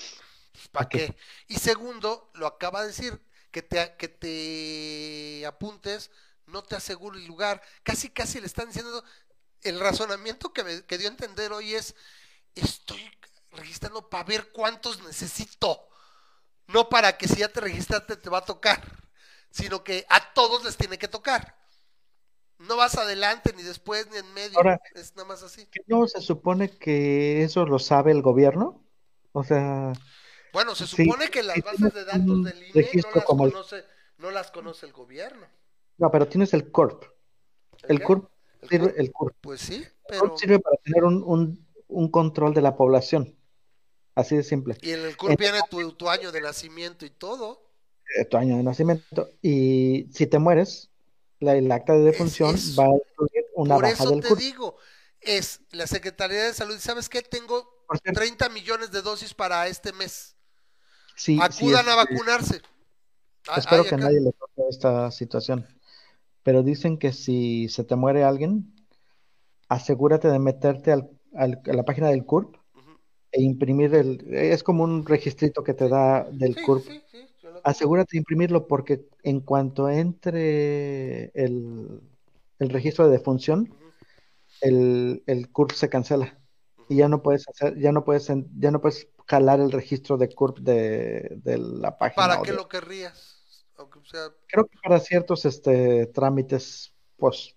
Pues, 0.51 0.67
¿para 0.67 0.87
qué? 0.87 1.15
Y 1.47 1.55
segundo, 1.55 2.29
lo 2.35 2.45
acaba 2.45 2.81
de 2.81 2.89
decir, 2.89 3.19
que 3.53 3.61
te, 3.61 3.95
que 3.95 4.09
te 4.09 5.45
apuntes 5.45 6.11
no 6.47 6.63
te 6.63 6.75
aseguro 6.75 7.17
el 7.17 7.25
lugar, 7.25 7.61
casi 7.83 8.09
casi 8.09 8.39
le 8.39 8.47
están 8.47 8.67
diciendo, 8.67 9.03
el 9.61 9.79
razonamiento 9.79 10.51
que, 10.51 10.63
me, 10.63 10.83
que 10.83 10.97
dio 10.97 11.07
a 11.07 11.11
entender 11.11 11.51
hoy 11.51 11.73
es, 11.73 11.95
estoy 12.55 13.01
registrando 13.51 14.09
para 14.09 14.23
ver 14.25 14.51
cuántos 14.51 15.01
necesito. 15.03 15.87
No 16.67 16.89
para 16.89 17.17
que 17.17 17.27
si 17.27 17.37
ya 17.37 17.49
te 17.49 17.61
registraste 17.61 18.15
te 18.15 18.29
va 18.29 18.39
a 18.39 18.45
tocar, 18.45 18.81
sino 19.51 19.83
que 19.83 20.05
a 20.09 20.33
todos 20.33 20.63
les 20.63 20.77
tiene 20.77 20.97
que 20.97 21.07
tocar. 21.07 21.57
No 22.57 22.77
vas 22.77 22.95
adelante, 22.95 23.53
ni 23.55 23.63
después, 23.63 24.09
ni 24.09 24.17
en 24.17 24.33
medio. 24.33 24.59
es 24.95 25.15
nada 25.15 25.27
más 25.27 25.43
así. 25.43 25.67
¿No 25.87 26.07
se 26.07 26.21
supone 26.21 26.77
que 26.77 27.43
eso 27.43 27.65
lo 27.65 27.79
sabe 27.79 28.11
el 28.11 28.21
gobierno? 28.21 28.85
O 29.33 29.43
sea. 29.43 29.93
Bueno, 30.53 30.75
se 30.75 30.87
supone 30.87 31.29
que 31.29 31.43
las 31.43 31.59
bases 31.61 31.93
de 31.93 32.05
datos 32.05 32.43
del 32.43 32.63
INE 32.67 32.89
no 33.03 33.09
las, 33.15 33.25
conoce, 33.25 33.83
no 34.19 34.31
las 34.31 34.51
conoce 34.51 34.85
el 34.85 34.93
gobierno. 34.93 35.45
No, 35.97 36.11
pero 36.11 36.27
tienes 36.27 36.53
el 36.53 36.71
CORP. 36.71 37.03
El, 37.87 38.01
CORP 38.01 38.29
sirve, 38.69 38.93
el 38.97 39.11
CORP. 39.11 39.35
Pues 39.41 39.61
sí, 39.61 39.83
pero. 40.07 40.37
sirve 40.37 40.59
para 40.59 40.77
tener 40.77 41.03
un, 41.03 41.23
un, 41.25 41.67
un 41.87 42.11
control 42.11 42.53
de 42.53 42.61
la 42.61 42.75
población. 42.75 43.35
Así 44.15 44.35
de 44.35 44.43
simple. 44.43 44.77
Y 44.81 44.91
en 44.91 45.01
el 45.01 45.17
CURP 45.17 45.39
viene 45.39 45.59
tu, 45.69 46.09
año 46.09 46.31
de 46.31 46.41
nacimiento 46.41 47.05
y 47.05 47.09
todo. 47.09 47.63
Eh, 48.19 48.25
tu 48.25 48.37
año 48.37 48.57
de 48.57 48.63
nacimiento. 48.63 49.29
Y 49.41 50.07
si 50.13 50.27
te 50.27 50.37
mueres, 50.37 50.91
la, 51.39 51.55
el 51.55 51.71
acta 51.71 51.93
de 51.93 52.01
defunción 52.01 52.55
va 52.77 52.85
a 52.85 52.95
incluir 52.95 53.45
una 53.55 53.75
Por 53.75 53.83
baja 53.85 54.03
eso 54.03 54.19
te 54.19 54.35
digo, 54.35 54.77
es 55.19 55.61
la 55.71 55.87
Secretaría 55.87 56.43
de 56.43 56.53
Salud. 56.53 56.77
¿Sabes 56.77 57.09
qué? 57.09 57.23
Tengo 57.23 57.85
30 58.03 58.49
millones 58.49 58.91
de 58.91 59.01
dosis 59.01 59.33
para 59.33 59.67
este 59.67 59.93
mes. 59.93 60.35
Sí, 61.15 61.37
Acudan 61.41 61.87
a 61.89 61.95
vacunarse. 61.95 62.61
Espero 63.55 63.83
que 63.83 63.97
nadie 63.97 64.21
le 64.21 64.31
toque 64.31 64.61
esta 64.69 65.11
situación. 65.11 65.67
pero 66.43 66.61
dicen 66.63 66.97
que 66.97 67.13
si 67.13 67.69
se 67.69 67.83
te 67.83 67.95
muere 67.95 68.23
alguien, 68.23 68.73
asegúrate 69.69 70.27
de 70.27 70.39
meterte 70.39 70.91
al, 70.91 71.09
a 71.35 71.47
la 71.47 71.83
página 71.83 72.09
del 72.09 72.25
CURP 72.25 72.55
e 73.31 73.41
imprimir 73.41 73.95
el, 73.95 74.33
es 74.33 74.61
como 74.61 74.83
un 74.83 75.05
registrito 75.05 75.63
que 75.63 75.73
te 75.73 75.87
da 75.89 76.25
del 76.31 76.55
CURP. 76.61 76.85
asegúrate 77.63 78.09
de 78.11 78.19
imprimirlo 78.19 78.67
porque 78.67 79.07
en 79.23 79.39
cuanto 79.39 79.89
entre 79.89 81.31
el, 81.33 82.01
el 82.59 82.69
registro 82.69 83.05
de 83.05 83.17
defunción, 83.17 83.73
el, 84.61 85.23
el 85.25 85.49
CURP 85.49 85.71
se 85.71 85.89
cancela 85.89 86.37
y 86.89 86.97
ya 86.97 87.07
no 87.07 87.23
puedes 87.23 87.47
hacer, 87.47 87.79
ya 87.79 87.91
no 87.91 88.03
puedes, 88.03 88.27
ya 88.59 88.71
no 88.71 88.81
puedes 88.81 89.07
jalar 89.27 89.59
el 89.59 89.71
registro 89.71 90.17
de 90.17 90.33
CURP 90.33 90.59
de, 90.59 91.29
de 91.43 91.57
la 91.57 91.97
página. 91.97 92.27
¿Para 92.27 92.41
qué 92.41 92.53
lo 92.53 92.67
querrías? 92.67 93.33
Creo 94.47 94.67
que 94.67 94.77
para 94.81 94.99
ciertos 94.99 95.45
este, 95.45 96.07
trámites 96.07 96.93
pues, 97.17 97.55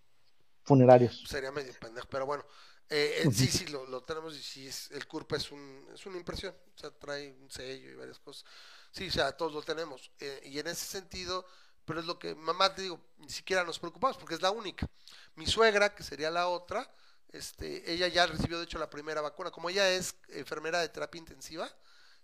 funerarios. 0.65 1.25
Sería 1.29 1.53
medio 1.53 1.73
pendejo, 1.79 2.07
pero 2.11 2.27
bueno. 2.27 2.45
Eh, 2.89 3.29
sí, 3.33 3.49
sí, 3.49 3.67
lo, 3.67 4.03
tenemos 4.05 4.37
y 4.37 4.43
sí, 4.43 4.67
es, 4.69 4.91
el 4.93 5.09
CURP 5.09 5.33
es, 5.33 5.51
un, 5.51 5.89
es 5.93 6.07
una 6.07 6.19
impresión, 6.19 6.55
o 6.73 6.79
sea, 6.79 6.91
trae 6.91 7.33
un 7.33 7.51
sello 7.51 7.91
y 7.91 7.95
varias 7.97 8.21
cosas. 8.21 8.45
Sí, 8.93 9.09
o 9.09 9.11
sea, 9.11 9.37
todos 9.37 9.53
lo 9.53 9.63
tenemos. 9.63 10.13
Eh, 10.21 10.41
y 10.45 10.59
en 10.61 10.69
ese 10.69 10.87
sentido, 10.87 11.45
pero 11.85 11.99
es 11.99 12.07
lo 12.07 12.19
que, 12.19 12.37
mamá, 12.37 12.75
te 12.75 12.83
digo, 12.83 13.01
ni 13.19 13.29
siquiera 13.29 13.65
nos 13.65 13.81
preocupamos 13.81 14.17
porque 14.17 14.35
es 14.37 14.43
la 14.43 14.53
única. 14.53 14.89
Mi 15.35 15.47
suegra, 15.47 15.95
que 15.95 16.05
sería 16.05 16.31
la 16.31 16.49
otra, 16.49 16.89
este, 17.29 17.93
ella 17.93 18.09
ya 18.09 18.27
recibió 18.27 18.59
de 18.59 18.65
hecho 18.65 18.79
la 18.79 18.91
primera 18.91 19.21
vacuna. 19.21 19.51
Como 19.51 19.71
ella 19.71 19.91
es 19.91 20.17
enfermera 20.29 20.81
de 20.81 20.89
terapia 20.89 21.19
intensiva, 21.19 21.71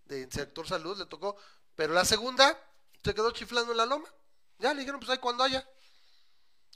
de 0.05 0.29
sector 0.31 0.67
salud, 0.67 0.99
le 0.99 1.07
tocó, 1.07 1.37
pero 1.75 1.93
la 1.93 2.05
segunda 2.05 2.59
se 3.03 3.15
quedó 3.15 3.31
chiflando 3.31 3.73
en 3.73 3.79
la 3.79 3.87
loma. 3.87 4.09
Ya 4.59 4.73
le 4.73 4.81
dijeron, 4.81 5.01
pues 5.01 5.11
ahí 5.11 5.19
cuando 5.19 5.45
haya. 5.45 5.67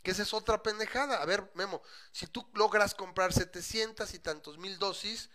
Que 0.02 0.10
esa 0.12 0.22
es 0.22 0.34
otra 0.34 0.62
pendejada. 0.62 1.22
A 1.22 1.24
ver, 1.24 1.50
Memo, 1.54 1.82
si 2.12 2.26
tú 2.26 2.48
logras 2.54 2.94
comprar 2.94 3.32
700 3.32 4.12
y 4.14 4.18
tantos 4.18 4.58
mil 4.58 4.78
dosis, 4.78 5.30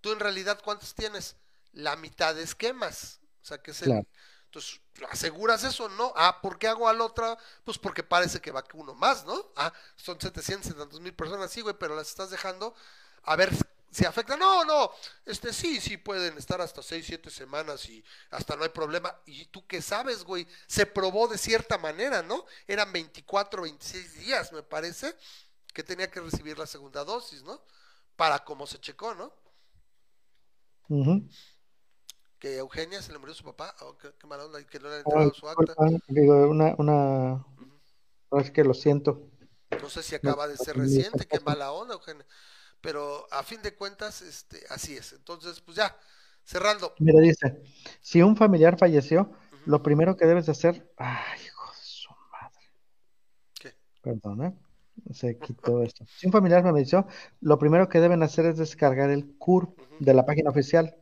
tú 0.00 0.12
en 0.12 0.20
realidad 0.20 0.60
¿cuántas 0.64 0.94
tienes? 0.94 1.36
La 1.72 1.96
mitad 1.96 2.34
de 2.34 2.42
esquemas. 2.42 3.20
O 3.42 3.44
sea, 3.44 3.58
que 3.62 3.70
es 3.70 3.82
el... 3.82 4.06
Entonces, 4.50 4.80
¿aseguras 5.08 5.62
eso? 5.62 5.88
No. 5.90 6.12
Ah, 6.16 6.40
¿por 6.42 6.58
qué 6.58 6.66
hago 6.66 6.88
al 6.88 7.00
otra? 7.00 7.38
Pues 7.62 7.78
porque 7.78 8.02
parece 8.02 8.40
que 8.40 8.50
va 8.50 8.64
uno 8.74 8.94
más, 8.94 9.24
¿no? 9.24 9.52
Ah, 9.54 9.72
son 9.94 10.20
700 10.20 10.72
y 10.72 10.74
tantos 10.74 11.00
mil 11.00 11.14
personas, 11.14 11.52
sí, 11.52 11.60
güey, 11.60 11.76
pero 11.78 11.94
las 11.94 12.08
estás 12.08 12.30
dejando 12.30 12.74
a 13.22 13.36
ver 13.36 13.52
si 13.92 14.04
afecta. 14.04 14.36
No, 14.36 14.64
no, 14.64 14.90
este 15.24 15.52
sí, 15.52 15.80
sí 15.80 15.98
pueden 15.98 16.36
estar 16.36 16.60
hasta 16.60 16.82
6, 16.82 17.06
7 17.06 17.30
semanas 17.30 17.88
y 17.88 18.04
hasta 18.30 18.56
no 18.56 18.64
hay 18.64 18.70
problema. 18.70 19.16
¿Y 19.24 19.44
tú 19.46 19.64
qué 19.68 19.80
sabes, 19.80 20.24
güey? 20.24 20.48
Se 20.66 20.84
probó 20.84 21.28
de 21.28 21.38
cierta 21.38 21.78
manera, 21.78 22.20
¿no? 22.20 22.44
Eran 22.66 22.92
24, 22.92 23.62
26 23.62 24.18
días, 24.18 24.52
me 24.52 24.64
parece, 24.64 25.14
que 25.72 25.84
tenía 25.84 26.10
que 26.10 26.18
recibir 26.18 26.58
la 26.58 26.66
segunda 26.66 27.04
dosis, 27.04 27.44
¿no? 27.44 27.62
Para 28.16 28.44
cómo 28.44 28.66
se 28.66 28.80
checó, 28.80 29.14
¿no? 29.14 29.32
Que 32.40 32.56
Eugenia 32.56 33.00
se 33.02 33.12
le 33.12 33.18
murió 33.18 33.34
su 33.34 33.44
papá, 33.44 33.76
oh, 33.82 33.96
qué, 33.96 34.26
mala 34.26 34.46
onda, 34.46 34.64
que 34.66 34.80
no 34.80 34.88
le 34.88 34.96
ha 34.96 34.98
entrado 34.98 35.32
su 35.32 35.48
acta. 35.48 35.74
Digo, 36.08 36.48
una, 36.48 36.74
una, 36.78 37.46
es 38.40 38.50
que 38.50 38.64
lo 38.64 38.74
siento. 38.74 39.30
No 39.80 39.88
sé 39.88 40.02
si 40.02 40.16
acaba 40.16 40.48
de 40.48 40.56
ser 40.56 40.76
reciente, 40.76 41.26
qué 41.26 41.38
mala 41.40 41.70
onda, 41.70 41.94
Eugenia 41.94 42.26
pero 42.80 43.26
a 43.30 43.42
fin 43.42 43.60
de 43.62 43.74
cuentas, 43.74 44.22
este, 44.22 44.60
así 44.70 44.96
es. 44.96 45.12
Entonces, 45.12 45.60
pues 45.60 45.76
ya, 45.76 45.96
cerrando. 46.44 46.94
Mira, 46.98 47.20
dice, 47.20 47.62
si 48.00 48.22
un 48.22 48.36
familiar 48.36 48.78
falleció, 48.78 49.32
lo 49.66 49.82
primero 49.82 50.16
que 50.16 50.26
debes 50.26 50.48
hacer, 50.48 50.90
ay, 50.96 51.40
hijo 51.44 51.72
de 51.72 51.82
su 51.82 52.10
madre. 52.32 52.64
¿Qué? 53.58 53.74
Perdón, 54.02 54.44
¿eh? 54.44 54.54
Se 55.12 55.38
quitó 55.38 55.82
esto. 55.82 56.04
Si 56.06 56.26
un 56.26 56.32
familiar 56.32 56.62
falleció, 56.62 57.06
lo 57.40 57.58
primero 57.58 57.88
que 57.88 58.00
deben 58.00 58.22
hacer 58.22 58.46
es 58.46 58.58
descargar 58.58 59.10
el 59.10 59.36
CURP 59.38 59.78
de 59.98 60.14
la 60.14 60.26
página 60.26 60.50
oficial 60.50 60.96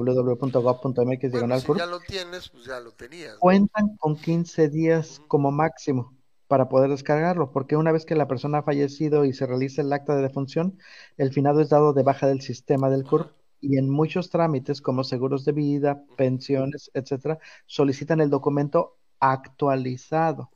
www.gov.mx 0.00 1.30
bueno, 1.32 1.60
si 1.60 1.74
ya 1.74 1.86
lo 1.86 2.00
tienes, 2.00 2.48
pues 2.48 2.64
ya 2.64 2.80
lo 2.80 2.92
tenías. 2.92 3.36
Cuentan 3.38 3.96
con 3.96 4.16
15 4.16 4.68
días 4.68 5.22
como 5.28 5.50
máximo 5.50 6.14
para 6.48 6.68
poder 6.68 6.90
descargarlo, 6.90 7.50
porque 7.52 7.76
una 7.76 7.92
vez 7.92 8.04
que 8.04 8.14
la 8.14 8.28
persona 8.28 8.58
ha 8.58 8.62
fallecido 8.62 9.24
y 9.24 9.32
se 9.32 9.46
realiza 9.46 9.82
el 9.82 9.92
acta 9.92 10.14
de 10.14 10.22
defunción, 10.22 10.78
el 11.16 11.32
finado 11.32 11.60
es 11.60 11.68
dado 11.68 11.92
de 11.92 12.02
baja 12.02 12.26
del 12.26 12.40
sistema 12.40 12.88
del 12.90 13.04
CURP 13.04 13.32
y 13.60 13.78
en 13.78 13.90
muchos 13.90 14.30
trámites 14.30 14.80
como 14.80 15.02
seguros 15.02 15.44
de 15.44 15.52
vida, 15.52 16.04
pensiones, 16.16 16.90
etcétera, 16.94 17.38
solicitan 17.66 18.20
el 18.20 18.30
documento 18.30 18.98
actualizado. 19.18 20.50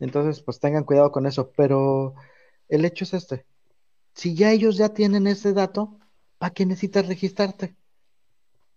Entonces, 0.00 0.40
pues 0.42 0.60
tengan 0.60 0.84
cuidado 0.84 1.10
con 1.12 1.26
eso, 1.26 1.50
pero 1.56 2.14
el 2.68 2.84
hecho 2.84 3.04
es 3.04 3.14
este. 3.14 3.46
Si 4.14 4.34
ya 4.34 4.52
ellos 4.52 4.76
ya 4.76 4.90
tienen 4.90 5.26
ese 5.26 5.52
dato, 5.52 5.98
¿para 6.38 6.52
qué 6.52 6.66
necesitas 6.66 7.06
registrarte? 7.06 7.76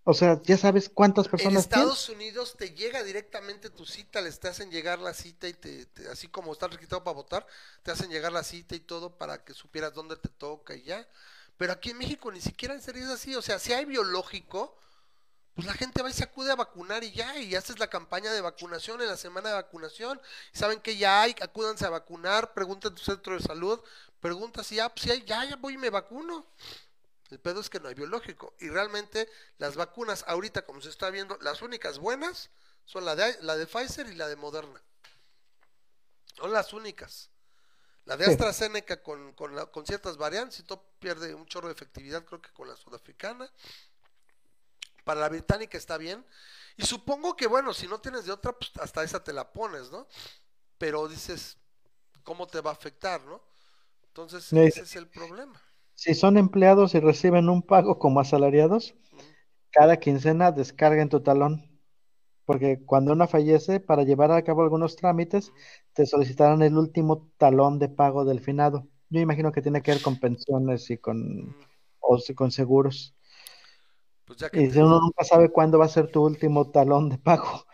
O 0.04 0.14
sea, 0.14 0.40
ya 0.42 0.56
sabes 0.56 0.88
cuántas 0.88 1.28
personas. 1.28 1.54
En 1.54 1.60
Estados 1.60 2.08
Unidos 2.08 2.56
te 2.56 2.74
llega 2.74 3.04
directamente 3.04 3.70
tu 3.70 3.86
cita, 3.86 4.20
les 4.20 4.40
te 4.40 4.48
hacen 4.48 4.70
llegar 4.70 4.98
la 4.98 5.14
cita 5.14 5.46
y 5.46 5.52
te, 5.52 5.86
así 6.10 6.26
como 6.26 6.52
estás 6.52 6.72
registrado 6.72 7.04
para 7.04 7.14
votar, 7.14 7.46
te 7.84 7.92
hacen 7.92 8.10
llegar 8.10 8.32
la 8.32 8.42
cita 8.42 8.74
y 8.74 8.80
todo 8.80 9.16
para 9.16 9.44
que 9.44 9.54
supieras 9.54 9.94
dónde 9.94 10.16
te 10.16 10.28
toca 10.28 10.74
y 10.74 10.82
ya. 10.82 11.08
Pero 11.56 11.72
aquí 11.72 11.90
en 11.90 11.98
México 11.98 12.32
ni 12.32 12.40
siquiera 12.40 12.74
en 12.74 12.82
serio 12.82 13.04
es 13.04 13.10
así. 13.10 13.36
O 13.36 13.42
sea, 13.42 13.60
si 13.60 13.72
hay 13.72 13.84
biológico, 13.84 14.76
pues 15.54 15.66
la 15.66 15.74
gente 15.74 16.02
va 16.02 16.10
y 16.10 16.14
se 16.14 16.24
acude 16.24 16.50
a 16.50 16.56
vacunar 16.56 17.04
y 17.04 17.12
ya, 17.12 17.38
y 17.38 17.54
haces 17.54 17.78
la 17.78 17.88
campaña 17.88 18.32
de 18.32 18.40
vacunación 18.40 19.00
en 19.02 19.06
la 19.06 19.16
semana 19.16 19.50
de 19.50 19.54
vacunación. 19.54 20.20
Y 20.52 20.58
saben 20.58 20.80
que 20.80 20.96
ya 20.96 21.22
hay, 21.22 21.36
acúdanse 21.40 21.84
a 21.84 21.90
vacunar, 21.90 22.54
pregunta 22.54 22.88
en 22.88 22.96
tu 22.96 23.02
centro 23.02 23.34
de 23.34 23.40
salud, 23.40 23.78
pregunta 24.20 24.64
si 24.64 24.76
ya, 24.76 24.88
pues 24.88 25.02
si 25.02 25.10
hay, 25.10 25.22
ya, 25.24 25.44
ya 25.44 25.56
voy 25.56 25.74
y 25.74 25.78
me 25.78 25.90
vacuno. 25.90 26.46
El 27.32 27.40
pedo 27.40 27.62
es 27.62 27.70
que 27.70 27.80
no 27.80 27.88
hay 27.88 27.94
biológico. 27.94 28.54
Y 28.60 28.68
realmente 28.68 29.26
las 29.56 29.74
vacunas 29.74 30.22
ahorita, 30.28 30.66
como 30.66 30.82
se 30.82 30.90
está 30.90 31.08
viendo, 31.08 31.38
las 31.40 31.62
únicas 31.62 31.98
buenas 31.98 32.50
son 32.84 33.06
la 33.06 33.16
de, 33.16 33.38
la 33.40 33.56
de 33.56 33.66
Pfizer 33.66 34.06
y 34.06 34.14
la 34.14 34.28
de 34.28 34.36
Moderna. 34.36 34.82
Son 36.36 36.52
las 36.52 36.74
únicas. 36.74 37.30
La 38.04 38.18
de 38.18 38.26
AstraZeneca 38.26 39.02
con, 39.02 39.32
con, 39.32 39.66
con 39.68 39.86
ciertas 39.86 40.18
variantes 40.18 40.58
y 40.58 40.64
todo 40.64 40.84
pierde 40.98 41.34
un 41.34 41.46
chorro 41.46 41.68
de 41.68 41.72
efectividad, 41.72 42.22
creo 42.22 42.42
que 42.42 42.52
con 42.52 42.68
la 42.68 42.76
sudafricana. 42.76 43.50
Para 45.02 45.20
la 45.22 45.30
británica 45.30 45.78
está 45.78 45.96
bien. 45.96 46.22
Y 46.76 46.84
supongo 46.84 47.34
que, 47.34 47.46
bueno, 47.46 47.72
si 47.72 47.88
no 47.88 47.98
tienes 47.98 48.26
de 48.26 48.32
otra, 48.32 48.52
pues 48.52 48.70
hasta 48.78 49.02
esa 49.02 49.24
te 49.24 49.32
la 49.32 49.50
pones, 49.50 49.90
¿no? 49.90 50.06
Pero 50.76 51.08
dices, 51.08 51.56
¿cómo 52.24 52.46
te 52.46 52.60
va 52.60 52.72
a 52.72 52.74
afectar, 52.74 53.22
no? 53.22 53.42
Entonces, 54.02 54.52
ese 54.52 54.82
es 54.82 54.96
el 54.96 55.08
problema. 55.08 55.58
Si 56.04 56.14
son 56.16 56.36
empleados 56.36 56.96
y 56.96 56.98
reciben 56.98 57.48
un 57.48 57.62
pago 57.62 58.00
como 58.00 58.18
asalariados, 58.18 58.96
cada 59.70 59.98
quincena 59.98 60.50
descarguen 60.50 61.08
tu 61.08 61.22
talón. 61.22 61.80
Porque 62.44 62.84
cuando 62.84 63.12
uno 63.12 63.28
fallece, 63.28 63.78
para 63.78 64.02
llevar 64.02 64.32
a 64.32 64.42
cabo 64.42 64.62
algunos 64.62 64.96
trámites, 64.96 65.52
te 65.92 66.04
solicitarán 66.04 66.60
el 66.62 66.76
último 66.76 67.30
talón 67.36 67.78
de 67.78 67.88
pago 67.88 68.24
del 68.24 68.40
finado. 68.40 68.88
Yo 69.10 69.20
imagino 69.20 69.52
que 69.52 69.62
tiene 69.62 69.80
que 69.80 69.92
ver 69.92 70.02
con 70.02 70.18
pensiones 70.18 70.90
y 70.90 70.98
con, 70.98 71.54
o 72.00 72.18
con 72.34 72.50
seguros. 72.50 73.14
Pues 74.24 74.40
y 74.54 74.78
uno 74.80 74.98
nunca 74.98 75.22
sabe 75.22 75.52
cuándo 75.52 75.78
va 75.78 75.84
a 75.84 75.88
ser 75.88 76.10
tu 76.10 76.24
último 76.24 76.68
talón 76.72 77.10
de 77.10 77.18
pago. 77.18 77.64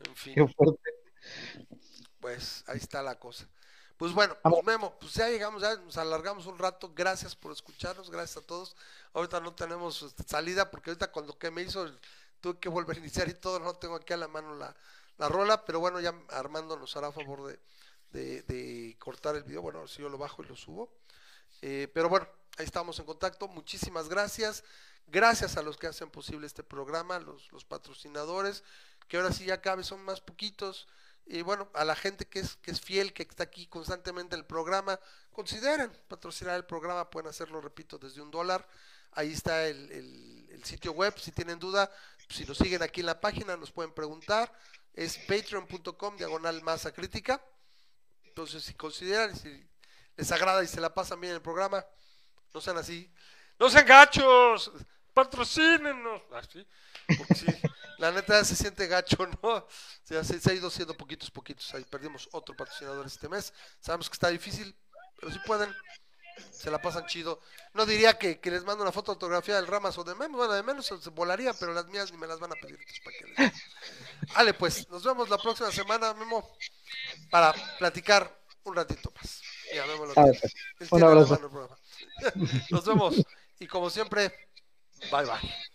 En 0.00 0.14
fin. 0.16 0.34
Qué 0.34 0.48
fuerte. 0.48 0.90
Pues 2.18 2.64
ahí 2.66 2.78
está 2.78 3.00
la 3.00 3.16
cosa. 3.16 3.48
Pues 3.98 4.12
bueno, 4.12 4.36
pues 4.40 4.64
Memo, 4.64 4.96
pues 5.00 5.14
ya 5.14 5.28
llegamos, 5.28 5.60
ya 5.60 5.74
nos 5.74 5.96
alargamos 5.96 6.46
un 6.46 6.56
rato. 6.56 6.92
Gracias 6.94 7.34
por 7.34 7.50
escucharnos, 7.50 8.10
gracias 8.10 8.36
a 8.36 8.46
todos. 8.46 8.76
Ahorita 9.12 9.40
no 9.40 9.52
tenemos 9.54 10.02
este, 10.02 10.22
salida 10.22 10.70
porque 10.70 10.90
ahorita 10.90 11.10
cuando 11.10 11.36
que 11.36 11.50
me 11.50 11.62
hizo 11.62 11.84
tuve 12.40 12.60
que 12.60 12.68
volver 12.68 12.96
a 12.96 13.00
iniciar 13.00 13.28
y 13.28 13.34
todo, 13.34 13.58
no 13.58 13.74
tengo 13.74 13.96
aquí 13.96 14.12
a 14.12 14.16
la 14.16 14.28
mano 14.28 14.54
la, 14.54 14.72
la 15.18 15.28
rola, 15.28 15.64
pero 15.64 15.80
bueno, 15.80 15.98
ya 15.98 16.14
Armando 16.28 16.76
nos 16.76 16.96
hará 16.96 17.10
favor 17.10 17.58
de, 18.12 18.42
de, 18.42 18.96
cortar 19.00 19.34
el 19.34 19.42
video. 19.42 19.62
Bueno, 19.62 19.88
si 19.88 20.00
yo 20.00 20.08
lo 20.08 20.16
bajo 20.16 20.44
y 20.44 20.46
lo 20.46 20.54
subo. 20.54 20.88
Eh, 21.60 21.88
pero 21.92 22.08
bueno, 22.08 22.28
ahí 22.56 22.66
estamos 22.66 23.00
en 23.00 23.04
contacto. 23.04 23.48
Muchísimas 23.48 24.08
gracias. 24.08 24.62
Gracias 25.08 25.56
a 25.56 25.62
los 25.62 25.76
que 25.76 25.88
hacen 25.88 26.08
posible 26.08 26.46
este 26.46 26.62
programa, 26.62 27.18
los, 27.18 27.50
los 27.50 27.64
patrocinadores, 27.64 28.62
que 29.08 29.16
ahora 29.16 29.32
sí 29.32 29.44
ya 29.44 29.60
cabe, 29.60 29.82
son 29.82 30.04
más 30.04 30.20
poquitos. 30.20 30.86
Y 31.30 31.42
bueno, 31.42 31.68
a 31.74 31.84
la 31.84 31.94
gente 31.94 32.24
que 32.24 32.40
es, 32.40 32.56
que 32.56 32.70
es 32.70 32.80
fiel, 32.80 33.12
que 33.12 33.22
está 33.22 33.42
aquí 33.42 33.66
constantemente 33.66 34.34
en 34.34 34.40
el 34.40 34.46
programa, 34.46 34.98
consideren 35.30 35.92
patrocinar 36.08 36.56
el 36.56 36.64
programa, 36.64 37.10
pueden 37.10 37.28
hacerlo, 37.28 37.60
repito, 37.60 37.98
desde 37.98 38.22
un 38.22 38.30
dólar. 38.30 38.66
Ahí 39.12 39.34
está 39.34 39.66
el, 39.66 39.92
el, 39.92 40.64
sitio 40.64 40.92
web, 40.92 41.16
si 41.18 41.30
tienen 41.30 41.58
duda, 41.58 41.90
si 42.28 42.44
nos 42.44 42.58
siguen 42.58 42.82
aquí 42.82 43.00
en 43.00 43.06
la 43.06 43.20
página, 43.20 43.56
nos 43.56 43.70
pueden 43.70 43.92
preguntar. 43.92 44.50
Es 44.94 45.18
patreon.com, 45.18 46.16
diagonal 46.16 46.62
masa 46.62 46.92
crítica. 46.92 47.42
Entonces, 48.24 48.64
si 48.64 48.74
consideran, 48.74 49.36
si 49.36 49.68
les 50.16 50.32
agrada 50.32 50.64
y 50.64 50.66
se 50.66 50.80
la 50.80 50.92
pasan 50.92 51.20
bien 51.20 51.34
el 51.34 51.42
programa, 51.42 51.84
no 52.54 52.60
sean 52.60 52.78
así. 52.78 53.12
No 53.58 53.68
sean 53.68 53.86
gachos, 53.86 54.72
patrocínenos. 55.12 56.22
Así, 56.32 56.66
ah, 57.08 57.14
porque 57.18 57.60
La 57.98 58.12
neta 58.12 58.44
se 58.44 58.56
siente 58.56 58.86
gacho, 58.86 59.16
¿no? 59.42 59.66
Se, 60.04 60.22
se, 60.24 60.50
ha 60.50 60.54
ido 60.54 60.70
siendo 60.70 60.96
poquitos, 60.96 61.30
poquitos. 61.30 61.74
Ahí 61.74 61.84
perdimos 61.84 62.28
otro 62.32 62.56
patrocinador 62.56 63.06
este 63.06 63.28
mes. 63.28 63.52
Sabemos 63.80 64.08
que 64.08 64.14
está 64.14 64.28
difícil, 64.28 64.74
pero 65.20 65.32
si 65.32 65.38
pueden, 65.40 65.74
se 66.50 66.70
la 66.70 66.80
pasan 66.80 67.06
chido. 67.06 67.40
No 67.74 67.86
diría 67.86 68.18
que, 68.18 68.40
les 68.44 68.64
mando 68.64 68.82
una 68.82 68.92
foto 68.92 69.12
autografía 69.12 69.56
del 69.56 69.66
Ramas 69.66 69.98
o 69.98 70.04
de 70.04 70.14
Memo, 70.14 70.38
bueno, 70.38 70.52
de 70.52 70.62
menos 70.62 70.86
se 70.86 71.10
volaría, 71.10 71.52
pero 71.54 71.74
las 71.74 71.86
mías 71.86 72.10
ni 72.12 72.18
me 72.18 72.26
las 72.26 72.38
van 72.38 72.52
a 72.52 72.56
pedir. 72.56 72.78
Vale, 74.34 74.54
pues, 74.54 74.88
nos 74.88 75.02
vemos 75.02 75.28
la 75.28 75.38
próxima 75.38 75.70
semana, 75.72 76.14
Memo, 76.14 76.56
para 77.30 77.52
platicar 77.78 78.40
un 78.64 78.76
ratito 78.76 79.12
más. 79.16 79.42
Ya, 79.74 79.86
Memo 79.86 80.06
lo 80.06 80.14
Un 80.90 81.02
abrazo. 81.02 81.40
nos 82.70 82.84
vemos. 82.84 83.16
Y 83.58 83.66
como 83.66 83.90
siempre, 83.90 84.48
bye 85.10 85.24
bye. 85.24 85.68